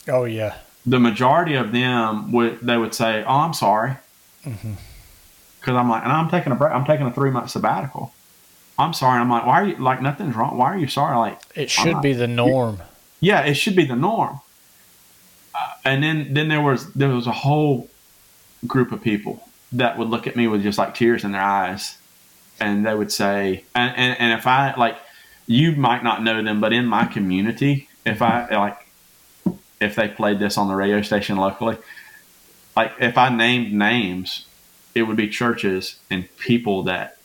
Oh 0.09 0.25
yeah. 0.25 0.55
the 0.87 0.99
majority 0.99 1.55
of 1.55 1.73
them 1.73 2.33
would 2.33 2.61
they 2.61 2.77
would 2.77 2.95
say, 2.95 3.23
"Oh, 3.25 3.39
I'm 3.41 3.55
sorry," 3.55 3.97
Mm-hmm. 4.45 4.73
because 5.61 5.77
I'm 5.77 5.89
like, 5.89 6.03
and 6.03 6.13
I'm 6.13 6.29
taking 6.29 6.53
a 6.53 6.57
break. 6.57 6.73
I'm 6.73 6.85
taking 6.85 7.07
a 7.07 7.13
three 7.13 7.31
month 7.31 7.51
sabbatical. 7.51 8.13
I'm 8.79 8.93
sorry. 8.95 9.21
I'm 9.21 9.31
like, 9.31 9.47
why 9.47 9.61
are 9.63 9.67
you 9.67 9.77
like 9.77 10.03
nothing's 10.03 10.35
wrong? 10.35 10.57
Why 10.57 10.73
are 10.75 10.79
you 10.79 10.89
sorry? 10.89 11.17
Like, 11.17 11.39
It 11.55 11.71
should 11.71 12.01
be 12.03 12.15
the 12.15 12.27
norm. 12.27 12.81
yeah, 13.21 13.41
it 13.43 13.55
should 13.55 13.77
be 13.77 13.85
the 13.85 13.95
norm. 13.97 14.41
Uh, 15.55 15.59
and 15.85 16.03
then 16.03 16.35
then 16.35 16.49
there 16.49 16.63
was 16.63 16.93
there 16.95 17.11
was 17.11 17.27
a 17.27 17.33
whole 17.33 17.89
group 18.67 18.91
of 18.93 19.03
people 19.03 19.47
that 19.73 19.99
would 19.99 20.09
look 20.09 20.27
at 20.27 20.35
me 20.37 20.47
with 20.49 20.63
just 20.63 20.79
like 20.79 20.95
tears 20.95 21.23
in 21.23 21.33
their 21.33 21.43
eyes, 21.43 21.97
and 22.59 22.85
they 22.85 22.95
would 22.95 23.13
say, 23.13 23.65
and 23.75 23.95
and, 23.97 24.19
and 24.19 24.39
if 24.39 24.47
I 24.47 24.75
like, 24.77 24.97
you 25.47 25.73
might 25.77 26.03
not 26.03 26.23
know 26.25 26.43
them, 26.43 26.61
but 26.61 26.73
in 26.73 26.87
my 26.87 27.05
community, 27.05 27.89
if 28.05 28.23
I 28.23 28.49
like, 28.49 28.82
if 29.83 29.97
they 29.97 30.09
played 30.09 30.39
this 30.39 30.57
on 30.57 30.69
the 30.69 30.75
radio 30.75 31.03
station 31.03 31.37
locally, 31.37 31.77
like 32.77 32.93
if 33.01 33.19
I 33.19 33.29
named 33.29 33.73
names, 33.73 34.47
it 34.95 35.03
would 35.03 35.17
be 35.17 35.29
churches 35.29 35.97
and 36.11 36.29
people 36.39 36.85
that 36.85 37.19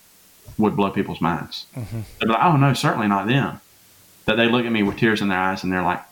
would 0.58 0.76
blow 0.76 0.89
people's 0.91 1.22
minds. 1.22 1.66
Mm-hmm. 1.76 2.01
They'd 2.20 2.26
be 2.26 2.32
like, 2.32 2.43
"Oh 2.43 2.58
no, 2.58 2.74
certainly 2.74 3.08
not 3.08 3.28
them." 3.28 3.62
That 4.26 4.36
they 4.36 4.49
look 4.49 4.66
at 4.66 4.72
me 4.72 4.84
with 4.84 4.97
tears 4.97 5.22
in 5.22 5.30
their 5.30 5.39
eyes 5.39 5.64
and 5.64 5.72
they're 5.72 5.84
like, 5.84 6.03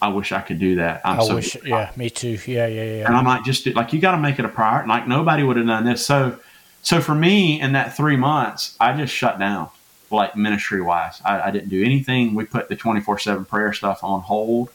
"I 0.00 0.08
wish 0.08 0.32
I 0.32 0.40
could 0.40 0.58
do 0.58 0.76
that." 0.76 1.02
I'm 1.04 1.20
I 1.20 1.24
so 1.24 1.34
wish. 1.34 1.56
Yeah, 1.64 1.90
me 1.96 2.10
too. 2.10 2.38
Yeah, 2.46 2.66
yeah, 2.66 2.82
yeah. 2.82 3.06
and 3.06 3.16
I'm 3.16 3.24
like, 3.24 3.44
just 3.44 3.64
do- 3.64 3.72
like 3.72 3.92
you 3.92 4.00
got 4.00 4.12
to 4.12 4.18
make 4.18 4.38
it 4.38 4.44
a 4.44 4.48
priority. 4.48 4.88
Like 4.88 5.08
nobody 5.08 5.42
would 5.42 5.56
have 5.56 5.66
done 5.66 5.84
this. 5.84 6.04
So, 6.04 6.38
so 6.82 7.00
for 7.00 7.14
me, 7.14 7.60
in 7.60 7.72
that 7.72 7.96
three 7.96 8.16
months, 8.16 8.76
I 8.78 8.96
just 8.96 9.12
shut 9.12 9.38
down, 9.38 9.68
like 10.10 10.36
ministry 10.36 10.80
wise. 10.80 11.20
I, 11.24 11.40
I 11.40 11.50
didn't 11.50 11.70
do 11.70 11.82
anything. 11.82 12.34
We 12.34 12.44
put 12.44 12.68
the 12.68 12.76
24 12.76 13.18
seven 13.18 13.44
prayer 13.44 13.72
stuff 13.72 14.04
on 14.04 14.20
hold. 14.20 14.70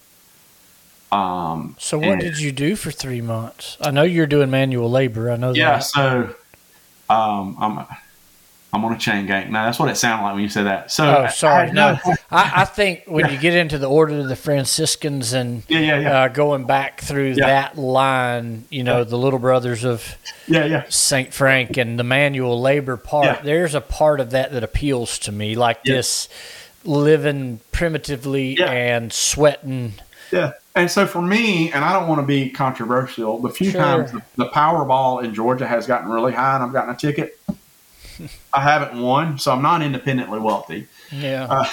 Um, 1.14 1.76
So 1.80 1.98
what 2.00 2.08
and- 2.10 2.22
did 2.22 2.40
you 2.40 2.52
do 2.52 2.76
for 2.76 2.92
three 2.92 3.22
months? 3.22 3.78
I 3.80 3.92
know 3.92 4.04
you're 4.04 4.26
doing 4.28 4.50
manual 4.50 4.90
labor. 4.90 5.30
I 5.32 5.36
know 5.36 5.54
Yeah. 5.54 5.74
that. 5.74 5.84
So, 5.84 6.34
um, 7.10 7.56
I'm, 7.60 7.86
I'm 8.74 8.84
on 8.86 8.94
a 8.94 8.98
chain 8.98 9.28
gang. 9.28 9.52
Now 9.52 9.66
that's 9.66 9.78
what 9.78 9.90
it 9.90 9.98
sounded 9.98 10.24
like 10.24 10.34
when 10.34 10.42
you 10.44 10.50
said 10.50 10.66
that. 10.66 10.92
So, 10.92 11.26
Oh, 11.26 11.28
sorry. 11.30 11.70
I- 11.70 11.72
No, 11.72 12.00
I, 12.32 12.52
I 12.62 12.66
think 12.66 13.04
when 13.06 13.30
you 13.32 13.38
get 13.38 13.54
into 13.54 13.78
the 13.78 13.88
order 13.88 14.18
of 14.20 14.28
the 14.28 14.36
Franciscans 14.36 15.34
and 15.34 15.62
Yeah, 15.68 15.80
yeah, 15.82 16.00
yeah. 16.00 16.22
uh, 16.24 16.28
going 16.30 16.66
back 16.66 17.02
through 17.02 17.34
Yeah. 17.38 17.46
that 17.46 17.78
line, 17.78 18.66
you 18.72 18.84
know, 18.84 19.04
the 19.04 19.18
little 19.18 19.38
brothers 19.40 19.84
of 19.84 20.16
yeah, 20.48 20.66
yeah. 20.66 20.84
Saint 20.90 21.32
Frank 21.34 21.78
and 21.78 22.00
the 22.00 22.04
manual 22.04 22.60
labor 22.60 22.98
part. 22.98 23.26
Yeah. 23.26 23.40
There's 23.44 23.76
a 23.76 23.82
part 23.82 24.20
of 24.20 24.32
that 24.32 24.52
that 24.52 24.64
appeals 24.64 25.20
to 25.20 25.32
me, 25.32 25.54
like 25.56 25.78
Yeah. 25.84 25.96
this 25.98 26.28
living 26.84 27.60
primitively 27.72 28.58
Yeah. 28.58 28.72
and 28.72 29.14
sweating. 29.14 29.94
Yeah. 30.32 30.54
And 30.76 30.90
so 30.90 31.06
for 31.06 31.22
me, 31.22 31.72
and 31.72 31.86
I 31.86 31.94
don't 31.94 32.08
want 32.08 32.20
to 32.22 32.26
be 32.26 32.50
controversial, 32.50 33.40
the 33.40 33.50
few 33.50 33.72
Sure. 33.72 33.82
times 33.82 34.12
the, 34.12 34.22
the 34.38 34.50
Powerball 34.50 35.24
in 35.24 35.34
Georgia 35.34 35.68
has 35.68 35.86
gotten 35.86 36.10
really 36.10 36.34
high 36.34 36.56
and 36.56 36.64
I've 36.64 36.74
gotten 36.74 36.94
a 36.94 36.98
ticket, 36.98 37.40
I 38.54 38.62
haven't 38.62 39.00
won, 39.02 39.38
so 39.38 39.52
I'm 39.52 39.62
not 39.62 39.82
independently 39.84 40.40
wealthy. 40.40 40.88
Yeah. 41.12 41.46
Uh, 41.50 41.66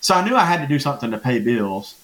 So 0.00 0.14
I 0.16 0.24
knew 0.28 0.34
I 0.34 0.44
had 0.44 0.60
to 0.60 0.66
do 0.66 0.78
something 0.80 1.12
to 1.12 1.18
pay 1.18 1.38
bills. 1.38 1.94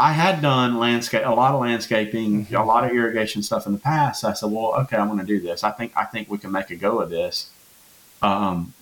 I 0.00 0.12
had 0.12 0.42
done 0.42 0.78
landscape, 0.78 1.22
a 1.24 1.30
lot 1.30 1.54
of 1.54 1.60
landscaping, 1.60 2.48
a 2.52 2.64
lot 2.64 2.84
of 2.84 2.90
irrigation 2.90 3.40
stuff 3.42 3.66
in 3.66 3.72
the 3.72 3.78
past. 3.78 4.22
So 4.22 4.28
I 4.28 4.32
said, 4.32 4.50
"Well, 4.50 4.74
okay, 4.80 4.96
I'm 4.96 5.06
going 5.06 5.20
to 5.20 5.24
do 5.24 5.40
this. 5.40 5.62
I 5.62 5.70
think 5.70 5.92
I 5.96 6.04
think 6.04 6.28
we 6.28 6.38
can 6.38 6.50
make 6.50 6.70
a 6.70 6.76
go 6.76 6.98
of 7.00 7.08
this." 7.08 7.50
Um, 8.20 8.74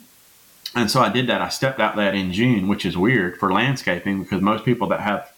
and 0.74 0.90
so 0.90 1.00
I 1.02 1.10
did 1.10 1.26
that. 1.28 1.42
I 1.42 1.50
stepped 1.50 1.78
out 1.78 1.94
that 1.96 2.14
in 2.14 2.32
June, 2.32 2.66
which 2.66 2.86
is 2.86 2.96
weird 2.96 3.36
for 3.38 3.52
landscaping 3.52 4.22
because 4.22 4.40
most 4.40 4.64
people 4.64 4.88
that 4.88 5.00
have 5.00 5.30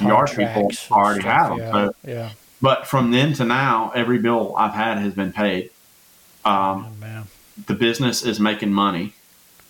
yard 0.00 0.30
people 0.30 0.70
already 0.90 1.20
stuff, 1.20 1.24
have 1.24 1.48
them. 1.50 1.58
Yeah. 1.58 1.72
So, 1.72 1.94
yeah. 2.06 2.30
but 2.60 2.86
from 2.86 3.10
then 3.10 3.32
to 3.34 3.44
now, 3.44 3.92
every 3.94 4.18
bill 4.18 4.54
I've 4.56 4.74
had 4.74 4.98
has 4.98 5.14
been 5.14 5.32
paid. 5.32 5.70
Um, 6.44 6.86
Oh, 7.04 7.24
the 7.66 7.74
business 7.74 8.24
is 8.24 8.40
making 8.40 8.72
money, 8.72 9.12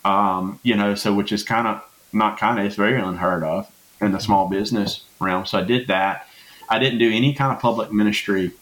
um, 0.05 0.59
you 0.62 0.77
know, 0.77 0.95
so 0.95 1.12
which 1.12 1.33
is 1.33 1.43
kind 1.43 1.66
of 1.66 1.83
not 2.12 2.39
kind 2.39 2.59
of, 2.59 2.64
it's 2.66 2.77
very 2.77 2.99
unheard 2.99 3.43
of 3.43 3.68
in 4.01 4.12
the 4.12 4.20
small 4.20 4.49
business 4.49 5.03
realm. 5.20 5.45
So 5.47 5.59
I 5.59 5.62
did 5.62 5.89
that. 5.89 6.27
I 6.68 6.79
didn't 6.79 6.99
do 7.01 7.11
any 7.11 7.35
kind 7.35 7.53
of 7.55 7.61
public 7.61 7.93
ministry 7.93 8.53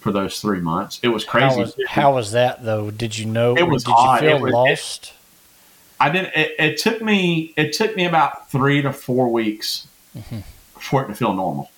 for 0.00 0.10
those 0.12 0.40
three 0.40 0.60
months. 0.60 0.98
It 1.02 1.08
was 1.08 1.24
crazy. 1.24 1.54
How 1.54 1.60
was, 1.60 1.76
how 1.86 2.14
was 2.14 2.32
that 2.32 2.64
though? 2.64 2.90
Did 2.90 3.16
you 3.16 3.26
know? 3.26 3.56
It 3.56 3.68
was 3.68 3.84
Did 3.84 3.94
odd. 3.96 4.22
you 4.22 4.28
feel 4.28 4.36
It 4.38 4.42
was- 4.42 4.52
lost? 4.52 5.12
I 5.98 6.10
did. 6.10 6.30
It, 6.34 6.54
it 6.58 6.78
took 6.78 7.00
me. 7.00 7.54
It 7.56 7.72
took 7.72 7.96
me 7.96 8.04
about 8.04 8.50
three 8.50 8.82
to 8.82 8.92
four 8.92 9.32
weeks 9.32 9.86
for 10.80 11.04
it 11.04 11.08
to 11.08 11.14
feel 11.14 11.32
normal. 11.34 11.70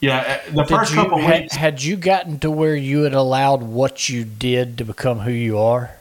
Yeah, 0.00 0.40
uh, 0.48 0.50
the 0.52 0.62
Did 0.64 0.68
first 0.68 0.90
you, 0.92 0.96
couple 1.02 1.18
had, 1.18 1.42
weeks. 1.44 1.54
had 1.54 1.82
you 1.82 1.96
gotten 1.96 2.38
to 2.40 2.50
where 2.50 2.76
you 2.76 3.02
had 3.02 3.14
allowed 3.14 3.62
what 3.62 4.08
you 4.10 4.24
did 4.24 4.76
to 4.78 4.84
become 4.84 5.20
who 5.20 5.30
you 5.30 5.58
are? 5.58 5.96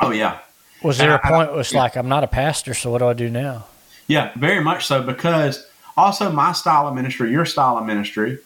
Oh 0.00 0.10
yeah, 0.10 0.38
Was 0.82 0.98
there 0.98 1.14
a 1.14 1.20
I- 1.24 1.28
point 1.30 1.50
where 1.52 1.60
it's 1.60 1.72
like, 1.74 1.96
I'm 1.96 2.08
not 2.08 2.24
a 2.24 2.28
pastor, 2.28 2.74
so 2.74 2.90
what 2.90 2.98
do 2.98 3.06
I 3.08 3.14
do 3.14 3.30
now? 3.30 3.66
Yeah, 4.06 4.32
very 4.36 4.62
much 4.62 4.86
so. 4.86 5.02
Because 5.02 5.66
also 5.96 6.30
my 6.30 6.52
style 6.52 6.86
of 6.86 6.94
ministry, 6.94 7.30
your 7.30 7.44
style 7.44 7.78
of 7.78 7.84
ministry, 7.86 8.38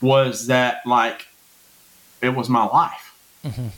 was 0.00 0.46
that 0.48 0.84
like 0.86 1.26
it 2.20 2.30
was 2.30 2.48
my 2.48 2.64
life. 2.66 3.06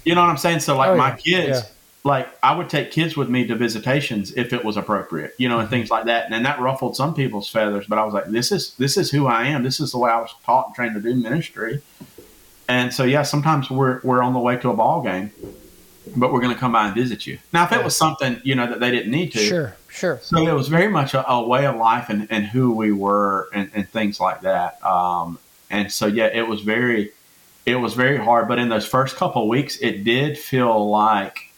You 0.05 0.15
know 0.17 0.23
what 0.23 0.31
I'm 0.31 0.37
saying? 0.39 0.61
So 0.61 0.77
like 0.77 0.89
Oh, 0.91 0.97
my 0.97 1.11
yeah, 1.11 1.17
kids, 1.17 1.59
yeah. 1.61 1.63
Like 2.05 2.29
I 2.43 2.57
would 2.57 2.69
take 2.69 2.91
kids 2.91 3.17
with 3.17 3.29
me 3.29 3.47
to 3.47 3.55
visitations 3.55 4.33
if 4.33 4.53
it 4.53 4.65
was 4.65 4.77
appropriate, 4.77 5.35
you 5.39 5.49
know, 5.49 5.61
and 5.61 5.71
things 5.71 5.91
like 5.91 6.07
that. 6.07 6.25
And 6.25 6.35
then 6.35 6.43
that 6.43 6.61
ruffled 6.61 6.97
some 6.97 7.15
people's 7.15 7.49
feathers, 7.49 7.87
but 7.87 7.99
I 7.99 8.05
was 8.05 8.13
like, 8.15 8.27
this 8.27 8.51
is 8.51 8.75
this 8.75 8.97
is 8.97 9.11
who 9.11 9.27
I 9.27 9.45
am. 9.45 9.63
This 9.63 9.79
is 9.81 9.93
the 9.93 9.99
way 9.99 10.11
I 10.11 10.21
was 10.21 10.35
taught 10.45 10.67
and 10.67 10.75
trained 10.75 10.95
to 10.95 11.01
do 11.01 11.15
ministry. 11.15 11.81
And 12.69 12.93
so 12.93 13.05
yeah, 13.05 13.23
sometimes 13.23 13.71
we're 13.71 14.01
we're 14.03 14.23
on 14.23 14.33
the 14.33 14.41
way 14.41 14.57
to 14.57 14.71
a 14.71 14.75
ball 14.75 15.03
game, 15.03 15.31
but 16.17 16.33
we're 16.33 16.41
going 16.41 16.55
to 16.55 16.59
come 16.59 16.73
by 16.73 16.87
and 16.87 16.95
visit 16.95 17.27
you. 17.27 17.39
Now, 17.53 17.65
if 17.65 17.73
it 17.73 17.85
was 17.85 17.97
something 17.97 18.41
you 18.43 18.55
know 18.55 18.67
that 18.67 18.81
they 18.81 18.91
didn't 18.91 19.13
need 19.13 19.33
to, 19.33 19.39
Sure, 19.39 19.77
sure. 19.89 20.19
so 20.23 20.47
it 20.47 20.53
was 20.53 20.69
very 20.69 20.89
much 20.89 21.15
a, 21.15 21.29
a 21.31 21.47
way 21.47 21.67
of 21.67 21.77
life 21.77 22.09
and, 22.09 22.27
and 22.31 22.47
who 22.47 22.73
we 22.75 22.91
were 22.91 23.49
and, 23.53 23.71
and 23.75 23.89
things 23.89 24.19
like 24.19 24.41
that. 24.43 24.85
Um, 24.85 25.39
and 25.71 25.93
so 25.93 26.07
yeah, 26.07 26.27
it 26.27 26.49
was 26.49 26.63
very, 26.63 27.13
it 27.65 27.77
was 27.77 27.95
very 27.95 28.17
hard. 28.17 28.49
But 28.49 28.59
in 28.59 28.69
those 28.69 28.87
first 28.87 29.17
couple 29.17 29.43
of 29.43 29.49
weeks, 29.49 29.77
it 29.79 30.03
did 30.05 30.37
feel 30.39 30.91
like 30.91 31.52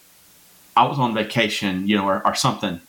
I 0.75 0.85
was 0.85 0.99
on 0.99 1.13
vacation, 1.13 1.87
you 1.87 1.97
know, 1.97 2.07
or, 2.07 2.25
or 2.25 2.35
something, 2.35 2.81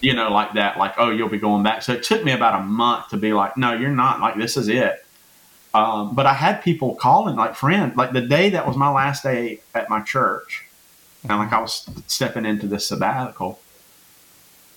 you 0.00 0.14
know, 0.14 0.32
like 0.32 0.54
that. 0.54 0.78
Like 0.78 0.94
oh, 0.98 1.10
you'll 1.10 1.28
be 1.28 1.38
going 1.38 1.62
back. 1.62 1.82
So 1.82 1.92
it 1.92 2.02
took 2.02 2.24
me 2.24 2.32
about 2.32 2.60
a 2.60 2.64
month 2.64 3.08
to 3.08 3.16
be 3.16 3.32
like, 3.32 3.56
no, 3.56 3.72
you're 3.72 3.90
not. 3.90 4.20
Like 4.20 4.36
this 4.36 4.56
is 4.56 4.68
it. 4.68 5.04
Um, 5.72 6.14
but 6.14 6.26
I 6.26 6.34
had 6.34 6.62
people 6.62 6.96
calling, 6.96 7.36
like 7.36 7.54
friends, 7.54 7.96
like 7.96 8.12
the 8.12 8.22
day 8.22 8.50
that 8.50 8.66
was 8.66 8.76
my 8.76 8.90
last 8.90 9.22
day 9.22 9.60
at 9.74 9.88
my 9.88 10.00
church, 10.00 10.64
and 11.28 11.38
like 11.38 11.52
I 11.52 11.60
was 11.60 11.88
stepping 12.06 12.44
into 12.44 12.66
this 12.66 12.88
sabbatical 12.88 13.60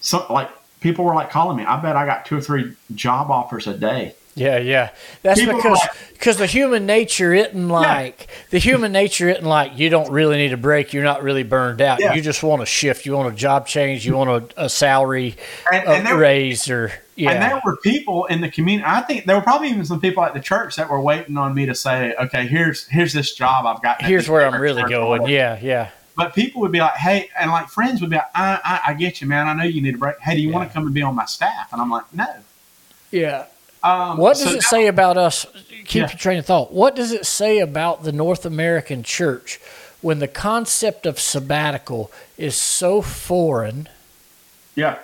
so 0.04 0.26
like 0.30 0.50
people 0.82 1.06
were 1.06 1.16
like 1.16 1.32
calling 1.32 1.58
me. 1.58 1.64
I 1.64 1.82
bet 1.82 1.96
I 1.96 2.06
got 2.06 2.26
two 2.26 2.38
or 2.38 2.42
three 2.42 2.76
job 2.94 3.32
offers 3.32 3.66
a 3.66 3.76
day. 3.76 4.16
Yeah, 4.36 4.58
yeah. 4.58 4.90
That's 5.22 5.40
People 5.40 5.58
because 5.58 5.80
because 6.14 6.38
the 6.38 6.48
human 6.48 6.86
nature 6.86 7.34
isn't 7.34 7.68
like 7.68 8.28
the 8.50 8.58
human 8.58 8.92
nature 8.92 9.30
isn't 9.30 9.46
like 9.46 9.78
you 9.78 9.90
don't 9.90 10.12
really 10.12 10.38
need 10.38 10.54
a 10.54 10.58
break. 10.58 10.94
You're 10.94 11.04
not 11.04 11.22
really 11.22 11.44
burned 11.44 11.82
out. 11.82 12.00
Yeah. 12.00 12.14
You 12.14 12.22
just 12.22 12.42
want 12.42 12.62
a 12.62 12.66
shift. 12.66 13.06
You 13.06 13.14
want 13.14 13.32
a 13.32 13.36
job 13.36 13.68
change. 13.68 14.06
You 14.06 14.16
want 14.16 14.30
a, 14.58 14.64
a 14.66 14.70
salary 14.70 15.36
And, 15.72 15.88
and, 15.88 16.08
there, 16.08 16.18
raise 16.18 16.70
or 16.70 16.92
yeah. 17.16 17.32
and 17.32 17.44
there 17.44 17.62
were 17.64 17.78
people 17.78 18.26
in 18.26 18.42
the 18.42 18.50
community. 18.50 18.86
I 18.88 19.02
think 19.02 19.26
there 19.26 19.36
were 19.36 19.42
probably 19.42 19.70
even 19.70 19.86
some 19.86 20.02
people 20.02 20.24
at 20.24 20.34
the 20.34 20.40
church 20.40 20.78
that 20.78 20.90
were 20.90 21.02
waiting 21.02 21.38
on 21.38 21.54
me 21.54 21.66
to 21.68 21.76
say, 21.76 22.16
"Okay, 22.16 22.48
here's 22.48 22.88
here's 22.88 23.14
this 23.14 23.34
job 23.36 23.66
I've 23.66 23.82
got." 23.82 24.02
Here's 24.02 24.28
where 24.28 24.48
I'm 24.48 24.60
really 24.60 24.84
going. 24.84 25.28
Yeah, 25.28 25.60
yeah. 25.62 25.90
But 26.16 26.34
people 26.34 26.62
would 26.62 26.72
be 26.72 26.80
like, 26.80 26.96
"Hey," 26.96 27.30
and 27.38 27.52
like 27.52 27.68
friends 27.68 28.02
would 28.02 28.10
be 28.10 28.16
like, 28.16 28.32
"I 28.34 28.60
I, 28.64 28.92
I 28.92 28.94
get 28.94 29.22
you, 29.22 29.28
man. 29.28 29.48
I 29.48 29.54
know 29.54 29.64
you 29.64 29.82
need 29.82 29.96
a 29.96 29.98
break. 29.98 30.20
Hey, 30.20 30.36
do 30.36 30.42
you 30.42 30.50
want 30.50 30.68
to 30.68 30.74
come 30.74 30.86
and 30.86 30.94
be 30.94 31.02
on 31.02 31.16
my 31.16 31.26
staff?" 31.26 31.72
And 31.72 31.82
I'm 31.82 31.92
like, 31.92 32.12
"No." 32.14 32.28
Yeah. 33.12 33.46
Um, 33.84 34.18
What 34.18 34.38
so 34.38 34.46
does 34.46 34.54
it 34.54 34.58
that- 34.62 34.70
say 34.70 34.88
about 34.88 35.18
us? 35.18 35.46
Keep 35.86 35.94
Yeah. 35.94 36.00
your 36.10 36.18
train 36.18 36.40
of 36.40 36.46
thought. 36.46 36.72
What 36.72 36.96
does 36.96 37.12
it 37.12 37.26
say 37.26 37.60
about 37.60 38.04
the 38.04 38.12
North 38.14 38.46
American 38.46 39.04
church 39.04 39.60
when 40.02 40.20
the 40.20 40.28
concept 40.28 41.06
of 41.06 41.20
sabbatical 41.20 42.10
is 42.38 42.56
so 42.56 43.02
foreign 43.02 43.90
Yeah, 44.76 44.96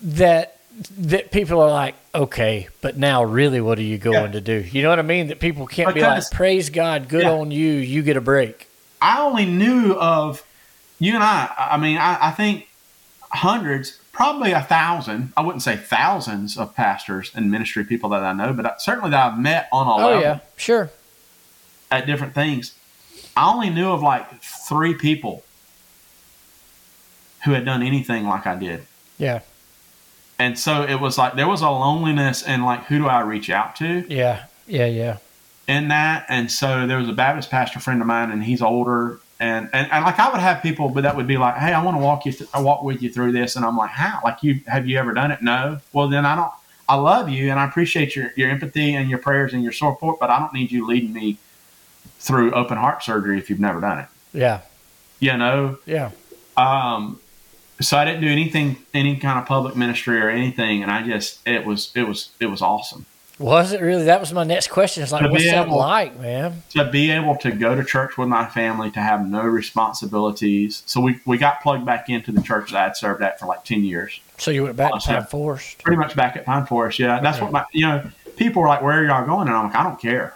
that 0.00 0.54
that 0.96 1.32
people 1.32 1.60
are 1.60 1.70
like, 1.70 1.96
okay, 2.14 2.68
but 2.80 2.96
now 2.96 3.22
really, 3.24 3.60
what 3.60 3.78
are 3.78 3.82
you 3.82 3.98
going 3.98 4.14
yeah. 4.26 4.30
to 4.32 4.40
do? 4.40 4.64
You 4.70 4.82
know 4.82 4.90
what 4.90 5.00
I 5.00 5.02
mean? 5.02 5.26
That 5.26 5.40
people 5.40 5.66
can't 5.66 5.92
because, 5.92 6.28
be 6.28 6.34
like, 6.34 6.36
praise 6.36 6.70
God, 6.70 7.08
good 7.08 7.24
yeah. 7.24 7.32
on 7.32 7.50
you, 7.50 7.72
you 7.72 8.02
get 8.02 8.16
a 8.16 8.20
break. 8.20 8.68
I 9.02 9.20
only 9.20 9.44
knew 9.44 9.94
of 9.94 10.44
you 11.00 11.14
and 11.14 11.22
I. 11.24 11.52
I 11.58 11.76
mean, 11.78 11.96
I, 11.98 12.28
I 12.28 12.30
think 12.30 12.68
hundreds, 13.30 13.98
probably 14.18 14.52
a 14.52 14.62
thousand. 14.62 15.32
I 15.36 15.42
wouldn't 15.42 15.62
say 15.62 15.76
thousands 15.76 16.58
of 16.58 16.74
pastors 16.74 17.30
and 17.34 17.50
ministry 17.50 17.84
people 17.84 18.10
that 18.10 18.22
I 18.22 18.32
know, 18.32 18.52
but 18.52 18.82
certainly 18.82 19.10
that 19.10 19.32
I've 19.32 19.38
met 19.38 19.68
on 19.72 19.86
a 19.86 19.92
oh, 19.92 20.06
level. 20.06 20.22
yeah, 20.22 20.40
sure. 20.56 20.90
At 21.90 22.06
different 22.06 22.34
things, 22.34 22.74
I 23.36 23.50
only 23.50 23.70
knew 23.70 23.90
of 23.90 24.02
like 24.02 24.42
three 24.42 24.94
people 24.94 25.44
who 27.44 27.52
had 27.52 27.64
done 27.64 27.82
anything 27.82 28.24
like 28.26 28.46
I 28.46 28.56
did. 28.56 28.86
Yeah 29.16 29.40
and 30.38 30.58
so 30.58 30.82
it 30.82 31.00
was 31.00 31.18
like 31.18 31.34
there 31.34 31.48
was 31.48 31.60
a 31.62 31.70
loneliness 31.70 32.42
and 32.42 32.64
like 32.64 32.84
who 32.84 32.98
do 32.98 33.06
I 33.06 33.20
reach 33.22 33.50
out 33.50 33.76
to? 33.76 34.04
Yeah, 34.08 34.44
yeah, 34.66 34.86
yeah. 34.86 35.18
In 35.66 35.88
that, 35.88 36.24
and 36.28 36.50
so 36.50 36.86
there 36.86 36.96
was 36.96 37.08
a 37.08 37.12
Baptist 37.12 37.50
pastor 37.50 37.78
friend 37.78 38.00
of 38.00 38.06
mine, 38.06 38.30
and 38.30 38.42
he's 38.42 38.62
older, 38.62 39.20
and 39.40 39.68
and, 39.72 39.90
and 39.92 40.04
like 40.04 40.18
I 40.18 40.30
would 40.30 40.40
have 40.40 40.62
people, 40.62 40.88
but 40.88 41.02
that 41.02 41.16
would 41.16 41.26
be 41.26 41.36
like, 41.36 41.56
hey, 41.56 41.72
I 41.72 41.82
want 41.82 41.96
to 41.96 42.02
walk 42.02 42.26
you, 42.26 42.32
th- 42.32 42.50
I 42.52 42.60
walk 42.60 42.82
with 42.82 43.02
you 43.02 43.10
through 43.10 43.32
this, 43.32 43.56
and 43.56 43.64
I'm 43.64 43.76
like, 43.76 43.90
how? 43.90 44.20
Like 44.24 44.42
you 44.42 44.60
have 44.66 44.86
you 44.88 44.98
ever 44.98 45.12
done 45.12 45.30
it? 45.30 45.42
No. 45.42 45.78
Well, 45.92 46.08
then 46.08 46.26
I 46.26 46.34
don't. 46.34 46.52
I 46.88 46.94
love 46.96 47.28
you, 47.28 47.50
and 47.50 47.60
I 47.60 47.66
appreciate 47.66 48.16
your 48.16 48.32
your 48.36 48.50
empathy 48.50 48.94
and 48.94 49.10
your 49.10 49.18
prayers 49.18 49.52
and 49.52 49.62
your 49.62 49.72
support, 49.72 50.18
but 50.18 50.30
I 50.30 50.38
don't 50.38 50.52
need 50.52 50.72
you 50.72 50.86
leading 50.86 51.12
me 51.12 51.38
through 52.18 52.52
open 52.52 52.78
heart 52.78 53.02
surgery 53.02 53.38
if 53.38 53.48
you've 53.48 53.60
never 53.60 53.80
done 53.80 54.00
it. 54.00 54.06
Yeah. 54.32 54.62
You 55.20 55.36
know. 55.36 55.78
Yeah. 55.86 56.10
Um, 56.56 57.20
so 57.80 57.96
I 57.96 58.04
didn't 58.04 58.22
do 58.22 58.28
anything, 58.28 58.78
any 58.92 59.16
kind 59.16 59.38
of 59.38 59.46
public 59.46 59.76
ministry 59.76 60.20
or 60.20 60.28
anything, 60.28 60.82
and 60.82 60.90
I 60.90 61.06
just 61.06 61.46
it 61.46 61.64
was 61.64 61.92
it 61.94 62.02
was 62.02 62.30
it 62.40 62.46
was 62.46 62.60
awesome. 62.60 63.06
Was 63.38 63.72
it 63.72 63.80
really? 63.80 64.04
That 64.04 64.18
was 64.18 64.32
my 64.32 64.42
next 64.42 64.68
question. 64.68 65.02
It's 65.02 65.12
like, 65.12 65.30
what's 65.30 65.44
that 65.44 65.68
like, 65.68 66.18
man? 66.18 66.62
To 66.70 66.84
be 66.90 67.12
able 67.12 67.36
to 67.36 67.52
go 67.52 67.76
to 67.76 67.84
church 67.84 68.18
with 68.18 68.28
my 68.28 68.46
family, 68.46 68.90
to 68.90 69.00
have 69.00 69.28
no 69.28 69.42
responsibilities. 69.42 70.82
So 70.86 71.00
we, 71.00 71.20
we 71.24 71.38
got 71.38 71.62
plugged 71.62 71.86
back 71.86 72.08
into 72.08 72.32
the 72.32 72.42
church 72.42 72.72
that 72.72 72.84
I'd 72.84 72.96
served 72.96 73.22
at 73.22 73.38
for 73.38 73.46
like 73.46 73.64
ten 73.64 73.84
years. 73.84 74.18
So 74.38 74.50
you 74.50 74.64
went 74.64 74.76
back 74.76 74.92
to 74.92 74.98
Pine 74.98 75.24
Forest? 75.24 75.84
Pretty 75.84 75.98
much 75.98 76.16
back 76.16 76.36
at 76.36 76.44
Pine 76.44 76.66
Forest, 76.66 76.98
yeah. 76.98 77.20
That's 77.20 77.36
okay. 77.36 77.44
what 77.44 77.52
my 77.52 77.64
you 77.72 77.86
know 77.86 78.10
people 78.36 78.62
were 78.62 78.68
like, 78.68 78.82
"Where 78.82 79.00
are 79.00 79.04
y'all 79.04 79.24
going?" 79.24 79.46
And 79.46 79.56
I'm 79.56 79.66
like, 79.66 79.76
"I 79.76 79.84
don't 79.84 80.00
care." 80.00 80.34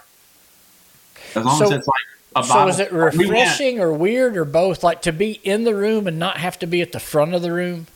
As 1.35 1.43
long 1.43 1.57
so, 1.57 1.65
as 1.65 1.71
it's 1.71 1.87
like 1.87 2.45
so 2.45 2.67
is 2.67 2.79
it 2.79 2.91
refreshing 2.91 3.79
or 3.79 3.93
weird 3.93 4.37
or 4.37 4.45
both? 4.45 4.83
Like 4.83 5.01
to 5.03 5.11
be 5.11 5.33
in 5.43 5.65
the 5.65 5.75
room 5.75 6.07
and 6.07 6.17
not 6.17 6.37
have 6.37 6.57
to 6.59 6.67
be 6.67 6.81
at 6.81 6.91
the 6.91 6.99
front 6.99 7.35
of 7.35 7.41
the 7.41 7.51
room, 7.51 7.87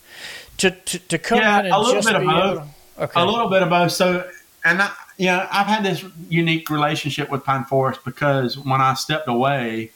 to 0.58 0.70
to, 0.70 0.98
to 0.98 1.18
come 1.18 1.38
yeah, 1.38 1.60
in 1.60 1.66
and 1.66 1.74
a 1.74 1.78
little 1.78 1.94
just 1.94 2.08
bit 2.08 2.16
of 2.16 2.24
both. 2.24 2.68
Okay. 2.98 3.20
A 3.20 3.24
little 3.24 3.48
bit 3.48 3.62
of 3.62 3.70
both. 3.70 3.92
So 3.92 4.28
and 4.68 4.82
I, 4.82 4.90
you 5.16 5.26
know 5.26 5.46
I've 5.50 5.66
had 5.66 5.84
this 5.84 6.04
unique 6.28 6.70
relationship 6.70 7.30
with 7.30 7.44
Pine 7.44 7.64
Forest 7.64 8.04
because 8.04 8.58
when 8.58 8.80
I 8.80 8.94
stepped 8.94 9.28
away, 9.28 9.90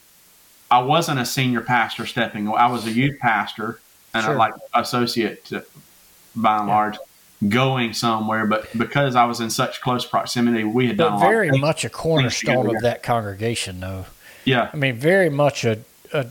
I 0.71 0.83
wasn't 0.83 1.21
a 1.21 1.27
senior 1.27 1.61
pastor 1.61 2.07
stepping 2.07 2.47
away. 2.47 2.59
I 2.59 2.71
was 2.71 2.87
a 2.87 2.91
youth 2.91 3.19
pastor 3.19 3.81
and 4.15 4.25
sure. 4.25 4.35
a, 4.35 4.39
like 4.39 4.55
associate 4.75 5.45
to, 5.47 5.65
by 6.35 6.59
and 6.59 6.69
yeah. 6.69 6.75
large 6.75 6.99
going 7.49 7.93
somewhere, 7.93 8.47
but 8.47 8.67
because 8.79 9.17
I 9.17 9.25
was 9.25 9.41
in 9.41 9.51
such 9.51 9.81
close 9.81 10.07
proximity, 10.07 10.65
we 10.65 10.87
had 10.87 10.97
but 10.97 11.11
done 11.11 11.21
very 11.21 11.51
much 11.59 11.85
a 11.85 11.91
cornerstone 11.91 12.75
of 12.75 12.83
that 12.83 13.03
congregation, 13.03 13.81
though. 13.81 14.07
Yeah, 14.45 14.71
I 14.73 14.77
mean, 14.77 14.97
very 14.97 15.29
much 15.29 15.65
a 15.65 15.81
a 16.13 16.27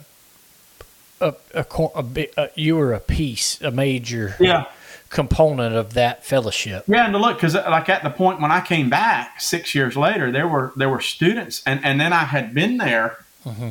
a, 1.20 1.36
a, 1.54 1.66
a, 1.74 2.28
a 2.38 2.50
you 2.56 2.76
were 2.78 2.94
a 2.94 3.00
piece, 3.00 3.62
a 3.62 3.72
major 3.72 4.36
yeah 4.40 4.66
component 5.12 5.76
of 5.76 5.94
that 5.94 6.26
fellowship. 6.26 6.86
Yeah, 6.88 7.06
and 7.06 7.14
to 7.14 7.20
look 7.20 7.38
because 7.38 7.54
like 7.54 7.90
at 7.90 8.02
the 8.02 8.10
point 8.10 8.42
when 8.42 8.52
I 8.52 8.62
came 8.62 8.90
back 8.90 9.40
six 9.40 9.76
years 9.76 9.96
later, 9.96 10.32
there 10.32 10.48
were 10.48 10.74
there 10.76 10.90
were 10.90 11.02
students, 11.02 11.62
and 11.66 11.84
and 11.86 12.02
then 12.02 12.14
I 12.14 12.24
had 12.24 12.54
been 12.54 12.78
there 12.78 13.24
mm-hmm. 13.46 13.70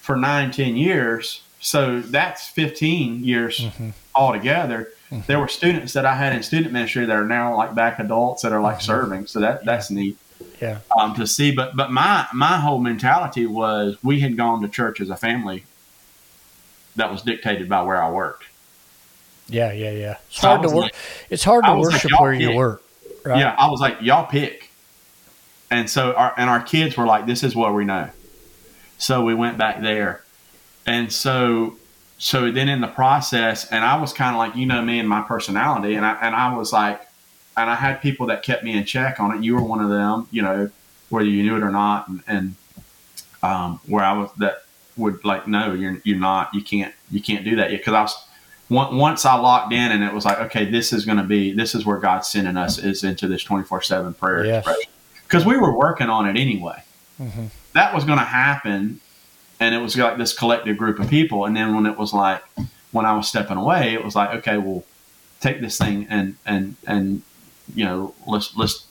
for 0.00 0.16
nine, 0.16 0.50
ten 0.50 0.76
years, 0.76 1.42
so 1.60 2.00
that's 2.00 2.48
fifteen 2.48 3.22
years 3.22 3.60
mm-hmm. 3.60 3.90
altogether. 4.14 4.88
Mm-hmm. 5.10 5.26
There 5.28 5.38
were 5.38 5.48
students 5.48 5.92
that 5.92 6.04
I 6.04 6.16
had 6.16 6.34
in 6.34 6.42
student 6.42 6.72
ministry 6.72 7.04
that 7.04 7.16
are 7.16 7.24
now 7.24 7.56
like 7.56 7.76
back 7.76 8.00
adults 8.00 8.42
that 8.42 8.52
are 8.52 8.60
like 8.60 8.78
mm-hmm. 8.78 8.86
serving, 8.86 9.26
so 9.28 9.40
that 9.40 9.64
that's 9.64 9.90
neat 9.90 10.18
yeah. 10.60 10.78
Um, 10.98 11.14
to 11.14 11.26
see, 11.26 11.52
but 11.52 11.76
but 11.76 11.92
my 11.92 12.26
my 12.32 12.58
whole 12.58 12.78
mentality 12.78 13.46
was 13.46 13.96
we 14.02 14.20
had 14.20 14.36
gone 14.36 14.62
to 14.62 14.68
church 14.68 15.00
as 15.00 15.10
a 15.10 15.16
family. 15.16 15.64
That 16.96 17.10
was 17.10 17.22
dictated 17.22 17.68
by 17.68 17.82
where 17.82 18.02
I 18.02 18.10
worked. 18.10 18.44
Yeah, 19.48 19.72
yeah, 19.72 19.90
yeah. 19.90 20.16
It's 20.28 20.40
so 20.40 20.48
hard 20.48 20.62
to 20.62 20.68
work. 20.68 20.84
Like, 20.84 20.94
it's 21.30 21.44
hard 21.44 21.64
to 21.64 21.76
worship 21.76 22.10
like, 22.10 22.20
where 22.20 22.32
pick. 22.32 22.42
you 22.42 22.56
work. 22.56 22.82
Right? 23.24 23.38
Yeah, 23.38 23.54
I 23.58 23.68
was 23.68 23.80
like, 23.80 24.00
y'all 24.00 24.26
pick. 24.26 24.70
And 25.70 25.90
so, 25.90 26.12
our, 26.12 26.32
and 26.36 26.48
our 26.48 26.62
kids 26.62 26.96
were 26.96 27.06
like, 27.06 27.26
this 27.26 27.42
is 27.42 27.56
what 27.56 27.74
we 27.74 27.84
know. 27.84 28.10
So 28.98 29.24
we 29.24 29.34
went 29.34 29.58
back 29.58 29.82
there, 29.82 30.24
and 30.86 31.12
so 31.12 31.76
so 32.18 32.50
then 32.50 32.68
in 32.68 32.80
the 32.80 32.88
process, 32.88 33.70
and 33.70 33.84
I 33.84 34.00
was 34.00 34.12
kind 34.14 34.34
of 34.34 34.38
like, 34.38 34.56
you 34.56 34.64
know, 34.64 34.80
me 34.80 34.98
and 34.98 35.08
my 35.08 35.20
personality, 35.20 35.96
and 35.96 36.06
I 36.06 36.14
and 36.22 36.34
I 36.34 36.56
was 36.56 36.72
like, 36.72 37.06
and 37.56 37.68
I 37.68 37.74
had 37.74 38.00
people 38.00 38.28
that 38.28 38.42
kept 38.42 38.64
me 38.64 38.72
in 38.72 38.84
check 38.84 39.20
on 39.20 39.36
it. 39.36 39.44
You 39.44 39.54
were 39.54 39.62
one 39.62 39.80
of 39.80 39.90
them, 39.90 40.28
you 40.30 40.40
know, 40.40 40.70
whether 41.10 41.26
you 41.26 41.42
knew 41.42 41.56
it 41.56 41.62
or 41.62 41.70
not, 41.70 42.08
and, 42.08 42.22
and 42.26 42.54
um, 43.42 43.80
where 43.86 44.02
I 44.04 44.14
was 44.14 44.30
that 44.38 44.62
would 44.96 45.24
like, 45.24 45.46
no, 45.46 45.74
you're 45.74 46.00
you're 46.04 46.18
not, 46.18 46.54
you 46.54 46.62
can't, 46.62 46.94
you 47.10 47.20
can't 47.20 47.44
do 47.44 47.56
that 47.56 47.70
yet. 47.70 47.80
Because 47.80 47.92
I 47.92 48.02
was 48.02 48.25
once 48.68 49.24
I 49.24 49.34
locked 49.36 49.72
in, 49.72 49.92
and 49.92 50.02
it 50.02 50.12
was 50.12 50.24
like, 50.24 50.38
okay, 50.40 50.68
this 50.70 50.92
is 50.92 51.04
going 51.04 51.18
to 51.18 51.24
be, 51.24 51.52
this 51.52 51.74
is 51.74 51.86
where 51.86 51.98
God's 51.98 52.28
sending 52.28 52.56
us 52.56 52.78
is 52.78 53.04
into 53.04 53.28
this 53.28 53.42
twenty 53.42 53.64
four 53.64 53.82
seven 53.82 54.14
prayer 54.14 54.44
yes. 54.44 54.66
Because 55.22 55.44
we 55.44 55.56
were 55.56 55.76
working 55.76 56.08
on 56.08 56.28
it 56.28 56.40
anyway. 56.40 56.82
Mm-hmm. 57.20 57.46
That 57.74 57.94
was 57.94 58.04
going 58.04 58.18
to 58.18 58.24
happen, 58.24 59.00
and 59.60 59.74
it 59.74 59.78
was 59.78 59.96
like 59.96 60.18
this 60.18 60.32
collective 60.32 60.76
group 60.76 60.98
of 60.98 61.08
people. 61.08 61.44
And 61.44 61.56
then 61.56 61.74
when 61.74 61.86
it 61.86 61.96
was 61.96 62.12
like, 62.12 62.42
when 62.92 63.06
I 63.06 63.16
was 63.16 63.28
stepping 63.28 63.56
away, 63.56 63.94
it 63.94 64.04
was 64.04 64.14
like, 64.14 64.30
okay, 64.38 64.58
well, 64.58 64.84
take 65.40 65.60
this 65.60 65.78
thing 65.78 66.06
and 66.08 66.36
and 66.46 66.76
and 66.86 67.22
you 67.74 67.84
know, 67.84 68.14
let's 68.26 68.56
let's 68.56 68.86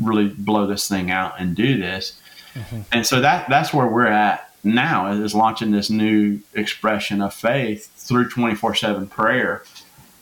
really 0.00 0.28
blow 0.28 0.66
this 0.66 0.88
thing 0.88 1.10
out 1.10 1.34
and 1.38 1.54
do 1.54 1.76
this. 1.78 2.18
Mm-hmm. 2.54 2.80
And 2.92 3.06
so 3.06 3.20
that 3.20 3.48
that's 3.48 3.72
where 3.74 3.86
we're 3.86 4.06
at 4.06 4.52
now 4.64 5.10
is 5.12 5.34
launching 5.34 5.70
this 5.70 5.90
new 5.90 6.40
expression 6.54 7.20
of 7.20 7.34
faith 7.34 7.90
through 8.10 8.28
24 8.28 8.74
seven 8.74 9.06
prayer. 9.06 9.62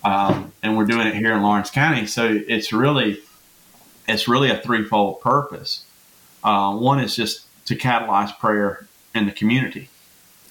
Um, 0.05 0.53
and 0.63 0.77
we're 0.77 0.85
doing 0.85 1.07
it 1.07 1.15
here 1.15 1.33
in 1.33 1.43
Laurens 1.43 1.71
County. 1.71 2.07
So 2.07 2.41
it's 2.47 2.71
really, 2.73 3.21
it's 4.07 4.29
really 4.29 4.51
a 4.51 4.59
threefold 4.59 5.23
purpose. 5.23 5.85
Uh, 6.45 6.77
one 6.77 7.01
is 7.01 7.17
just 7.17 7.47
to 7.65 7.75
catalyze 7.75 8.39
prayer 8.39 8.87
in 9.15 9.25
the 9.25 9.33
community. 9.33 9.89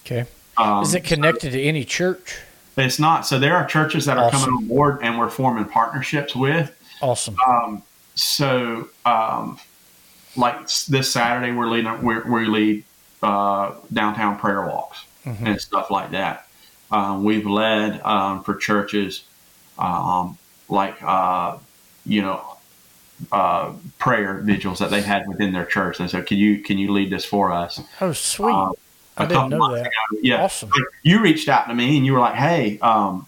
Okay. 0.04 0.26
Um, 0.56 0.82
is 0.82 0.94
it 0.94 1.04
connected 1.04 1.52
so 1.52 1.58
to 1.58 1.62
any 1.62 1.84
church? 1.84 2.40
It's 2.76 2.98
not. 2.98 3.24
So 3.24 3.38
there 3.38 3.54
are 3.54 3.66
churches 3.66 4.04
that 4.06 4.18
are 4.18 4.30
coming 4.30 4.48
on 4.48 4.66
board 4.66 4.98
and 5.02 5.18
we're 5.18 5.30
forming 5.30 5.64
partnerships 5.64 6.34
with. 6.34 6.74
Awesome. 7.00 7.36
Um, 7.46 7.82
so, 8.16 8.88
um, 9.06 9.60
like 10.36 10.68
this 10.88 11.12
Saturday, 11.12 11.52
we're 11.52 11.68
leading 11.68 12.02
we 12.02 12.20
we 12.20 12.46
lead 12.46 12.84
uh, 13.22 13.74
downtown 13.92 14.38
prayer 14.38 14.66
walks 14.66 15.04
mm-hmm. 15.24 15.46
and 15.46 15.60
stuff 15.60 15.90
like 15.90 16.10
that. 16.10 16.47
Um, 16.90 17.24
we've 17.24 17.46
led 17.46 18.00
um, 18.02 18.42
for 18.42 18.54
churches 18.54 19.24
um, 19.78 20.38
like 20.68 20.96
uh, 21.02 21.58
you 22.04 22.22
know 22.22 22.56
uh, 23.32 23.72
prayer 23.98 24.34
vigils 24.34 24.78
that 24.80 24.90
they 24.90 25.02
had 25.02 25.26
within 25.28 25.52
their 25.52 25.66
church. 25.66 26.00
And 26.00 26.10
so, 26.10 26.22
can 26.22 26.38
you 26.38 26.58
can 26.58 26.78
you 26.78 26.92
lead 26.92 27.10
this 27.10 27.24
for 27.24 27.52
us? 27.52 27.80
Oh, 28.00 28.12
sweet! 28.12 28.52
Uh, 28.52 28.72
I 29.16 29.26
didn't 29.26 29.50
know 29.50 29.74
that. 29.74 29.80
Ago. 29.80 30.20
Yeah, 30.22 30.44
awesome. 30.44 30.70
You 31.02 31.20
reached 31.22 31.48
out 31.48 31.68
to 31.68 31.74
me 31.74 31.96
and 31.96 32.06
you 32.06 32.12
were 32.12 32.20
like, 32.20 32.34
"Hey, 32.34 32.78
um, 32.80 33.26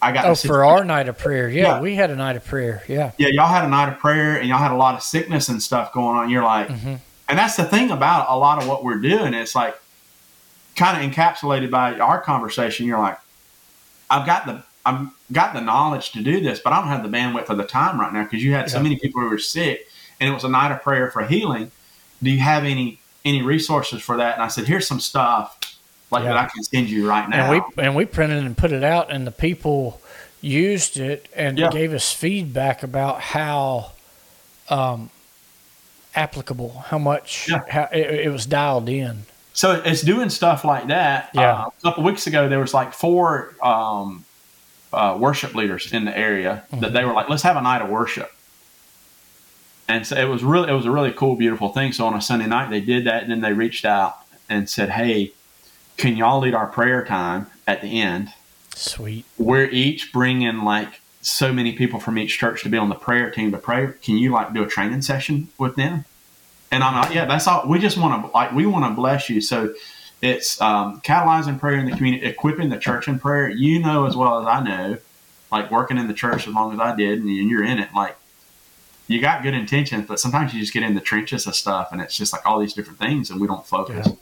I 0.00 0.12
got 0.12 0.24
oh 0.26 0.34
for 0.34 0.64
our 0.64 0.84
night 0.84 1.08
of 1.08 1.18
prayer. 1.18 1.48
Yeah, 1.48 1.62
yeah, 1.62 1.80
we 1.80 1.94
had 1.94 2.10
a 2.10 2.16
night 2.16 2.36
of 2.36 2.44
prayer. 2.44 2.82
Yeah, 2.88 3.12
yeah, 3.18 3.28
y'all 3.30 3.48
had 3.48 3.64
a 3.64 3.68
night 3.68 3.92
of 3.92 3.98
prayer, 3.98 4.38
and 4.38 4.48
y'all 4.48 4.58
had 4.58 4.72
a 4.72 4.76
lot 4.76 4.94
of 4.94 5.02
sickness 5.02 5.48
and 5.48 5.62
stuff 5.62 5.92
going 5.92 6.16
on. 6.16 6.30
You're 6.30 6.42
like, 6.42 6.68
mm-hmm. 6.68 6.94
and 7.28 7.38
that's 7.38 7.56
the 7.56 7.64
thing 7.64 7.90
about 7.90 8.26
a 8.28 8.36
lot 8.36 8.62
of 8.62 8.68
what 8.68 8.82
we're 8.84 8.98
doing. 8.98 9.34
It's 9.34 9.54
like 9.54 9.76
kind 10.76 11.02
of 11.02 11.10
encapsulated 11.10 11.70
by 11.70 11.98
our 11.98 12.20
conversation. 12.20 12.86
You're 12.86 12.98
like, 12.98 13.18
I've 14.10 14.26
got 14.26 14.46
the 14.46 14.62
I've 14.84 15.08
got 15.30 15.54
the 15.54 15.60
knowledge 15.60 16.12
to 16.12 16.22
do 16.22 16.40
this, 16.40 16.60
but 16.60 16.72
I 16.72 16.80
don't 16.80 16.88
have 16.88 17.02
the 17.02 17.16
bandwidth 17.16 17.48
of 17.48 17.56
the 17.56 17.64
time 17.64 18.00
right 18.00 18.12
now 18.12 18.24
because 18.24 18.42
you 18.42 18.52
had 18.52 18.62
yeah. 18.62 18.72
so 18.72 18.82
many 18.82 18.98
people 18.98 19.20
who 19.20 19.28
were 19.28 19.38
sick, 19.38 19.86
and 20.20 20.28
it 20.28 20.32
was 20.32 20.44
a 20.44 20.48
night 20.48 20.72
of 20.72 20.82
prayer 20.82 21.10
for 21.10 21.24
healing. 21.24 21.70
Do 22.22 22.30
you 22.30 22.40
have 22.40 22.64
any 22.64 23.00
any 23.24 23.42
resources 23.42 24.02
for 24.02 24.16
that? 24.16 24.34
And 24.34 24.42
I 24.42 24.48
said, 24.48 24.66
here's 24.66 24.86
some 24.86 25.00
stuff 25.00 25.58
like 26.10 26.24
yeah. 26.24 26.34
that 26.34 26.36
I 26.36 26.46
can 26.46 26.62
send 26.62 26.90
you 26.90 27.08
right 27.08 27.28
now. 27.28 27.52
And 27.52 27.62
we 27.76 27.82
and 27.82 27.96
we 27.96 28.04
printed 28.04 28.44
and 28.44 28.56
put 28.56 28.72
it 28.72 28.84
out, 28.84 29.10
and 29.10 29.26
the 29.26 29.32
people 29.32 30.00
used 30.40 30.96
it 30.98 31.28
and 31.34 31.58
yeah. 31.58 31.70
gave 31.70 31.92
us 31.92 32.12
feedback 32.12 32.82
about 32.82 33.20
how 33.20 33.92
um, 34.68 35.10
applicable, 36.14 36.84
how 36.86 36.98
much 36.98 37.50
how 37.68 37.88
it, 37.92 38.26
it, 38.26 38.32
was 38.32 38.44
dialed 38.46 38.88
in. 38.88 39.22
So 39.52 39.82
it's 39.84 40.02
doing 40.02 40.30
stuff 40.30 40.64
like 40.64 40.88
that. 40.88 41.30
Yeah. 41.34 41.52
Uh, 41.52 41.66
a 41.66 41.82
couple 41.82 42.04
weeks 42.04 42.26
ago, 42.26 42.48
there 42.48 42.58
was 42.58 42.72
like 42.72 42.92
four 42.92 43.54
um, 43.62 44.24
uh, 44.92 45.16
worship 45.18 45.54
leaders 45.54 45.92
in 45.92 46.04
the 46.04 46.16
area 46.16 46.64
mm-hmm. 46.70 46.80
that 46.80 46.92
they 46.92 47.04
were 47.04 47.12
like, 47.12 47.28
let's 47.28 47.42
have 47.42 47.56
a 47.56 47.62
night 47.62 47.82
of 47.82 47.90
worship. 47.90 48.32
And 49.88 50.06
so 50.06 50.16
it 50.16 50.28
was 50.28 50.42
really, 50.42 50.70
it 50.70 50.74
was 50.74 50.86
a 50.86 50.90
really 50.90 51.12
cool, 51.12 51.36
beautiful 51.36 51.68
thing. 51.70 51.92
So 51.92 52.06
on 52.06 52.14
a 52.14 52.20
Sunday 52.20 52.46
night, 52.46 52.70
they 52.70 52.80
did 52.80 53.04
that, 53.04 53.22
and 53.22 53.30
then 53.30 53.40
they 53.40 53.52
reached 53.52 53.84
out 53.84 54.16
and 54.48 54.68
said, 54.68 54.90
"Hey, 54.90 55.32
can 55.96 56.16
y'all 56.16 56.40
lead 56.40 56.54
our 56.54 56.66
prayer 56.66 57.04
time 57.04 57.48
at 57.66 57.82
the 57.82 58.00
end?" 58.00 58.32
Sweet. 58.74 59.26
We're 59.36 59.68
each 59.68 60.12
bringing 60.12 60.62
like 60.62 61.00
so 61.20 61.52
many 61.52 61.72
people 61.72 62.00
from 62.00 62.16
each 62.16 62.38
church 62.38 62.62
to 62.62 62.68
be 62.68 62.78
on 62.78 62.88
the 62.88 62.94
prayer 62.94 63.30
team 63.30 63.50
to 63.52 63.58
pray. 63.58 63.90
Can 64.02 64.16
you 64.16 64.30
like 64.32 64.54
do 64.54 64.62
a 64.62 64.66
training 64.66 65.02
session 65.02 65.48
with 65.58 65.76
them? 65.76 66.04
And 66.72 66.82
I'm 66.82 66.94
like, 66.94 67.14
yeah, 67.14 67.26
that's 67.26 67.46
all. 67.46 67.68
We 67.68 67.78
just 67.78 67.98
want 67.98 68.24
to 68.24 68.32
like 68.32 68.52
we 68.52 68.64
want 68.64 68.86
to 68.86 68.90
bless 68.94 69.28
you. 69.28 69.42
So 69.42 69.74
it's 70.22 70.58
um, 70.60 71.02
catalyzing 71.02 71.60
prayer 71.60 71.76
in 71.76 71.84
the 71.84 71.94
community, 71.94 72.24
equipping 72.24 72.70
the 72.70 72.78
church 72.78 73.06
in 73.08 73.18
prayer. 73.18 73.50
You 73.50 73.78
know 73.78 74.06
as 74.06 74.16
well 74.16 74.40
as 74.40 74.46
I 74.46 74.64
know, 74.64 74.98
like 75.52 75.70
working 75.70 75.98
in 75.98 76.08
the 76.08 76.14
church 76.14 76.48
as 76.48 76.54
long 76.54 76.72
as 76.72 76.80
I 76.80 76.96
did, 76.96 77.20
and 77.20 77.28
you're 77.30 77.62
in 77.62 77.78
it. 77.78 77.90
Like 77.94 78.16
you 79.06 79.20
got 79.20 79.42
good 79.42 79.52
intentions, 79.52 80.06
but 80.08 80.18
sometimes 80.18 80.54
you 80.54 80.60
just 80.60 80.72
get 80.72 80.82
in 80.82 80.94
the 80.94 81.00
trenches 81.00 81.46
of 81.46 81.54
stuff, 81.54 81.92
and 81.92 82.00
it's 82.00 82.16
just 82.16 82.32
like 82.32 82.44
all 82.46 82.58
these 82.58 82.72
different 82.72 82.98
things, 82.98 83.30
and 83.30 83.38
we 83.40 83.46
don't 83.46 83.66
focus. 83.66 84.08
Yeah. 84.08 84.14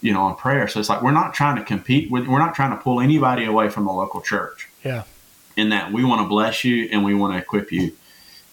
You 0.00 0.12
know, 0.12 0.22
on 0.22 0.36
prayer. 0.36 0.68
So 0.68 0.78
it's 0.78 0.88
like 0.88 1.02
we're 1.02 1.10
not 1.10 1.34
trying 1.34 1.56
to 1.56 1.64
compete 1.64 2.08
with, 2.08 2.28
we're 2.28 2.38
not 2.38 2.54
trying 2.54 2.70
to 2.70 2.76
pull 2.76 3.00
anybody 3.00 3.46
away 3.46 3.68
from 3.68 3.84
the 3.84 3.90
local 3.90 4.20
church. 4.20 4.68
Yeah. 4.84 5.02
In 5.56 5.70
that 5.70 5.90
we 5.92 6.04
want 6.04 6.22
to 6.22 6.28
bless 6.28 6.62
you 6.62 6.88
and 6.92 7.04
we 7.04 7.16
want 7.16 7.32
to 7.32 7.38
equip 7.38 7.72
you 7.72 7.96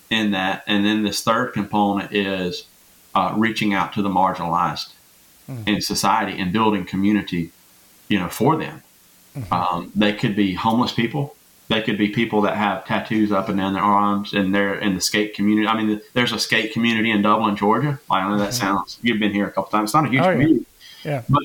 in 0.09 0.31
that. 0.31 0.63
And 0.65 0.83
then 0.83 1.03
this 1.03 1.21
third 1.21 1.53
component 1.53 2.15
is 2.15 2.65
uh, 3.15 3.33
reaching 3.35 3.73
out 3.73 3.93
to 3.93 4.01
the 4.01 4.09
marginalized 4.09 4.93
mm-hmm. 5.49 5.67
in 5.67 5.81
society 5.81 6.39
and 6.39 6.51
building 6.51 6.85
community, 6.85 7.51
you 8.09 8.19
know, 8.19 8.29
for 8.29 8.57
them. 8.57 8.83
Mm-hmm. 9.35 9.53
Um, 9.53 9.91
they 9.95 10.13
could 10.13 10.35
be 10.35 10.53
homeless 10.53 10.91
people. 10.91 11.35
They 11.67 11.81
could 11.81 11.97
be 11.97 12.09
people 12.09 12.41
that 12.41 12.55
have 12.55 12.85
tattoos 12.85 13.31
up 13.31 13.49
and 13.49 13.57
down 13.57 13.73
their 13.73 13.83
arms, 13.83 14.33
and 14.33 14.53
they're 14.53 14.75
in 14.75 14.93
the 14.93 15.01
skate 15.01 15.33
community. 15.33 15.67
I 15.67 15.81
mean, 15.81 15.99
there's 16.13 16.31
a 16.31 16.39
skate 16.39 16.73
community 16.73 17.09
in 17.09 17.23
Dublin, 17.23 17.55
Georgia. 17.55 17.99
I 18.09 18.27
know 18.27 18.37
that 18.37 18.49
mm-hmm. 18.49 18.53
sounds. 18.53 18.99
You've 19.01 19.19
been 19.19 19.33
here 19.33 19.47
a 19.47 19.51
couple 19.51 19.71
times. 19.71 19.89
It's 19.89 19.95
not 19.95 20.05
a 20.05 20.09
huge 20.09 20.21
oh, 20.21 20.31
community, 20.31 20.65
yeah. 21.03 21.11
yeah. 21.11 21.21
but 21.27 21.43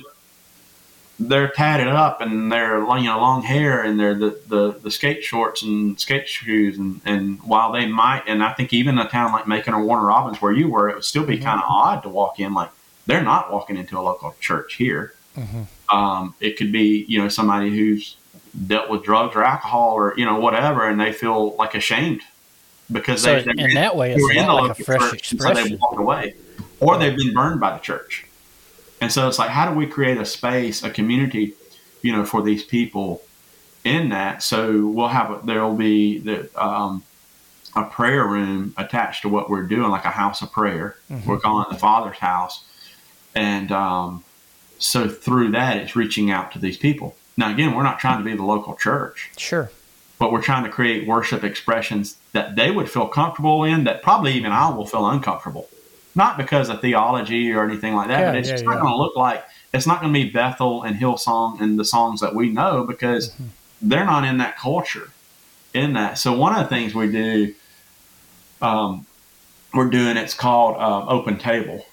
they're 1.21 1.51
tatted 1.51 1.87
up 1.87 2.23
and 2.23 2.51
they're 2.51 2.79
you 2.79 3.05
know 3.05 3.21
long 3.21 3.43
hair 3.43 3.83
and 3.83 4.01
they're 4.01 4.15
the, 4.15 4.41
the, 4.49 4.73
the 4.83 4.91
skate 4.91 5.23
shorts 5.23 5.63
and 5.63 6.01
skate 6.01 6.27
shoes 6.27 6.79
and, 6.79 7.01
and 7.05 7.41
while 7.43 7.73
they 7.73 7.87
might 7.87 8.23
and 8.27 8.43
I 8.43 8.55
think 8.55 8.73
even 8.73 8.99
a 8.99 9.07
town 9.07 9.31
like 9.31 9.47
Macon 9.47 9.75
or 9.75 9.85
Warner 9.85 10.07
Robins 10.07 10.41
where 10.41 10.53
you 10.53 10.69
were 10.69 10.89
it 10.89 10.95
would 10.95 11.05
still 11.05 11.27
be 11.27 11.35
mm-hmm. 11.35 11.45
kind 11.45 11.61
of 11.61 11.67
odd 11.69 12.03
to 12.05 12.09
walk 12.09 12.41
in 12.41 12.55
like 12.55 12.71
they're 13.07 13.23
not 13.23 13.53
walking 13.53 13.77
into 13.77 13.99
a 13.99 14.01
local 14.01 14.35
church 14.41 14.75
here. 14.75 15.15
Mm-hmm. 15.37 15.97
Um, 15.97 16.35
it 16.41 16.57
could 16.57 16.71
be, 16.71 17.05
you 17.09 17.21
know, 17.21 17.29
somebody 17.29 17.71
who's 17.71 18.17
dealt 18.67 18.89
with 18.89 19.03
drugs 19.03 19.35
or 19.35 19.43
alcohol 19.43 19.95
or, 19.95 20.15
you 20.17 20.25
know, 20.25 20.39
whatever, 20.39 20.89
and 20.89 21.01
they 21.01 21.13
feel 21.13 21.57
like 21.57 21.75
ashamed 21.75 22.23
because 22.91 23.23
so 23.23 23.41
they, 23.41 23.65
in 23.65 23.75
that 23.75 23.97
way, 23.97 24.15
it's 24.15 24.35
not 24.37 24.69
like 24.69 24.79
a 24.79 24.85
fresh 24.85 25.13
expression. 25.13 25.57
So 25.57 25.69
they 25.71 25.75
walk 25.77 25.99
away 25.99 26.35
or 26.79 26.99
they've 26.99 27.17
been 27.17 27.35
burned 27.35 27.61
by 27.61 27.73
the 27.73 27.79
church. 27.79 28.27
And 29.01 29.11
so 29.11 29.29
it's 29.29 29.39
like, 29.39 29.51
how 29.51 29.71
do 29.71 29.77
we 29.77 29.87
create 29.87 30.19
a 30.19 30.27
space, 30.27 30.83
a 30.83 30.91
community, 30.91 31.55
you 32.03 32.13
know, 32.13 32.25
for 32.25 32.43
these 32.43 32.63
people 32.63 33.23
in 33.85 34.11
that? 34.11 34.43
So 34.43 34.87
we'll 34.87 35.09
have, 35.09 35.47
there'll 35.47 35.75
be 35.75 36.19
the, 36.19 36.49
um, 36.63 37.03
a 37.75 37.85
prayer 37.85 38.27
room 38.27 38.75
attached 38.77 39.23
to 39.23 39.29
what 39.29 39.49
we're 39.49 39.63
doing, 39.63 39.91
like 39.91 40.05
a 40.05 40.11
house 40.11 40.43
of 40.43 40.53
prayer. 40.53 40.97
Mm-hmm. 41.11 41.29
We're 41.29 41.39
calling 41.39 41.67
it 41.69 41.73
the 41.73 41.79
Father's 41.79 42.19
house 42.19 42.65
and 43.35 43.71
um, 43.71 44.25
so 44.79 45.09
through 45.09 45.53
that, 45.53 45.77
it's 45.77 45.95
reaching 45.95 46.31
out 46.31 46.53
to 46.53 46.59
these 46.59 46.77
people. 46.77 47.17
Now, 47.37 47.53
again, 47.53 47.75
we're 47.75 47.83
not 47.83 47.99
trying 47.99 48.19
to 48.19 48.25
be 48.25 48.35
the 48.35 48.45
local 48.45 48.75
church. 48.75 49.31
Sure. 49.37 49.71
But 50.19 50.33
we're 50.33 50.43
trying 50.43 50.65
to 50.65 50.71
create 50.71 51.07
worship 51.07 51.45
expressions 51.45 52.17
that 52.33 52.57
they 52.57 52.71
would 52.71 52.91
feel 52.91 53.09
comfortable 53.09 53.65
in, 53.65 53.85
that 53.85 54.03
probably 54.03 54.33
even 54.33 54.53
I 54.53 54.69
will 54.71 54.87
feel 54.87 55.09
uncomfortable. 55.09 55.69
Not 56.21 56.37
because 56.37 56.69
of 56.69 56.83
theology 56.83 57.51
or 57.51 57.65
anything 57.65 57.95
like 57.95 58.09
that, 58.09 58.21
yeah, 58.21 58.31
but 58.33 58.37
it's 58.37 58.49
yeah, 58.49 58.57
just 58.57 58.67
not 58.67 58.79
going 58.83 58.93
to 58.93 58.99
look 58.99 59.17
like 59.17 59.43
it's 59.73 59.87
not 59.87 60.03
going 60.03 60.13
to 60.13 60.21
be 60.23 60.29
Bethel 60.29 60.83
and 60.83 60.95
Hillsong 60.95 61.63
and 61.63 61.79
the 61.79 61.85
songs 61.85 62.21
that 62.21 62.35
we 62.35 62.51
know 62.51 62.85
because 62.85 63.31
mm-hmm. 63.31 63.45
they're 63.81 64.05
not 64.05 64.25
in 64.25 64.37
that 64.37 64.59
culture. 64.59 65.13
In 65.73 65.95
that, 65.95 66.19
so 66.19 66.37
one 66.37 66.55
of 66.55 66.63
the 66.63 66.69
things 66.69 66.95
we 66.95 67.11
do, 67.11 67.55
um, 68.61 69.07
we're 69.73 69.89
doing 69.89 70.19
it's 70.19 70.35
called 70.35 70.77
uh, 70.77 71.07
Open 71.07 71.39
Table, 71.39 71.87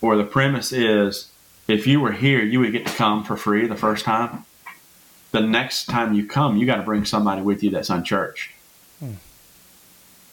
where 0.00 0.16
the 0.16 0.24
premise 0.24 0.72
is 0.72 1.30
if 1.68 1.86
you 1.86 2.00
were 2.00 2.10
here, 2.10 2.42
you 2.42 2.58
would 2.58 2.72
get 2.72 2.84
to 2.84 2.92
come 2.92 3.22
for 3.22 3.36
free 3.36 3.68
the 3.68 3.76
first 3.76 4.04
time. 4.04 4.44
The 5.30 5.40
next 5.40 5.84
time 5.84 6.14
you 6.14 6.26
come, 6.26 6.56
you 6.56 6.66
got 6.66 6.78
to 6.78 6.82
bring 6.82 7.04
somebody 7.04 7.42
with 7.42 7.62
you 7.62 7.70
that's 7.70 7.90
unchurched. 7.90 8.50
Hmm. 8.98 9.12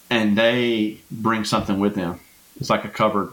And 0.09 0.35
they 0.35 1.01
bring 1.11 1.43
something 1.43 1.80
with 1.80 1.93
them. 1.93 2.22
It's 2.60 2.69
like 2.69 2.86
a 2.86 2.90
covered, 2.90 3.32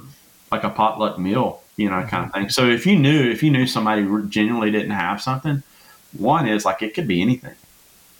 like 0.51 0.65
a 0.65 0.71
potluck 0.71 1.19
meal, 1.19 1.63
you 1.77 1.89
know, 1.89 2.03
kind 2.05 2.27
of 2.27 2.33
thing. 2.33 2.49
So 2.49 2.69
if 2.69 2.87
you 2.87 2.99
knew, 2.99 3.31
if 3.31 3.43
you 3.43 3.51
knew 3.51 3.67
somebody 3.67 4.03
genuinely 4.29 4.71
didn't 4.71 4.91
have 4.91 5.23
something, 5.23 5.63
one 6.17 6.49
is 6.49 6.65
like 6.65 6.83
it 6.83 6.95
could 6.95 7.09
be 7.09 7.23
anything. 7.23 7.55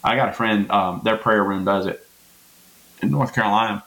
I 0.05 0.17
got 0.17 0.29
a 0.29 0.33
friend, 0.33 0.71
um, 0.71 1.01
their 1.05 1.17
prayer 1.17 1.45
room 1.45 1.65
does 1.65 1.87
it 1.87 2.07
in 3.03 3.11
North 3.11 3.35
Carolina. 3.35 3.85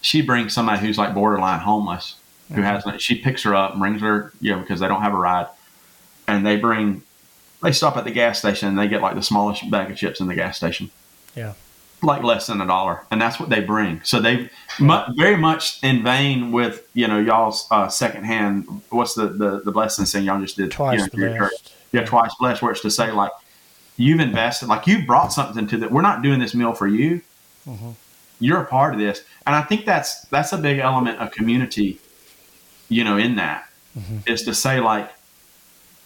She 0.00 0.22
brings 0.22 0.52
somebody 0.52 0.80
who's 0.80 0.98
like 0.98 1.14
borderline 1.14 1.60
homeless 1.60 2.16
who 2.54 2.62
has 2.62 2.84
she 2.98 3.16
picks 3.16 3.42
her 3.42 3.54
up 3.54 3.72
and 3.72 3.80
brings 3.80 4.00
her 4.00 4.32
you 4.40 4.52
know 4.52 4.60
because 4.60 4.80
they 4.80 4.88
don't 4.88 5.02
have 5.02 5.12
a 5.12 5.16
ride 5.16 5.48
and 6.28 6.46
they 6.46 6.56
bring 6.56 7.02
they 7.62 7.72
stop 7.72 7.96
at 7.96 8.04
the 8.04 8.10
gas 8.10 8.38
station 8.38 8.68
and 8.68 8.78
they 8.78 8.86
get 8.86 9.00
like 9.00 9.14
the 9.14 9.22
smallest 9.22 9.68
bag 9.70 9.90
of 9.90 9.96
chips 9.96 10.20
in 10.20 10.26
the 10.26 10.34
gas 10.34 10.56
station 10.56 10.90
yeah 11.34 11.54
like 12.02 12.22
less 12.22 12.46
than 12.46 12.60
a 12.60 12.66
dollar 12.66 13.02
and 13.10 13.20
that's 13.20 13.40
what 13.40 13.48
they 13.48 13.60
bring 13.60 14.00
so 14.04 14.20
they 14.20 14.50
mu- 14.78 15.02
very 15.16 15.36
much 15.36 15.82
in 15.82 16.02
vein 16.02 16.52
with 16.52 16.86
you 16.94 17.08
know 17.08 17.18
y'all's 17.18 17.66
uh, 17.70 17.88
secondhand 17.88 18.64
what's 18.90 19.14
the, 19.14 19.28
the 19.28 19.60
the 19.64 19.72
blessing 19.72 20.04
thing 20.04 20.24
y'all 20.24 20.40
just 20.40 20.56
did 20.56 20.70
twice 20.70 21.08
you 21.14 21.24
know, 21.24 21.38
blessed. 21.38 21.72
yeah 21.92 22.04
twice 22.04 22.32
blessed 22.38 22.62
where 22.62 22.72
it's 22.72 22.82
to 22.82 22.90
say 22.90 23.10
like 23.10 23.32
you've 23.96 24.20
invested 24.20 24.68
like 24.68 24.86
you 24.86 25.06
brought 25.06 25.32
something 25.32 25.66
to 25.66 25.78
that 25.78 25.90
we're 25.90 26.02
not 26.02 26.22
doing 26.22 26.38
this 26.38 26.54
meal 26.54 26.74
for 26.74 26.86
you 26.86 27.22
mm-hmm. 27.66 27.90
you're 28.40 28.60
a 28.60 28.66
part 28.66 28.92
of 28.92 29.00
this 29.00 29.24
and 29.46 29.56
i 29.56 29.62
think 29.62 29.86
that's 29.86 30.20
that's 30.26 30.52
a 30.52 30.58
big 30.58 30.78
element 30.78 31.18
of 31.18 31.30
community 31.30 31.98
you 32.88 33.04
know, 33.04 33.16
in 33.16 33.36
that 33.36 33.68
mm-hmm. 33.96 34.18
is 34.26 34.42
to 34.44 34.54
say 34.54 34.80
like 34.80 35.10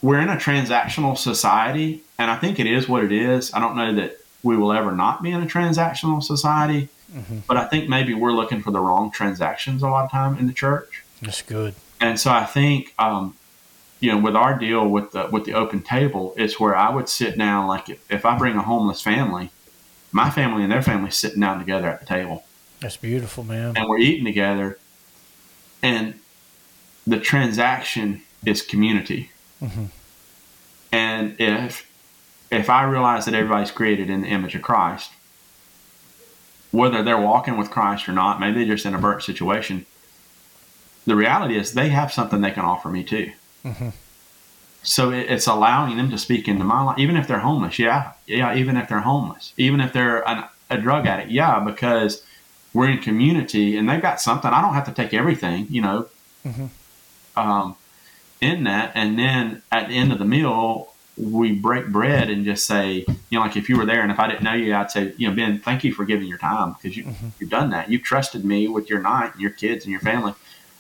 we're 0.03 0.21
in 0.21 0.29
a 0.29 0.37
transactional 0.37 1.17
society, 1.17 2.03
and 2.19 2.31
I 2.31 2.37
think 2.37 2.59
it 2.59 2.67
is 2.67 2.89
what 2.89 3.05
it 3.05 3.13
is. 3.13 3.53
I 3.53 3.61
don't 3.61 3.77
know 3.77 3.95
that 3.97 4.19
we 4.43 4.57
will 4.57 4.73
ever 4.73 4.93
not 4.93 5.23
be 5.23 5.31
in 5.31 5.43
a 5.43 5.47
transactional 5.47 6.23
society, 6.23 6.89
mm-hmm. 7.13 7.39
but 7.47 7.57
I 7.57 7.67
think 7.67 7.89
maybe 7.89 8.15
we're 8.15 8.33
looking 8.33 8.63
for 8.63 8.71
the 8.71 8.81
wrong 8.81 9.11
transactions 9.11 9.83
a 9.83 9.89
lot 9.89 10.05
of 10.05 10.11
time 10.11 10.39
in 10.39 10.47
the 10.47 10.53
church. 10.53 11.03
That's 11.23 11.43
good. 11.43 11.75
And 12.01 12.19
so 12.19 12.31
I 12.31 12.45
think, 12.45 12.95
um, 12.99 13.37
you 14.01 14.11
know, 14.11 14.19
with 14.19 14.35
our 14.35 14.59
deal 14.59 14.89
with 14.89 15.13
the 15.13 15.29
with 15.31 15.45
the 15.45 15.53
open 15.55 15.83
table, 15.83 16.35
it's 16.37 16.59
where 16.59 16.75
I 16.75 16.91
would 16.91 17.09
sit 17.09 17.37
down. 17.37 17.67
Like 17.67 17.91
if, 17.91 18.11
if 18.11 18.25
I 18.25 18.39
bring 18.39 18.57
a 18.57 18.63
homeless 18.63 19.03
family, 19.03 19.51
my 20.13 20.31
family 20.31 20.63
and 20.63 20.73
their 20.73 20.83
family 20.83 21.11
sitting 21.11 21.41
down 21.41 21.59
together 21.59 21.89
at 21.89 22.01
the 22.01 22.07
table. 22.07 22.45
That's 22.81 22.97
beautiful, 22.97 23.45
man. 23.45 23.77
And 23.77 23.89
we're 23.89 23.99
eating 23.99 24.25
together. 24.25 24.79
And 25.83 26.19
the 27.07 27.21
transaction 27.21 28.23
is 28.47 28.63
community. 28.63 29.31
Mm-hmm. 29.63 29.87
And 30.93 31.37
if 31.39 31.90
if 32.51 32.69
I 32.69 32.85
realize 32.85 33.25
that 33.25 33.35
everybody's 33.35 33.71
created 33.71 34.11
in 34.11 34.23
the 34.23 34.29
image 34.29 34.55
of 34.55 34.63
Christ, 34.63 35.11
whether 36.71 37.03
they're 37.03 37.21
walking 37.21 37.57
with 37.57 37.71
Christ 37.71 38.09
or 38.09 38.13
not, 38.13 38.41
maybe 38.41 38.65
they're 38.65 38.75
just 38.75 38.87
in 38.87 38.95
a 38.95 38.99
burnt 38.99 39.23
situation. 39.23 39.87
The 41.07 41.17
reality 41.17 41.57
is 41.57 41.73
they 41.73 41.89
have 41.89 42.13
something 42.13 42.41
they 42.41 42.51
can 42.51 42.65
offer 42.65 42.89
me 42.89 43.03
too. 43.03 43.33
Mm-hmm. 43.65 43.89
So 44.83 45.11
it, 45.11 45.31
it's 45.31 45.47
allowing 45.47 45.97
them 45.97 46.11
to 46.11 46.19
speak 46.19 46.49
into 46.49 46.65
my 46.65 46.83
life, 46.83 46.99
even 46.99 47.17
if 47.17 47.27
they're 47.27 47.41
homeless. 47.41 47.79
Yeah, 47.79 48.13
yeah. 48.27 48.55
Even 48.55 48.77
if 48.77 48.89
they're 48.89 49.01
homeless, 49.01 49.53
even 49.57 49.81
if 49.81 49.93
they're 49.93 50.27
an, 50.29 50.45
a 50.71 50.79
drug 50.79 51.07
addict. 51.07 51.31
Yeah, 51.31 51.61
because 51.61 52.23
we're 52.73 52.89
in 52.89 52.99
community 52.99 53.77
and 53.77 53.89
they've 53.89 54.01
got 54.01 54.21
something. 54.21 54.51
I 54.51 54.61
don't 54.61 54.75
have 54.75 54.87
to 54.87 54.93
take 54.93 55.13
everything. 55.13 55.67
You 55.69 55.83
know, 55.83 56.09
mm-hmm 56.47 56.67
um, 57.37 57.77
in 58.41 58.65
that. 58.65 58.93
And 58.95 59.19
then 59.19 59.63
at 59.71 59.89
the 59.89 59.95
end 59.97 60.13
of 60.13 60.19
the 60.19 60.25
meal, 60.25 60.90
we 61.21 61.53
break 61.53 61.89
bread 61.89 62.31
and 62.31 62.45
just 62.45 62.67
say, 62.67 63.05
you 63.07 63.39
know, 63.39 63.41
like 63.41 63.57
if 63.57 63.69
you 63.69 63.77
were 63.77 63.87
there 63.87 64.03
and 64.03 64.11
if 64.11 64.19
I 64.19 64.29
didn't 64.29 64.43
know 64.43 64.55
you, 64.55 64.75
I'd 64.75 64.91
say, 64.91 65.13
you 65.17 65.29
know, 65.29 65.35
Ben, 65.35 65.59
thank 65.59 65.85
you 65.85 65.93
for 65.93 66.05
giving 66.05 66.29
your 66.29 66.39
time 66.39 66.73
because 66.75 66.97
you, 66.97 67.05
mm-hmm. 67.05 67.29
you've 67.39 67.51
done 67.51 67.71
that. 67.71 67.91
You've 67.91 68.03
trusted 68.03 68.45
me 68.45 68.69
with 68.69 68.89
your 68.89 69.01
night 69.01 69.33
and 69.33 69.41
your 69.41 69.51
kids 69.51 69.85
and 69.85 69.93
your 69.93 70.01
family. 70.01 70.35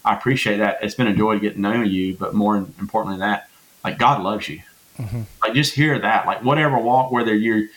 I 0.04 0.14
appreciate 0.14 0.58
that. 0.58 0.78
It's 0.82 0.94
been 0.94 1.06
a 1.06 1.14
joy 1.14 1.34
to 1.34 1.40
get 1.40 1.54
to 1.54 1.60
know 1.60 1.82
you, 1.82 2.16
but 2.16 2.34
more 2.34 2.56
importantly 2.56 3.18
than 3.18 3.28
that, 3.28 3.50
like 3.84 3.98
God 3.98 4.22
loves 4.22 4.48
you. 4.48 4.62
Mm-hmm. 4.98 5.22
Like 5.42 5.54
just 5.54 5.74
hear 5.74 5.98
that, 5.98 6.26
like 6.26 6.42
whatever 6.42 6.78
walk, 6.78 7.12
whether 7.12 7.34
you're, 7.34 7.68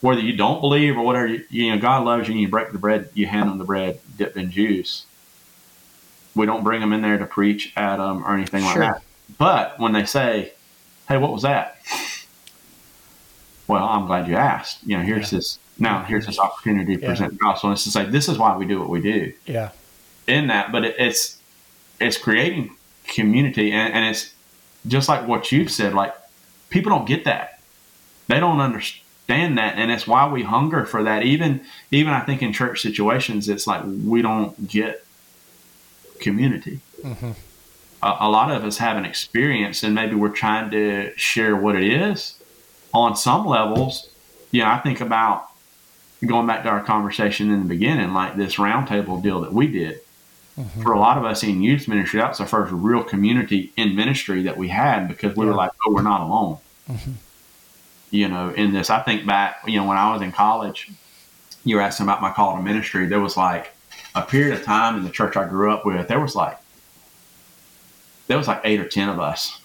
whether 0.00 0.20
you 0.20 0.36
don't 0.36 0.60
believe 0.60 0.96
or 0.96 1.02
whatever, 1.02 1.26
you, 1.26 1.44
you 1.50 1.74
know, 1.74 1.80
God 1.80 2.04
loves 2.04 2.28
you 2.28 2.32
and 2.32 2.40
you 2.40 2.48
break 2.48 2.72
the 2.72 2.78
bread, 2.78 3.10
you 3.14 3.26
hand 3.26 3.48
them 3.48 3.58
the 3.58 3.64
bread 3.64 4.00
dipped 4.16 4.36
in 4.36 4.50
juice 4.50 5.06
we 6.36 6.46
don't 6.46 6.62
bring 6.62 6.80
them 6.80 6.92
in 6.92 7.00
there 7.00 7.18
to 7.18 7.26
preach 7.26 7.72
at 7.76 7.96
them 7.96 8.24
or 8.24 8.34
anything 8.34 8.62
sure. 8.62 8.82
like 8.82 8.94
that. 8.94 9.02
But 9.38 9.80
when 9.80 9.92
they 9.92 10.04
say, 10.04 10.52
"Hey, 11.08 11.16
what 11.16 11.32
was 11.32 11.42
that?" 11.42 11.78
well, 13.68 13.84
I'm 13.84 14.06
glad 14.06 14.28
you 14.28 14.36
asked. 14.36 14.78
You 14.84 14.96
know, 14.96 15.02
here's 15.02 15.32
yeah. 15.32 15.38
this 15.38 15.58
now. 15.78 16.04
Here's 16.04 16.26
this 16.26 16.38
opportunity 16.38 16.96
to 16.96 17.02
yeah. 17.02 17.08
present 17.08 17.32
the 17.32 17.38
gospel. 17.38 17.70
And 17.70 17.76
it's 17.76 17.84
to 17.84 17.90
say 17.90 18.04
this 18.04 18.28
is 18.28 18.38
why 18.38 18.56
we 18.56 18.66
do 18.66 18.78
what 18.78 18.88
we 18.88 19.00
do. 19.00 19.32
Yeah. 19.46 19.70
In 20.26 20.48
that, 20.48 20.72
but 20.72 20.84
it, 20.84 20.96
it's 20.98 21.38
it's 22.00 22.18
creating 22.18 22.74
community, 23.06 23.72
and, 23.72 23.92
and 23.92 24.04
it's 24.06 24.32
just 24.86 25.08
like 25.08 25.26
what 25.26 25.52
you've 25.52 25.70
said. 25.70 25.94
Like 25.94 26.14
people 26.70 26.90
don't 26.90 27.06
get 27.06 27.24
that. 27.24 27.60
They 28.28 28.40
don't 28.40 28.60
understand 28.60 29.58
that, 29.58 29.76
and 29.76 29.90
it's 29.90 30.06
why 30.06 30.28
we 30.28 30.42
hunger 30.42 30.84
for 30.84 31.02
that. 31.04 31.22
Even 31.22 31.62
even 31.90 32.12
I 32.12 32.20
think 32.20 32.42
in 32.42 32.52
church 32.52 32.80
situations, 32.82 33.48
it's 33.48 33.66
like 33.66 33.82
we 33.84 34.22
don't 34.22 34.68
get 34.68 35.04
community. 36.20 36.80
Mm-hmm. 37.02 37.32
A, 38.06 38.26
a 38.26 38.28
lot 38.28 38.50
of 38.52 38.64
us 38.64 38.78
have 38.78 38.96
an 38.96 39.04
experience, 39.04 39.82
and 39.82 39.94
maybe 39.94 40.14
we're 40.14 40.28
trying 40.28 40.70
to 40.70 41.12
share 41.16 41.56
what 41.56 41.74
it 41.74 41.84
is. 41.84 42.40
On 42.94 43.16
some 43.16 43.44
levels, 43.46 44.08
you 44.52 44.62
know, 44.62 44.68
I 44.68 44.78
think 44.78 45.00
about 45.00 45.50
going 46.24 46.46
back 46.46 46.62
to 46.62 46.68
our 46.68 46.82
conversation 46.82 47.50
in 47.50 47.60
the 47.60 47.68
beginning, 47.68 48.14
like 48.14 48.36
this 48.36 48.56
roundtable 48.56 49.22
deal 49.22 49.40
that 49.40 49.52
we 49.52 49.66
did. 49.66 50.00
Mm-hmm. 50.58 50.82
For 50.82 50.92
a 50.92 50.98
lot 50.98 51.18
of 51.18 51.24
us 51.24 51.42
in 51.42 51.62
youth 51.62 51.88
ministry, 51.88 52.20
that 52.20 52.30
was 52.30 52.38
the 52.38 52.46
first 52.46 52.72
real 52.72 53.02
community 53.02 53.72
in 53.76 53.94
ministry 53.94 54.44
that 54.44 54.56
we 54.56 54.68
had 54.68 55.08
because 55.08 55.36
we 55.36 55.44
yeah. 55.44 55.50
were 55.50 55.56
like, 55.56 55.72
oh, 55.84 55.92
we're 55.92 56.02
not 56.02 56.22
alone. 56.22 56.58
Mm-hmm. 56.90 57.12
You 58.10 58.28
know, 58.28 58.50
in 58.50 58.72
this, 58.72 58.88
I 58.88 59.02
think 59.02 59.26
back, 59.26 59.62
you 59.66 59.76
know, 59.78 59.86
when 59.86 59.98
I 59.98 60.12
was 60.12 60.22
in 60.22 60.32
college, 60.32 60.90
you 61.64 61.76
were 61.76 61.82
asking 61.82 62.06
about 62.06 62.22
my 62.22 62.30
call 62.30 62.56
to 62.56 62.62
ministry. 62.62 63.06
There 63.06 63.20
was 63.20 63.36
like 63.36 63.74
a 64.14 64.22
period 64.22 64.54
of 64.54 64.64
time 64.64 64.96
in 64.96 65.04
the 65.04 65.10
church 65.10 65.36
I 65.36 65.46
grew 65.46 65.70
up 65.72 65.84
with, 65.84 66.08
there 66.08 66.20
was 66.20 66.34
like, 66.34 66.56
there 68.26 68.38
was 68.38 68.48
like 68.48 68.60
eight 68.64 68.80
or 68.80 68.88
10 68.88 69.08
of 69.08 69.20
us 69.20 69.60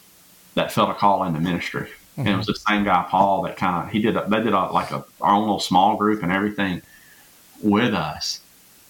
that 0.56 0.72
felt 0.72 0.90
a 0.90 0.94
call 0.94 1.24
into 1.24 1.40
ministry. 1.40 1.88
Mm-hmm. 1.88 2.22
And 2.22 2.30
it 2.30 2.38
was 2.38 2.48
the 2.48 2.56
same 2.56 2.84
guy, 2.84 3.06
Paul, 3.10 3.44
that 3.44 3.58
kind 3.58 3.86
of, 3.86 3.92
he 3.92 4.02
did, 4.02 4.18
a, 4.18 4.26
they 4.28 4.42
did 4.44 4.54
a, 4.54 4.66
like 4.72 4.92
a, 4.92 5.04
our 5.22 5.34
own 5.34 5.42
little 5.42 5.60
small 5.60 5.96
group 5.98 6.24
and 6.24 6.32
everything 6.32 6.82
with 7.64 7.94
us. 7.94 8.42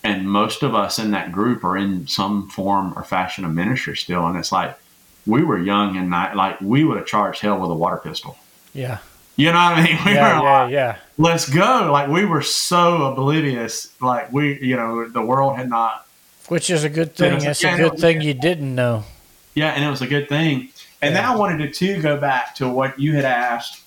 And 0.03 0.29
most 0.29 0.63
of 0.63 0.73
us 0.73 0.97
in 0.97 1.11
that 1.11 1.31
group 1.31 1.63
are 1.63 1.77
in 1.77 2.07
some 2.07 2.49
form 2.49 2.93
or 2.95 3.03
fashion 3.03 3.45
of 3.45 3.51
ministry 3.53 3.95
still. 3.95 4.25
And 4.25 4.37
it's 4.37 4.51
like, 4.51 4.75
we 5.27 5.43
were 5.43 5.59
young 5.59 5.97
and 5.97 6.09
not, 6.09 6.35
like 6.35 6.59
we 6.61 6.83
would 6.83 6.97
have 6.97 7.05
charged 7.05 7.41
hell 7.41 7.59
with 7.59 7.69
a 7.69 7.75
water 7.75 7.97
pistol. 7.97 8.37
Yeah. 8.73 8.97
You 9.35 9.51
know 9.51 9.53
what 9.53 9.77
I 9.77 9.83
mean? 9.83 9.97
We 10.05 10.13
yeah, 10.13 10.39
were 10.39 10.43
yeah, 10.43 10.61
like, 10.63 10.71
yeah. 10.71 10.97
Let's 11.17 11.49
go. 11.49 11.89
Like 11.91 12.09
we 12.09 12.25
were 12.25 12.41
so 12.41 13.03
oblivious. 13.03 13.93
Like 14.01 14.31
we, 14.31 14.59
you 14.61 14.75
know, 14.75 15.07
the 15.07 15.21
world 15.21 15.57
had 15.57 15.69
not. 15.69 16.07
Which 16.47 16.69
is 16.69 16.83
a 16.83 16.89
good 16.89 17.15
thing. 17.15 17.41
It's 17.41 17.63
yeah, 17.63 17.75
a 17.75 17.77
good 17.77 17.99
thing 17.99 18.21
you 18.21 18.33
didn't 18.33 18.73
know. 18.75 19.05
Yeah, 19.53 19.71
and 19.71 19.83
it 19.83 19.89
was 19.89 20.01
a 20.01 20.07
good 20.07 20.29
thing. 20.29 20.69
And 21.01 21.13
yeah. 21.13 21.21
then 21.21 21.25
I 21.25 21.35
wanted 21.35 21.57
to 21.59 21.71
too 21.71 22.01
go 22.01 22.17
back 22.17 22.55
to 22.55 22.69
what 22.69 22.99
you 22.99 23.15
had 23.15 23.25
asked. 23.25 23.83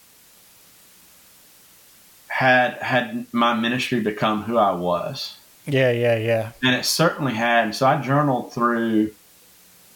Had 2.28 2.74
had 2.74 3.26
my 3.32 3.54
ministry 3.54 4.00
become 4.00 4.42
who 4.42 4.58
I 4.58 4.72
was? 4.72 5.36
Yeah, 5.66 5.92
yeah, 5.92 6.16
yeah. 6.16 6.52
And 6.62 6.74
it 6.74 6.84
certainly 6.84 7.34
had. 7.34 7.74
So 7.74 7.86
I 7.86 8.00
journaled 8.00 8.52
through. 8.52 9.12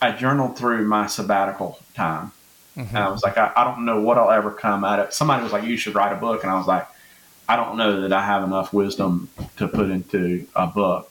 I 0.01 0.13
journaled 0.13 0.57
through 0.57 0.87
my 0.87 1.09
sabbatical 1.09 1.81
time 1.95 2.33
Mm-hmm. 2.79 2.97
And 2.97 3.05
I 3.05 3.11
was 3.11 3.23
like, 3.25 3.37
I, 3.37 3.53
I 3.57 3.65
don't 3.65 3.85
know 3.85 4.01
what 4.01 4.19
I'll 4.19 4.31
ever 4.31 4.53
come 4.53 4.85
out 4.85 5.01
of. 5.01 5.13
Somebody 5.13 5.43
was 5.43 5.53
like, 5.53 5.65
you 5.65 5.77
should 5.77 5.95
write 5.95 6.13
a 6.13 6.17
book. 6.17 6.43
And 6.43 6.51
I 6.51 6.57
was 6.57 6.69
like, 6.69 6.87
I 7.49 7.57
don't 7.57 7.77
know 7.77 8.03
that 8.03 8.13
I 8.13 8.25
have 8.25 8.45
enough 8.45 8.73
wisdom 8.73 9.29
to 9.57 9.67
put 9.67 9.91
into 9.91 10.47
a 10.55 10.67
book. 10.67 11.11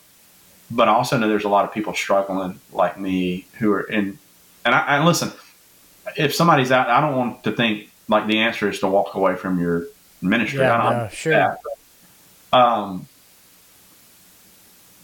But 0.72 0.88
I 0.88 0.94
also 0.94 1.18
know 1.18 1.28
there's 1.28 1.44
a 1.44 1.50
lot 1.50 1.66
of 1.66 1.74
people 1.74 1.94
struggling 1.94 2.60
like 2.72 2.98
me 3.00 3.48
who 3.60 3.72
are 3.74 3.82
in. 3.82 4.18
And 4.68 4.76
I 4.76 4.98
and 4.98 5.06
listen, 5.06 5.32
if 6.18 6.36
somebody's 6.36 6.72
out, 6.72 6.90
I 6.90 7.00
don't 7.00 7.16
want 7.16 7.44
to 7.46 7.54
think 7.54 7.90
like 8.10 8.28
the 8.28 8.40
answer 8.40 8.70
is 8.70 8.80
to 8.82 8.88
walk 8.88 9.16
away 9.16 9.38
from 9.38 9.62
your 9.62 9.86
ministry. 10.22 10.60
Yeah, 10.60 10.78
I 10.78 10.84
don't 10.84 11.04
no, 11.04 11.10
sure. 11.10 11.34
That. 11.34 11.60
Um, 12.52 13.08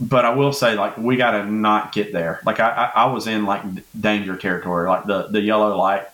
but 0.01 0.25
I 0.25 0.35
will 0.35 0.51
say, 0.51 0.75
like, 0.75 0.97
we 0.97 1.15
got 1.15 1.31
to 1.31 1.45
not 1.49 1.93
get 1.93 2.11
there. 2.11 2.41
Like, 2.45 2.59
I, 2.59 2.91
I, 2.93 3.03
I, 3.03 3.05
was 3.13 3.27
in 3.27 3.45
like 3.45 3.61
danger 3.99 4.35
territory, 4.35 4.89
like 4.89 5.05
the 5.05 5.27
the 5.27 5.39
yellow 5.39 5.77
light 5.77 6.07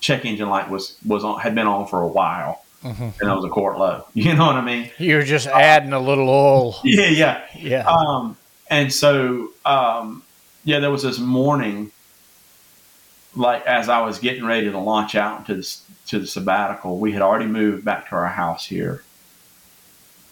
check 0.00 0.24
engine 0.24 0.48
light 0.48 0.70
was 0.70 0.96
was 1.04 1.22
on 1.22 1.38
had 1.40 1.54
been 1.54 1.66
on 1.66 1.86
for 1.86 2.00
a 2.00 2.08
while, 2.08 2.64
mm-hmm. 2.82 3.02
and 3.02 3.30
it 3.30 3.34
was 3.34 3.44
a 3.44 3.50
quart 3.50 3.78
low. 3.78 4.06
You 4.14 4.34
know 4.34 4.46
what 4.46 4.56
I 4.56 4.64
mean? 4.64 4.90
You're 4.96 5.22
just 5.22 5.48
adding 5.48 5.92
a 5.92 6.00
little 6.00 6.30
oil. 6.30 6.80
Yeah, 6.82 7.08
yeah, 7.08 7.44
yeah. 7.54 7.86
Um, 7.86 8.38
and 8.70 8.92
so, 8.92 9.50
um, 9.66 10.22
yeah, 10.64 10.80
there 10.80 10.90
was 10.90 11.02
this 11.02 11.18
morning, 11.18 11.92
like 13.36 13.66
as 13.66 13.88
I 13.88 14.00
was 14.00 14.18
getting 14.18 14.44
ready 14.44 14.70
to 14.70 14.78
launch 14.78 15.14
out 15.14 15.40
into 15.40 15.54
the, 15.54 15.76
to 16.08 16.18
the 16.18 16.26
sabbatical, 16.26 16.98
we 16.98 17.12
had 17.12 17.22
already 17.22 17.46
moved 17.46 17.84
back 17.84 18.08
to 18.08 18.16
our 18.16 18.26
house 18.26 18.66
here. 18.66 19.02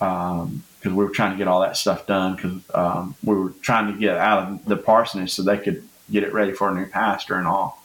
Um, 0.01 0.64
because 0.78 0.94
we 0.94 1.02
were 1.02 1.10
trying 1.10 1.32
to 1.32 1.39
get 1.39 1.48
all 1.48 1.62
that 1.62 1.78
stuff 1.78 2.06
done 2.06 2.36
because 2.36 2.52
um, 2.74 3.14
we 3.24 3.35
were 3.35 3.51
trying 3.62 3.90
to 3.90 3.98
get 3.98 4.18
out 4.18 4.51
of 4.51 4.64
the 4.66 4.76
parsonage 4.76 5.32
so 5.32 5.43
they 5.43 5.56
could 5.56 5.82
get 6.10 6.24
it 6.24 6.35
ready 6.35 6.52
for 6.52 6.68
a 6.68 6.74
new 6.74 6.85
pastor 6.85 7.36
and 7.36 7.47
all 7.47 7.82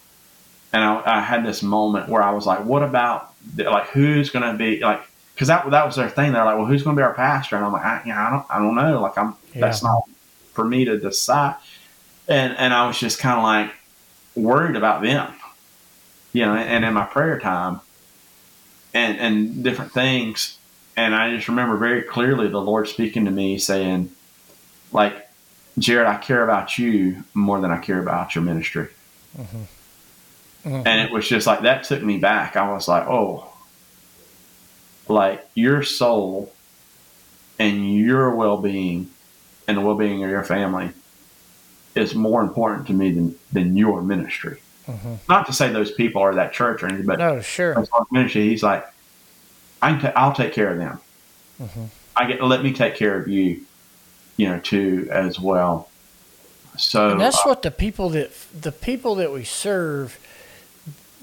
and 0.71 0.83
I, 0.83 1.17
I, 1.17 1.21
had 1.21 1.45
this 1.45 1.63
moment 1.63 2.09
where 2.09 2.21
I 2.21 2.31
was 2.31 2.45
like, 2.45 2.63
"What 2.63 2.83
about 2.83 3.33
like 3.57 3.87
who's 3.87 4.29
going 4.29 4.49
to 4.51 4.57
be 4.57 4.79
like?" 4.79 5.01
Because 5.33 5.47
that 5.47 5.69
that 5.71 5.85
was 5.85 5.95
their 5.95 6.09
thing. 6.09 6.33
They're 6.33 6.45
like, 6.45 6.57
"Well, 6.57 6.67
who's 6.67 6.83
going 6.83 6.95
to 6.95 6.99
be 6.99 7.03
our 7.03 7.13
pastor?" 7.13 7.55
And 7.55 7.65
I'm 7.65 7.71
like, 7.71 7.83
I, 7.83 8.01
you 8.05 8.13
know, 8.13 8.19
I 8.19 8.29
don't, 8.29 8.45
I 8.49 8.59
don't 8.59 8.75
know. 8.75 9.01
Like, 9.01 9.17
I'm 9.17 9.35
yeah. 9.53 9.61
that's 9.61 9.83
not 9.83 10.03
for 10.53 10.63
me 10.63 10.85
to 10.85 10.97
decide." 10.97 11.55
And 12.27 12.55
and 12.57 12.73
I 12.73 12.87
was 12.87 12.99
just 12.99 13.19
kind 13.19 13.37
of 13.37 13.43
like 13.43 13.71
worried 14.39 14.75
about 14.75 15.01
them, 15.01 15.33
you 16.33 16.45
know. 16.45 16.55
And 16.55 16.85
in 16.85 16.93
my 16.93 17.05
prayer 17.05 17.39
time, 17.39 17.81
and 18.93 19.17
and 19.19 19.63
different 19.63 19.91
things, 19.91 20.57
and 20.97 21.15
I 21.15 21.35
just 21.35 21.47
remember 21.47 21.77
very 21.77 22.01
clearly 22.01 22.47
the 22.47 22.61
Lord 22.61 22.87
speaking 22.87 23.25
to 23.25 23.31
me 23.31 23.57
saying, 23.57 24.11
like, 24.91 25.27
Jared, 25.77 26.07
I 26.07 26.17
care 26.17 26.43
about 26.43 26.77
you 26.77 27.23
more 27.33 27.59
than 27.59 27.71
I 27.71 27.77
care 27.77 27.99
about 27.99 28.35
your 28.35 28.43
ministry. 28.43 28.87
Mm-hmm 29.37 29.63
Mm-hmm. 30.65 30.87
And 30.87 31.07
it 31.07 31.11
was 31.13 31.27
just 31.27 31.47
like 31.47 31.61
that 31.61 31.83
took 31.83 32.03
me 32.03 32.17
back. 32.17 32.55
I 32.55 32.71
was 32.71 32.87
like, 32.87 33.07
oh, 33.07 33.51
like 35.07 35.47
your 35.55 35.83
soul 35.83 36.53
and 37.57 37.95
your 37.95 38.35
well 38.35 38.57
being 38.57 39.09
and 39.67 39.77
the 39.77 39.81
well 39.81 39.95
being 39.95 40.23
of 40.23 40.29
your 40.29 40.43
family 40.43 40.91
is 41.95 42.15
more 42.15 42.41
important 42.41 42.87
to 42.87 42.93
me 42.93 43.11
than, 43.11 43.35
than 43.51 43.75
your 43.75 44.01
ministry. 44.01 44.59
Mm-hmm. 44.87 45.15
Not 45.27 45.45
to 45.47 45.53
say 45.53 45.71
those 45.71 45.91
people 45.91 46.21
are 46.21 46.33
that 46.35 46.51
church 46.53 46.81
or 46.81 46.87
anything, 46.87 47.05
but 47.05 47.19
no, 47.19 47.41
sure. 47.41 47.85
Ministry, 48.11 48.47
he's 48.47 48.63
like, 48.63 48.85
I 49.81 49.91
can 49.91 50.01
t- 50.01 50.15
I'll 50.15 50.33
take 50.33 50.53
care 50.53 50.71
of 50.71 50.77
them. 50.77 50.99
Mm-hmm. 51.61 51.85
I 52.15 52.25
get 52.25 52.43
let 52.43 52.63
me 52.63 52.73
take 52.73 52.95
care 52.95 53.15
of 53.15 53.27
you, 53.27 53.61
you 54.37 54.49
know, 54.49 54.59
too 54.59 55.07
as 55.11 55.39
well. 55.39 55.89
So 56.77 57.11
and 57.11 57.21
that's 57.21 57.37
uh, 57.37 57.43
what 57.45 57.61
the 57.61 57.71
people 57.71 58.09
that 58.09 58.31
the 58.59 58.71
people 58.71 59.15
that 59.15 59.31
we 59.31 59.43
serve 59.43 60.19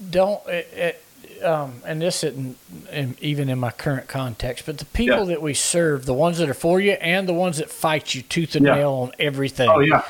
don't 0.09 0.45
it, 0.47 0.67
it, 0.73 1.43
um, 1.43 1.81
and 1.85 2.01
this 2.01 2.23
isn't 2.23 2.57
in, 2.91 3.17
even 3.19 3.49
in 3.49 3.59
my 3.59 3.71
current 3.71 4.07
context, 4.07 4.65
but 4.65 4.77
the 4.77 4.85
people 4.85 5.19
yeah. 5.19 5.25
that 5.25 5.41
we 5.41 5.53
serve, 5.53 6.05
the 6.05 6.13
ones 6.13 6.37
that 6.37 6.49
are 6.49 6.53
for 6.53 6.79
you 6.79 6.93
and 6.93 7.27
the 7.27 7.33
ones 7.33 7.57
that 7.57 7.69
fight 7.69 8.15
you 8.15 8.21
tooth 8.21 8.55
and 8.55 8.65
yeah. 8.65 8.75
nail 8.75 8.93
on 8.93 9.11
everything, 9.19 9.69
oh, 9.69 9.79
yeah. 9.79 10.03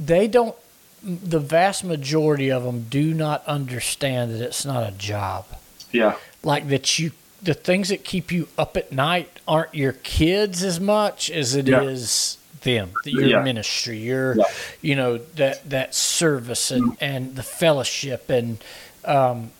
They 0.00 0.26
don't. 0.26 0.56
The 1.02 1.40
vast 1.40 1.84
majority 1.84 2.50
of 2.50 2.64
them 2.64 2.86
do 2.90 3.14
not 3.14 3.44
understand 3.46 4.34
that 4.34 4.42
it's 4.42 4.64
not 4.64 4.86
a 4.86 4.92
job. 4.92 5.46
Yeah, 5.92 6.16
like 6.42 6.68
that 6.68 6.98
you 6.98 7.12
the 7.42 7.54
things 7.54 7.88
that 7.88 8.04
keep 8.04 8.32
you 8.32 8.48
up 8.58 8.76
at 8.76 8.92
night 8.92 9.40
aren't 9.48 9.74
your 9.74 9.92
kids 9.92 10.62
as 10.62 10.78
much 10.78 11.30
as 11.30 11.54
it 11.54 11.68
yeah. 11.68 11.82
is 11.82 12.36
them, 12.62 12.92
your 13.04 13.24
yeah. 13.24 13.42
ministry, 13.42 13.98
your, 13.98 14.36
yeah. 14.36 14.44
you 14.82 14.94
know, 14.94 15.18
that 15.36 15.68
that 15.70 15.94
service 15.94 16.70
and 16.70 16.96
and 17.00 17.36
the 17.36 17.42
fellowship 17.42 18.28
and 18.28 18.62
um, 19.04 19.50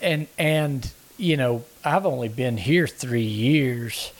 and 0.00 0.26
and 0.38 0.92
you 1.16 1.36
know, 1.36 1.64
I've 1.84 2.06
only 2.06 2.28
been 2.28 2.56
here 2.56 2.86
three 2.86 3.22
years. 3.22 4.12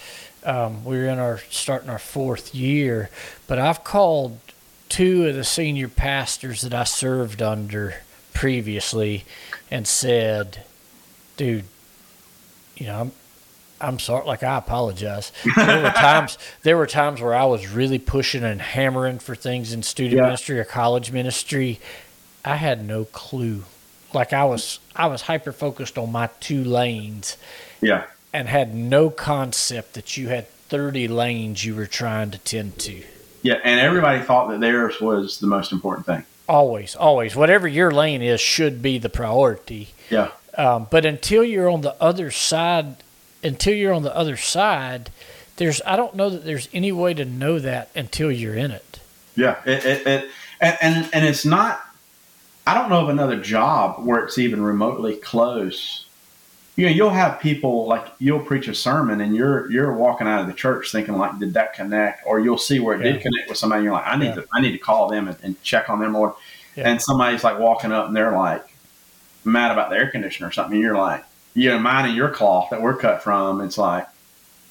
Um, 0.44 0.84
we're 0.84 1.08
in 1.08 1.18
our 1.18 1.38
starting 1.50 1.88
our 1.88 1.98
fourth 1.98 2.54
year, 2.54 3.08
but 3.46 3.58
I've 3.58 3.82
called 3.82 4.38
two 4.94 5.26
of 5.26 5.34
the 5.34 5.42
senior 5.42 5.88
pastors 5.88 6.62
that 6.62 6.72
I 6.72 6.84
served 6.84 7.42
under 7.42 7.96
previously 8.32 9.24
and 9.68 9.88
said, 9.88 10.64
"Dude, 11.36 11.64
you 12.76 12.86
know, 12.86 13.00
I'm 13.00 13.12
I'm 13.80 13.98
sorry. 13.98 14.24
Like 14.24 14.44
I 14.44 14.56
apologize. 14.56 15.32
There 15.56 15.82
were 15.82 15.90
times 15.96 16.38
there 16.62 16.76
were 16.76 16.86
times 16.86 17.20
where 17.20 17.34
I 17.34 17.44
was 17.44 17.66
really 17.68 17.98
pushing 17.98 18.44
and 18.44 18.62
hammering 18.62 19.18
for 19.18 19.34
things 19.34 19.72
in 19.72 19.82
student 19.82 20.14
yeah. 20.14 20.22
ministry 20.22 20.60
or 20.60 20.64
college 20.64 21.10
ministry. 21.10 21.80
I 22.44 22.54
had 22.54 22.86
no 22.86 23.06
clue 23.06 23.64
like 24.12 24.32
I 24.32 24.44
was 24.44 24.78
I 24.94 25.08
was 25.08 25.22
hyper 25.22 25.50
focused 25.50 25.98
on 25.98 26.12
my 26.12 26.28
two 26.38 26.62
lanes. 26.62 27.36
Yeah. 27.80 28.04
And 28.32 28.48
had 28.48 28.76
no 28.76 29.10
concept 29.10 29.94
that 29.94 30.16
you 30.16 30.28
had 30.28 30.48
30 30.68 31.08
lanes 31.08 31.64
you 31.64 31.74
were 31.74 31.86
trying 31.86 32.30
to 32.30 32.38
tend 32.38 32.78
to. 32.80 33.02
Yeah, 33.44 33.60
and 33.62 33.78
everybody 33.78 34.22
thought 34.22 34.48
that 34.48 34.60
theirs 34.60 35.02
was 35.02 35.38
the 35.38 35.46
most 35.46 35.70
important 35.70 36.06
thing. 36.06 36.24
Always, 36.48 36.96
always. 36.96 37.36
Whatever 37.36 37.68
your 37.68 37.90
lane 37.90 38.22
is 38.22 38.40
should 38.40 38.80
be 38.80 38.96
the 38.96 39.10
priority. 39.10 39.90
Yeah. 40.08 40.30
Um, 40.56 40.86
but 40.90 41.04
until 41.04 41.44
you're 41.44 41.68
on 41.68 41.82
the 41.82 41.94
other 42.02 42.30
side, 42.30 42.96
until 43.42 43.74
you're 43.74 43.92
on 43.92 44.02
the 44.02 44.16
other 44.16 44.38
side, 44.38 45.10
there's 45.56 45.82
I 45.86 45.94
don't 45.94 46.14
know 46.14 46.30
that 46.30 46.46
there's 46.46 46.70
any 46.72 46.90
way 46.90 47.12
to 47.12 47.26
know 47.26 47.58
that 47.58 47.90
until 47.94 48.32
you're 48.32 48.54
in 48.54 48.70
it. 48.70 49.00
Yeah, 49.36 49.60
it, 49.66 49.84
it, 49.84 50.06
it 50.06 50.30
and, 50.60 50.78
and 50.80 51.10
and 51.12 51.24
it's 51.26 51.44
not. 51.44 51.82
I 52.66 52.72
don't 52.72 52.88
know 52.88 53.02
of 53.02 53.10
another 53.10 53.38
job 53.38 54.06
where 54.06 54.24
it's 54.24 54.38
even 54.38 54.62
remotely 54.62 55.16
close. 55.16 56.03
You 56.76 56.86
know, 56.86 56.92
you'll 56.92 57.10
have 57.10 57.38
people 57.38 57.86
like 57.86 58.06
you'll 58.18 58.40
preach 58.40 58.66
a 58.66 58.74
sermon 58.74 59.20
and 59.20 59.36
you're 59.36 59.70
you're 59.70 59.92
walking 59.92 60.26
out 60.26 60.40
of 60.40 60.48
the 60.48 60.52
church 60.52 60.90
thinking 60.90 61.16
like, 61.16 61.38
did 61.38 61.54
that 61.54 61.74
connect? 61.74 62.26
Or 62.26 62.40
you'll 62.40 62.58
see 62.58 62.80
where 62.80 62.96
it 62.96 63.04
yeah. 63.04 63.12
did 63.12 63.22
connect 63.22 63.48
with 63.48 63.58
somebody. 63.58 63.78
And 63.78 63.84
you're 63.84 63.92
like, 63.92 64.06
I 64.06 64.16
need 64.16 64.26
yeah. 64.26 64.34
to 64.34 64.46
I 64.52 64.60
need 64.60 64.72
to 64.72 64.78
call 64.78 65.08
them 65.08 65.28
and, 65.28 65.36
and 65.42 65.62
check 65.62 65.88
on 65.88 66.00
them 66.00 66.12
more. 66.12 66.36
Yeah. 66.74 66.88
And 66.88 67.00
somebody's 67.00 67.44
like 67.44 67.60
walking 67.60 67.92
up 67.92 68.08
and 68.08 68.16
they're 68.16 68.36
like 68.36 68.66
mad 69.44 69.70
about 69.70 69.90
the 69.90 69.96
air 69.96 70.10
conditioner 70.10 70.48
or 70.48 70.52
something. 70.52 70.74
And 70.74 70.82
you're 70.82 70.96
like, 70.96 71.24
you 71.54 71.70
know, 71.70 71.78
mine 71.78 72.06
and 72.06 72.16
your 72.16 72.30
cloth 72.30 72.70
that 72.70 72.82
we're 72.82 72.96
cut 72.96 73.22
from. 73.22 73.60
It's 73.60 73.78
like, 73.78 74.08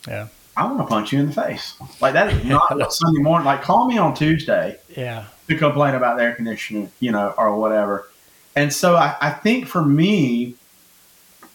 yeah, 0.05 0.27
I 0.57 0.65
want 0.65 0.79
to 0.79 0.85
punch 0.85 1.13
you 1.13 1.19
in 1.19 1.27
the 1.27 1.33
face. 1.33 1.75
Like 2.01 2.13
that 2.13 2.33
is 2.33 2.43
not 2.45 2.77
what 2.77 2.91
Sunday 2.91 3.21
morning. 3.21 3.45
Like 3.45 3.61
call 3.61 3.87
me 3.87 3.97
on 3.97 4.13
Tuesday. 4.13 4.77
Yeah. 4.89 5.25
To 5.47 5.57
complain 5.57 5.95
about 5.95 6.17
the 6.17 6.23
air 6.23 6.35
conditioning, 6.35 6.91
you 6.99 7.11
know, 7.11 7.33
or 7.37 7.57
whatever. 7.57 8.09
And 8.55 8.71
so 8.71 8.95
I, 8.95 9.15
I 9.19 9.29
think 9.31 9.67
for 9.67 9.83
me, 9.83 10.55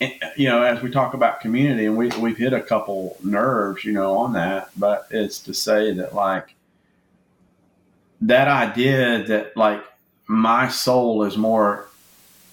you 0.37 0.49
know, 0.49 0.63
as 0.63 0.83
we 0.83 0.91
talk 0.91 1.15
about 1.15 1.41
community, 1.41 1.87
and 1.87 1.97
we 1.97 2.09
we've 2.19 2.37
hit 2.37 2.53
a 2.53 2.61
couple 2.61 3.17
nerves, 3.23 3.85
you 3.85 3.93
know, 3.93 4.17
on 4.19 4.33
that, 4.35 4.71
but 4.77 5.07
it's 5.11 5.41
to 5.41 5.55
say 5.55 5.93
that 5.95 6.15
like 6.15 6.55
that 8.21 8.49
idea 8.49 9.25
that 9.25 9.57
like 9.57 9.83
my 10.27 10.69
soul 10.69 11.25
is 11.25 11.37
more 11.37 11.89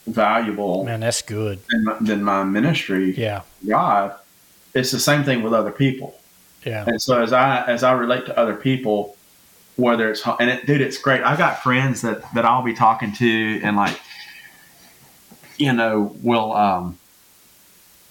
valuable. 0.07 0.83
Man, 0.83 0.99
that's 0.99 1.21
good. 1.21 1.59
Than 1.69 1.83
my, 1.83 1.97
than 2.01 2.23
my 2.23 2.43
ministry. 2.43 3.15
Yeah. 3.15 3.41
God. 3.67 4.15
It's 4.73 4.91
the 4.91 4.99
same 4.99 5.23
thing 5.23 5.41
with 5.41 5.53
other 5.53 5.71
people. 5.71 6.19
Yeah. 6.65 6.83
And 6.85 7.01
so 7.01 7.21
as 7.21 7.31
I 7.31 7.65
as 7.65 7.83
I 7.83 7.93
relate 7.93 8.25
to 8.25 8.37
other 8.37 8.55
people, 8.55 9.17
whether 9.75 10.09
it's 10.09 10.25
and 10.39 10.49
it, 10.49 10.65
dude, 10.65 10.81
it's 10.81 10.97
great. 10.97 11.21
I 11.21 11.35
got 11.37 11.61
friends 11.61 12.01
that 12.01 12.33
that 12.33 12.45
I'll 12.45 12.63
be 12.63 12.73
talking 12.73 13.13
to, 13.13 13.61
and 13.63 13.75
like, 13.75 13.99
you 15.57 15.71
know, 15.73 16.15
will 16.21 16.53
um, 16.53 16.97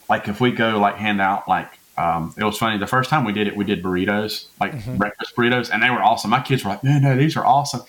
like 0.08 0.28
if 0.28 0.40
we 0.40 0.52
go 0.52 0.78
like 0.78 0.96
hand 0.96 1.20
out 1.20 1.48
like 1.48 1.78
um, 1.96 2.34
it 2.36 2.42
was 2.42 2.58
funny 2.58 2.76
the 2.76 2.88
first 2.88 3.08
time 3.08 3.24
we 3.24 3.32
did 3.32 3.46
it 3.46 3.56
we 3.56 3.64
did 3.64 3.82
burritos 3.82 4.46
like 4.60 4.72
mm-hmm. 4.72 4.96
breakfast 4.96 5.36
burritos 5.36 5.70
and 5.72 5.82
they 5.82 5.90
were 5.90 6.02
awesome 6.02 6.30
my 6.30 6.40
kids 6.40 6.64
were 6.64 6.70
like 6.70 6.82
no 6.82 6.98
no 6.98 7.16
these 7.16 7.36
are 7.36 7.46
awesome 7.46 7.82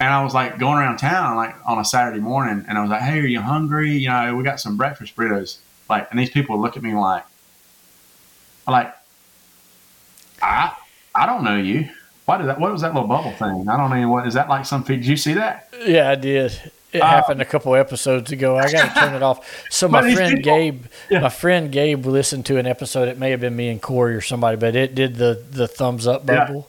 and 0.00 0.12
i 0.12 0.22
was 0.22 0.34
like 0.34 0.58
going 0.58 0.78
around 0.78 0.96
town 0.96 1.36
like 1.36 1.54
on 1.64 1.78
a 1.78 1.84
saturday 1.84 2.18
morning 2.18 2.64
and 2.68 2.76
i 2.76 2.80
was 2.80 2.90
like 2.90 3.02
hey 3.02 3.20
are 3.20 3.26
you 3.26 3.40
hungry 3.40 3.92
you 3.92 4.08
know 4.08 4.34
we 4.34 4.42
got 4.42 4.58
some 4.58 4.76
breakfast 4.76 5.14
burritos 5.14 5.58
like 5.88 6.10
and 6.10 6.18
these 6.18 6.30
people 6.30 6.60
look 6.60 6.76
at 6.76 6.82
me 6.82 6.92
like 6.92 7.24
like 8.66 8.94
I 10.42 10.74
I 11.14 11.26
don't 11.26 11.44
know 11.44 11.56
you. 11.56 11.88
Why 12.24 12.38
did 12.38 12.46
that? 12.48 12.60
What 12.60 12.72
was 12.72 12.82
that 12.82 12.94
little 12.94 13.08
bubble 13.08 13.32
thing? 13.32 13.68
I 13.68 13.76
don't 13.76 13.90
know 13.90 14.08
what 14.08 14.26
is 14.26 14.34
that 14.34 14.48
like. 14.48 14.66
Some 14.66 14.82
did 14.82 15.04
you 15.06 15.16
see 15.16 15.34
that? 15.34 15.72
Yeah, 15.84 16.10
I 16.10 16.14
did. 16.14 16.72
It 16.92 17.00
uh, 17.00 17.06
happened 17.06 17.40
a 17.40 17.44
couple 17.46 17.74
episodes 17.74 18.32
ago. 18.32 18.56
I 18.56 18.70
got 18.70 18.94
to 18.94 19.00
turn 19.00 19.14
it 19.14 19.22
off. 19.22 19.66
So 19.70 19.88
my 19.88 20.14
friend 20.14 20.36
people, 20.36 20.52
Gabe, 20.52 20.84
yeah. 21.10 21.20
my 21.20 21.30
friend 21.30 21.72
Gabe 21.72 22.04
listened 22.04 22.46
to 22.46 22.58
an 22.58 22.66
episode. 22.66 23.08
It 23.08 23.18
may 23.18 23.30
have 23.30 23.40
been 23.40 23.56
me 23.56 23.68
and 23.68 23.80
Corey 23.80 24.14
or 24.14 24.20
somebody, 24.20 24.56
but 24.56 24.76
it 24.76 24.94
did 24.94 25.16
the 25.16 25.42
the 25.50 25.66
thumbs 25.66 26.06
up 26.06 26.26
bubble. 26.26 26.68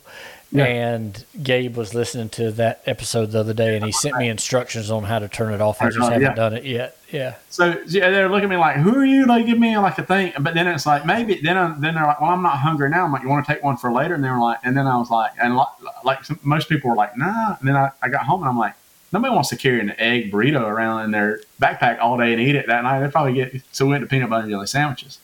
Yeah. 0.53 0.65
And 0.65 1.25
Gabe 1.41 1.75
was 1.75 1.95
listening 1.95 2.29
to 2.29 2.51
that 2.51 2.83
episode 2.85 3.31
the 3.31 3.39
other 3.39 3.55
day, 3.55 3.75
and 3.75 3.83
he 3.83 3.91
sent 3.91 4.15
me 4.17 4.29
instructions 4.29 4.91
on 4.91 5.03
how 5.03 5.17
to 5.17 5.27
turn 5.27 5.51
it 5.51 5.61
off. 5.61 5.81
I 5.81 5.89
just 5.89 6.07
haven't 6.07 6.21
yeah. 6.21 6.35
done 6.35 6.53
it 6.53 6.63
yet. 6.63 6.95
Yeah. 7.11 7.35
So 7.49 7.81
yeah, 7.87 8.11
they're 8.11 8.29
looking 8.29 8.45
at 8.45 8.49
me 8.51 8.57
like, 8.57 8.77
"Who 8.77 8.95
are 8.95 9.03
you?" 9.03 9.25
Like, 9.25 9.47
give 9.47 9.57
me 9.57 9.75
like 9.79 9.97
a 9.97 10.03
thing. 10.03 10.31
But 10.39 10.53
then 10.53 10.67
it's 10.67 10.85
like 10.85 11.07
maybe 11.07 11.39
then 11.41 11.57
I, 11.57 11.75
then 11.79 11.95
they're 11.95 12.05
like, 12.05 12.21
"Well, 12.21 12.29
I'm 12.29 12.43
not 12.43 12.59
hungry 12.59 12.89
now." 12.91 13.03
I'm 13.03 13.11
like, 13.11 13.23
"You 13.23 13.29
want 13.29 13.47
to 13.47 13.53
take 13.53 13.63
one 13.63 13.77
for 13.77 13.91
later?" 13.91 14.13
And 14.13 14.23
they 14.23 14.29
were 14.29 14.39
like, 14.39 14.59
and 14.63 14.77
then 14.77 14.85
I 14.85 14.95
was 14.95 15.09
like, 15.09 15.31
and 15.41 15.55
like, 15.55 15.69
like 16.03 16.23
some, 16.23 16.39
most 16.43 16.69
people 16.69 16.91
were 16.91 16.95
like, 16.95 17.17
"Nah." 17.17 17.55
And 17.59 17.67
then 17.67 17.75
I, 17.75 17.89
I 18.03 18.09
got 18.09 18.25
home 18.25 18.41
and 18.41 18.49
I'm 18.49 18.57
like, 18.57 18.75
nobody 19.14 19.34
wants 19.34 19.49
to 19.49 19.56
carry 19.56 19.80
an 19.80 19.94
egg 19.99 20.31
burrito 20.31 20.61
around 20.61 21.06
in 21.06 21.11
their 21.11 21.40
backpack 21.61 21.99
all 21.99 22.18
day 22.18 22.34
and 22.34 22.41
eat 22.41 22.56
it 22.56 22.68
that 22.68 22.84
night. 22.84 22.99
They 22.99 23.10
probably 23.10 23.34
get 23.34 23.61
so 23.72 23.85
we 23.85 23.91
went 23.91 24.02
to 24.02 24.07
peanut 24.07 24.30
butter 24.30 24.44
and 24.44 24.52
jelly 24.52 24.68
sandwiches. 24.68 25.19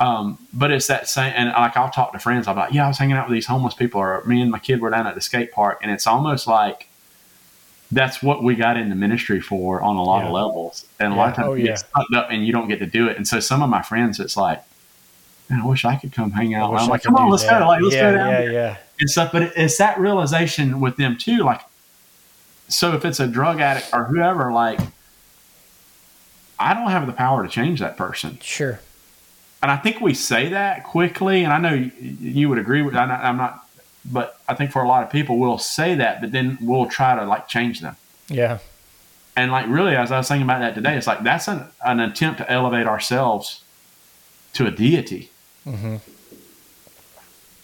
Um, 0.00 0.38
but 0.52 0.72
it's 0.72 0.88
that 0.88 1.08
same, 1.08 1.32
and 1.36 1.50
like 1.50 1.76
I'll 1.76 1.90
talk 1.90 2.12
to 2.12 2.18
friends. 2.18 2.48
I'm 2.48 2.56
like, 2.56 2.72
yeah, 2.72 2.86
I 2.86 2.88
was 2.88 2.98
hanging 2.98 3.16
out 3.16 3.28
with 3.28 3.34
these 3.34 3.46
homeless 3.46 3.74
people, 3.74 4.00
or 4.00 4.24
me 4.24 4.42
and 4.42 4.50
my 4.50 4.58
kid 4.58 4.80
were 4.80 4.90
down 4.90 5.06
at 5.06 5.14
the 5.14 5.20
skate 5.20 5.52
park, 5.52 5.78
and 5.82 5.92
it's 5.92 6.06
almost 6.06 6.48
like 6.48 6.88
that's 7.92 8.22
what 8.22 8.42
we 8.42 8.54
got 8.56 8.76
into 8.76 8.94
ministry 8.94 9.40
for 9.40 9.80
on 9.80 9.96
a 9.96 10.02
lot 10.02 10.20
yeah. 10.20 10.26
of 10.26 10.32
levels. 10.32 10.86
And 10.98 11.12
a 11.12 11.16
yeah. 11.16 11.22
lot 11.22 11.28
of 11.30 11.36
times 11.36 11.48
oh, 11.48 11.54
you 11.54 11.64
get 11.64 11.78
stuck 11.78 12.06
up 12.16 12.28
and 12.30 12.44
you 12.44 12.52
don't 12.52 12.68
get 12.68 12.80
to 12.80 12.86
do 12.86 13.08
it. 13.08 13.16
And 13.16 13.26
so 13.26 13.38
some 13.40 13.62
of 13.62 13.70
my 13.70 13.82
friends, 13.82 14.18
it's 14.18 14.36
like, 14.36 14.62
man, 15.48 15.60
I 15.60 15.66
wish 15.66 15.84
I 15.84 15.96
could 15.96 16.12
come 16.12 16.32
hang 16.32 16.54
out. 16.54 16.74
I'm 16.74 16.88
like, 16.88 17.02
come 17.02 17.14
on, 17.16 17.30
let's 17.30 17.44
that. 17.44 17.60
go. 17.60 17.68
Like, 17.68 17.82
let's 17.82 17.94
yeah, 17.94 18.10
go 18.10 18.16
down 18.16 18.30
yeah, 18.30 18.38
there. 18.38 18.52
Yeah. 18.52 18.76
And 18.98 19.08
stuff. 19.08 19.30
But 19.32 19.52
it's 19.56 19.78
that 19.78 19.98
realization 19.98 20.80
with 20.80 20.96
them 20.96 21.16
too. 21.16 21.38
Like, 21.38 21.60
so 22.68 22.94
if 22.94 23.04
it's 23.04 23.20
a 23.20 23.26
drug 23.26 23.60
addict 23.60 23.90
or 23.92 24.04
whoever, 24.04 24.52
like, 24.52 24.80
I 26.58 26.74
don't 26.74 26.90
have 26.90 27.06
the 27.06 27.12
power 27.12 27.42
to 27.42 27.48
change 27.48 27.80
that 27.80 27.96
person. 27.96 28.38
Sure 28.40 28.80
and 29.64 29.70
I 29.70 29.78
think 29.78 30.02
we 30.02 30.12
say 30.12 30.50
that 30.50 30.84
quickly, 30.84 31.42
and 31.42 31.50
I 31.50 31.56
know 31.56 31.72
you, 31.72 32.50
would 32.50 32.58
agree 32.58 32.82
with. 32.82 32.94
I'm 32.94 33.38
not, 33.38 33.66
but 34.04 34.38
I 34.46 34.52
think 34.52 34.72
for 34.72 34.82
a 34.82 34.86
lot 34.86 35.02
of 35.02 35.10
people, 35.10 35.38
we'll 35.38 35.56
say 35.56 35.94
that, 35.94 36.20
but 36.20 36.32
then 36.32 36.58
we'll 36.60 36.84
try 36.84 37.18
to 37.18 37.24
like 37.24 37.48
change 37.48 37.80
them. 37.80 37.96
Yeah. 38.28 38.58
And 39.38 39.50
like 39.50 39.66
really, 39.66 39.96
as 39.96 40.12
I 40.12 40.18
was 40.18 40.28
thinking 40.28 40.44
about 40.44 40.58
that 40.58 40.74
today, 40.74 40.98
it's 40.98 41.06
like 41.06 41.22
that's 41.22 41.48
an, 41.48 41.64
an 41.82 41.98
attempt 41.98 42.40
to 42.40 42.52
elevate 42.52 42.86
ourselves 42.86 43.64
to 44.52 44.66
a 44.66 44.70
deity. 44.70 45.30
Because 45.64 45.80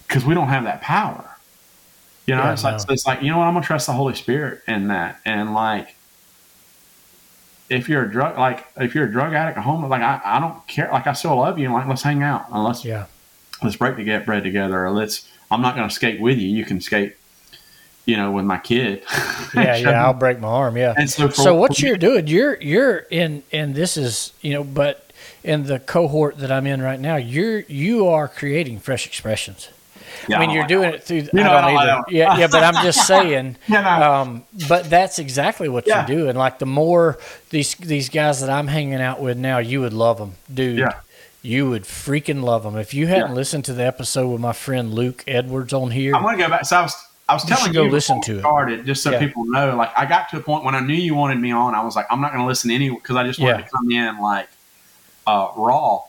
mm-hmm. 0.09 0.27
we 0.27 0.35
don't 0.35 0.49
have 0.49 0.65
that 0.65 0.81
power. 0.81 1.30
You 2.27 2.37
know, 2.37 2.43
yeah, 2.43 2.53
it's, 2.53 2.63
like, 2.63 2.81
so 2.81 2.87
it's 2.91 3.07
like, 3.07 3.23
you 3.23 3.31
know 3.31 3.39
what, 3.39 3.47
I'm 3.47 3.55
to 3.61 3.67
trust 3.67 3.87
the 3.87 3.93
Holy 3.93 4.15
Spirit 4.15 4.61
in 4.69 4.89
that. 4.89 5.21
And 5.25 5.53
like, 5.55 5.97
if 7.71 7.89
you're 7.89 8.03
a 8.03 8.11
drug 8.11 8.37
like 8.37 8.67
if 8.77 8.95
you're 8.95 9.05
a 9.05 9.11
drug 9.11 9.33
addict 9.33 9.57
at 9.57 9.65
home, 9.65 9.89
like 9.89 10.03
I, 10.03 10.21
I 10.25 10.41
don't 10.41 10.67
care. 10.67 10.91
Like 10.93 11.07
I 11.07 11.13
still 11.13 11.37
love 11.37 11.59
you. 11.59 11.73
Like 11.73 11.87
let's 11.87 12.03
hang 12.03 12.23
out. 12.23 12.51
And 12.51 12.65
let's 12.65 12.85
yeah. 12.85 13.07
Let's 13.63 13.77
break 13.77 13.97
the 13.97 14.05
get 14.05 14.27
bread 14.27 14.43
together. 14.43 14.85
Or 14.85 14.91
let's. 14.91 15.29
I'm 15.51 15.63
not 15.63 15.75
going 15.75 15.89
to 15.89 15.95
skate 15.95 16.21
with 16.21 16.39
you. 16.39 16.49
You 16.49 16.65
can 16.65 16.81
skate. 16.81 17.17
You 18.07 18.17
know, 18.17 18.33
with 18.33 18.45
my 18.45 18.59
kid. 18.59 19.05
yeah, 19.55 19.77
yeah. 19.77 20.05
I'll 20.05 20.15
break 20.15 20.41
my 20.41 20.49
arm. 20.49 20.77
Yeah. 20.77 20.95
And 20.97 21.09
so, 21.09 21.29
for, 21.29 21.35
so 21.35 21.55
what 21.55 21.81
you're 21.81 21.97
doing, 21.97 22.27
you're 22.27 22.61
you're 22.61 23.07
in, 23.11 23.45
and 23.53 23.75
this 23.75 23.97
is 23.97 24.33
you 24.41 24.53
know, 24.53 24.65
but 24.65 25.13
in 25.45 25.65
the 25.65 25.79
cohort 25.79 26.39
that 26.39 26.51
I'm 26.51 26.67
in 26.67 26.83
right 26.83 26.99
now, 26.99 27.17
you're 27.17 27.61
you 27.61 28.09
are 28.09 28.27
creating 28.27 28.81
fresh 28.81 29.07
expressions. 29.07 29.69
Yeah, 30.29 30.39
I 30.39 30.41
mean, 30.41 30.51
you're 30.51 30.67
doing 30.67 30.93
it 30.95 31.03
through. 31.03 31.19
You 31.19 31.29
know, 31.33 31.53
I 31.53 31.61
don't 31.61 31.79
I 31.79 31.87
don't, 31.87 32.09
yeah, 32.11 32.39
yeah, 32.39 32.47
but 32.47 32.63
I'm 32.63 32.85
just 32.85 33.07
saying. 33.07 33.57
yeah, 33.69 34.21
um, 34.21 34.45
but 34.69 34.89
that's 34.89 35.19
exactly 35.19 35.69
what 35.69 35.87
yeah. 35.87 36.07
you're 36.07 36.25
doing. 36.25 36.37
Like 36.37 36.59
the 36.59 36.67
more 36.67 37.19
these 37.51 37.75
these 37.75 38.09
guys 38.09 38.41
that 38.41 38.51
I'm 38.51 38.67
hanging 38.67 39.01
out 39.01 39.21
with 39.21 39.39
now, 39.39 39.59
you 39.59 39.81
would 39.81 39.93
love 39.93 40.19
them, 40.19 40.35
dude. 40.53 40.79
Yeah. 40.79 41.01
You 41.43 41.71
would 41.71 41.85
freaking 41.85 42.43
love 42.43 42.65
them. 42.65 42.77
If 42.77 42.93
you 42.93 43.07
hadn't 43.07 43.35
listened 43.35 43.65
to 43.65 43.73
the 43.73 43.83
episode 43.83 44.29
with 44.29 44.43
my 44.43 44.53
friend 44.53 44.93
Luke 44.93 45.25
Edwards 45.27 45.73
on 45.73 45.91
here, 45.91 46.15
I'm 46.15 46.23
gonna 46.23 46.37
go 46.37 46.51
back. 46.51 46.67
So 46.67 46.77
I 46.77 46.83
was 46.83 46.95
I 47.31 47.35
was 47.35 47.45
telling 47.45 47.73
you, 47.73 47.85
go 47.85 47.87
listen 47.87 48.21
to 48.23 48.39
it. 48.39 48.41
Started 48.41 48.85
just 48.85 49.05
so 49.05 49.17
people 49.17 49.45
know. 49.45 49.77
Like 49.77 49.97
I 49.97 50.05
got 50.05 50.29
to 50.31 50.39
a 50.39 50.41
point 50.41 50.65
when 50.65 50.75
I 50.75 50.81
knew 50.81 50.95
you 50.95 51.15
wanted 51.15 51.39
me 51.39 51.53
on. 51.53 51.77
I 51.77 51.85
was 51.85 51.95
like, 51.95 52.07
I'm 52.11 52.21
not 52.21 52.33
going 52.33 52.43
to 52.43 52.47
listen 52.49 52.71
to 52.71 52.75
any 52.75 52.91
because 52.91 53.15
I 53.15 53.25
just 53.25 53.39
wanted 53.39 53.63
to 53.63 53.71
come 53.71 53.89
in 53.91 54.19
like 54.19 54.49
uh, 55.29 55.53
raw. 55.57 56.03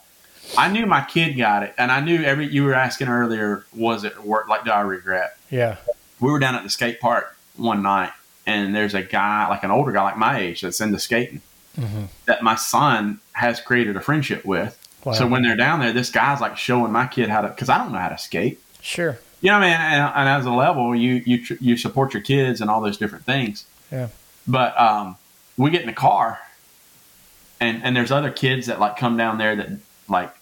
I 0.56 0.68
knew 0.68 0.86
my 0.86 1.04
kid 1.04 1.34
got 1.34 1.62
it, 1.62 1.74
and 1.78 1.90
I 1.90 2.00
knew 2.00 2.22
every. 2.22 2.46
You 2.46 2.64
were 2.64 2.74
asking 2.74 3.08
earlier, 3.08 3.64
was 3.74 4.04
it 4.04 4.22
work? 4.22 4.48
Like, 4.48 4.64
do 4.64 4.70
I 4.70 4.80
regret? 4.80 5.36
Yeah. 5.50 5.76
We 6.20 6.30
were 6.30 6.38
down 6.38 6.54
at 6.54 6.62
the 6.62 6.68
skate 6.68 7.00
park 7.00 7.36
one 7.56 7.82
night, 7.82 8.12
and 8.46 8.74
there's 8.74 8.94
a 8.94 9.02
guy, 9.02 9.48
like 9.48 9.62
an 9.64 9.70
older 9.70 9.92
guy, 9.92 10.02
like 10.02 10.18
my 10.18 10.38
age, 10.38 10.60
that's 10.60 10.80
into 10.80 10.98
skating. 10.98 11.40
Mm-hmm. 11.78 12.04
That 12.26 12.42
my 12.42 12.54
son 12.54 13.20
has 13.32 13.60
created 13.60 13.96
a 13.96 14.00
friendship 14.00 14.44
with. 14.44 14.78
Wow. 15.04 15.14
So 15.14 15.26
when 15.26 15.42
they're 15.42 15.56
down 15.56 15.80
there, 15.80 15.92
this 15.92 16.10
guy's 16.10 16.40
like 16.40 16.56
showing 16.56 16.92
my 16.92 17.06
kid 17.06 17.28
how 17.28 17.40
to, 17.40 17.48
because 17.48 17.68
I 17.68 17.78
don't 17.78 17.92
know 17.92 17.98
how 17.98 18.10
to 18.10 18.18
skate. 18.18 18.60
Sure. 18.80 19.18
You 19.40 19.50
know, 19.50 19.58
man, 19.58 19.80
and, 19.80 20.12
and 20.14 20.28
as 20.28 20.46
a 20.46 20.50
level, 20.50 20.94
you 20.94 21.22
you 21.26 21.56
you 21.60 21.76
support 21.76 22.14
your 22.14 22.22
kids 22.22 22.60
and 22.60 22.70
all 22.70 22.80
those 22.80 22.98
different 22.98 23.24
things. 23.24 23.64
Yeah. 23.90 24.08
But 24.46 24.78
um, 24.80 25.16
we 25.56 25.70
get 25.70 25.80
in 25.80 25.88
the 25.88 25.92
car, 25.92 26.38
and 27.58 27.82
and 27.82 27.96
there's 27.96 28.12
other 28.12 28.30
kids 28.30 28.66
that 28.66 28.78
like 28.78 28.96
come 28.96 29.16
down 29.16 29.38
there 29.38 29.56
that 29.56 29.68
like 30.12 30.34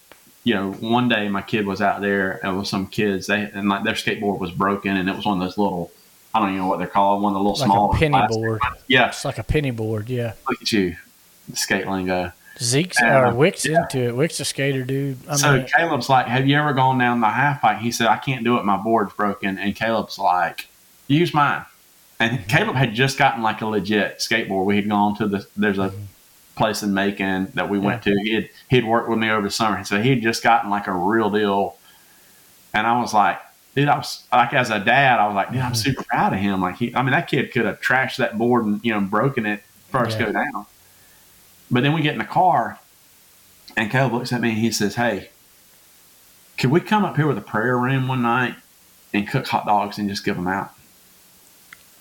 you 0.44 0.54
know, 0.54 0.72
one 0.72 1.08
day 1.08 1.28
my 1.28 1.42
kid 1.42 1.66
was 1.66 1.82
out 1.82 2.00
there 2.00 2.40
and 2.44 2.58
with 2.58 2.66
some 2.66 2.86
kids, 2.86 3.26
they 3.26 3.50
and 3.54 3.68
like 3.68 3.84
their 3.84 3.94
skateboard 3.94 4.38
was 4.38 4.50
broken 4.50 4.96
and 4.96 5.08
it 5.08 5.14
was 5.14 5.26
one 5.26 5.40
of 5.40 5.46
those 5.46 5.58
little, 5.58 5.90
I 6.34 6.40
don't 6.40 6.48
even 6.48 6.60
know 6.60 6.68
what 6.68 6.78
they're 6.78 6.88
called, 6.88 7.22
one 7.22 7.32
of 7.32 7.34
the 7.34 7.40
little 7.40 7.58
like 7.58 7.66
small 7.66 7.92
penny 7.92 8.12
plastic. 8.12 8.42
board. 8.42 8.60
Yeah, 8.86 9.08
it's 9.08 9.24
like 9.24 9.38
a 9.38 9.42
penny 9.42 9.70
board. 9.70 10.08
Yeah. 10.08 10.34
Look 10.48 10.62
at 10.62 10.72
you, 10.72 10.96
skate 11.54 11.86
lingo. 11.86 12.32
Zeke's 12.58 13.00
and, 13.00 13.08
or 13.10 13.34
Wick's 13.34 13.64
yeah. 13.64 13.82
into 13.82 14.00
it. 14.00 14.16
Wick's 14.16 14.38
a 14.40 14.44
skater, 14.44 14.84
dude. 14.84 15.16
I 15.28 15.36
so 15.36 15.56
mean, 15.56 15.66
Caleb's 15.66 16.10
like, 16.10 16.26
"Have 16.26 16.46
you 16.46 16.58
ever 16.58 16.74
gone 16.74 16.98
down 16.98 17.20
the 17.20 17.28
half 17.28 17.62
pipe?" 17.62 17.78
He 17.78 17.90
said, 17.90 18.08
"I 18.08 18.18
can't 18.18 18.44
do 18.44 18.58
it. 18.58 18.64
My 18.64 18.76
board's 18.76 19.14
broken." 19.14 19.56
And 19.56 19.74
Caleb's 19.74 20.18
like, 20.18 20.68
"Use 21.06 21.32
mine." 21.32 21.64
And 22.18 22.38
mm-hmm. 22.38 22.48
Caleb 22.48 22.76
had 22.76 22.92
just 22.92 23.16
gotten 23.16 23.42
like 23.42 23.62
a 23.62 23.66
legit 23.66 24.18
skateboard. 24.18 24.66
We 24.66 24.76
had 24.76 24.88
gone 24.88 25.16
to 25.16 25.28
the 25.28 25.46
there's 25.56 25.78
a 25.78 25.88
mm-hmm 25.88 26.04
place 26.60 26.82
in 26.82 26.92
Macon 26.92 27.50
that 27.54 27.70
we 27.70 27.78
went 27.78 28.02
to. 28.02 28.14
He 28.22 28.34
had 28.34 28.50
he'd 28.68 28.84
worked 28.84 29.08
with 29.08 29.18
me 29.18 29.30
over 29.30 29.42
the 29.42 29.50
summer, 29.50 29.82
so 29.84 30.00
he 30.00 30.10
had 30.10 30.22
just 30.22 30.42
gotten 30.42 30.70
like 30.70 30.86
a 30.86 30.92
real 30.92 31.30
deal. 31.30 31.76
And 32.74 32.86
I 32.86 33.00
was 33.00 33.14
like, 33.14 33.40
dude, 33.74 33.88
I 33.88 33.96
was 33.96 34.24
like, 34.30 34.52
as 34.52 34.70
a 34.70 34.78
dad, 34.78 35.18
I 35.18 35.26
was 35.26 35.34
like, 35.34 35.50
dude, 35.50 35.60
I'm 35.60 35.72
mm-hmm. 35.72 35.74
super 35.74 36.04
proud 36.04 36.34
of 36.34 36.38
him. 36.38 36.60
Like 36.60 36.76
he, 36.76 36.94
I 36.94 37.02
mean, 37.02 37.12
that 37.12 37.28
kid 37.28 37.50
could 37.52 37.64
have 37.64 37.80
trashed 37.80 38.18
that 38.18 38.36
board 38.36 38.66
and 38.66 38.84
you 38.84 38.92
know 38.92 39.00
broken 39.00 39.46
it 39.46 39.62
first 39.88 40.18
yeah. 40.18 40.26
go 40.26 40.32
down. 40.32 40.66
But 41.70 41.82
then 41.82 41.94
we 41.94 42.02
get 42.02 42.12
in 42.12 42.18
the 42.18 42.24
car, 42.24 42.78
and 43.76 43.90
Caleb 43.90 44.12
looks 44.12 44.32
at 44.32 44.40
me 44.40 44.50
and 44.50 44.58
he 44.58 44.70
says, 44.70 44.96
"Hey, 44.96 45.30
can 46.58 46.70
we 46.70 46.80
come 46.80 47.04
up 47.04 47.16
here 47.16 47.26
with 47.26 47.38
a 47.38 47.42
prayer 47.42 47.78
room 47.78 48.06
one 48.06 48.22
night 48.22 48.56
and 49.14 49.26
cook 49.26 49.46
hot 49.46 49.64
dogs 49.64 49.98
and 49.98 50.08
just 50.08 50.24
give 50.24 50.36
them 50.36 50.48
out?" 50.48 50.72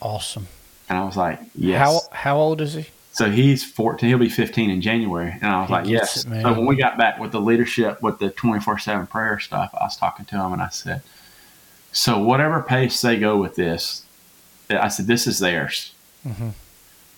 Awesome. 0.02 0.48
And 0.90 0.98
I 0.98 1.06
was 1.06 1.16
like, 1.16 1.40
"Yes." 1.56 1.80
How 1.80 2.02
how 2.12 2.38
old 2.38 2.60
is 2.60 2.74
he? 2.74 2.88
So 3.12 3.30
he's 3.30 3.64
14. 3.64 4.08
He'll 4.08 4.18
be 4.18 4.30
15 4.30 4.70
in 4.70 4.82
January. 4.82 5.32
And 5.32 5.46
I 5.46 5.62
was 5.62 5.68
he 5.68 5.74
like, 5.74 5.88
yes. 5.88 6.26
It, 6.26 6.42
so 6.42 6.54
when 6.54 6.66
we 6.66 6.76
got 6.76 6.98
back 6.98 7.20
with 7.20 7.32
the 7.32 7.42
leadership, 7.42 8.02
with 8.02 8.20
the 8.20 8.30
24 8.30 8.80
7 8.80 9.08
prayer 9.08 9.40
stuff, 9.40 9.74
I 9.74 9.84
was 9.84 9.98
talking 9.98 10.26
to 10.26 10.36
him 10.36 10.54
and 10.54 10.62
I 10.62 10.70
said, 10.70 11.02
so 11.92 12.20
whatever 12.20 12.62
pace 12.62 13.02
they 13.02 13.18
go 13.18 13.38
with 13.38 13.56
this, 13.56 14.04
I 14.70 14.88
said, 14.90 15.08
this 15.08 15.26
is 15.26 15.40
theirs. 15.40 15.94
Mm-hmm. 16.26 16.50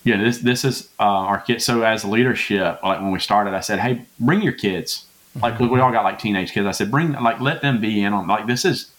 Yeah, 0.03 0.17
this 0.17 0.39
this 0.39 0.65
is 0.65 0.89
uh, 0.99 1.03
our 1.03 1.39
kids. 1.39 1.63
So 1.63 1.83
as 1.83 2.03
leadership, 2.03 2.81
like 2.83 3.01
when 3.01 3.11
we 3.11 3.19
started, 3.19 3.53
I 3.53 3.59
said, 3.59 3.79
hey, 3.79 4.05
bring 4.19 4.41
your 4.41 4.53
kids. 4.53 5.05
Mm-hmm. 5.35 5.43
Like 5.43 5.59
we 5.59 5.79
all 5.79 5.91
got 5.91 6.03
like 6.03 6.17
teenage 6.17 6.53
kids. 6.53 6.65
I 6.65 6.71
said, 6.71 6.89
bring 6.89 7.11
like 7.11 7.39
let 7.39 7.61
them 7.61 7.79
be 7.79 8.01
in 8.01 8.13
on 8.13 8.27
like 8.27 8.47
this 8.47 8.65
is 8.65 8.91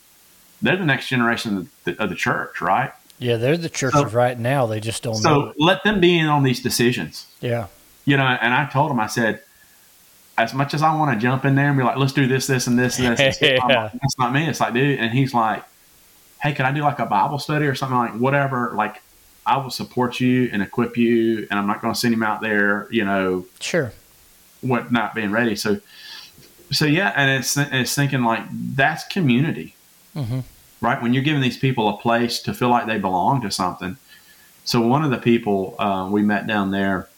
they're 0.61 0.77
the 0.77 0.85
next 0.85 1.09
generation 1.09 1.57
of 1.57 1.69
the, 1.85 2.03
of 2.03 2.09
the 2.09 2.15
church, 2.15 2.61
right? 2.61 2.93
Yeah, 3.23 3.37
they're 3.37 3.57
the 3.57 3.69
church 3.69 3.93
so, 3.93 4.05
of 4.05 4.15
right 4.15 4.39
now. 4.39 4.67
They 4.67 4.81
just 4.81 5.03
don't 5.03 5.15
so 5.15 5.55
let 5.57 5.85
them 5.85 6.01
be 6.01 6.19
in 6.19 6.27
on 6.27 6.43
these 6.43 6.61
decisions. 6.61 7.27
Yeah. 7.41 7.69
You 8.05 8.17
know, 8.17 8.25
and 8.25 8.53
I 8.53 8.67
told 8.67 8.91
him, 8.91 8.99
I 8.99 9.07
said, 9.07 9.43
as 10.37 10.53
much 10.53 10.75
as 10.75 10.83
I 10.83 10.95
want 10.97 11.15
to 11.15 11.21
jump 11.21 11.45
in 11.45 11.55
there 11.55 11.69
and 11.69 11.79
be 11.79 11.85
like, 11.85 11.97
let's 11.97 12.13
do 12.13 12.27
this, 12.27 12.49
this, 12.49 12.67
and 12.67 12.77
this, 12.77 12.99
and 12.99 13.17
this, 13.17 13.39
yeah. 13.41 13.65
like, 13.65 13.93
that's 13.93 14.19
not 14.19 14.33
me. 14.33 14.49
It's 14.49 14.61
like, 14.61 14.75
dude, 14.75 14.99
and 14.99 15.13
he's 15.13 15.33
like, 15.33 15.63
hey, 16.43 16.53
can 16.53 16.67
I 16.67 16.73
do 16.73 16.81
like 16.81 16.99
a 16.99 17.07
Bible 17.07 17.39
study 17.39 17.67
or 17.67 17.77
something 17.77 17.97
like 17.97 18.15
whatever? 18.15 18.73
Like, 18.75 19.01
I 19.47 19.59
will 19.59 19.71
support 19.71 20.19
you 20.19 20.51
and 20.53 20.61
equip 20.61 20.97
you, 20.97 21.47
and 21.49 21.59
I'm 21.59 21.67
not 21.67 21.81
going 21.81 21.95
to 21.95 21.99
send 21.99 22.15
him 22.15 22.25
out 22.25 22.41
there, 22.41 22.89
you 22.91 23.05
know, 23.05 23.47
sure, 23.61 23.93
what 24.63 24.91
not 24.91 25.15
being 25.15 25.31
ready. 25.31 25.55
So, 25.55 25.81
so 26.71 26.87
yeah, 26.87 27.13
and 27.15 27.31
it's 27.39 27.57
it's 27.57 27.95
thinking 27.95 28.23
like 28.23 28.45
that's 28.51 29.05
community. 29.05 29.75
Mm-hmm 30.17 30.41
right? 30.83 31.01
When 31.01 31.15
you're 31.15 31.23
giving 31.23 31.41
these 31.41 31.57
people 31.57 31.89
a 31.89 31.97
place 31.97 32.41
to 32.41 32.53
feel 32.53 32.69
like 32.69 32.87
they 32.87 32.99
belong 32.99 33.41
to 33.43 33.51
something. 33.51 33.97
So 34.65 34.81
one 34.81 35.05
of 35.05 35.11
the 35.11 35.19
people 35.19 35.77
uh, 35.79 36.09
we 36.11 36.23
met 36.23 36.47
down 36.47 36.73
there, 36.73 37.09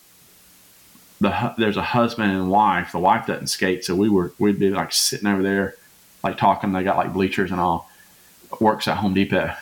the 1.20 1.54
there's 1.58 1.76
a 1.76 1.82
husband 1.82 2.30
and 2.30 2.50
wife. 2.50 2.92
The 2.92 2.98
wife 2.98 3.26
doesn't 3.26 3.48
skate, 3.48 3.84
so 3.84 3.94
we 3.94 4.08
were 4.08 4.32
we'd 4.38 4.58
be 4.58 4.70
like 4.70 4.92
sitting 4.92 5.26
over 5.26 5.42
there, 5.42 5.74
like 6.22 6.36
talking. 6.36 6.72
They 6.72 6.84
got 6.84 6.96
like 6.96 7.12
bleachers 7.12 7.50
and 7.50 7.60
all. 7.60 7.90
Works 8.60 8.86
at 8.86 8.98
Home 8.98 9.14
Depot, 9.14 9.52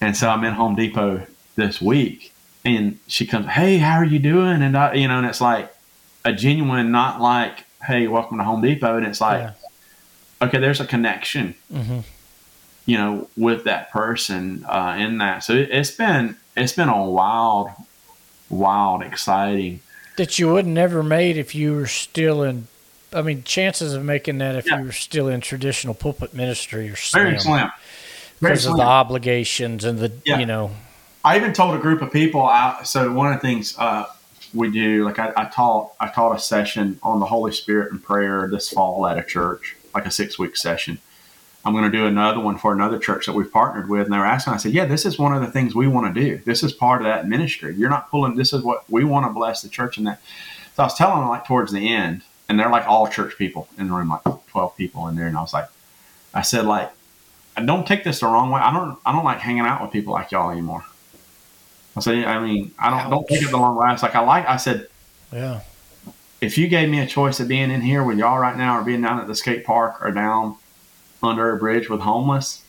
and 0.00 0.14
so 0.14 0.28
I'm 0.28 0.44
in 0.44 0.52
Home 0.52 0.74
Depot 0.74 1.26
this 1.56 1.80
week, 1.80 2.32
and 2.64 2.98
she 3.06 3.26
comes, 3.26 3.46
"Hey, 3.46 3.78
how 3.78 3.94
are 3.94 4.04
you 4.04 4.18
doing?" 4.18 4.60
And 4.60 4.76
I, 4.76 4.94
you 4.94 5.08
know, 5.08 5.18
and 5.18 5.26
it's 5.26 5.40
like 5.40 5.74
a 6.24 6.32
genuine, 6.32 6.90
not 6.90 7.22
like, 7.22 7.64
"Hey, 7.86 8.08
welcome 8.08 8.36
to 8.36 8.44
Home 8.44 8.60
Depot," 8.60 8.98
and 8.98 9.06
it's 9.06 9.20
like, 9.20 9.40
yeah. 9.40 10.46
okay, 10.46 10.58
there's 10.58 10.80
a 10.80 10.86
connection. 10.86 11.54
Mm-hmm 11.72 12.00
you 12.86 12.96
know, 12.96 13.28
with 13.36 13.64
that 13.64 13.90
person 13.90 14.64
uh, 14.64 14.96
in 14.98 15.18
that. 15.18 15.44
So 15.44 15.54
it, 15.54 15.72
has 15.72 15.90
been 15.90 16.36
it's 16.56 16.72
been 16.72 16.88
a 16.88 17.04
wild, 17.04 17.70
wild, 18.50 19.02
exciting 19.02 19.80
that 20.16 20.38
you 20.38 20.52
would 20.52 20.66
never 20.66 21.02
made 21.02 21.36
if 21.36 21.54
you 21.54 21.74
were 21.74 21.86
still 21.86 22.42
in. 22.42 22.68
I 23.12 23.22
mean, 23.22 23.42
chances 23.44 23.92
of 23.92 24.04
making 24.04 24.38
that 24.38 24.56
if 24.56 24.66
yeah. 24.66 24.78
you 24.78 24.86
were 24.86 24.92
still 24.92 25.28
in 25.28 25.40
traditional 25.40 25.94
pulpit 25.94 26.32
ministry 26.32 26.88
are 26.88 26.96
slim. 26.96 27.24
Very 27.24 27.38
slim. 27.38 27.70
Very 28.40 28.52
because 28.52 28.62
slim. 28.62 28.72
of 28.72 28.78
the 28.78 28.84
obligations 28.84 29.84
and 29.84 29.98
the 29.98 30.12
yeah. 30.24 30.38
you 30.38 30.46
know. 30.46 30.70
I 31.24 31.36
even 31.36 31.52
told 31.52 31.74
a 31.74 31.78
group 31.78 32.02
of 32.02 32.12
people 32.12 32.48
out. 32.48 32.88
So 32.88 33.12
one 33.12 33.32
of 33.32 33.40
the 33.40 33.46
things 33.46 33.78
uh, 33.78 34.06
we 34.52 34.70
do, 34.70 35.04
like 35.04 35.20
I, 35.20 35.32
I 35.36 35.44
taught, 35.44 35.92
I 36.00 36.08
taught 36.08 36.34
a 36.34 36.38
session 36.40 36.98
on 37.02 37.20
the 37.20 37.26
Holy 37.26 37.52
Spirit 37.52 37.92
and 37.92 38.02
prayer 38.02 38.48
this 38.50 38.70
fall 38.70 39.06
at 39.06 39.18
a 39.18 39.22
church, 39.22 39.76
like 39.94 40.04
a 40.04 40.10
six 40.10 40.38
week 40.38 40.56
session 40.56 40.98
I'm 41.64 41.72
going 41.72 41.84
to 41.84 41.96
do 41.96 42.06
another 42.06 42.40
one 42.40 42.58
for 42.58 42.72
another 42.72 42.98
church 42.98 43.26
that 43.26 43.34
we've 43.34 43.50
partnered 43.50 43.88
with. 43.88 44.04
And 44.04 44.12
they 44.12 44.18
were 44.18 44.26
asking, 44.26 44.54
I 44.54 44.56
said, 44.56 44.72
yeah, 44.72 44.84
this 44.84 45.06
is 45.06 45.18
one 45.18 45.32
of 45.32 45.40
the 45.40 45.50
things 45.50 45.74
we 45.74 45.86
want 45.86 46.12
to 46.12 46.20
do. 46.20 46.38
This 46.44 46.62
is 46.62 46.72
part 46.72 47.02
of 47.02 47.06
that 47.06 47.28
ministry. 47.28 47.74
You're 47.76 47.90
not 47.90 48.10
pulling, 48.10 48.34
this 48.34 48.52
is 48.52 48.62
what 48.62 48.88
we 48.90 49.04
want 49.04 49.26
to 49.26 49.32
bless 49.32 49.62
the 49.62 49.68
church 49.68 49.96
in 49.96 50.04
that. 50.04 50.20
So 50.74 50.82
I 50.82 50.86
was 50.86 50.94
telling 50.94 51.20
them 51.20 51.28
like 51.28 51.46
towards 51.46 51.72
the 51.72 51.92
end, 51.92 52.22
and 52.48 52.58
they're 52.58 52.70
like 52.70 52.86
all 52.88 53.06
church 53.06 53.36
people 53.38 53.68
in 53.78 53.88
the 53.88 53.94
room, 53.94 54.08
like 54.08 54.22
12 54.48 54.76
people 54.76 55.06
in 55.08 55.14
there. 55.14 55.28
And 55.28 55.36
I 55.36 55.40
was 55.40 55.52
like, 55.52 55.68
I 56.34 56.42
said, 56.42 56.64
like, 56.64 56.90
I 57.56 57.64
don't 57.64 57.86
take 57.86 58.02
this 58.04 58.20
the 58.20 58.26
wrong 58.26 58.50
way. 58.50 58.60
I 58.60 58.72
don't, 58.72 58.98
I 59.06 59.12
don't 59.12 59.24
like 59.24 59.38
hanging 59.38 59.64
out 59.64 59.82
with 59.82 59.92
people 59.92 60.12
like 60.14 60.32
y'all 60.32 60.50
anymore. 60.50 60.84
I 61.96 62.00
said, 62.00 62.24
I 62.24 62.40
mean, 62.40 62.72
I 62.78 62.90
don't, 62.90 63.00
Ouch. 63.00 63.10
don't 63.10 63.28
take 63.28 63.42
it 63.42 63.50
the 63.50 63.58
wrong 63.58 63.76
way. 63.76 63.92
It's 63.92 64.02
like, 64.02 64.14
I 64.14 64.20
like, 64.20 64.48
I 64.48 64.56
said, 64.56 64.88
yeah. 65.32 65.60
If 66.40 66.58
you 66.58 66.66
gave 66.66 66.88
me 66.88 66.98
a 66.98 67.06
choice 67.06 67.38
of 67.38 67.46
being 67.46 67.70
in 67.70 67.82
here 67.82 68.02
with 68.02 68.18
y'all 68.18 68.38
right 68.38 68.56
now 68.56 68.80
or 68.80 68.82
being 68.82 69.00
down 69.00 69.20
at 69.20 69.28
the 69.28 69.34
skate 69.34 69.64
park 69.64 70.04
or 70.04 70.10
down 70.10 70.56
under 71.22 71.54
a 71.54 71.58
bridge 71.58 71.88
with 71.88 72.00
homeless. 72.00 72.62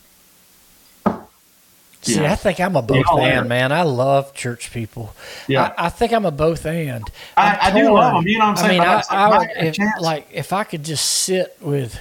See, 2.03 2.19
yeah. 2.19 2.34
I 2.34 2.35
think 2.35 2.59
I'm 2.59 2.75
a 2.75 2.81
both 2.81 3.05
and 3.17 3.47
man. 3.47 3.71
I 3.71 3.84
love 3.84 4.34
church 4.34 4.73
people. 4.73 5.15
Yeah, 5.47 5.73
I, 5.77 5.85
I 5.85 5.89
think 5.89 6.11
I'm 6.11 6.25
a 6.25 6.31
both 6.31 6.65
and. 6.65 7.09
I, 7.38 7.57
I, 7.61 7.71
do 7.71 7.93
love 7.93 8.15
them. 8.15 8.27
You 8.27 8.39
know 8.39 8.47
what 8.47 8.51
I'm 8.51 8.57
saying? 8.57 8.81
I 8.81 8.95
mean, 8.95 9.03
I, 9.09 9.15
I 9.15 9.38
would, 9.38 9.49
if, 9.55 9.77
like 10.01 10.27
if 10.30 10.51
I 10.51 10.65
could 10.65 10.84
just 10.84 11.05
sit 11.05 11.55
with, 11.61 11.97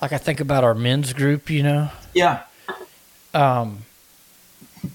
like 0.00 0.12
I 0.14 0.18
think 0.18 0.40
about 0.40 0.64
our 0.64 0.74
men's 0.74 1.12
group. 1.12 1.50
You 1.50 1.62
know. 1.62 1.90
Yeah. 2.14 2.44
Um, 3.34 3.84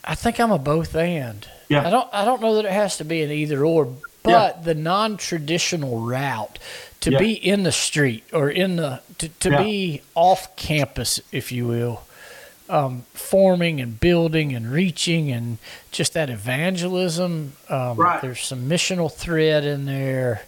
I 0.03 0.15
think 0.15 0.39
I'm 0.39 0.51
a 0.51 0.57
both 0.57 0.95
and. 0.95 1.47
Yeah. 1.67 1.85
I 1.85 1.91
don't. 1.91 2.09
I 2.11 2.25
don't 2.25 2.41
know 2.41 2.55
that 2.55 2.65
it 2.65 2.71
has 2.71 2.97
to 2.97 3.05
be 3.05 3.21
an 3.21 3.29
either 3.29 3.63
or, 3.63 3.85
but 4.23 4.55
yeah. 4.57 4.61
the 4.63 4.73
non-traditional 4.73 5.99
route 5.99 6.57
to 7.01 7.11
yeah. 7.11 7.19
be 7.19 7.33
in 7.33 7.63
the 7.63 7.71
street 7.71 8.23
or 8.33 8.49
in 8.49 8.75
the 8.75 9.01
to, 9.17 9.29
to 9.29 9.49
yeah. 9.49 9.63
be 9.63 10.01
off 10.15 10.55
campus, 10.55 11.19
if 11.31 11.51
you 11.51 11.67
will, 11.67 12.03
um, 12.67 13.05
forming 13.13 13.79
and 13.79 13.99
building 13.99 14.53
and 14.53 14.71
reaching 14.71 15.31
and 15.31 15.57
just 15.91 16.13
that 16.13 16.29
evangelism. 16.29 17.53
Um, 17.69 17.97
right. 17.97 18.21
There's 18.21 18.41
some 18.41 18.69
missional 18.69 19.11
thread 19.11 19.63
in 19.63 19.85
there. 19.85 20.43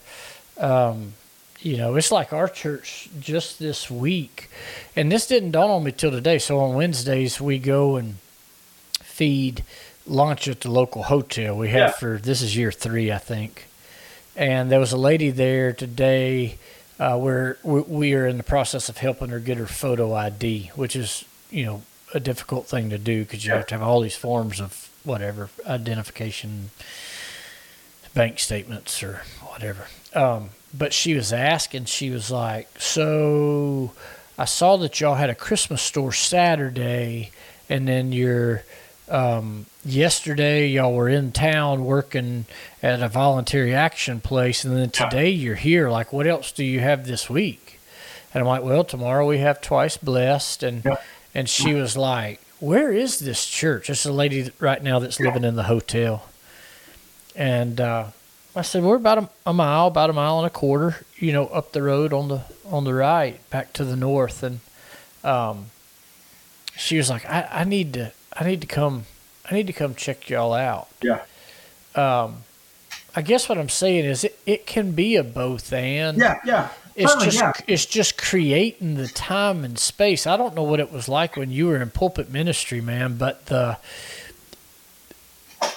Um, 0.58 1.14
you 1.60 1.76
know, 1.76 1.94
it's 1.94 2.10
like 2.10 2.32
our 2.32 2.48
church 2.48 3.08
just 3.20 3.58
this 3.58 3.90
week, 3.90 4.50
and 4.96 5.12
this 5.12 5.26
didn't 5.28 5.52
dawn 5.52 5.70
on 5.70 5.84
me 5.84 5.92
till 5.92 6.10
today. 6.10 6.38
So 6.38 6.58
on 6.58 6.74
Wednesdays 6.74 7.40
we 7.40 7.58
go 7.58 7.96
and 7.96 8.16
feed 9.00 9.64
lunch 10.04 10.48
at 10.48 10.62
the 10.62 10.70
local 10.70 11.04
hotel 11.04 11.56
we 11.56 11.68
have 11.68 11.90
yeah. 11.90 11.92
for 11.92 12.18
this 12.18 12.42
is 12.42 12.56
year 12.56 12.72
three, 12.72 13.12
I 13.12 13.18
think 13.18 13.68
and 14.36 14.70
there 14.70 14.80
was 14.80 14.92
a 14.92 14.96
lady 14.96 15.30
there 15.30 15.72
today 15.72 16.58
uh, 16.98 17.18
where 17.18 17.58
we 17.64 18.14
are 18.14 18.26
in 18.26 18.36
the 18.36 18.42
process 18.42 18.88
of 18.88 18.98
helping 18.98 19.30
her 19.30 19.40
get 19.40 19.58
her 19.58 19.66
photo 19.66 20.14
ID, 20.14 20.70
which 20.74 20.94
is 20.96 21.24
you 21.50 21.64
know 21.64 21.82
a 22.14 22.20
difficult 22.20 22.66
thing 22.66 22.90
to 22.90 22.98
do 22.98 23.24
because 23.24 23.44
you 23.44 23.52
have 23.52 23.66
to 23.66 23.74
have 23.74 23.82
all 23.82 24.00
these 24.00 24.16
forms 24.16 24.60
of 24.60 24.90
whatever 25.04 25.48
identification, 25.66 26.70
bank 28.14 28.38
statements 28.38 29.02
or 29.02 29.22
whatever. 29.42 29.86
Um, 30.14 30.50
but 30.72 30.92
she 30.92 31.14
was 31.14 31.32
asking, 31.32 31.86
she 31.86 32.10
was 32.10 32.30
like, 32.30 32.68
"So 32.80 33.92
I 34.38 34.44
saw 34.44 34.76
that 34.78 35.00
y'all 35.00 35.14
had 35.16 35.30
a 35.30 35.34
Christmas 35.34 35.82
store 35.82 36.12
Saturday, 36.12 37.32
and 37.68 37.88
then 37.88 38.12
your 38.12 38.62
um, 39.08 39.66
yesterday 39.84 40.68
y'all 40.68 40.94
were 40.94 41.08
in 41.08 41.32
town 41.32 41.84
working 41.84 42.46
at 42.82 43.02
a 43.02 43.08
voluntary 43.08 43.74
action 43.74 44.20
place 44.20 44.64
and 44.64 44.76
then 44.76 44.90
today 44.90 45.28
you're 45.28 45.56
here. 45.56 45.90
Like 45.90 46.12
what 46.12 46.26
else 46.26 46.52
do 46.52 46.64
you 46.64 46.80
have 46.80 47.06
this 47.06 47.28
week? 47.28 47.80
And 48.34 48.40
i'm 48.40 48.48
like 48.48 48.62
well 48.62 48.84
tomorrow 48.84 49.26
we 49.26 49.38
have 49.38 49.60
twice 49.60 49.96
blessed 49.96 50.62
and 50.62 50.84
yeah. 50.84 50.96
and 51.34 51.48
she 51.48 51.74
was 51.74 51.96
like 51.96 52.40
where 52.60 52.92
is 52.92 53.18
this 53.18 53.44
church? 53.44 53.88
This 53.88 54.00
is 54.00 54.06
a 54.06 54.12
lady 54.12 54.52
right 54.60 54.80
now 54.80 55.00
that's 55.00 55.18
living 55.18 55.42
in 55.42 55.56
the 55.56 55.64
hotel. 55.64 56.28
And 57.34 57.80
uh, 57.80 58.06
i 58.54 58.62
said 58.62 58.82
we're 58.82 58.96
about 58.96 59.18
a, 59.18 59.28
a, 59.46 59.52
mile 59.52 59.86
about 59.88 60.10
a 60.10 60.12
mile 60.12 60.38
and 60.38 60.46
a 60.46 60.50
quarter 60.50 61.06
you 61.16 61.32
know 61.32 61.46
up 61.46 61.72
the 61.72 61.82
road 61.82 62.12
on 62.12 62.28
the 62.28 62.42
on 62.66 62.84
the 62.84 62.94
right 62.94 63.38
back 63.50 63.72
to 63.74 63.84
the 63.84 63.96
north. 63.96 64.42
And 64.42 64.60
um, 65.24 65.66
she 66.76 66.96
was 66.96 67.10
like 67.10 67.24
I, 67.26 67.48
I 67.50 67.64
need 67.64 67.94
to 67.94 68.12
i 68.32 68.44
need 68.44 68.60
to 68.60 68.66
come 68.66 69.04
I 69.52 69.56
need 69.56 69.66
to 69.66 69.74
come 69.74 69.94
check 69.94 70.30
y'all 70.30 70.54
out. 70.54 70.88
Yeah. 71.02 71.20
Um, 71.94 72.44
I 73.14 73.20
guess 73.20 73.50
what 73.50 73.58
I'm 73.58 73.68
saying 73.68 74.06
is 74.06 74.24
it, 74.24 74.38
it 74.46 74.64
can 74.66 74.92
be 74.92 75.16
a 75.16 75.22
both 75.22 75.74
and. 75.74 76.16
Yeah, 76.16 76.40
yeah. 76.42 76.68
It's 76.96 77.14
just 77.22 77.36
yeah. 77.36 77.52
it's 77.66 77.84
just 77.84 78.16
creating 78.16 78.94
the 78.94 79.08
time 79.08 79.62
and 79.62 79.78
space. 79.78 80.26
I 80.26 80.38
don't 80.38 80.54
know 80.54 80.62
what 80.62 80.80
it 80.80 80.90
was 80.90 81.06
like 81.06 81.36
when 81.36 81.50
you 81.50 81.66
were 81.66 81.82
in 81.82 81.90
pulpit 81.90 82.30
ministry, 82.30 82.80
man, 82.80 83.18
but 83.18 83.44
the 83.46 83.76
uh, 85.60 85.68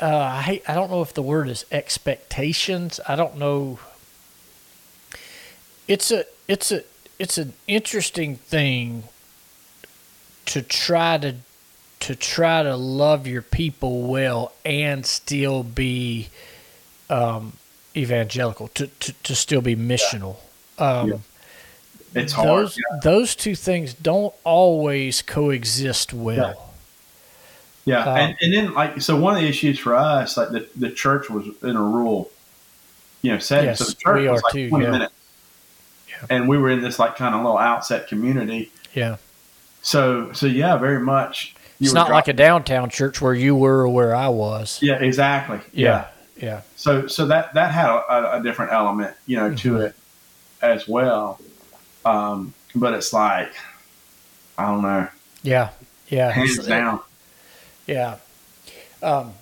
I 0.00 0.42
hate, 0.42 0.68
I 0.68 0.74
don't 0.74 0.90
know 0.90 1.02
if 1.02 1.14
the 1.14 1.22
word 1.22 1.48
is 1.48 1.64
expectations. 1.70 2.98
I 3.08 3.14
don't 3.14 3.38
know. 3.38 3.78
It's 5.86 6.10
a 6.10 6.24
it's 6.48 6.72
a 6.72 6.82
it's 7.20 7.38
an 7.38 7.52
interesting 7.68 8.34
thing 8.34 9.04
to 10.46 10.62
try 10.62 11.18
to 11.18 11.36
to 12.02 12.16
try 12.16 12.64
to 12.64 12.74
love 12.74 13.28
your 13.28 13.42
people 13.42 14.08
well 14.08 14.52
and 14.64 15.06
still 15.06 15.62
be 15.62 16.28
um, 17.08 17.52
evangelical 17.96 18.66
to, 18.68 18.88
to, 18.88 19.12
to 19.22 19.34
still 19.36 19.60
be 19.60 19.76
missional. 19.76 20.36
Um, 20.78 21.10
yeah. 21.10 21.16
It's 22.14 22.32
hard. 22.32 22.48
Those, 22.48 22.76
yeah. 22.76 22.98
those 23.04 23.36
two 23.36 23.54
things 23.54 23.94
don't 23.94 24.34
always 24.42 25.22
coexist 25.22 26.12
well. 26.12 26.70
Yeah, 27.84 28.04
um, 28.04 28.16
and, 28.18 28.36
and 28.40 28.52
then 28.52 28.74
like 28.74 29.00
so, 29.00 29.18
one 29.18 29.36
of 29.36 29.42
the 29.42 29.48
issues 29.48 29.78
for 29.78 29.94
us, 29.94 30.36
like 30.36 30.50
the, 30.50 30.68
the 30.76 30.90
church 30.90 31.30
was 31.30 31.46
in 31.62 31.76
a 31.76 31.82
rural, 31.82 32.30
you 33.22 33.32
know, 33.32 33.38
setting. 33.38 33.70
Yes, 33.70 33.78
so 33.78 33.84
the 33.84 33.94
church 33.94 34.28
was 34.28 34.42
like 34.42 34.52
too, 34.52 34.68
twenty 34.68 34.84
yeah. 34.86 34.90
minutes, 34.90 35.14
yeah. 36.08 36.26
and 36.30 36.48
we 36.48 36.58
were 36.58 36.70
in 36.70 36.80
this 36.82 36.98
like 36.98 37.16
kind 37.16 37.34
of 37.34 37.42
little 37.42 37.58
outset 37.58 38.08
community. 38.08 38.70
Yeah. 38.92 39.16
So 39.82 40.32
so 40.32 40.46
yeah, 40.46 40.76
very 40.76 41.00
much. 41.00 41.54
It's 41.82 41.92
not 41.92 42.10
like 42.10 42.28
a 42.28 42.32
downtown 42.32 42.90
church 42.90 43.20
where 43.20 43.34
you 43.34 43.54
were 43.54 43.80
or 43.80 43.88
where 43.88 44.14
I 44.14 44.28
was. 44.28 44.78
Yeah, 44.82 44.96
exactly. 44.96 45.60
Yeah, 45.72 46.06
yeah. 46.36 46.44
yeah. 46.44 46.60
So 46.76 47.06
so 47.06 47.26
that 47.26 47.54
that 47.54 47.72
had 47.72 47.88
a, 47.88 48.38
a 48.38 48.42
different 48.42 48.72
element, 48.72 49.14
you 49.26 49.36
know, 49.36 49.48
mm-hmm. 49.48 49.56
to 49.56 49.80
it 49.80 49.94
as 50.60 50.86
well. 50.86 51.40
Um, 52.04 52.54
but 52.74 52.94
it's 52.94 53.12
like 53.12 53.52
I 54.58 54.66
don't 54.66 54.82
know. 54.82 55.08
Yeah, 55.42 55.70
yeah. 56.08 56.30
Hands 56.30 56.66
down. 56.66 57.00
Yeah. 57.86 58.16
Um, 59.02 59.32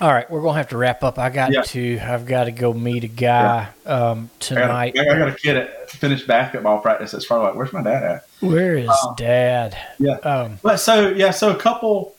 all 0.00 0.12
right, 0.12 0.28
we're 0.28 0.42
gonna 0.42 0.58
have 0.58 0.70
to 0.70 0.76
wrap 0.76 1.04
up. 1.04 1.20
I 1.20 1.30
got 1.30 1.52
yeah. 1.52 1.62
to. 1.62 2.00
I've 2.00 2.26
got 2.26 2.44
to 2.44 2.50
go 2.50 2.72
meet 2.72 3.04
a 3.04 3.08
guy 3.08 3.68
yeah. 3.86 3.92
um, 3.92 4.30
tonight. 4.40 4.94
I 4.98 5.04
got, 5.04 5.14
I 5.14 5.18
got 5.18 5.28
a 5.28 5.34
kid 5.34 5.56
at 5.56 5.90
finished 5.90 6.26
basketball 6.26 6.80
practice. 6.80 7.14
It's 7.14 7.26
probably 7.26 7.46
like, 7.46 7.54
where's 7.54 7.72
my 7.72 7.82
dad 7.82 8.02
at? 8.02 8.26
Where 8.48 8.76
is 8.76 8.88
um, 8.88 9.14
dad? 9.16 9.76
Yeah. 9.98 10.16
Um, 10.18 10.58
but 10.62 10.76
so 10.76 11.08
yeah, 11.08 11.30
so 11.30 11.50
a 11.50 11.56
couple. 11.56 12.14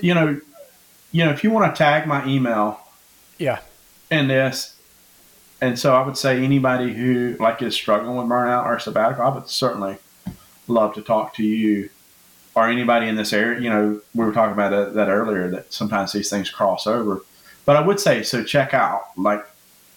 You 0.00 0.14
know, 0.14 0.40
you 1.12 1.24
know, 1.24 1.30
if 1.30 1.42
you 1.42 1.50
want 1.50 1.74
to 1.74 1.78
tag 1.78 2.06
my 2.06 2.26
email. 2.26 2.80
Yeah. 3.38 3.60
In 4.10 4.28
this, 4.28 4.76
and 5.60 5.78
so 5.78 5.94
I 5.94 6.04
would 6.06 6.16
say 6.16 6.44
anybody 6.44 6.94
who 6.94 7.36
like 7.40 7.60
is 7.60 7.74
struggling 7.74 8.16
with 8.16 8.26
burnout 8.26 8.66
or 8.66 8.78
sabbatical, 8.78 9.24
I 9.24 9.34
would 9.34 9.48
certainly 9.48 9.96
love 10.68 10.94
to 10.94 11.02
talk 11.02 11.34
to 11.34 11.42
you 11.42 11.90
or 12.54 12.68
anybody 12.68 13.08
in 13.08 13.16
this 13.16 13.32
area. 13.32 13.60
You 13.60 13.70
know, 13.70 14.00
we 14.14 14.24
were 14.24 14.32
talking 14.32 14.52
about 14.52 14.70
that, 14.70 14.94
that 14.94 15.08
earlier 15.08 15.50
that 15.50 15.72
sometimes 15.72 16.12
these 16.12 16.30
things 16.30 16.50
cross 16.50 16.86
over. 16.86 17.22
But 17.64 17.76
I 17.76 17.80
would 17.80 17.98
say 17.98 18.22
so. 18.22 18.44
Check 18.44 18.74
out 18.74 19.06
like 19.16 19.44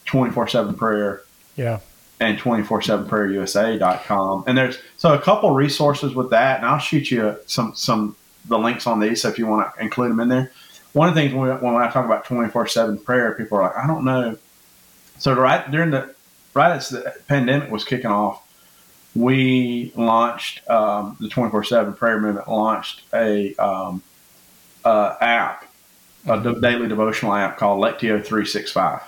twenty 0.06 0.32
four 0.32 0.48
seven 0.48 0.74
prayer. 0.74 1.22
Yeah. 1.56 1.80
And 2.22 2.38
247prayerusa.com. 2.38 4.44
And 4.46 4.58
there's 4.58 4.78
so 4.98 5.14
a 5.14 5.22
couple 5.22 5.52
resources 5.52 6.14
with 6.14 6.32
that, 6.32 6.58
and 6.58 6.66
I'll 6.66 6.78
shoot 6.78 7.12
you 7.12 7.38
some 7.46 7.74
some 7.76 8.18
the 8.46 8.58
links 8.58 8.88
on 8.88 9.00
these 9.00 9.22
so 9.22 9.30
if 9.30 9.38
you 9.38 9.48
want 9.48 9.74
to 9.74 9.82
include 9.82 10.12
them 10.12 10.20
in 10.20 10.28
there. 10.28 10.52
One 10.94 11.08
of 11.08 11.16
the 11.16 11.22
things 11.22 11.34
when, 11.34 11.48
we, 11.48 11.54
when 11.56 11.76
I 11.76 11.90
talk 11.90 12.06
about 12.06 12.26
24 12.26 12.68
7 12.68 12.98
prayer, 13.00 13.36
people 13.36 13.60
are 13.60 13.64
like, 13.64 13.78
I 13.78 13.88
don't 13.88 14.04
know. 14.04 14.38
So, 15.18 15.34
right 15.34 15.70
during 15.70 15.92
the, 15.92 16.14
right 16.54 16.72
as 16.72 16.90
the 16.90 17.16
pandemic 17.28 17.72
was 17.72 17.84
kicking 17.84 18.12
off, 18.12 18.44
we 19.16 19.92
launched 19.96 20.68
um, 20.70 21.16
the 21.20 21.30
24 21.30 21.64
7 21.64 21.94
prayer 21.94 22.20
movement 22.20 22.50
launched 22.50 23.04
a 23.14 23.56
um, 23.56 24.02
uh, 24.84 25.16
app 25.22 25.66
a 26.28 26.60
daily 26.60 26.88
devotional 26.88 27.34
app 27.34 27.58
called 27.58 27.82
lectio 27.82 28.24
365 28.24 29.02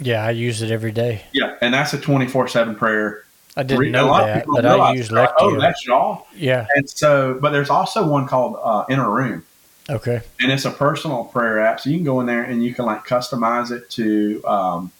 yeah 0.00 0.24
i 0.24 0.30
use 0.30 0.62
it 0.62 0.70
every 0.70 0.92
day. 0.92 1.22
Yeah 1.32 1.56
and 1.60 1.72
that's 1.72 1.92
a 1.92 1.98
24 2.00 2.48
7 2.48 2.74
prayer. 2.74 3.24
I 3.56 3.62
didn't 3.62 3.90
know 3.90 4.16
that 4.16 4.46
but 4.46 4.64
i 4.64 4.92
use 4.92 5.08
lectio 5.08 5.34
oh 5.40 5.60
that's 5.60 5.84
y'all. 5.86 6.26
Yeah. 6.34 6.66
And 6.74 6.88
so 6.88 7.38
but 7.40 7.50
there's 7.50 7.70
also 7.70 8.08
one 8.08 8.26
called 8.26 8.58
uh, 8.62 8.84
inner 8.88 9.10
room. 9.10 9.44
Okay. 9.90 10.20
And 10.40 10.52
it's 10.52 10.64
a 10.64 10.70
personal 10.70 11.24
prayer 11.24 11.60
app 11.60 11.80
so 11.80 11.90
you 11.90 11.96
can 11.96 12.04
go 12.04 12.20
in 12.20 12.26
there 12.26 12.42
and 12.42 12.62
you 12.62 12.74
can 12.74 12.84
like 12.84 13.06
customize 13.06 13.70
it 13.70 13.88
to 13.90 14.44
um, 14.46 14.92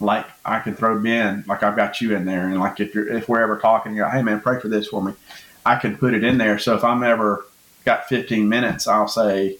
like 0.00 0.26
I 0.44 0.60
can 0.60 0.74
throw 0.74 0.98
Ben, 0.98 1.44
like 1.46 1.62
I've 1.62 1.76
got 1.76 2.00
you 2.00 2.16
in 2.16 2.24
there, 2.24 2.48
and 2.48 2.58
like 2.58 2.80
if 2.80 2.94
you're 2.94 3.08
if 3.08 3.28
we're 3.28 3.42
ever 3.42 3.58
talking, 3.58 3.94
you 3.94 4.02
go, 4.02 4.08
hey 4.08 4.22
man, 4.22 4.40
pray 4.40 4.58
for 4.58 4.68
this 4.68 4.88
for 4.88 5.02
me. 5.02 5.12
I 5.64 5.76
can 5.76 5.96
put 5.96 6.14
it 6.14 6.24
in 6.24 6.38
there. 6.38 6.58
So 6.58 6.74
if 6.74 6.82
I'm 6.82 7.02
ever 7.02 7.46
got 7.84 8.08
15 8.08 8.48
minutes, 8.48 8.88
I'll 8.88 9.08
say, 9.08 9.58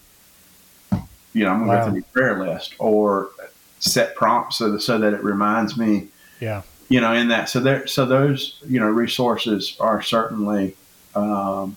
you 1.34 1.44
know, 1.44 1.50
I'm 1.50 1.60
gonna 1.60 1.66
wow. 1.66 1.84
go 1.84 1.90
through 1.90 2.00
the 2.00 2.06
prayer 2.08 2.38
list. 2.38 2.74
Or 2.78 3.30
set 3.80 4.14
prompts 4.14 4.58
so 4.58 4.70
that, 4.70 4.80
so 4.80 4.98
that 4.98 5.12
it 5.12 5.24
reminds 5.24 5.76
me. 5.76 6.08
Yeah. 6.38 6.62
You 6.88 7.00
know, 7.00 7.12
in 7.12 7.28
that. 7.28 7.48
So 7.48 7.60
there, 7.60 7.86
so 7.86 8.06
those 8.06 8.60
you 8.66 8.80
know 8.80 8.88
resources 8.88 9.76
are 9.80 10.02
certainly 10.02 10.76
um, 11.14 11.76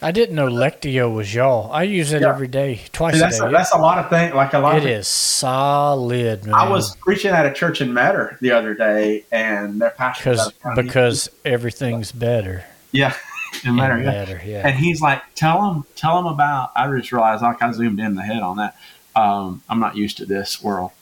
I 0.00 0.12
didn't 0.12 0.36
know 0.36 0.46
Lectio 0.46 1.12
was 1.12 1.34
y'all. 1.34 1.72
I 1.72 1.82
use 1.82 2.12
it 2.12 2.22
yeah. 2.22 2.28
every 2.28 2.46
day, 2.46 2.82
twice 2.92 3.18
that's 3.18 3.38
a 3.38 3.42
day. 3.42 3.48
A, 3.48 3.50
that's 3.50 3.72
a 3.72 3.78
lot 3.78 3.98
of 3.98 4.08
things. 4.10 4.32
Like 4.34 4.52
a 4.52 4.60
lot. 4.60 4.76
It 4.76 4.84
of 4.84 4.90
is 4.90 5.08
solid. 5.08 6.44
Man. 6.44 6.54
I 6.54 6.68
was 6.68 6.94
preaching 6.96 7.32
at 7.32 7.46
a 7.46 7.52
church 7.52 7.80
in 7.80 7.92
Metter 7.92 8.38
the 8.40 8.52
other 8.52 8.74
day, 8.74 9.24
and 9.32 9.80
their 9.80 9.90
pastor 9.90 10.30
because 10.30 10.52
because 10.76 11.30
everything's 11.44 12.12
better. 12.12 12.64
Yeah, 12.92 13.14
in 13.64 13.74
Metter, 13.74 13.98
yeah. 13.98 14.44
yeah. 14.44 14.68
And 14.68 14.78
he's 14.78 15.00
like, 15.00 15.22
"Tell 15.34 15.60
them, 15.62 15.84
tell 15.96 16.16
them 16.16 16.26
about." 16.26 16.70
I 16.76 16.88
just 16.96 17.10
realized, 17.10 17.42
like, 17.42 17.60
I 17.60 17.72
zoomed 17.72 17.98
in 17.98 18.14
the 18.14 18.22
head 18.22 18.42
on 18.42 18.58
that. 18.58 18.76
Um, 19.16 19.62
I'm 19.68 19.80
not 19.80 19.96
used 19.96 20.18
to 20.18 20.26
this 20.26 20.62
world 20.62 20.92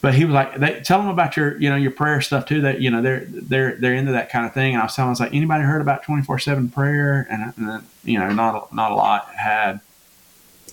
but 0.00 0.14
he 0.14 0.24
was 0.24 0.34
like, 0.34 0.58
they, 0.58 0.80
tell 0.80 0.98
them 0.98 1.08
about 1.08 1.36
your, 1.36 1.60
you 1.60 1.68
know, 1.68 1.76
your 1.76 1.90
prayer 1.90 2.20
stuff 2.20 2.46
too. 2.46 2.60
That 2.60 2.80
you 2.80 2.90
know 2.90 3.02
they're 3.02 3.24
they're 3.26 3.74
they're 3.76 3.94
into 3.94 4.12
that 4.12 4.30
kind 4.30 4.46
of 4.46 4.54
thing. 4.54 4.74
And 4.74 4.80
I 4.80 4.84
was 4.84 4.94
telling, 4.94 5.08
I 5.08 5.10
was 5.10 5.20
like, 5.20 5.34
anybody 5.34 5.64
heard 5.64 5.80
about 5.80 6.02
twenty 6.04 6.22
four 6.22 6.38
seven 6.38 6.68
prayer? 6.68 7.26
And, 7.28 7.52
and 7.56 7.84
you 8.04 8.18
know, 8.18 8.30
not 8.30 8.72
not 8.72 8.92
a 8.92 8.94
lot 8.94 9.28
had. 9.34 9.80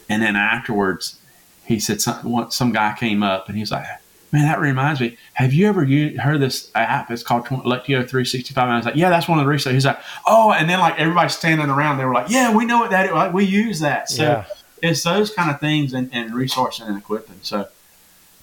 And 0.07 0.21
then 0.21 0.35
afterwards, 0.35 1.19
he 1.65 1.79
said 1.79 2.01
some 2.01 2.51
some 2.51 2.71
guy 2.71 2.95
came 2.99 3.23
up 3.23 3.49
and 3.49 3.57
he's 3.57 3.71
like, 3.71 3.85
man, 4.31 4.43
that 4.43 4.59
reminds 4.59 5.01
me. 5.01 5.17
Have 5.33 5.53
you 5.53 5.67
ever 5.67 5.83
used, 5.83 6.19
heard 6.19 6.39
this 6.39 6.69
app? 6.75 7.09
It's 7.09 7.23
called 7.23 7.45
Lectio 7.45 8.07
three 8.07 8.25
sixty 8.25 8.53
five. 8.53 8.65
And 8.65 8.73
I 8.73 8.77
was 8.77 8.85
like, 8.85 8.95
yeah, 8.95 9.09
that's 9.09 9.27
one 9.27 9.39
of 9.39 9.45
the 9.45 9.49
research. 9.49 9.73
He's 9.73 9.85
like, 9.85 9.99
oh, 10.27 10.51
and 10.51 10.69
then 10.69 10.79
like 10.79 10.99
everybody 10.99 11.29
standing 11.29 11.69
around, 11.69 11.97
they 11.97 12.05
were 12.05 12.13
like, 12.13 12.29
yeah, 12.29 12.55
we 12.55 12.65
know 12.65 12.77
what 12.77 12.91
that 12.91 13.07
is. 13.07 13.11
Like 13.11 13.33
we 13.33 13.45
use 13.45 13.79
that. 13.79 14.09
So 14.09 14.23
yeah. 14.23 14.45
it's 14.83 15.01
those 15.01 15.31
kind 15.31 15.49
of 15.49 15.59
things 15.59 15.93
and, 15.93 16.11
and 16.13 16.31
resourcing 16.31 16.87
and 16.87 16.97
equipping. 16.97 17.39
So, 17.41 17.69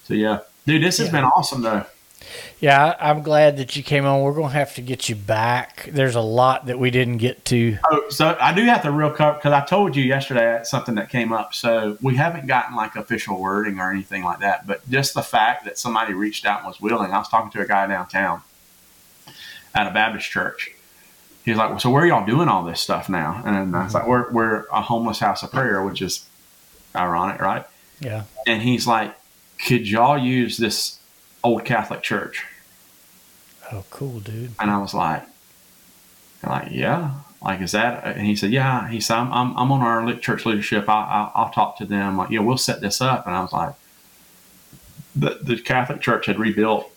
so 0.03 0.13
yeah. 0.13 0.39
Dude, 0.65 0.83
this 0.83 0.97
has 0.97 1.07
yeah. 1.07 1.11
been 1.13 1.23
awesome 1.25 1.61
though. 1.61 1.85
Yeah, 2.59 2.95
I'm 2.99 3.23
glad 3.23 3.57
that 3.57 3.75
you 3.75 3.83
came 3.83 4.05
on. 4.05 4.21
We're 4.21 4.33
going 4.33 4.51
to 4.51 4.57
have 4.57 4.75
to 4.75 4.81
get 4.81 5.09
you 5.09 5.15
back. 5.15 5.89
There's 5.91 6.15
a 6.15 6.21
lot 6.21 6.67
that 6.67 6.79
we 6.79 6.91
didn't 6.91 7.17
get 7.17 7.43
to. 7.45 7.77
Oh, 7.91 8.09
so 8.09 8.37
I 8.39 8.53
do 8.53 8.63
have 8.63 8.83
to 8.83 8.91
real 8.91 9.11
cover 9.11 9.37
because 9.37 9.51
I 9.51 9.65
told 9.65 9.97
you 9.97 10.03
yesterday 10.03 10.61
something 10.63 10.95
that 10.95 11.09
came 11.09 11.33
up. 11.33 11.53
So 11.53 11.97
we 12.01 12.15
haven't 12.15 12.47
gotten 12.47 12.75
like 12.75 12.95
official 12.95 13.39
wording 13.39 13.79
or 13.79 13.91
anything 13.91 14.23
like 14.23 14.39
that, 14.39 14.65
but 14.65 14.89
just 14.89 15.13
the 15.13 15.21
fact 15.21 15.65
that 15.65 15.77
somebody 15.77 16.13
reached 16.13 16.45
out 16.45 16.59
and 16.59 16.67
was 16.67 16.79
willing. 16.79 17.11
I 17.11 17.17
was 17.17 17.27
talking 17.27 17.51
to 17.51 17.61
a 17.61 17.67
guy 17.67 17.85
downtown 17.87 18.41
at 19.75 19.87
a 19.87 19.91
Baptist 19.91 20.29
church. 20.29 20.71
He's 21.43 21.57
like, 21.57 21.71
well, 21.71 21.79
"So 21.79 21.89
where 21.89 22.03
are 22.03 22.07
y'all 22.07 22.25
doing 22.25 22.47
all 22.47 22.63
this 22.63 22.79
stuff 22.79 23.09
now?" 23.09 23.41
And 23.45 23.75
I 23.75 23.83
was 23.83 23.93
like, 23.93 24.07
"We're 24.07 24.31
we're 24.31 24.65
a 24.71 24.81
homeless 24.81 25.19
house 25.19 25.43
of 25.43 25.51
prayer," 25.51 25.83
which 25.83 26.01
is 26.01 26.25
ironic, 26.95 27.41
right? 27.41 27.65
Yeah. 27.99 28.23
And 28.47 28.61
he's 28.61 28.87
like, 28.87 29.13
could 29.59 29.87
y'all 29.87 30.17
use 30.17 30.57
this 30.57 30.99
old 31.43 31.65
Catholic 31.65 32.01
church? 32.01 32.45
Oh, 33.71 33.83
cool, 33.89 34.19
dude. 34.19 34.51
And 34.59 34.69
I 34.69 34.77
was 34.79 34.93
like, 34.93 35.23
like, 36.45 36.67
yeah. 36.71 37.11
Like, 37.41 37.61
is 37.61 37.71
that? 37.71 38.05
And 38.05 38.25
he 38.25 38.35
said, 38.35 38.51
yeah. 38.51 38.89
He 38.89 38.99
said, 38.99 39.17
I'm, 39.17 39.33
I'm, 39.33 39.57
I'm 39.57 39.71
on 39.71 39.81
our 39.81 40.13
church 40.15 40.45
leadership. 40.45 40.87
I, 40.87 41.31
I, 41.35 41.43
will 41.43 41.51
talk 41.51 41.77
to 41.77 41.85
them. 41.85 42.17
Like, 42.17 42.29
yeah, 42.29 42.39
we'll 42.39 42.57
set 42.57 42.81
this 42.81 43.01
up. 43.01 43.25
And 43.25 43.35
I 43.35 43.41
was 43.41 43.51
like, 43.51 43.73
the, 45.15 45.39
the 45.41 45.61
Catholic 45.61 46.01
church 46.01 46.25
had 46.25 46.39
rebuilt 46.39 46.89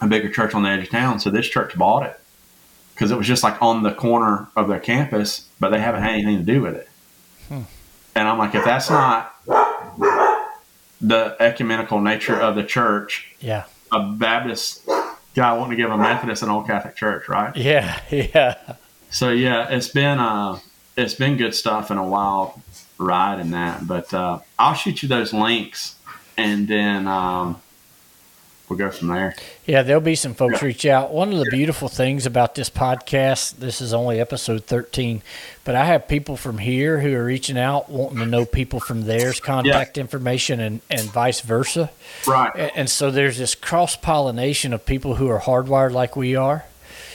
a 0.00 0.06
bigger 0.06 0.30
church 0.30 0.54
on 0.54 0.62
the 0.62 0.68
edge 0.68 0.84
of 0.84 0.90
town. 0.90 1.20
So 1.20 1.30
this 1.30 1.48
church 1.48 1.76
bought 1.76 2.04
it 2.04 2.18
because 2.94 3.10
it 3.10 3.18
was 3.18 3.26
just 3.26 3.42
like 3.42 3.60
on 3.62 3.82
the 3.82 3.92
corner 3.92 4.48
of 4.56 4.68
their 4.68 4.80
campus, 4.80 5.48
but 5.58 5.70
they 5.70 5.80
haven't 5.80 6.02
had 6.02 6.12
anything 6.12 6.38
to 6.38 6.42
do 6.42 6.62
with 6.62 6.74
it. 6.74 6.88
Hmm. 7.48 7.62
And 8.14 8.28
I'm 8.28 8.38
like, 8.38 8.54
if 8.54 8.64
that's 8.64 8.90
not 8.90 9.34
the 11.00 11.36
ecumenical 11.40 12.00
nature 12.00 12.36
of 12.36 12.54
the 12.54 12.64
church. 12.64 13.34
Yeah. 13.40 13.64
A 13.92 14.02
Baptist 14.02 14.86
guy 15.34 15.52
wanting 15.52 15.70
to 15.70 15.76
give 15.76 15.90
a 15.90 15.96
Methodist 15.96 16.42
an 16.42 16.50
old 16.50 16.66
Catholic 16.66 16.96
church, 16.96 17.28
right? 17.28 17.56
Yeah, 17.56 18.00
yeah. 18.10 18.74
So 19.10 19.30
yeah, 19.30 19.68
it's 19.70 19.88
been 19.88 20.18
uh 20.18 20.58
it's 20.96 21.14
been 21.14 21.36
good 21.36 21.54
stuff 21.54 21.90
and 21.90 21.98
a 21.98 22.04
wild 22.04 22.60
ride 22.98 23.40
in 23.40 23.50
that. 23.52 23.86
But 23.86 24.12
uh, 24.12 24.40
I'll 24.58 24.74
shoot 24.74 25.02
you 25.02 25.08
those 25.08 25.32
links 25.32 25.96
and 26.36 26.68
then 26.68 27.06
um, 27.08 27.60
we'll 28.70 28.78
go 28.78 28.90
from 28.90 29.08
there. 29.08 29.34
Yeah, 29.66 29.82
there'll 29.82 30.00
be 30.00 30.14
some 30.14 30.32
folks 30.32 30.62
yeah. 30.62 30.66
reach 30.66 30.86
out. 30.86 31.12
One 31.12 31.32
of 31.32 31.38
the 31.40 31.50
beautiful 31.50 31.88
things 31.88 32.24
about 32.24 32.54
this 32.54 32.70
podcast, 32.70 33.56
this 33.56 33.80
is 33.80 33.92
only 33.92 34.20
episode 34.20 34.64
13, 34.64 35.22
but 35.64 35.74
I 35.74 35.84
have 35.86 36.06
people 36.06 36.36
from 36.36 36.58
here 36.58 37.00
who 37.00 37.14
are 37.14 37.24
reaching 37.24 37.58
out, 37.58 37.90
wanting 37.90 38.20
to 38.20 38.26
know 38.26 38.46
people 38.46 38.78
from 38.78 39.02
theirs 39.02 39.40
contact 39.40 39.96
yeah. 39.96 40.00
information 40.00 40.60
and, 40.60 40.80
and 40.88 41.02
vice 41.02 41.40
versa. 41.40 41.90
Right. 42.26 42.52
And, 42.54 42.70
and 42.76 42.90
so 42.90 43.10
there's 43.10 43.38
this 43.38 43.56
cross 43.56 43.96
pollination 43.96 44.72
of 44.72 44.86
people 44.86 45.16
who 45.16 45.28
are 45.28 45.40
hardwired 45.40 45.92
like 45.92 46.14
we 46.14 46.36
are. 46.36 46.64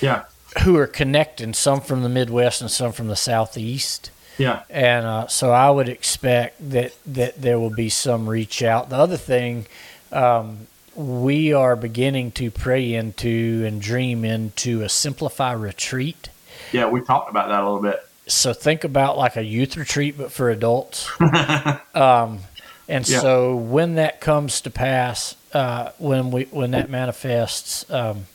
Yeah. 0.01 0.25
Who 0.63 0.75
are 0.77 0.87
connecting, 0.87 1.53
some 1.53 1.81
from 1.81 2.03
the 2.03 2.09
Midwest 2.09 2.61
and 2.61 2.69
some 2.69 2.91
from 2.91 3.07
the 3.07 3.15
Southeast. 3.15 4.11
Yeah. 4.37 4.63
And 4.69 5.05
uh, 5.05 5.27
so 5.27 5.51
I 5.51 5.69
would 5.69 5.87
expect 5.87 6.69
that, 6.71 6.93
that 7.05 7.41
there 7.41 7.57
will 7.57 7.73
be 7.73 7.87
some 7.87 8.29
reach 8.29 8.61
out. 8.61 8.89
The 8.89 8.97
other 8.97 9.17
thing, 9.17 9.67
um, 10.11 10.67
we 10.95 11.53
are 11.53 11.75
beginning 11.75 12.31
to 12.31 12.49
pray 12.49 12.93
into 12.93 13.63
and 13.67 13.81
dream 13.81 14.23
into 14.23 14.81
a 14.81 14.89
simplify 14.89 15.51
retreat. 15.51 16.29
Yeah, 16.71 16.87
we 16.87 17.01
talked 17.01 17.29
about 17.29 17.49
that 17.49 17.59
a 17.59 17.63
little 17.63 17.81
bit. 17.81 17.99
So 18.27 18.53
think 18.53 18.83
about 18.83 19.17
like 19.17 19.35
a 19.35 19.43
youth 19.43 19.77
retreat, 19.77 20.17
but 20.17 20.31
for 20.31 20.49
adults. 20.49 21.09
um, 21.93 22.39
and 22.87 23.07
yeah. 23.07 23.19
so 23.19 23.55
when 23.55 23.95
that 23.95 24.21
comes 24.21 24.61
to 24.61 24.69
pass, 24.69 25.35
uh, 25.53 25.91
when 25.97 26.31
we 26.31 26.43
when 26.45 26.71
that 26.71 26.89
manifests, 26.89 27.89
um, 27.91 28.25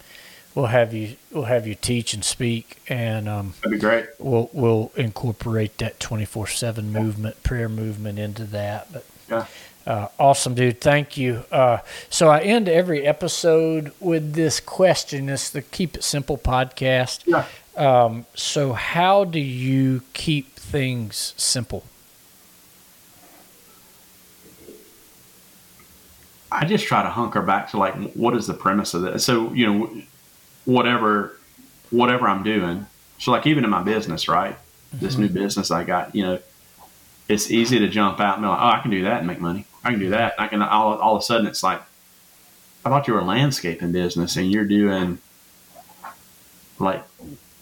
we'll 0.55 0.67
have 0.67 0.93
you 0.93 1.17
we'll 1.31 1.45
have 1.45 1.67
you 1.67 1.75
teach 1.75 2.15
and 2.15 2.25
speak, 2.25 2.79
and 2.89 3.29
um, 3.29 3.55
that'd 3.63 3.73
be 3.73 3.79
great. 3.79 4.07
We'll 4.19 4.51
we'll 4.53 4.93
incorporate 4.97 5.79
that 5.79 5.99
twenty 6.01 6.25
four 6.25 6.47
seven 6.47 6.93
movement, 6.93 7.43
prayer 7.43 7.69
movement 7.69 8.19
into 8.19 8.45
that. 8.45 8.93
But 8.93 9.05
yeah. 9.29 9.47
Uh, 9.87 10.09
awesome, 10.19 10.55
dude. 10.55 10.81
Thank 10.81 11.17
you. 11.17 11.45
Uh, 11.51 11.79
so 12.11 12.29
I 12.29 12.41
end 12.41 12.69
every 12.69 13.07
episode 13.07 13.93
with 13.99 14.35
this 14.35 14.61
question. 14.61 15.27
This 15.27 15.51
the 15.51 15.63
Keep 15.63 15.97
It 15.97 16.05
Simple 16.05 16.39
podcast. 16.39 17.23
Yeah. 17.27 17.47
Um, 17.77 18.27
so 18.35 18.73
how 18.73 19.25
do 19.25 19.41
you 19.41 20.03
keep 20.13 20.55
things 20.57 21.35
simple? 21.37 21.85
I 26.53 26.65
just 26.65 26.85
try 26.85 27.03
to 27.03 27.09
hunker 27.09 27.43
back 27.43 27.71
to 27.71 27.79
like 27.79 27.95
what 28.13 28.37
is 28.37 28.47
the 28.47 28.55
premise 28.55 28.93
of 28.95 29.03
this. 29.03 29.25
So 29.25 29.53
you 29.53 29.67
know, 29.67 30.03
whatever 30.65 31.39
whatever 31.91 32.29
I'm 32.29 32.43
doing. 32.43 32.87
So 33.19 33.31
like 33.31 33.47
even 33.47 33.65
in 33.65 33.71
my 33.71 33.83
business, 33.83 34.29
right? 34.29 34.57
Mm-hmm. 34.95 35.05
This 35.05 35.17
new 35.17 35.29
business 35.29 35.71
I 35.71 35.85
got, 35.85 36.15
you 36.15 36.23
know, 36.23 36.39
it's 37.29 37.51
easy 37.51 37.79
to 37.79 37.89
jump 37.89 38.19
out 38.21 38.35
and 38.35 38.45
be 38.45 38.49
like, 38.49 38.61
oh, 38.61 38.67
I 38.67 38.81
can 38.81 38.91
do 38.91 39.05
that 39.05 39.19
and 39.19 39.27
make 39.27 39.41
money. 39.41 39.67
I 39.85 39.91
can 39.91 39.99
do 39.99 40.11
that. 40.11 40.35
I 40.39 40.49
can 40.49 40.63
all, 40.63 40.99
all 40.99 41.17
of 41.17 41.21
a 41.21 41.25
sudden 41.25 41.47
it's 41.47 41.63
like, 41.63 41.81
I 42.85 42.89
thought 42.89 43.07
you 43.07 43.15
were 43.15 43.21
a 43.21 43.25
landscaping 43.25 43.93
business 43.93 44.37
and 44.37 44.51
you're 44.51 44.65
doing 44.65 45.19
like 46.79 47.05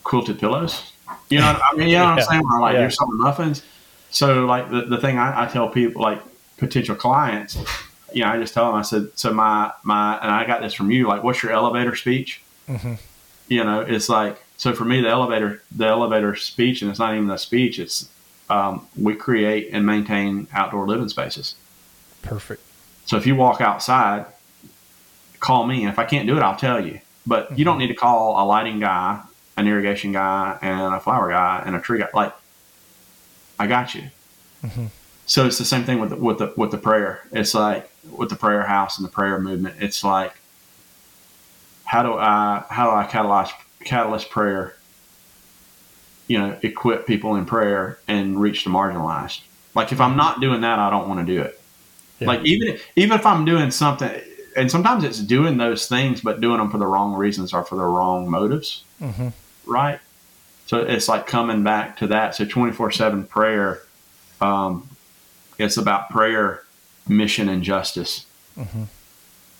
quilted 0.05 0.39
pillows. 0.39 0.93
You 1.29 1.39
know, 1.39 1.47
I 1.61 1.77
mean, 1.77 1.89
you 1.89 1.97
know 1.97 2.05
what 2.05 2.21
I'm 2.21 2.23
saying? 2.31 2.43
Or 2.53 2.61
like 2.61 2.75
yeah. 2.75 2.83
you're 2.83 2.91
selling 2.91 3.19
muffins. 3.19 3.63
So 4.11 4.47
like 4.47 4.71
the, 4.71 4.83
the 4.83 4.99
thing 4.99 5.19
I, 5.19 5.45
I 5.45 5.47
tell 5.47 5.69
people, 5.69 6.03
like 6.03 6.23
potential 6.57 6.95
clients, 6.95 7.59
you 8.13 8.23
know, 8.23 8.31
I 8.31 8.39
just 8.39 8.55
tell 8.55 8.67
them, 8.67 8.75
I 8.75 8.83
said, 8.83 9.09
so 9.15 9.33
my, 9.33 9.73
my, 9.83 10.19
and 10.19 10.31
I 10.31 10.47
got 10.47 10.63
this 10.63 10.75
from 10.75 10.91
you, 10.91 11.07
like, 11.07 11.23
what's 11.23 11.43
your 11.43 11.53
elevator 11.53 11.95
speech? 11.95 12.43
Mm-hmm. 12.69 12.95
You 13.49 13.65
know, 13.65 13.81
it's 13.81 14.09
like, 14.09 14.43
so 14.57 14.73
for 14.75 14.85
me, 14.85 15.01
the 15.01 15.09
elevator, 15.09 15.63
the 15.75 15.87
elevator 15.87 16.35
speech, 16.35 16.83
and 16.83 16.91
it's 16.91 16.99
not 16.99 17.15
even 17.15 17.31
a 17.31 17.39
speech, 17.39 17.79
it's, 17.79 18.09
um, 18.51 18.87
we 18.97 19.15
create 19.15 19.71
and 19.73 19.85
maintain 19.85 20.49
outdoor 20.53 20.87
living 20.87 21.09
spaces. 21.09 21.55
Perfect. 22.23 22.63
So 23.07 23.17
if 23.17 23.27
you 23.27 23.37
walk 23.37 23.61
outside, 23.61 24.27
call 25.41 25.67
me. 25.67 25.83
And 25.83 25.93
if 25.93 25.99
I 25.99 26.05
can't 26.05 26.27
do 26.27 26.37
it, 26.37 26.43
I'll 26.43 26.57
tell 26.57 26.85
you. 26.85 27.01
But 27.27 27.47
mm-hmm. 27.47 27.55
you 27.57 27.65
don't 27.65 27.79
need 27.79 27.89
to 27.89 27.95
call 27.95 28.43
a 28.43 28.45
lighting 28.45 28.81
guy, 28.81 29.23
an 29.57 29.67
irrigation 29.67 30.13
guy, 30.13 30.59
and 30.61 30.95
a 30.95 31.01
flower 31.01 31.31
guy, 31.31 31.63
and 31.65 31.75
a 31.75 31.81
tree 31.81 31.99
guy. 31.99 32.09
Like, 32.13 32.35
I 33.59 33.67
got 33.67 33.95
you. 33.95 34.11
Mm-hmm. 34.65 34.87
So 35.27 35.47
it's 35.47 35.59
the 35.59 35.65
same 35.65 35.85
thing 35.85 36.01
with 36.01 36.11
the, 36.11 36.17
with 36.17 36.39
the 36.39 36.55
with 36.57 36.71
the 36.71 36.79
prayer. 36.79 37.21
It's 37.33 37.55
like 37.55 37.91
with 38.11 38.31
the 38.31 38.37
prayer 38.37 38.63
house 38.63 38.99
and 38.99 39.07
the 39.07 39.11
prayer 39.11 39.39
movement. 39.39 39.77
It's 39.79 40.03
like, 40.03 40.33
how 41.85 42.03
do 42.03 42.15
I 42.15 42.65
how 42.71 42.91
do 42.91 42.97
I 42.97 43.05
catalyze 43.05 43.51
catalyst 43.85 44.31
prayer? 44.31 44.75
You 46.29 46.39
know, 46.39 46.59
equip 46.63 47.07
people 47.07 47.37
in 47.37 47.45
prayer 47.45 47.99
and 48.09 48.41
reach 48.41 48.65
the 48.65 48.71
marginalized. 48.71 49.43
Like 49.75 49.93
if 49.93 50.01
I'm 50.01 50.17
not 50.17 50.41
doing 50.41 50.63
that, 50.63 50.79
I 50.79 50.89
don't 50.89 51.09
want 51.09 51.27
to 51.27 51.35
do 51.35 51.43
it. 51.43 51.58
Yeah. 52.19 52.29
Like 52.29 52.45
even 52.45 52.79
even 52.97 53.19
if 53.19 53.25
I'm 53.25 53.45
doing 53.45 53.71
something, 53.71 54.11
and 54.57 54.71
sometimes 54.71 55.05
it's 55.05 55.21
doing 55.21 55.57
those 55.57 55.87
things, 55.87 56.21
but 56.21 56.41
doing 56.41 56.59
them 56.59 56.71
for 56.71 56.79
the 56.79 56.87
wrong 56.87 57.15
reasons 57.15 57.53
or 57.53 57.65
for 57.65 57.77
the 57.77 57.85
wrong 57.85 58.29
motives, 58.29 58.83
mm-hmm. 59.01 59.29
right? 59.67 60.01
So 60.67 60.79
it's 60.79 61.09
like 61.09 61.27
coming 61.27 61.63
back 61.63 61.97
to 61.99 62.09
that. 62.09 62.35
So 62.35 62.45
twenty 62.45 62.73
four 62.73 62.91
seven 62.91 63.25
prayer, 63.25 63.83
um, 64.41 64.89
it's 65.59 65.77
about 65.77 66.11
prayer, 66.11 66.65
mission, 67.09 67.49
and 67.49 67.63
justice. 67.63 68.27
Mm-hmm. 68.59 68.85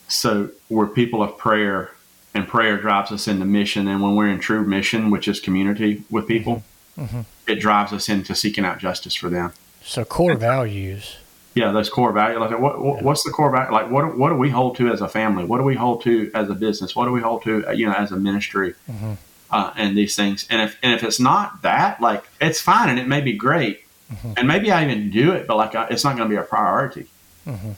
So 0.09 0.49
we're 0.69 0.87
people 0.87 1.23
of 1.23 1.37
prayer, 1.37 1.91
and 2.33 2.47
prayer 2.47 2.77
drives 2.77 3.11
us 3.11 3.27
into 3.27 3.45
mission. 3.45 3.87
And 3.87 4.01
when 4.01 4.15
we're 4.15 4.29
in 4.29 4.39
true 4.39 4.65
mission, 4.65 5.11
which 5.11 5.27
is 5.27 5.39
community 5.39 6.03
with 6.09 6.27
people, 6.27 6.63
mm-hmm. 6.97 7.03
mm-hmm. 7.03 7.51
it 7.51 7.55
drives 7.55 7.93
us 7.93 8.09
into 8.09 8.35
seeking 8.35 8.65
out 8.65 8.79
justice 8.79 9.15
for 9.15 9.29
them. 9.29 9.53
So 9.81 10.03
core 10.03 10.35
values 10.35 11.17
yeah, 11.53 11.71
those 11.71 11.89
core 11.89 12.11
values. 12.11 12.39
Like, 12.39 12.59
what, 12.59 12.81
what, 12.81 13.01
what's 13.01 13.23
the 13.23 13.31
core 13.31 13.51
value? 13.51 13.71
Like, 13.71 13.89
what 13.89 14.17
what 14.17 14.29
do 14.29 14.35
we 14.35 14.49
hold 14.49 14.77
to 14.77 14.91
as 14.91 15.01
a 15.01 15.07
family? 15.07 15.43
What 15.45 15.57
do 15.57 15.63
we 15.63 15.75
hold 15.75 16.03
to 16.03 16.31
as 16.33 16.49
a 16.49 16.55
business? 16.55 16.95
What 16.95 17.05
do 17.05 17.11
we 17.11 17.21
hold 17.21 17.43
to, 17.43 17.65
you 17.75 17.85
know, 17.85 17.93
as 17.93 18.11
a 18.11 18.17
ministry? 18.17 18.75
Mm-hmm. 18.89 19.13
Uh, 19.51 19.73
and 19.75 19.97
these 19.97 20.15
things. 20.15 20.45
And 20.49 20.61
if 20.61 20.77
and 20.83 20.93
if 20.93 21.03
it's 21.03 21.19
not 21.19 21.63
that, 21.63 21.99
like, 21.99 22.23
it's 22.39 22.61
fine 22.61 22.89
and 22.89 22.99
it 22.99 23.07
may 23.07 23.21
be 23.21 23.33
great, 23.33 23.83
mm-hmm. 24.11 24.33
and 24.37 24.47
maybe 24.47 24.71
I 24.71 24.83
even 24.83 25.09
do 25.09 25.31
it, 25.31 25.47
but 25.47 25.57
like, 25.57 25.71
it's 25.91 26.03
not 26.03 26.15
going 26.15 26.29
to 26.29 26.33
be 26.35 26.39
a 26.39 26.43
priority. 26.43 27.07
Mm-hmm. 27.47 27.71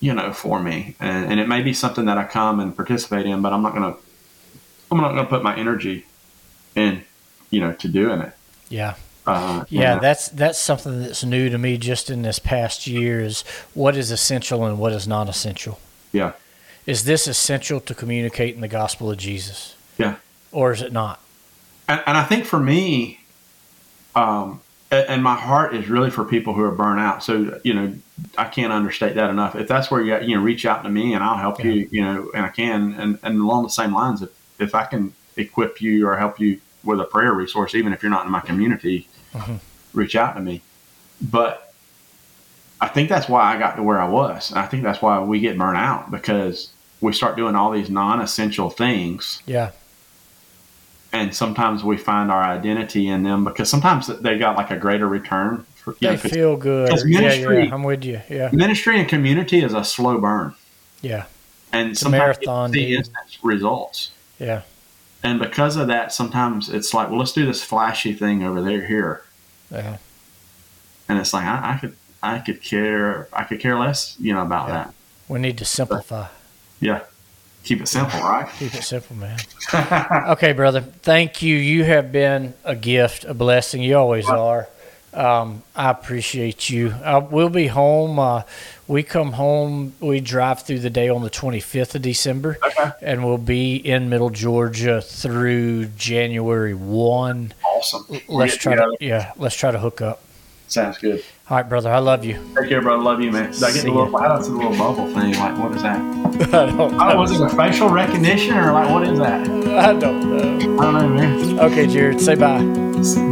You 0.00 0.14
know, 0.14 0.32
for 0.32 0.60
me, 0.60 0.96
and, 1.00 1.32
and 1.32 1.40
it 1.40 1.48
may 1.48 1.62
be 1.62 1.72
something 1.72 2.06
that 2.06 2.18
I 2.18 2.24
come 2.24 2.60
and 2.60 2.74
participate 2.74 3.26
in, 3.26 3.42
but 3.42 3.52
I'm 3.52 3.62
not 3.62 3.74
going 3.74 3.92
to. 3.92 3.98
I'm 4.90 4.98
not 4.98 5.12
going 5.12 5.24
to 5.24 5.30
put 5.30 5.42
my 5.42 5.56
energy 5.56 6.04
in, 6.74 7.02
you 7.48 7.60
know, 7.60 7.72
to 7.72 7.88
doing 7.88 8.20
it. 8.20 8.34
Yeah. 8.68 8.96
Uh, 9.26 9.64
yeah, 9.68 9.98
that's 9.98 10.28
that's 10.30 10.58
something 10.58 11.00
that's 11.00 11.22
new 11.22 11.48
to 11.48 11.56
me 11.56 11.78
just 11.78 12.10
in 12.10 12.22
this 12.22 12.38
past 12.38 12.86
year 12.86 13.20
is 13.20 13.42
what 13.72 13.96
is 13.96 14.10
essential 14.10 14.64
and 14.64 14.78
what 14.78 14.92
is 14.92 15.06
not 15.06 15.28
essential. 15.28 15.78
Yeah. 16.12 16.32
Is 16.86 17.04
this 17.04 17.28
essential 17.28 17.80
to 17.80 17.94
communicating 17.94 18.60
the 18.60 18.68
gospel 18.68 19.10
of 19.10 19.18
Jesus? 19.18 19.76
Yeah. 19.98 20.16
Or 20.50 20.72
is 20.72 20.82
it 20.82 20.92
not? 20.92 21.20
And, 21.88 22.02
and 22.06 22.16
I 22.16 22.24
think 22.24 22.44
for 22.44 22.58
me, 22.58 23.20
um, 24.16 24.60
and 24.90 25.22
my 25.22 25.36
heart 25.36 25.74
is 25.74 25.88
really 25.88 26.10
for 26.10 26.24
people 26.24 26.52
who 26.52 26.62
are 26.62 26.72
burnt 26.72 27.00
out. 27.00 27.22
So, 27.22 27.60
you 27.64 27.72
know, 27.72 27.94
I 28.36 28.44
can't 28.44 28.72
understate 28.72 29.14
that 29.14 29.30
enough. 29.30 29.54
If 29.54 29.68
that's 29.68 29.90
where 29.90 30.02
you, 30.02 30.18
you 30.20 30.36
know, 30.36 30.42
reach 30.42 30.66
out 30.66 30.82
to 30.82 30.90
me 30.90 31.14
and 31.14 31.24
I'll 31.24 31.38
help 31.38 31.60
yeah. 31.60 31.70
you, 31.70 31.88
you 31.90 32.04
know, 32.04 32.30
and 32.34 32.44
I 32.44 32.48
can. 32.48 32.92
And, 32.94 33.18
and 33.22 33.40
along 33.40 33.62
the 33.62 33.70
same 33.70 33.94
lines, 33.94 34.20
if, 34.20 34.30
if 34.58 34.74
I 34.74 34.84
can 34.84 35.14
equip 35.36 35.80
you 35.80 36.06
or 36.06 36.16
help 36.18 36.38
you 36.38 36.60
with 36.84 37.00
a 37.00 37.04
prayer 37.04 37.32
resource, 37.32 37.74
even 37.74 37.92
if 37.92 38.02
you're 38.02 38.10
not 38.10 38.26
in 38.26 38.32
my 38.32 38.40
community, 38.40 39.08
mm-hmm. 39.32 39.56
reach 39.92 40.16
out 40.16 40.34
to 40.34 40.40
me. 40.40 40.62
But 41.20 41.72
I 42.80 42.88
think 42.88 43.08
that's 43.08 43.28
why 43.28 43.42
I 43.42 43.58
got 43.58 43.76
to 43.76 43.82
where 43.82 44.00
I 44.00 44.08
was. 44.08 44.50
And 44.50 44.58
I 44.58 44.66
think 44.66 44.82
that's 44.82 45.00
why 45.00 45.20
we 45.20 45.40
get 45.40 45.56
burnt 45.56 45.78
out 45.78 46.10
because 46.10 46.70
we 47.00 47.12
start 47.12 47.36
doing 47.36 47.54
all 47.54 47.70
these 47.70 47.90
non-essential 47.90 48.70
things. 48.70 49.42
Yeah. 49.46 49.70
And 51.12 51.34
sometimes 51.34 51.84
we 51.84 51.96
find 51.96 52.30
our 52.30 52.42
identity 52.42 53.06
in 53.06 53.22
them 53.22 53.44
because 53.44 53.68
sometimes 53.68 54.06
they 54.06 54.38
got 54.38 54.56
like 54.56 54.70
a 54.70 54.76
greater 54.76 55.06
return. 55.06 55.64
For, 55.76 55.94
they 56.00 56.12
know, 56.12 56.16
feel 56.16 56.56
good. 56.56 56.88
Ministry, 57.04 57.58
yeah, 57.58 57.64
yeah, 57.64 57.74
I'm 57.74 57.82
with 57.82 58.04
you. 58.04 58.20
Yeah. 58.30 58.50
Ministry 58.52 58.98
and 58.98 59.08
community 59.08 59.62
is 59.62 59.74
a 59.74 59.84
slow 59.84 60.18
burn. 60.18 60.54
Yeah. 61.02 61.26
And 61.72 61.90
it's 61.90 62.00
sometimes 62.00 62.38
marathon, 62.38 62.72
see 62.72 62.96
instant 62.96 63.38
results. 63.42 64.10
Yeah. 64.38 64.62
And 65.22 65.38
because 65.38 65.76
of 65.76 65.86
that, 65.86 66.12
sometimes 66.12 66.68
it's 66.68 66.92
like, 66.92 67.08
well, 67.08 67.18
let's 67.18 67.32
do 67.32 67.46
this 67.46 67.62
flashy 67.62 68.12
thing 68.12 68.42
over 68.42 68.60
there 68.60 68.84
here. 68.84 69.22
Yeah. 69.70 69.98
And 71.08 71.18
it's 71.18 71.32
like 71.32 71.44
I, 71.44 71.74
I 71.74 71.78
could 71.78 71.96
I 72.22 72.38
could 72.38 72.62
care 72.62 73.28
I 73.32 73.44
could 73.44 73.60
care 73.60 73.78
less, 73.78 74.16
you 74.18 74.32
know, 74.32 74.42
about 74.42 74.68
yeah. 74.68 74.74
that. 74.74 74.94
We 75.28 75.40
need 75.40 75.58
to 75.58 75.64
simplify. 75.64 76.22
But, 76.22 76.32
yeah. 76.80 77.00
Keep 77.64 77.82
it 77.82 77.88
simple, 77.88 78.18
right? 78.20 78.48
Keep 78.58 78.74
it 78.74 78.82
simple, 78.82 79.16
man. 79.16 79.38
okay, 80.30 80.52
brother. 80.52 80.80
Thank 80.80 81.42
you. 81.42 81.56
You 81.56 81.84
have 81.84 82.10
been 82.10 82.54
a 82.64 82.74
gift, 82.74 83.24
a 83.24 83.34
blessing. 83.34 83.82
You 83.82 83.96
always 83.96 84.28
are. 84.28 84.68
Um, 85.14 85.62
I 85.76 85.90
appreciate 85.90 86.70
you. 86.70 86.90
I, 87.04 87.18
we'll 87.18 87.50
be 87.50 87.68
home. 87.68 88.18
Uh, 88.18 88.42
we 88.92 89.02
come 89.02 89.32
home. 89.32 89.94
We 90.00 90.20
drive 90.20 90.62
through 90.62 90.80
the 90.80 90.90
day 90.90 91.08
on 91.08 91.22
the 91.22 91.30
25th 91.30 91.94
of 91.94 92.02
December, 92.02 92.58
okay. 92.62 92.92
and 93.00 93.24
we'll 93.24 93.38
be 93.38 93.76
in 93.76 94.10
Middle 94.10 94.28
Georgia 94.28 95.00
through 95.00 95.86
January 95.96 96.74
one. 96.74 97.54
Awesome. 97.64 98.20
Let's 98.28 98.58
try 98.58 98.74
together. 98.74 98.96
to 99.00 99.04
yeah. 99.04 99.32
Let's 99.38 99.56
try 99.56 99.70
to 99.70 99.78
hook 99.78 100.02
up. 100.02 100.22
Sounds 100.68 100.98
good. 100.98 101.24
All 101.48 101.56
right, 101.56 101.68
brother. 101.68 101.90
I 101.90 101.98
love 101.98 102.24
you. 102.24 102.34
Take 102.58 102.68
care, 102.68 102.82
brother. 102.82 103.02
Love 103.02 103.22
you, 103.22 103.32
man. 103.32 103.50
Did 103.50 103.62
I 103.62 103.72
get 103.72 103.84
the 103.84 103.90
little, 103.90 104.18
how 104.18 104.36
does 104.36 104.48
the 104.48 104.54
little 104.54 104.76
bubble 104.76 105.06
thing? 105.14 105.34
Like, 105.34 105.58
what 105.58 105.72
is 105.72 105.82
that? 105.82 105.96
I 106.54 106.66
don't 106.66 106.76
know. 106.76 106.98
Oh, 107.00 107.18
was 107.18 107.32
it 107.32 107.40
a 107.40 107.48
facial 107.50 107.88
recognition 107.88 108.56
or 108.56 108.72
like, 108.72 108.90
what 108.90 109.06
is 109.06 109.18
that? 109.18 109.48
I 109.68 109.92
don't 109.98 110.20
know. 110.30 110.36
I 110.78 110.92
don't 110.92 110.94
know, 110.94 111.08
man. 111.08 111.60
Okay, 111.60 111.86
Jared. 111.86 112.20
Say 112.20 112.34
bye. 112.36 112.62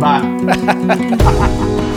Bye. 0.01 1.87